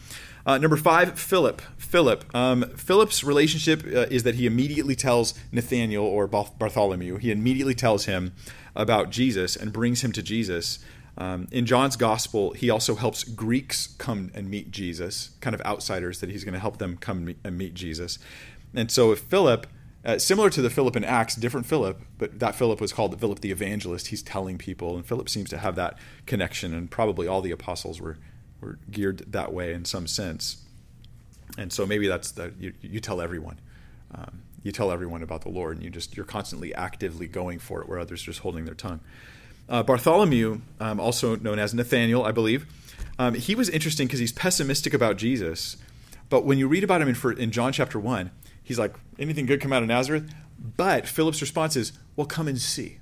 Uh, 0.46 0.58
number 0.58 0.78
five, 0.78 1.20
Philip. 1.20 1.62
Philip. 1.78 2.24
Um, 2.36 2.64
Philip's 2.76 3.24
relationship 3.24 3.84
uh, 3.86 4.08
is 4.10 4.24
that 4.24 4.36
he 4.36 4.46
immediately 4.46 4.96
tells 4.96 5.34
Nathaniel 5.52 6.06
or 6.06 6.28
Bartholomew, 6.28 7.18
he 7.18 7.32
immediately 7.32 7.76
tells 7.76 8.06
him 8.06 8.34
about 8.76 9.10
Jesus 9.10 9.56
and 9.56 9.74
brings 9.74 10.04
him 10.04 10.12
to 10.14 10.22
Jesus. 10.22 10.80
Um, 11.18 11.47
in 11.51 11.66
John's 11.66 11.97
gospel, 11.97 12.53
he 12.53 12.70
also 12.70 12.95
helps 12.95 13.24
Greeks 13.24 13.88
come 13.97 14.32
and 14.34 14.49
meet 14.49 14.72
Jesus, 14.72 15.32
kind 15.41 15.53
of 15.53 15.62
outsiders 15.62 16.20
that 16.22 16.30
he's 16.30 16.43
going 16.43 16.53
to 16.53 16.59
help 16.59 16.78
them 16.78 16.97
come 16.97 17.36
and 17.43 17.57
meet 17.57 17.74
Jesus. 17.74 18.18
And 18.74 18.89
so 18.89 19.12
if 19.12 19.20
Philip 19.20 19.68
uh, 20.03 20.18
similar 20.18 20.49
to 20.49 20.62
the 20.62 20.70
Philip 20.70 20.95
in 20.95 21.03
Acts, 21.03 21.36
different 21.36 21.68
Philip, 21.68 22.01
but 22.18 22.39
that 22.39 22.55
Philip 22.55 22.82
was 22.82 22.91
called 22.91 23.20
Philip 23.20 23.41
the 23.41 23.51
evangelist. 23.51 24.07
He's 24.07 24.24
telling 24.24 24.57
people, 24.57 24.95
and 24.95 25.05
Philip 25.05 25.30
seems 25.30 25.49
to 25.51 25.59
have 25.59 25.76
that 25.76 25.97
connection, 26.26 26.74
and 26.74 26.89
probably 26.89 27.28
all 27.28 27.41
the 27.41 27.51
apostles 27.51 28.01
were 28.01 28.18
were 28.62 28.80
geared 28.89 29.32
that 29.32 29.53
way 29.53 29.74
in 29.74 29.86
some 29.86 30.07
sense. 30.07 30.64
And 31.57 31.72
so 31.72 31.86
maybe 31.86 32.07
that's 32.07 32.32
that 32.32 32.53
you, 32.59 32.74
you 32.82 32.99
tell 32.99 33.22
everyone, 33.22 33.59
um, 34.14 34.41
you 34.64 34.72
tell 34.72 34.91
everyone 34.91 35.22
about 35.22 35.41
the 35.41 35.49
Lord, 35.49 35.78
and 35.78 35.84
you 35.84 35.91
just 35.91 36.18
you're 36.18 36.26
constantly 36.26 36.74
actively 36.74 37.28
going 37.28 37.59
for 37.59 37.82
it, 37.82 37.88
where 37.88 37.99
others 37.99 38.24
are 38.24 38.26
just 38.26 38.39
holding 38.39 38.66
their 38.66 38.74
tongue. 38.74 39.01
Uh, 39.72 39.82
Bartholomew, 39.82 40.62
um, 40.80 41.00
also 41.00 41.38
known 41.38 41.58
as 41.58 41.74
Nathaniel, 41.74 42.24
I 42.24 42.32
believe, 42.32 42.68
um, 43.18 43.34
he 43.34 43.56
was 43.56 43.70
interesting 43.70 44.06
because 44.06 44.20
he's 44.20 44.34
pessimistic 44.34 44.94
about 44.94 45.18
Jesus, 45.18 45.78
but 46.30 46.46
when 46.46 46.60
you 46.60 46.68
read 46.68 46.84
about 46.84 47.02
him 47.02 47.08
in, 47.08 47.38
in 47.40 47.52
John 47.52 47.74
chapter 47.74 47.98
one 47.98 48.32
he's 48.64 48.80
like, 48.80 48.96
anything 49.20 49.46
good 49.46 49.62
come 49.62 49.74
out 49.74 49.82
of 49.82 49.90
Nazareth? 49.90 50.34
But 50.58 51.08
Philip's 51.08 51.42
response 51.42 51.76
is, 51.76 51.92
well, 52.16 52.28
come 52.28 52.48
and 52.48 52.60
see. 52.60 53.00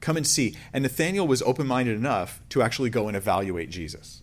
Come 0.00 0.16
and 0.16 0.26
see. 0.26 0.56
And 0.72 0.82
Nathaniel 0.82 1.26
was 1.26 1.40
open 1.42 1.66
minded 1.66 1.96
enough 1.96 2.42
to 2.50 2.62
actually 2.62 2.90
go 2.90 3.08
and 3.08 3.16
evaluate 3.16 3.70
Jesus. 3.70 4.22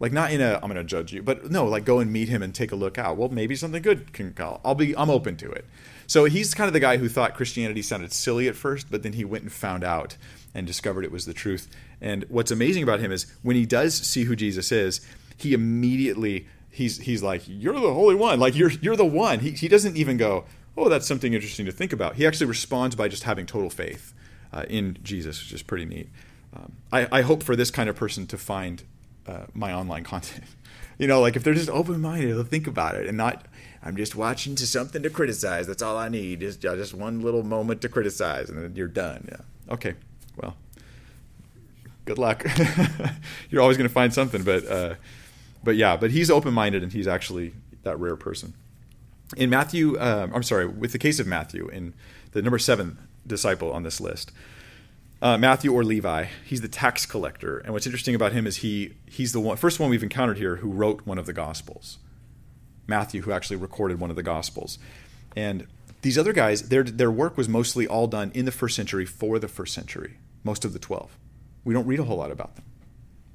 Like 0.00 0.12
not 0.12 0.32
in 0.32 0.40
a 0.40 0.54
I'm 0.54 0.62
going 0.62 0.76
to 0.76 0.84
judge 0.84 1.12
you, 1.12 1.22
but 1.22 1.50
no, 1.50 1.66
like 1.66 1.84
go 1.84 2.00
and 2.00 2.10
meet 2.10 2.30
him 2.30 2.42
and 2.42 2.54
take 2.54 2.72
a 2.72 2.76
look 2.76 2.96
out. 2.96 3.18
Well, 3.18 3.28
maybe 3.28 3.54
something 3.54 3.82
good 3.82 4.14
can 4.14 4.32
go. 4.32 4.60
I'll 4.64 4.74
be 4.74 4.96
I'm 4.96 5.10
open 5.10 5.36
to 5.36 5.50
it. 5.50 5.66
So 6.06 6.24
he's 6.24 6.54
kind 6.54 6.66
of 6.68 6.72
the 6.72 6.80
guy 6.80 6.96
who 6.96 7.08
thought 7.08 7.34
Christianity 7.34 7.82
sounded 7.82 8.12
silly 8.12 8.48
at 8.48 8.56
first, 8.56 8.90
but 8.90 9.02
then 9.02 9.12
he 9.12 9.24
went 9.26 9.44
and 9.44 9.52
found 9.52 9.84
out 9.84 10.16
and 10.54 10.66
discovered 10.66 11.04
it 11.04 11.12
was 11.12 11.26
the 11.26 11.34
truth. 11.34 11.68
And 12.00 12.24
what's 12.28 12.50
amazing 12.50 12.82
about 12.82 13.00
him 13.00 13.12
is 13.12 13.26
when 13.42 13.56
he 13.56 13.66
does 13.66 13.94
see 13.94 14.24
who 14.24 14.34
Jesus 14.36 14.72
is, 14.72 15.00
he 15.36 15.54
immediately 15.54 16.46
he's 16.70 16.98
he's 16.98 17.22
like, 17.22 17.42
"You're 17.46 17.74
the 17.74 17.94
Holy 17.94 18.14
One. 18.14 18.40
Like 18.40 18.56
you're 18.56 18.70
you're 18.70 18.96
the 18.96 19.04
one." 19.04 19.40
He 19.40 19.50
he 19.50 19.68
doesn't 19.68 19.96
even 19.96 20.16
go, 20.16 20.44
"Oh, 20.76 20.88
that's 20.88 21.06
something 21.06 21.34
interesting 21.34 21.66
to 21.66 21.72
think 21.72 21.92
about." 21.92 22.16
He 22.16 22.26
actually 22.26 22.46
responds 22.46 22.96
by 22.96 23.08
just 23.08 23.24
having 23.24 23.46
total 23.46 23.70
faith 23.70 24.14
uh, 24.52 24.64
in 24.68 24.98
Jesus, 25.02 25.42
which 25.42 25.52
is 25.52 25.62
pretty 25.62 25.84
neat. 25.84 26.08
Um, 26.54 26.76
I, 26.92 27.08
I 27.12 27.22
hope 27.22 27.42
for 27.42 27.54
this 27.54 27.70
kind 27.70 27.88
of 27.88 27.96
person 27.96 28.26
to 28.28 28.38
find 28.38 28.82
uh, 29.26 29.46
my 29.54 29.72
online 29.72 30.04
content. 30.14 30.44
you 30.98 31.06
know, 31.06 31.20
like 31.20 31.36
if 31.36 31.44
they're 31.44 31.54
just 31.54 31.70
open 31.70 32.00
minded, 32.00 32.34
they'll 32.34 32.44
think 32.44 32.66
about 32.66 32.94
it 32.94 33.06
and 33.06 33.16
not. 33.16 33.46
I'm 33.82 33.96
just 33.96 34.14
watching 34.14 34.56
to 34.56 34.66
something 34.66 35.02
to 35.02 35.10
criticize. 35.10 35.66
That's 35.66 35.80
all 35.80 35.96
I 35.96 36.10
need. 36.10 36.40
Just 36.40 36.60
just 36.60 36.94
one 36.94 37.22
little 37.22 37.42
moment 37.42 37.80
to 37.82 37.88
criticize, 37.88 38.50
and 38.50 38.62
then 38.62 38.76
you're 38.76 38.88
done. 38.88 39.28
Yeah. 39.30 39.72
Okay. 39.74 39.94
Well. 40.40 40.56
Good 42.04 42.18
luck. 42.18 42.44
you're 43.50 43.62
always 43.62 43.76
going 43.76 43.88
to 43.88 43.92
find 43.92 44.12
something, 44.12 44.42
but. 44.42 44.66
Uh, 44.66 44.94
but 45.62 45.76
yeah, 45.76 45.96
but 45.96 46.10
he's 46.10 46.30
open 46.30 46.54
minded 46.54 46.82
and 46.82 46.92
he's 46.92 47.06
actually 47.06 47.52
that 47.82 47.98
rare 47.98 48.16
person. 48.16 48.54
In 49.36 49.50
Matthew, 49.50 49.96
uh, 49.96 50.28
I'm 50.32 50.42
sorry, 50.42 50.66
with 50.66 50.92
the 50.92 50.98
case 50.98 51.20
of 51.20 51.26
Matthew, 51.26 51.68
in 51.68 51.94
the 52.32 52.42
number 52.42 52.58
seven 52.58 52.98
disciple 53.26 53.72
on 53.72 53.82
this 53.82 54.00
list, 54.00 54.32
uh, 55.22 55.36
Matthew 55.36 55.72
or 55.72 55.84
Levi, 55.84 56.26
he's 56.44 56.62
the 56.62 56.68
tax 56.68 57.04
collector. 57.06 57.58
And 57.58 57.72
what's 57.72 57.86
interesting 57.86 58.14
about 58.14 58.32
him 58.32 58.46
is 58.46 58.58
he 58.58 58.94
he's 59.06 59.32
the 59.32 59.40
one, 59.40 59.56
first 59.56 59.78
one 59.78 59.90
we've 59.90 60.02
encountered 60.02 60.38
here 60.38 60.56
who 60.56 60.70
wrote 60.70 61.06
one 61.06 61.18
of 61.18 61.26
the 61.26 61.32
Gospels. 61.32 61.98
Matthew, 62.86 63.22
who 63.22 63.30
actually 63.30 63.56
recorded 63.56 64.00
one 64.00 64.10
of 64.10 64.16
the 64.16 64.22
Gospels. 64.22 64.78
And 65.36 65.68
these 66.02 66.18
other 66.18 66.32
guys, 66.32 66.70
their, 66.70 66.82
their 66.82 67.10
work 67.10 67.36
was 67.36 67.48
mostly 67.48 67.86
all 67.86 68.08
done 68.08 68.32
in 68.34 68.46
the 68.46 68.50
first 68.50 68.74
century 68.74 69.06
for 69.06 69.38
the 69.38 69.46
first 69.46 69.74
century, 69.74 70.16
most 70.44 70.64
of 70.64 70.72
the 70.72 70.78
12. 70.78 71.16
We 71.64 71.74
don't 71.74 71.86
read 71.86 72.00
a 72.00 72.04
whole 72.04 72.16
lot 72.16 72.30
about 72.30 72.56
them 72.56 72.64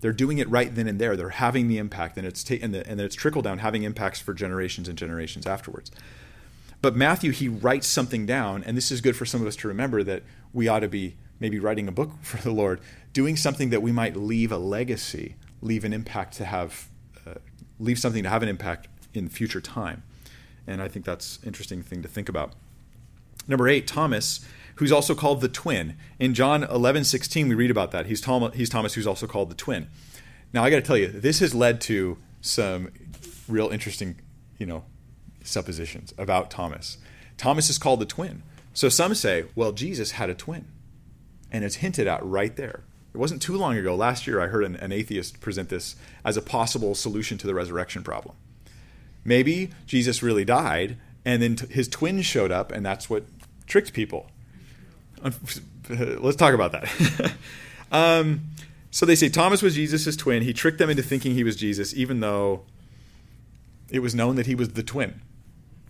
they're 0.05 0.13
doing 0.13 0.37
it 0.37 0.47
right 0.51 0.75
then 0.75 0.87
and 0.87 0.99
there. 0.99 1.15
They're 1.15 1.29
having 1.29 1.67
the 1.67 1.79
impact, 1.79 2.15
and 2.15 2.27
it's 2.27 2.43
ta- 2.43 2.57
and, 2.61 2.75
and 2.75 3.01
it's 3.01 3.15
trickle 3.15 3.41
down, 3.41 3.57
having 3.57 3.81
impacts 3.81 4.19
for 4.19 4.35
generations 4.35 4.87
and 4.87 4.95
generations 4.95 5.47
afterwards. 5.47 5.89
But 6.79 6.95
Matthew, 6.95 7.31
he 7.31 7.47
writes 7.47 7.87
something 7.87 8.27
down, 8.27 8.63
and 8.63 8.77
this 8.77 8.91
is 8.91 9.01
good 9.01 9.15
for 9.15 9.25
some 9.25 9.41
of 9.41 9.47
us 9.47 9.55
to 9.55 9.67
remember 9.67 10.03
that 10.03 10.21
we 10.53 10.67
ought 10.67 10.81
to 10.81 10.87
be 10.87 11.15
maybe 11.39 11.59
writing 11.59 11.87
a 11.87 11.91
book 11.91 12.11
for 12.21 12.37
the 12.37 12.51
Lord, 12.51 12.81
doing 13.13 13.35
something 13.35 13.71
that 13.71 13.81
we 13.81 13.91
might 13.91 14.15
leave 14.15 14.51
a 14.51 14.59
legacy, 14.59 15.37
leave 15.59 15.83
an 15.83 15.91
impact 15.91 16.35
to 16.35 16.45
have, 16.45 16.87
uh, 17.25 17.33
leave 17.79 17.97
something 17.97 18.21
to 18.21 18.29
have 18.29 18.43
an 18.43 18.49
impact 18.49 18.87
in 19.15 19.27
future 19.27 19.59
time. 19.59 20.03
And 20.67 20.83
I 20.83 20.87
think 20.87 21.03
that's 21.03 21.37
an 21.37 21.47
interesting 21.47 21.81
thing 21.81 22.03
to 22.03 22.07
think 22.07 22.29
about. 22.29 22.53
Number 23.47 23.67
eight, 23.67 23.87
Thomas 23.87 24.45
who's 24.75 24.91
also 24.91 25.15
called 25.15 25.41
the 25.41 25.49
twin. 25.49 25.95
In 26.19 26.33
John 26.33 26.63
11, 26.63 27.03
16, 27.05 27.47
we 27.47 27.55
read 27.55 27.71
about 27.71 27.91
that. 27.91 28.05
He's, 28.05 28.21
Tom, 28.21 28.51
he's 28.53 28.69
Thomas, 28.69 28.93
who's 28.93 29.07
also 29.07 29.27
called 29.27 29.49
the 29.49 29.55
twin. 29.55 29.87
Now, 30.53 30.63
I 30.63 30.69
got 30.69 30.77
to 30.77 30.81
tell 30.81 30.97
you, 30.97 31.07
this 31.07 31.39
has 31.39 31.53
led 31.53 31.81
to 31.81 32.17
some 32.41 32.91
real 33.47 33.69
interesting, 33.69 34.19
you 34.57 34.65
know, 34.65 34.83
suppositions 35.43 36.13
about 36.17 36.51
Thomas. 36.51 36.97
Thomas 37.37 37.69
is 37.69 37.77
called 37.77 37.99
the 37.99 38.05
twin. 38.05 38.43
So 38.73 38.89
some 38.89 39.15
say, 39.15 39.45
well, 39.55 39.71
Jesus 39.71 40.11
had 40.11 40.29
a 40.29 40.35
twin. 40.35 40.67
And 41.51 41.63
it's 41.63 41.75
hinted 41.75 42.07
at 42.07 42.23
right 42.25 42.55
there. 42.55 42.83
It 43.13 43.17
wasn't 43.17 43.41
too 43.41 43.55
long 43.55 43.77
ago. 43.77 43.95
Last 43.95 44.27
year, 44.27 44.41
I 44.41 44.47
heard 44.47 44.65
an, 44.65 44.75
an 44.75 44.91
atheist 44.91 45.39
present 45.39 45.69
this 45.69 45.95
as 46.25 46.35
a 46.35 46.41
possible 46.41 46.95
solution 46.95 47.37
to 47.37 47.47
the 47.47 47.53
resurrection 47.53 48.03
problem. 48.03 48.35
Maybe 49.23 49.69
Jesus 49.85 50.21
really 50.21 50.43
died, 50.43 50.97
and 51.23 51.41
then 51.41 51.55
t- 51.55 51.67
his 51.67 51.87
twin 51.87 52.21
showed 52.21 52.51
up, 52.51 52.71
and 52.71 52.85
that's 52.85 53.09
what 53.09 53.23
tricked 53.65 53.93
people. 53.93 54.29
Let's 55.89 56.37
talk 56.37 56.53
about 56.53 56.71
that. 56.71 57.33
um, 57.91 58.41
so 58.91 59.05
they 59.05 59.15
say 59.15 59.29
Thomas 59.29 59.61
was 59.61 59.75
Jesus' 59.75 60.15
twin. 60.15 60.43
He 60.43 60.53
tricked 60.53 60.77
them 60.77 60.89
into 60.89 61.03
thinking 61.03 61.33
he 61.33 61.43
was 61.43 61.55
Jesus, 61.55 61.93
even 61.93 62.19
though 62.19 62.63
it 63.89 63.99
was 63.99 64.15
known 64.15 64.35
that 64.35 64.45
he 64.45 64.55
was 64.55 64.69
the 64.69 64.83
twin. 64.83 65.21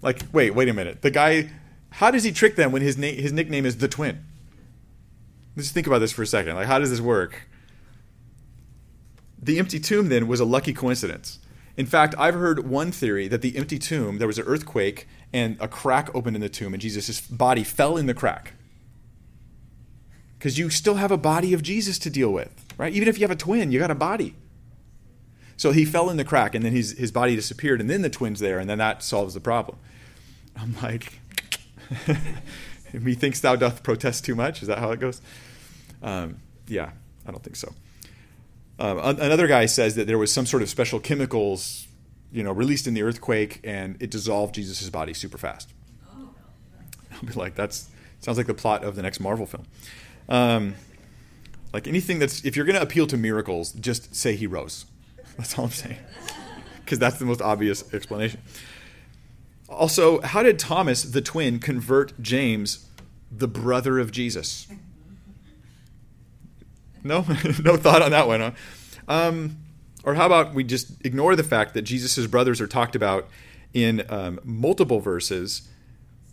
Like, 0.02 0.24
wait, 0.34 0.56
wait 0.56 0.70
a 0.70 0.74
minute. 0.74 1.02
The 1.02 1.12
guy, 1.12 1.50
how 1.92 2.12
does 2.12 2.24
he 2.24 2.32
trick 2.32 2.56
them 2.56 2.72
when 2.72 2.82
his 2.82 2.98
na- 2.98 3.08
his 3.08 3.32
nickname 3.32 3.66
is 3.66 3.78
the 3.78 3.88
twin? 3.88 4.26
Let's 5.56 5.72
think 5.72 5.88
about 5.88 6.00
this 6.00 6.12
for 6.12 6.24
a 6.24 6.28
second. 6.28 6.56
Like, 6.56 6.68
how 6.68 6.80
does 6.80 6.90
this 6.90 7.02
work? 7.02 7.48
The 9.42 9.60
empty 9.60 9.80
tomb 9.80 10.10
then 10.10 10.28
was 10.28 10.40
a 10.40 10.46
lucky 10.46 10.74
coincidence. 10.74 11.40
In 11.78 11.86
fact, 11.86 12.16
I've 12.18 12.36
heard 12.36 12.68
one 12.68 12.92
theory 12.92 13.28
that 13.28 13.42
the 13.42 13.58
empty 13.58 13.80
tomb, 13.80 14.18
there 14.18 14.28
was 14.28 14.40
an 14.40 14.46
earthquake 14.46 15.08
and 15.34 15.58
a 15.60 15.68
crack 15.68 16.14
opened 16.16 16.36
in 16.36 16.42
the 16.42 16.50
tomb, 16.50 16.74
and 16.74 16.82
Jesus' 16.82 17.22
body 17.22 17.64
fell 17.64 17.98
in 17.98 18.06
the 18.06 18.14
crack 18.14 18.54
because 20.38 20.58
you 20.58 20.70
still 20.70 20.96
have 20.96 21.12
a 21.12 21.18
body 21.18 21.54
of 21.54 21.64
Jesus 21.64 21.98
to 22.00 22.10
deal 22.10 22.32
with, 22.32 22.66
right? 22.78 22.94
Even 22.94 23.08
if 23.08 23.18
you 23.18 23.24
have 23.24 23.32
a 23.32 23.36
twin, 23.36 23.72
you 23.72 23.80
got 23.80 23.92
a 23.92 23.96
body. 23.96 24.36
So 25.58 25.72
he 25.72 25.86
fell 25.86 26.10
in 26.10 26.18
the 26.18 26.26
crack, 26.26 26.54
and 26.54 26.66
then 26.66 26.74
his, 26.74 26.92
his 26.92 27.12
body 27.12 27.36
disappeared, 27.36 27.80
and 27.80 27.90
then 27.90 28.02
the 28.02 28.10
twin's 28.10 28.40
there, 28.40 28.60
and 28.60 28.70
then 28.70 28.78
that 28.80 29.04
solves 29.04 29.34
the 29.34 29.40
problem. 29.40 29.78
I'm 30.56 30.76
like, 30.82 31.20
methinks 32.94 33.40
thou 33.40 33.56
doth 33.56 33.84
protest 33.84 34.26
too 34.26 34.36
much? 34.36 34.62
Is 34.62 34.68
that 34.68 34.80
how 34.80 34.92
it 34.92 35.00
goes? 35.00 35.22
Um, 36.02 36.38
yeah, 36.68 36.92
I 37.26 37.32
don't 37.32 37.44
think 37.44 37.56
so. 37.56 37.74
Um, 38.78 39.00
another 39.00 39.48
guy 39.48 39.66
says 39.68 39.96
that 39.96 40.08
there 40.08 40.18
was 40.18 40.34
some 40.34 40.46
sort 40.46 40.62
of 40.62 40.70
special 40.70 41.00
chemicals, 41.00 41.88
you 42.32 42.44
know, 42.44 42.52
released 42.52 42.88
in 42.88 42.94
the 42.94 43.04
earthquake, 43.04 43.62
and 43.64 43.96
it 44.02 44.12
dissolved 44.12 44.56
Jesus' 44.56 44.90
body 44.90 45.14
super 45.14 45.38
fast. 45.38 45.74
I'll 47.14 47.24
be 47.24 47.34
like, 47.34 47.56
that's 47.56 47.90
sounds 48.20 48.38
like 48.38 48.48
the 48.48 48.54
plot 48.54 48.84
of 48.84 48.96
the 48.96 49.02
next 49.02 49.20
Marvel 49.20 49.46
film. 49.46 49.66
Um, 50.28 50.76
like 51.74 51.88
anything 51.88 52.20
that's, 52.20 52.44
if 52.46 52.56
you're 52.56 52.66
going 52.66 52.78
to 52.78 52.82
appeal 52.82 53.08
to 53.08 53.18
miracles, 53.18 53.72
just 53.74 54.16
say 54.16 54.36
he 54.36 54.48
rose. 54.48 54.86
That's 55.38 55.58
all 55.58 55.66
I'm 55.66 55.72
saying. 55.72 55.98
Because 56.80 57.00
that's 57.00 57.18
the 57.18 57.26
most 57.26 57.42
obvious 57.42 57.94
explanation. 57.94 58.40
Also, 59.68 60.22
how 60.22 60.44
did 60.44 60.60
Thomas, 60.60 61.02
the 61.02 61.20
twin, 61.20 61.60
convert 61.60 62.22
James, 62.22 62.86
the 63.32 63.48
brother 63.48 63.98
of 64.00 64.12
Jesus? 64.12 64.68
No, 67.04 67.18
no 67.64 67.76
thought 67.76 68.02
on 68.02 68.12
that 68.12 68.28
one, 68.28 68.40
huh? 68.40 68.52
Um, 69.08 69.58
or 70.04 70.14
how 70.14 70.28
about 70.28 70.54
we 70.54 70.64
just 70.64 71.04
ignore 71.06 71.36
the 71.36 71.44
fact 71.44 71.74
that 71.74 71.82
Jesus' 71.82 72.28
brothers 72.28 72.62
are 72.62 72.68
talked 72.68 72.96
about 72.96 73.28
in 73.74 74.06
um, 74.10 74.40
multiple 74.44 75.00
verses 75.00 75.68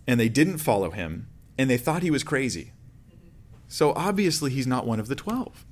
and 0.07 0.20
they 0.20 0.28
didn't 0.28 0.59
follow 0.59 0.90
him 0.90 1.26
and 1.59 1.68
they 1.70 1.78
thought 1.78 2.03
he 2.03 2.11
was 2.11 2.22
crazy. 2.22 2.72
So 3.73 3.95
obviously 3.95 4.51
he's 4.51 4.66
not 4.66 4.87
one 4.87 5.01
of 5.01 5.09
the 5.09 5.14
12. 5.14 5.64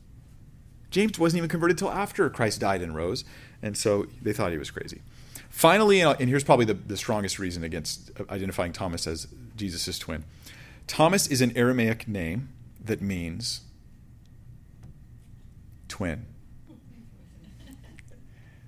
James 0.91 1.19
wasn't 1.19 1.37
even 1.37 1.51
converted 1.51 1.77
till 1.77 1.91
after 1.91 2.31
Christ 2.31 2.59
died 2.59 2.81
and 2.81 2.97
rose, 2.97 3.25
and 3.61 3.77
so 3.77 4.07
they 4.23 4.33
thought 4.33 4.53
he 4.53 4.59
was 4.59 4.71
crazy. 4.71 5.03
Finally, 5.51 6.03
uh, 6.03 6.15
and 6.19 6.31
here's 6.31 6.43
probably 6.43 6.65
the, 6.65 6.73
the 6.73 6.97
strongest 6.97 7.39
reason 7.39 7.63
against 7.63 8.11
identifying 8.31 8.73
Thomas 8.73 9.07
as 9.07 9.29
Jesus' 9.55 9.99
twin. 9.99 10.25
Thomas 10.87 11.27
is 11.27 11.43
an 11.43 11.55
Aramaic 11.55 12.09
name 12.09 12.49
that 12.83 13.03
means 13.03 13.61
twin. 15.87 16.25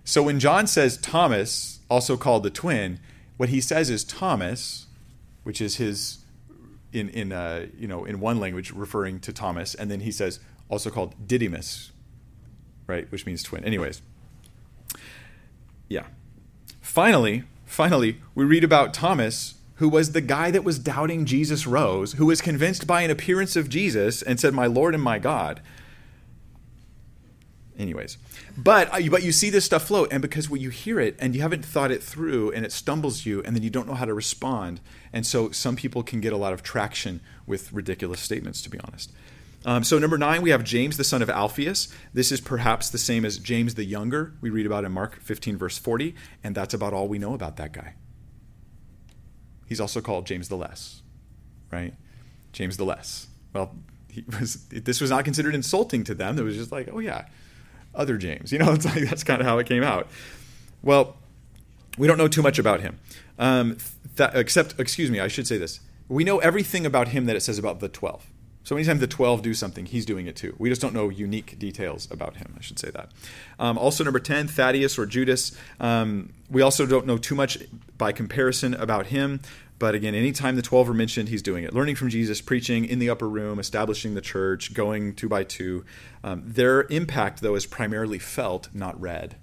So 0.05 0.22
when 0.22 0.39
John 0.41 0.66
says 0.66 0.99
Thomas, 0.99 1.80
also 1.89 2.18
called 2.18 2.43
the 2.43 2.51
twin, 2.51 3.01
what 3.39 3.49
he 3.49 3.62
says 3.62 3.89
is 3.89 4.05
Thomas, 4.05 4.89
which 5.43 5.62
is 5.62 5.76
his 5.76 6.22
in 6.93 7.09
in 7.11 7.32
uh, 7.32 7.66
you 7.78 7.86
know 7.86 8.05
in 8.05 8.20
one 8.20 8.38
language 8.38 8.72
referring 8.72 9.20
to 9.20 9.32
Thomas, 9.32 9.74
and 9.74 9.90
then 9.90 10.01
he 10.01 10.11
says 10.11 10.40
also 10.68 10.90
called 10.90 11.14
Didymus, 11.26 11.93
right, 12.86 13.11
which 13.11 13.26
means 13.26 13.43
twin. 13.43 13.64
Anyways, 13.64 14.03
yeah. 15.88 16.07
Finally, 16.80 17.45
finally, 17.64 18.20
we 18.34 18.45
read 18.45 18.64
about 18.64 18.93
Thomas, 18.93 19.55
who 19.76 19.88
was 19.88 20.12
the 20.12 20.20
guy 20.20 20.51
that 20.51 20.64
was 20.64 20.78
doubting 20.78 21.24
Jesus 21.24 21.66
rose, 21.66 22.14
who 22.14 22.26
was 22.26 22.40
convinced 22.40 22.86
by 22.86 23.03
an 23.03 23.11
appearance 23.11 23.57
of 23.57 23.68
Jesus 23.68 24.22
and 24.22 24.38
said, 24.38 24.55
"My 24.55 24.66
Lord 24.66 24.95
and 24.95 25.03
my 25.03 25.18
God." 25.18 25.61
Anyways. 27.79 28.18
But 28.57 28.93
uh, 28.93 29.09
but 29.11 29.23
you 29.23 29.33
see 29.33 29.51
this 29.51 29.64
stuff 29.64 29.85
float 29.85 30.12
and 30.12 30.20
because 30.23 30.49
when 30.49 30.61
you 30.61 30.70
hear 30.70 31.01
it 31.01 31.16
and 31.18 31.35
you 31.35 31.43
haven't 31.43 31.64
thought 31.64 31.91
it 31.91 32.03
through 32.03 32.53
and 32.53 32.64
it 32.64 32.73
stumbles 32.73 33.27
you 33.27 33.43
and 33.43 33.55
then 33.57 33.62
you 33.62 33.70
don't 33.70 33.87
know 33.87 33.95
how 33.95 34.05
to 34.05 34.14
respond. 34.14 34.81
And 35.12 35.27
so 35.27 35.51
some 35.51 35.77
people 35.77 36.03
can 36.03 36.20
get 36.20 36.33
a 36.33 36.37
lot 36.37 36.53
of 36.53 36.62
traction 36.62 37.20
with 37.47 37.73
ridiculous 37.73 38.20
statements 38.20 38.62
to 38.62 38.70
be 38.70 38.79
honest. 38.81 39.12
Um, 39.64 39.85
so 39.85 39.99
number 39.99 40.18
nine 40.18 40.43
we 40.43 40.51
have 40.51 40.64
james 40.64 40.97
the 40.97 41.05
son 41.05 41.23
of 41.23 41.31
alphaeus. 41.31 41.89
This 42.12 42.33
is 42.33 42.41
perhaps 42.41 42.91
the 42.91 42.99
same 42.99 43.25
as 43.25 43.39
james 43.39 43.75
the 43.75 43.85
younger. 43.85 44.35
We 44.41 44.51
read 44.51 44.66
about 44.66 44.85
in 44.85 44.93
mark 44.93 45.20
15 45.20 45.57
verse 45.57 45.79
40 45.79 46.14
and 46.43 46.55
that's 46.55 46.75
about 46.75 46.93
all 46.93 47.09
we 47.09 47.18
know 47.18 47.35
about 47.35 47.57
that 47.57 47.73
guy. 47.73 47.95
He's 49.66 49.81
also 49.81 50.01
called 50.01 50.27
james 50.27 50.49
the 50.49 50.57
less 50.57 51.03
right? 51.70 51.95
James 52.53 52.77
the 52.77 52.85
less. 52.85 53.29
Well 53.55 53.75
was, 54.39 54.66
this 54.68 55.01
was 55.01 55.11
not 55.11 55.25
considered 55.25 55.55
insulting 55.55 56.05
to 56.05 56.14
them. 56.14 56.39
It 56.39 56.43
was 56.43 56.57
just 56.57 56.70
like 56.70 56.89
oh 56.93 56.99
yeah 56.99 57.27
other 57.95 58.16
James. 58.16 58.53
You 58.53 58.59
know, 58.59 58.72
it's 58.74 58.84
like 58.84 59.05
that's 59.05 59.24
kind 59.24 59.40
of 59.40 59.47
how 59.47 59.59
it 59.59 59.66
came 59.66 59.82
out. 59.82 60.09
Well, 60.82 61.16
we 61.99 62.07
don't 62.07 62.18
know 62.18 62.28
too 62.28 62.43
much 62.43 62.59
about 62.59 62.80
him, 62.80 62.99
um, 63.38 63.76
th- 64.16 64.30
except, 64.34 64.78
excuse 64.78 65.11
me, 65.11 65.20
I 65.20 65.28
should 65.28 65.47
say 65.47 65.59
this. 65.59 65.80
We 66.09 66.24
know 66.24 66.38
everything 66.38 66.84
about 66.86 67.09
him 67.09 67.26
that 67.26 67.36
it 67.36 67.40
says 67.40 67.59
about 67.59 67.80
the 67.80 67.88
12. 67.88 68.26
So 68.64 68.76
anytime 68.76 68.99
the 68.99 69.09
12 69.09 69.43
do 69.43 69.55
something, 69.55 69.86
he's 69.86 70.07
doing 70.07 70.26
it 70.26 70.36
too. 70.36 70.55
We 70.59 70.68
just 70.68 70.80
don't 70.80 70.95
know 70.95 71.09
unique 71.09 71.59
details 71.59 72.09
about 72.11 72.36
him. 72.36 72.55
I 72.57 72.62
should 72.62 72.78
say 72.78 72.90
that. 72.90 73.11
Um, 73.59 73.76
also, 73.76 74.05
number 74.05 74.20
10, 74.20 74.47
Thaddeus 74.47 74.99
or 74.99 75.07
Judas. 75.07 75.57
Um, 75.80 76.32
we 76.49 76.62
also 76.62 76.86
don't 76.86 77.07
know 77.07 77.18
too 77.18 77.34
much 77.34 77.59
by 77.99 78.12
comparison 78.12 78.74
about 78.74 79.07
him. 79.07 79.40
But 79.83 79.97
again, 79.97 80.14
anytime 80.14 80.55
the 80.55 80.62
12 80.62 80.91
are 80.91 80.95
mentioned, 80.95 81.28
he's 81.28 81.43
doing 81.43 81.64
it. 81.64 81.74
Learning 81.74 81.97
from 81.97 82.09
Jesus, 82.09 82.41
preaching 82.41 82.85
in 82.85 83.01
the 83.01 83.11
upper 83.11 83.28
room, 83.28 83.59
establishing 83.59 84.14
the 84.14 84.20
church, 84.20 84.74
going 84.74 85.12
two 85.12 85.28
by 85.28 85.43
two. 85.43 85.85
Um, 86.22 86.45
their 86.47 86.83
impact, 86.83 87.41
though, 87.41 87.57
is 87.57 87.66
primarily 87.66 88.20
felt, 88.20 88.68
not 88.72 89.01
read, 89.01 89.39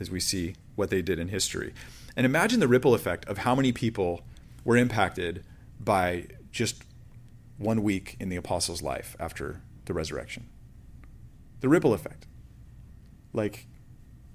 as 0.00 0.10
we 0.10 0.18
see 0.18 0.54
what 0.76 0.88
they 0.88 1.02
did 1.02 1.18
in 1.18 1.28
history. 1.28 1.74
And 2.16 2.24
imagine 2.24 2.60
the 2.60 2.68
ripple 2.68 2.94
effect 2.94 3.26
of 3.26 3.36
how 3.36 3.54
many 3.54 3.70
people 3.70 4.22
were 4.64 4.78
impacted 4.78 5.44
by 5.78 6.28
just 6.50 6.82
one 7.58 7.82
week 7.82 8.16
in 8.18 8.30
the 8.30 8.36
apostles' 8.36 8.80
life 8.80 9.14
after 9.20 9.60
the 9.84 9.92
resurrection. 9.92 10.48
The 11.60 11.68
ripple 11.68 11.92
effect. 11.92 12.26
Like, 13.34 13.66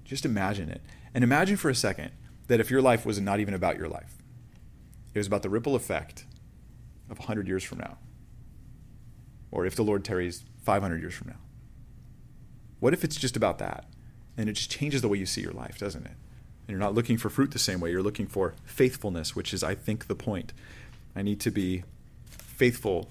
just 0.04 0.24
imagine 0.24 0.68
it. 0.68 0.82
And 1.12 1.24
imagine 1.24 1.56
for 1.56 1.68
a 1.68 1.74
second 1.74 2.12
that 2.46 2.60
if 2.60 2.70
your 2.70 2.80
life 2.80 3.04
was 3.04 3.20
not 3.20 3.40
even 3.40 3.54
about 3.54 3.76
your 3.76 3.88
life, 3.88 4.15
it 5.16 5.20
was 5.20 5.26
about 5.26 5.42
the 5.42 5.50
ripple 5.50 5.74
effect 5.74 6.24
of 7.08 7.18
100 7.18 7.48
years 7.48 7.64
from 7.64 7.78
now. 7.78 7.96
Or 9.50 9.64
if 9.64 9.74
the 9.74 9.84
Lord 9.84 10.04
tarries 10.04 10.44
500 10.64 11.00
years 11.00 11.14
from 11.14 11.28
now. 11.28 11.38
What 12.80 12.92
if 12.92 13.02
it's 13.02 13.16
just 13.16 13.36
about 13.36 13.58
that? 13.58 13.86
And 14.36 14.50
it 14.50 14.52
just 14.52 14.70
changes 14.70 15.00
the 15.00 15.08
way 15.08 15.16
you 15.16 15.26
see 15.26 15.40
your 15.40 15.52
life, 15.52 15.78
doesn't 15.78 16.04
it? 16.04 16.12
And 16.12 16.68
you're 16.68 16.78
not 16.78 16.94
looking 16.94 17.16
for 17.16 17.30
fruit 17.30 17.52
the 17.52 17.58
same 17.58 17.80
way. 17.80 17.90
You're 17.90 18.02
looking 18.02 18.26
for 18.26 18.54
faithfulness, 18.64 19.34
which 19.34 19.54
is, 19.54 19.62
I 19.62 19.74
think, 19.74 20.06
the 20.06 20.14
point. 20.14 20.52
I 21.14 21.22
need 21.22 21.40
to 21.40 21.50
be 21.50 21.84
faithful, 22.28 23.08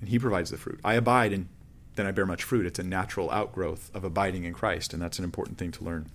and 0.00 0.08
He 0.08 0.18
provides 0.18 0.50
the 0.50 0.56
fruit. 0.56 0.80
I 0.82 0.94
abide, 0.94 1.32
and 1.32 1.48
then 1.94 2.06
I 2.06 2.10
bear 2.10 2.26
much 2.26 2.42
fruit. 2.42 2.66
It's 2.66 2.78
a 2.78 2.82
natural 2.82 3.30
outgrowth 3.30 3.90
of 3.94 4.02
abiding 4.02 4.44
in 4.44 4.54
Christ, 4.54 4.92
and 4.92 5.00
that's 5.00 5.18
an 5.18 5.24
important 5.24 5.58
thing 5.58 5.70
to 5.72 5.84
learn. 5.84 6.10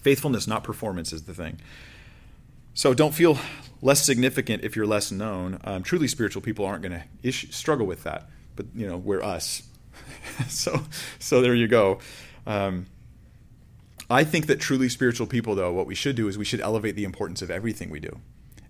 Faithfulness, 0.00 0.46
not 0.46 0.64
performance, 0.64 1.12
is 1.12 1.24
the 1.24 1.34
thing. 1.34 1.60
So 2.72 2.94
don't 2.94 3.14
feel 3.14 3.38
less 3.82 4.02
significant 4.02 4.64
if 4.64 4.76
you're 4.76 4.86
less 4.86 5.10
known. 5.10 5.60
Um, 5.64 5.82
truly 5.82 6.08
spiritual 6.08 6.42
people 6.42 6.64
aren't 6.64 6.82
going 6.82 7.02
to 7.22 7.32
struggle 7.32 7.86
with 7.86 8.04
that, 8.04 8.28
but 8.54 8.66
you 8.74 8.86
know 8.86 8.96
we're 8.96 9.22
us. 9.22 9.62
so 10.48 10.82
so 11.18 11.40
there 11.40 11.54
you 11.54 11.68
go. 11.68 11.98
Um, 12.46 12.86
I 14.08 14.24
think 14.24 14.46
that 14.46 14.60
truly 14.60 14.88
spiritual 14.88 15.26
people, 15.26 15.54
though, 15.54 15.72
what 15.72 15.86
we 15.86 15.94
should 15.94 16.16
do 16.16 16.28
is 16.28 16.38
we 16.38 16.44
should 16.44 16.60
elevate 16.60 16.94
the 16.94 17.04
importance 17.04 17.42
of 17.42 17.50
everything 17.50 17.90
we 17.90 18.00
do. 18.00 18.20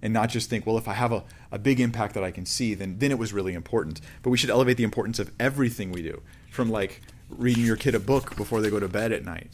And 0.00 0.12
not 0.12 0.30
just 0.30 0.48
think, 0.48 0.66
well, 0.66 0.78
if 0.78 0.88
I 0.88 0.94
have 0.94 1.12
a, 1.12 1.24
a 1.50 1.58
big 1.58 1.80
impact 1.80 2.14
that 2.14 2.24
I 2.24 2.30
can 2.30 2.46
see, 2.46 2.74
then, 2.74 2.98
then 2.98 3.10
it 3.10 3.18
was 3.18 3.32
really 3.32 3.54
important. 3.54 4.00
But 4.22 4.30
we 4.30 4.38
should 4.38 4.50
elevate 4.50 4.76
the 4.76 4.84
importance 4.84 5.18
of 5.18 5.30
everything 5.38 5.92
we 5.92 6.02
do, 6.02 6.22
from 6.50 6.70
like 6.70 7.02
reading 7.28 7.64
your 7.64 7.76
kid 7.76 7.94
a 7.94 8.00
book 8.00 8.36
before 8.36 8.60
they 8.60 8.70
go 8.70 8.80
to 8.80 8.88
bed 8.88 9.12
at 9.12 9.24
night, 9.24 9.50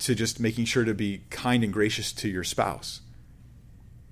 to 0.00 0.14
just 0.14 0.40
making 0.40 0.64
sure 0.66 0.84
to 0.84 0.94
be 0.94 1.22
kind 1.30 1.64
and 1.64 1.72
gracious 1.72 2.12
to 2.14 2.28
your 2.28 2.44
spouse, 2.44 3.00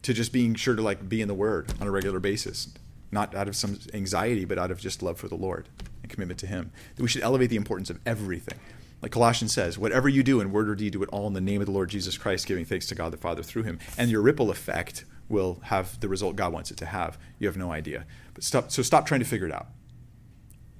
to 0.05 0.13
just 0.13 0.33
being 0.33 0.55
sure 0.55 0.77
to 0.77 0.83
like 0.83 1.09
be 1.09 1.21
in 1.21 1.29
the 1.29 1.35
Word 1.35 1.73
on 1.81 1.87
a 1.87 1.91
regular 1.91 2.21
basis, 2.21 2.69
not 3.11 3.35
out 3.35 3.49
of 3.49 3.57
some 3.57 3.79
anxiety, 3.93 4.45
but 4.45 4.59
out 4.59 4.71
of 4.71 4.79
just 4.79 5.03
love 5.03 5.19
for 5.19 5.29
the 5.29 5.35
Lord 5.35 5.69
and 6.03 6.11
commitment 6.11 6.39
to 6.41 6.47
Him. 6.47 6.71
That 6.95 7.03
we 7.03 7.09
should 7.09 7.23
elevate 7.23 7.51
the 7.51 7.57
importance 7.57 7.91
of 7.91 7.99
everything. 8.07 8.59
Like 9.01 9.13
Colossians 9.13 9.53
says, 9.53 9.79
whatever 9.79 10.09
you 10.09 10.23
do 10.23 10.41
in 10.41 10.53
word 10.53 10.69
or 10.69 10.75
deed, 10.75 10.93
do 10.93 11.03
it 11.03 11.09
all 11.11 11.27
in 11.27 11.33
the 11.33 11.41
name 11.41 11.61
of 11.61 11.67
the 11.67 11.73
Lord 11.73 11.91
Jesus 11.91 12.17
Christ, 12.17 12.47
giving 12.47 12.65
thanks 12.65 12.87
to 12.87 12.95
God 12.95 13.13
the 13.13 13.17
Father 13.17 13.43
through 13.43 13.65
Him. 13.65 13.79
And 13.99 14.11
your 14.11 14.23
ripple 14.23 14.51
effect 14.51 15.05
will 15.29 15.61
have 15.65 15.99
the 16.01 16.09
result 16.09 16.37
God 16.37 16.53
wants 16.53 16.71
it 16.71 16.77
to 16.79 16.87
have. 16.87 17.19
You 17.39 17.49
have 17.49 17.57
no 17.57 17.73
idea. 17.73 18.05
But 18.35 18.45
stop. 18.45 18.71
So 18.71 18.83
stop 18.83 19.07
trying 19.07 19.21
to 19.21 19.27
figure 19.27 19.47
it 19.47 19.53
out. 19.53 19.69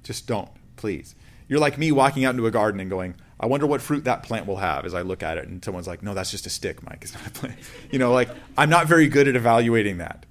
Just 0.03 0.27
don't, 0.27 0.49
please. 0.75 1.15
You're 1.47 1.59
like 1.59 1.79
me 1.79 1.91
walking 1.91 2.25
out 2.25 2.35
into 2.35 2.45
a 2.45 2.51
garden 2.51 2.79
and 2.79 2.89
going, 2.89 3.15
I 3.39 3.47
wonder 3.47 3.67
what 3.67 3.81
fruit 3.81 4.05
that 4.05 4.23
plant 4.23 4.47
will 4.47 4.57
have 4.57 4.85
as 4.85 4.93
I 4.93 5.01
look 5.01 5.21
at 5.21 5.37
it. 5.37 5.47
And 5.47 5.63
someone's 5.63 5.87
like, 5.87 6.01
no, 6.01 6.13
that's 6.13 6.31
just 6.31 6.45
a 6.45 6.49
stick, 6.49 6.83
Mike. 6.83 6.99
It's 7.01 7.13
not 7.13 7.27
a 7.27 7.31
plant. 7.31 7.55
You 7.91 7.99
know, 7.99 8.13
like 8.13 8.29
I'm 8.57 8.69
not 8.69 8.87
very 8.87 9.07
good 9.07 9.27
at 9.27 9.35
evaluating 9.35 9.97
that. 9.97 10.25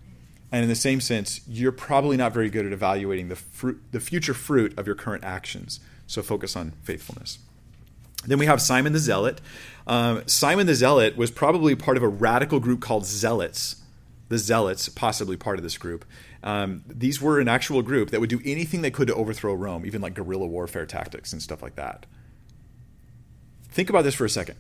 And 0.51 0.63
in 0.63 0.69
the 0.69 0.77
same 0.77 1.01
sense, 1.01 1.41
you're 1.49 1.73
probably 1.73 2.17
not 2.17 2.33
very 2.33 2.49
good 2.49 2.65
at 2.65 2.73
evaluating 2.73 3.29
the 3.29 3.37
fruit, 3.37 3.83
the 3.91 4.01
future 4.01 4.35
fruit 4.35 4.73
of 4.79 4.87
your 4.87 4.95
current 4.95 5.25
actions. 5.25 5.81
So 6.07 6.23
focus 6.23 6.55
on 6.55 6.73
faithfulness. 6.83 7.39
Then 8.27 8.39
we 8.39 8.47
have 8.47 8.63
Simon 8.63 8.93
the 8.93 8.99
Zealot. 8.99 9.41
Um, 9.87 10.23
Simon 10.27 10.67
the 10.67 10.75
Zealot 10.75 11.17
was 11.17 11.31
probably 11.31 11.75
part 11.75 11.97
of 11.97 12.03
a 12.03 12.09
radical 12.09 12.61
group 12.61 12.81
called 12.81 13.05
Zealots. 13.05 13.83
The 14.29 14.39
Zealots, 14.39 14.89
possibly 14.89 15.37
part 15.37 15.59
of 15.59 15.63
this 15.63 15.77
group. 15.77 16.05
Um, 16.43 16.85
these 16.87 17.21
were 17.21 17.41
an 17.41 17.49
actual 17.49 17.83
group 17.83 18.11
that 18.11 18.21
would 18.21 18.31
do 18.31 18.41
anything 18.45 18.83
they 18.83 18.91
could 18.91 19.09
to 19.09 19.15
overthrow 19.15 19.55
Rome, 19.55 19.85
even 19.85 20.01
like 20.01 20.15
guerrilla 20.15 20.47
warfare 20.47 20.87
tactics 20.87 21.33
and 21.33 21.43
stuff 21.43 21.63
like 21.63 21.77
that. 21.77 22.07
Think 23.75 23.91
about 23.91 24.05
this 24.05 24.15
for 24.15 24.25
a 24.25 24.31
second. 24.31 24.55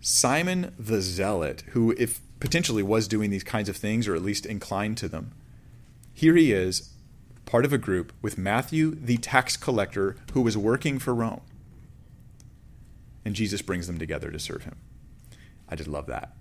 Simon 0.00 0.74
the 0.78 1.02
Zealot, 1.02 1.64
who 1.72 1.94
if 1.98 2.22
potentially 2.40 2.82
was 2.82 3.06
doing 3.06 3.28
these 3.28 3.44
kinds 3.44 3.68
of 3.68 3.76
things 3.76 4.08
or 4.08 4.14
at 4.14 4.22
least 4.22 4.46
inclined 4.46 4.96
to 4.96 5.06
them, 5.06 5.32
here 6.14 6.34
he 6.34 6.50
is, 6.50 6.94
part 7.44 7.66
of 7.66 7.74
a 7.74 7.78
group 7.78 8.14
with 8.22 8.38
Matthew 8.38 8.94
the 8.94 9.18
tax 9.18 9.58
collector 9.58 10.16
who 10.32 10.40
was 10.40 10.56
working 10.56 10.98
for 10.98 11.14
Rome. 11.14 11.42
And 13.22 13.34
Jesus 13.34 13.60
brings 13.60 13.86
them 13.86 13.98
together 13.98 14.30
to 14.30 14.38
serve 14.38 14.64
him. 14.64 14.76
I 15.68 15.76
just 15.76 15.90
love 15.90 16.06
that. 16.06 16.34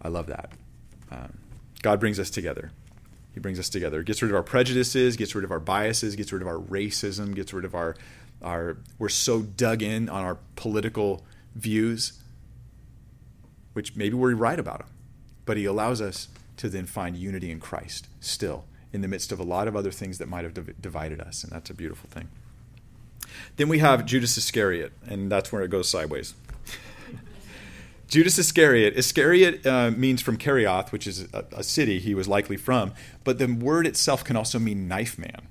I 0.00 0.06
love 0.06 0.28
that. 0.28 0.52
Um, 1.10 1.38
God 1.82 1.98
brings 1.98 2.20
us 2.20 2.30
together. 2.30 2.70
He 3.34 3.40
brings 3.40 3.58
us 3.58 3.68
together. 3.68 4.04
Gets 4.04 4.22
rid 4.22 4.30
of 4.30 4.36
our 4.36 4.44
prejudices, 4.44 5.16
gets 5.16 5.34
rid 5.34 5.42
of 5.42 5.50
our 5.50 5.58
biases, 5.58 6.14
gets 6.14 6.32
rid 6.32 6.40
of 6.40 6.46
our 6.46 6.58
racism, 6.58 7.34
gets 7.34 7.52
rid 7.52 7.64
of 7.64 7.74
our 7.74 7.96
our 8.42 8.78
we're 8.98 9.08
so 9.08 9.42
dug 9.42 9.82
in 9.82 10.08
on 10.08 10.24
our 10.24 10.38
political 10.56 11.24
views, 11.54 12.20
which 13.72 13.96
maybe 13.96 14.14
we're 14.14 14.34
right 14.34 14.58
about 14.58 14.78
them, 14.78 14.88
but 15.44 15.56
he 15.56 15.64
allows 15.64 16.00
us 16.00 16.28
to 16.56 16.68
then 16.68 16.86
find 16.86 17.16
unity 17.16 17.50
in 17.50 17.60
Christ 17.60 18.08
still 18.20 18.64
in 18.92 19.00
the 19.00 19.08
midst 19.08 19.32
of 19.32 19.38
a 19.38 19.44
lot 19.44 19.68
of 19.68 19.76
other 19.76 19.90
things 19.90 20.18
that 20.18 20.28
might 20.28 20.44
have 20.44 20.80
divided 20.80 21.20
us, 21.20 21.44
and 21.44 21.52
that's 21.52 21.70
a 21.70 21.74
beautiful 21.74 22.08
thing. 22.10 22.28
Then 23.56 23.68
we 23.68 23.78
have 23.80 24.06
Judas 24.06 24.36
Iscariot, 24.38 24.92
and 25.06 25.30
that's 25.30 25.52
where 25.52 25.62
it 25.62 25.68
goes 25.68 25.88
sideways. 25.88 26.34
Judas 28.08 28.38
Iscariot. 28.38 28.96
Iscariot 28.96 29.66
uh, 29.66 29.90
means 29.90 30.22
from 30.22 30.38
Kerioth, 30.38 30.90
which 30.92 31.06
is 31.06 31.28
a, 31.32 31.44
a, 31.52 31.62
city 31.62 31.98
he 31.98 32.14
was 32.14 32.26
likely 32.26 32.56
from, 32.56 32.92
but 33.24 33.38
the 33.38 33.46
word 33.46 33.86
itself 33.86 34.24
can 34.24 34.36
also 34.36 34.58
mean 34.58 34.88
knife 34.88 35.18
man. 35.18 35.48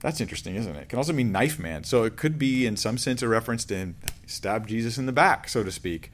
That's 0.00 0.20
interesting, 0.20 0.56
isn't 0.56 0.76
it? 0.76 0.82
It 0.82 0.88
can 0.88 0.98
also 0.98 1.12
mean 1.12 1.32
knife 1.32 1.58
man. 1.58 1.84
So 1.84 2.04
it 2.04 2.16
could 2.16 2.38
be, 2.38 2.66
in 2.66 2.76
some 2.76 2.98
sense, 2.98 3.22
a 3.22 3.28
reference 3.28 3.64
to 3.66 3.94
stab 4.26 4.66
Jesus 4.66 4.98
in 4.98 5.06
the 5.06 5.12
back, 5.12 5.48
so 5.48 5.62
to 5.62 5.72
speak. 5.72 6.12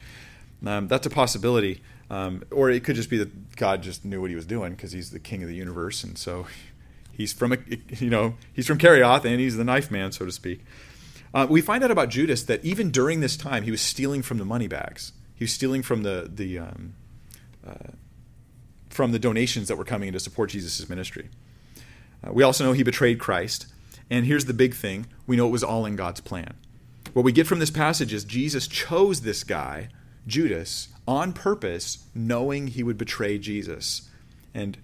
Um, 0.64 0.88
that's 0.88 1.06
a 1.06 1.10
possibility. 1.10 1.82
Um, 2.10 2.44
or 2.50 2.70
it 2.70 2.84
could 2.84 2.96
just 2.96 3.10
be 3.10 3.18
that 3.18 3.56
God 3.56 3.82
just 3.82 4.04
knew 4.04 4.20
what 4.20 4.30
he 4.30 4.36
was 4.36 4.46
doing 4.46 4.72
because 4.72 4.92
he's 4.92 5.10
the 5.10 5.18
king 5.18 5.42
of 5.42 5.48
the 5.48 5.54
universe, 5.54 6.04
and 6.04 6.18
so 6.18 6.46
he's 7.10 7.32
from 7.32 7.52
a, 7.52 7.58
you 7.96 8.10
know 8.10 8.34
he's 8.52 8.66
from 8.66 8.78
Kerioth 8.78 9.24
and 9.24 9.40
he's 9.40 9.56
the 9.56 9.64
knife 9.64 9.90
man, 9.90 10.12
so 10.12 10.26
to 10.26 10.32
speak. 10.32 10.64
Uh, 11.34 11.46
we 11.48 11.62
find 11.62 11.82
out 11.82 11.90
about 11.90 12.10
Judas 12.10 12.42
that 12.44 12.62
even 12.62 12.90
during 12.90 13.20
this 13.20 13.36
time, 13.36 13.62
he 13.62 13.70
was 13.70 13.80
stealing 13.80 14.20
from 14.20 14.36
the 14.36 14.44
money 14.44 14.68
bags. 14.68 15.12
He 15.34 15.44
was 15.44 15.52
stealing 15.52 15.82
from 15.82 16.02
the 16.02 16.30
the 16.32 16.58
um, 16.58 16.94
uh, 17.66 17.92
from 18.90 19.12
the 19.12 19.18
donations 19.18 19.68
that 19.68 19.76
were 19.76 19.84
coming 19.84 20.08
in 20.08 20.12
to 20.12 20.20
support 20.20 20.50
Jesus' 20.50 20.86
ministry. 20.88 21.30
Uh, 22.26 22.32
we 22.32 22.42
also 22.42 22.64
know 22.64 22.72
he 22.72 22.82
betrayed 22.82 23.18
Christ. 23.18 23.66
And 24.10 24.26
here's 24.26 24.44
the 24.44 24.54
big 24.54 24.74
thing 24.74 25.06
we 25.26 25.36
know 25.36 25.46
it 25.46 25.52
was 25.52 25.64
all 25.64 25.86
in 25.86 25.96
God's 25.96 26.20
plan. 26.20 26.54
What 27.12 27.24
we 27.24 27.32
get 27.32 27.46
from 27.46 27.58
this 27.58 27.70
passage 27.70 28.12
is 28.12 28.24
Jesus 28.24 28.66
chose 28.66 29.20
this 29.20 29.44
guy, 29.44 29.88
Judas, 30.26 30.88
on 31.06 31.32
purpose, 31.32 32.06
knowing 32.14 32.68
he 32.68 32.82
would 32.82 32.96
betray 32.98 33.38
Jesus. 33.38 34.08
And 34.54 34.78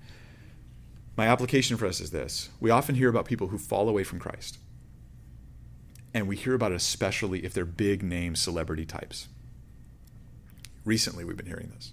my 1.16 1.26
application 1.26 1.76
for 1.76 1.86
us 1.86 2.00
is 2.00 2.10
this 2.10 2.48
we 2.60 2.70
often 2.70 2.94
hear 2.94 3.08
about 3.08 3.24
people 3.24 3.48
who 3.48 3.58
fall 3.58 3.88
away 3.88 4.04
from 4.04 4.18
Christ 4.18 4.58
and 6.14 6.26
we 6.26 6.36
hear 6.36 6.54
about 6.54 6.72
it 6.72 6.76
especially 6.76 7.44
if 7.44 7.52
they're 7.52 7.64
big 7.64 8.02
name 8.02 8.34
celebrity 8.34 8.86
types. 8.86 9.28
Recently, 10.84 11.24
we've 11.24 11.36
been 11.36 11.46
hearing 11.46 11.70
this. 11.74 11.92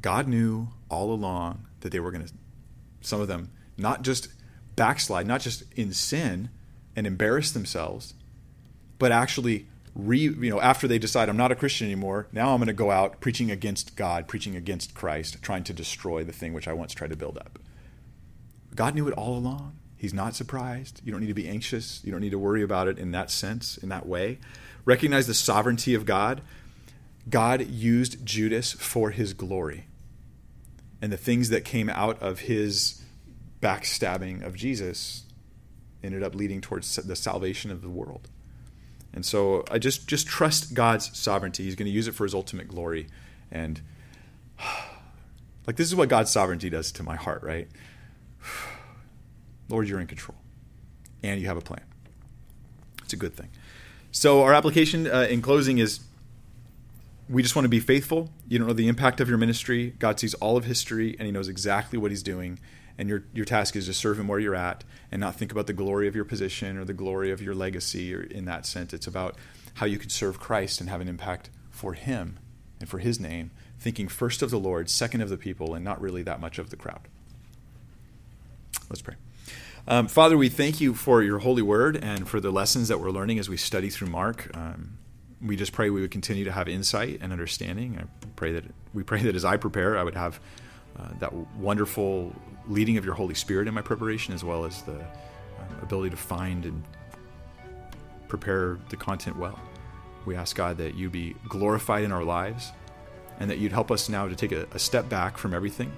God 0.00 0.26
knew 0.26 0.68
all 0.90 1.12
along 1.12 1.66
that 1.80 1.92
they 1.92 2.00
were 2.00 2.10
going 2.10 2.26
to, 2.26 2.32
some 3.00 3.20
of 3.20 3.28
them, 3.28 3.50
not 3.76 4.02
just 4.02 4.28
backslide, 4.76 5.26
not 5.26 5.40
just 5.40 5.64
in 5.74 5.92
sin 5.92 6.50
and 6.94 7.06
embarrass 7.06 7.52
themselves, 7.52 8.14
but 8.98 9.12
actually 9.12 9.66
re, 9.94 10.18
you 10.20 10.50
know, 10.50 10.60
after 10.60 10.86
they 10.86 10.98
decide 10.98 11.28
I'm 11.28 11.36
not 11.36 11.52
a 11.52 11.56
Christian 11.56 11.86
anymore, 11.86 12.28
now 12.32 12.52
I'm 12.52 12.58
going 12.58 12.68
to 12.68 12.72
go 12.72 12.90
out 12.90 13.20
preaching 13.20 13.50
against 13.50 13.96
God, 13.96 14.28
preaching 14.28 14.56
against 14.56 14.94
Christ, 14.94 15.42
trying 15.42 15.64
to 15.64 15.72
destroy 15.72 16.24
the 16.24 16.32
thing 16.32 16.52
which 16.52 16.68
I 16.68 16.72
once 16.72 16.94
tried 16.94 17.10
to 17.10 17.16
build 17.16 17.36
up. 17.38 17.58
God 18.74 18.94
knew 18.94 19.08
it 19.08 19.14
all 19.14 19.36
along. 19.36 19.76
He's 19.96 20.14
not 20.14 20.36
surprised. 20.36 21.00
You 21.04 21.10
don't 21.10 21.20
need 21.20 21.26
to 21.26 21.34
be 21.34 21.48
anxious. 21.48 22.00
You 22.04 22.12
don't 22.12 22.20
need 22.20 22.30
to 22.30 22.38
worry 22.38 22.62
about 22.62 22.86
it 22.86 22.98
in 22.98 23.10
that 23.10 23.32
sense, 23.32 23.76
in 23.76 23.88
that 23.88 24.06
way. 24.06 24.38
Recognize 24.84 25.26
the 25.26 25.34
sovereignty 25.34 25.94
of 25.94 26.06
God. 26.06 26.40
God 27.28 27.66
used 27.66 28.24
Judas 28.24 28.72
for 28.72 29.10
his 29.10 29.34
glory. 29.34 29.87
And 31.00 31.12
the 31.12 31.16
things 31.16 31.50
that 31.50 31.64
came 31.64 31.88
out 31.88 32.20
of 32.20 32.40
his 32.40 33.02
backstabbing 33.60 34.44
of 34.44 34.56
Jesus 34.56 35.24
ended 36.02 36.22
up 36.22 36.34
leading 36.34 36.60
towards 36.60 36.94
the 36.96 37.16
salvation 37.16 37.70
of 37.70 37.82
the 37.82 37.88
world. 37.88 38.28
And 39.12 39.24
so 39.24 39.64
I 39.70 39.78
just 39.78 40.06
just 40.06 40.26
trust 40.26 40.74
God's 40.74 41.16
sovereignty. 41.18 41.64
He's 41.64 41.74
going 41.74 41.86
to 41.86 41.92
use 41.92 42.08
it 42.08 42.14
for 42.14 42.24
his 42.24 42.34
ultimate 42.34 42.68
glory. 42.68 43.06
And 43.50 43.80
like 45.66 45.76
this 45.76 45.88
is 45.88 45.94
what 45.94 46.08
God's 46.08 46.30
sovereignty 46.30 46.70
does 46.70 46.92
to 46.92 47.02
my 47.02 47.16
heart, 47.16 47.42
right? 47.42 47.68
Lord, 49.68 49.88
you're 49.88 50.00
in 50.00 50.06
control, 50.06 50.38
and 51.22 51.40
you 51.40 51.46
have 51.46 51.58
a 51.58 51.62
plan. 51.62 51.82
It's 53.02 53.12
a 53.12 53.16
good 53.16 53.34
thing. 53.34 53.50
So, 54.12 54.42
our 54.42 54.54
application 54.54 55.06
uh, 55.06 55.26
in 55.28 55.42
closing 55.42 55.76
is 55.76 56.00
we 57.28 57.42
just 57.42 57.54
want 57.54 57.64
to 57.64 57.70
be 57.70 57.80
faithful. 57.80 58.30
You 58.48 58.58
don't 58.58 58.68
know 58.68 58.74
the 58.74 58.88
impact 58.88 59.20
of 59.20 59.28
your 59.28 59.38
ministry. 59.38 59.94
God 59.98 60.18
sees 60.18 60.34
all 60.34 60.56
of 60.56 60.64
history, 60.64 61.14
and 61.18 61.26
He 61.26 61.32
knows 61.32 61.48
exactly 61.48 61.98
what 61.98 62.10
He's 62.10 62.22
doing. 62.22 62.58
And 62.96 63.08
your, 63.08 63.24
your 63.32 63.44
task 63.44 63.76
is 63.76 63.86
to 63.86 63.94
serve 63.94 64.18
Him 64.18 64.28
where 64.28 64.40
you're 64.40 64.54
at 64.54 64.82
and 65.12 65.20
not 65.20 65.36
think 65.36 65.52
about 65.52 65.66
the 65.66 65.72
glory 65.72 66.08
of 66.08 66.16
your 66.16 66.24
position 66.24 66.78
or 66.78 66.84
the 66.84 66.94
glory 66.94 67.30
of 67.30 67.42
your 67.42 67.54
legacy 67.54 68.14
or 68.14 68.22
in 68.22 68.44
that 68.46 68.66
sense. 68.66 68.92
It's 68.92 69.06
about 69.06 69.36
how 69.74 69.86
you 69.86 69.98
can 69.98 70.10
serve 70.10 70.40
Christ 70.40 70.80
and 70.80 70.90
have 70.90 71.00
an 71.00 71.08
impact 71.08 71.50
for 71.70 71.92
Him 71.92 72.38
and 72.80 72.88
for 72.88 72.98
His 72.98 73.20
name, 73.20 73.50
thinking 73.78 74.08
first 74.08 74.42
of 74.42 74.50
the 74.50 74.58
Lord, 74.58 74.90
second 74.90 75.20
of 75.20 75.28
the 75.28 75.36
people, 75.36 75.74
and 75.74 75.84
not 75.84 76.00
really 76.00 76.22
that 76.22 76.40
much 76.40 76.58
of 76.58 76.70
the 76.70 76.76
crowd. 76.76 77.02
Let's 78.88 79.02
pray. 79.02 79.14
Um, 79.86 80.08
Father, 80.08 80.36
we 80.36 80.48
thank 80.48 80.80
you 80.80 80.94
for 80.94 81.22
your 81.22 81.38
holy 81.38 81.62
word 81.62 81.96
and 81.96 82.28
for 82.28 82.40
the 82.40 82.50
lessons 82.50 82.88
that 82.88 83.00
we're 83.00 83.10
learning 83.10 83.38
as 83.38 83.48
we 83.48 83.56
study 83.56 83.90
through 83.90 84.08
Mark. 84.08 84.50
Um, 84.54 84.97
we 85.44 85.56
just 85.56 85.72
pray 85.72 85.90
we 85.90 86.00
would 86.00 86.10
continue 86.10 86.44
to 86.44 86.52
have 86.52 86.68
insight 86.68 87.18
and 87.20 87.32
understanding. 87.32 87.98
I 88.00 88.04
pray 88.36 88.52
that 88.52 88.64
we 88.94 89.02
pray 89.02 89.22
that 89.22 89.34
as 89.34 89.44
I 89.44 89.56
prepare, 89.56 89.96
I 89.96 90.02
would 90.02 90.14
have 90.14 90.40
uh, 90.98 91.08
that 91.20 91.32
wonderful 91.56 92.34
leading 92.66 92.96
of 92.96 93.04
your 93.04 93.14
Holy 93.14 93.34
Spirit 93.34 93.68
in 93.68 93.74
my 93.74 93.82
preparation, 93.82 94.34
as 94.34 94.42
well 94.42 94.64
as 94.64 94.82
the 94.82 94.98
uh, 94.98 95.04
ability 95.82 96.10
to 96.10 96.16
find 96.16 96.64
and 96.64 96.82
prepare 98.26 98.78
the 98.90 98.96
content 98.96 99.36
well. 99.36 99.58
We 100.26 100.34
ask 100.34 100.56
God 100.56 100.76
that 100.78 100.94
you 100.94 101.08
be 101.08 101.34
glorified 101.48 102.04
in 102.04 102.12
our 102.12 102.24
lives, 102.24 102.72
and 103.38 103.50
that 103.50 103.58
you'd 103.58 103.72
help 103.72 103.90
us 103.90 104.08
now 104.08 104.28
to 104.28 104.34
take 104.34 104.52
a, 104.52 104.66
a 104.72 104.78
step 104.78 105.08
back 105.08 105.38
from 105.38 105.54
everything 105.54 105.92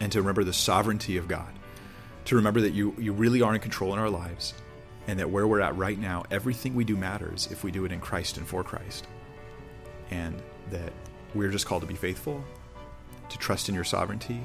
and 0.00 0.10
to 0.12 0.20
remember 0.20 0.44
the 0.44 0.52
sovereignty 0.52 1.16
of 1.16 1.28
God 1.28 1.48
to 2.26 2.34
remember 2.36 2.60
that 2.60 2.74
you, 2.74 2.94
you 2.98 3.12
really 3.12 3.40
are 3.40 3.54
in 3.54 3.60
control 3.60 3.92
in 3.92 3.98
our 3.98 4.10
lives 4.10 4.54
and 5.06 5.18
that 5.18 5.30
where 5.30 5.46
we're 5.46 5.60
at 5.60 5.76
right 5.76 5.98
now, 5.98 6.24
everything 6.30 6.74
we 6.74 6.84
do 6.84 6.96
matters 6.96 7.48
if 7.50 7.62
we 7.62 7.70
do 7.70 7.84
it 7.84 7.92
in 7.92 8.00
Christ 8.00 8.36
and 8.36 8.46
for 8.46 8.64
Christ. 8.64 9.06
And 10.10 10.40
that 10.70 10.92
we're 11.34 11.50
just 11.50 11.66
called 11.66 11.82
to 11.82 11.88
be 11.88 11.94
faithful, 11.94 12.44
to 13.28 13.38
trust 13.38 13.68
in 13.68 13.74
your 13.74 13.84
sovereignty, 13.84 14.40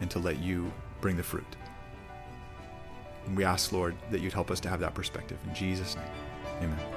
and 0.00 0.10
to 0.10 0.18
let 0.18 0.38
you 0.38 0.72
bring 1.00 1.16
the 1.16 1.22
fruit. 1.22 1.56
And 3.26 3.36
we 3.36 3.44
ask, 3.44 3.72
Lord, 3.72 3.94
that 4.10 4.20
you'd 4.20 4.32
help 4.32 4.50
us 4.50 4.60
to 4.60 4.68
have 4.68 4.80
that 4.80 4.94
perspective. 4.94 5.38
In 5.48 5.54
Jesus' 5.54 5.96
name, 5.96 6.04
amen. 6.62 6.93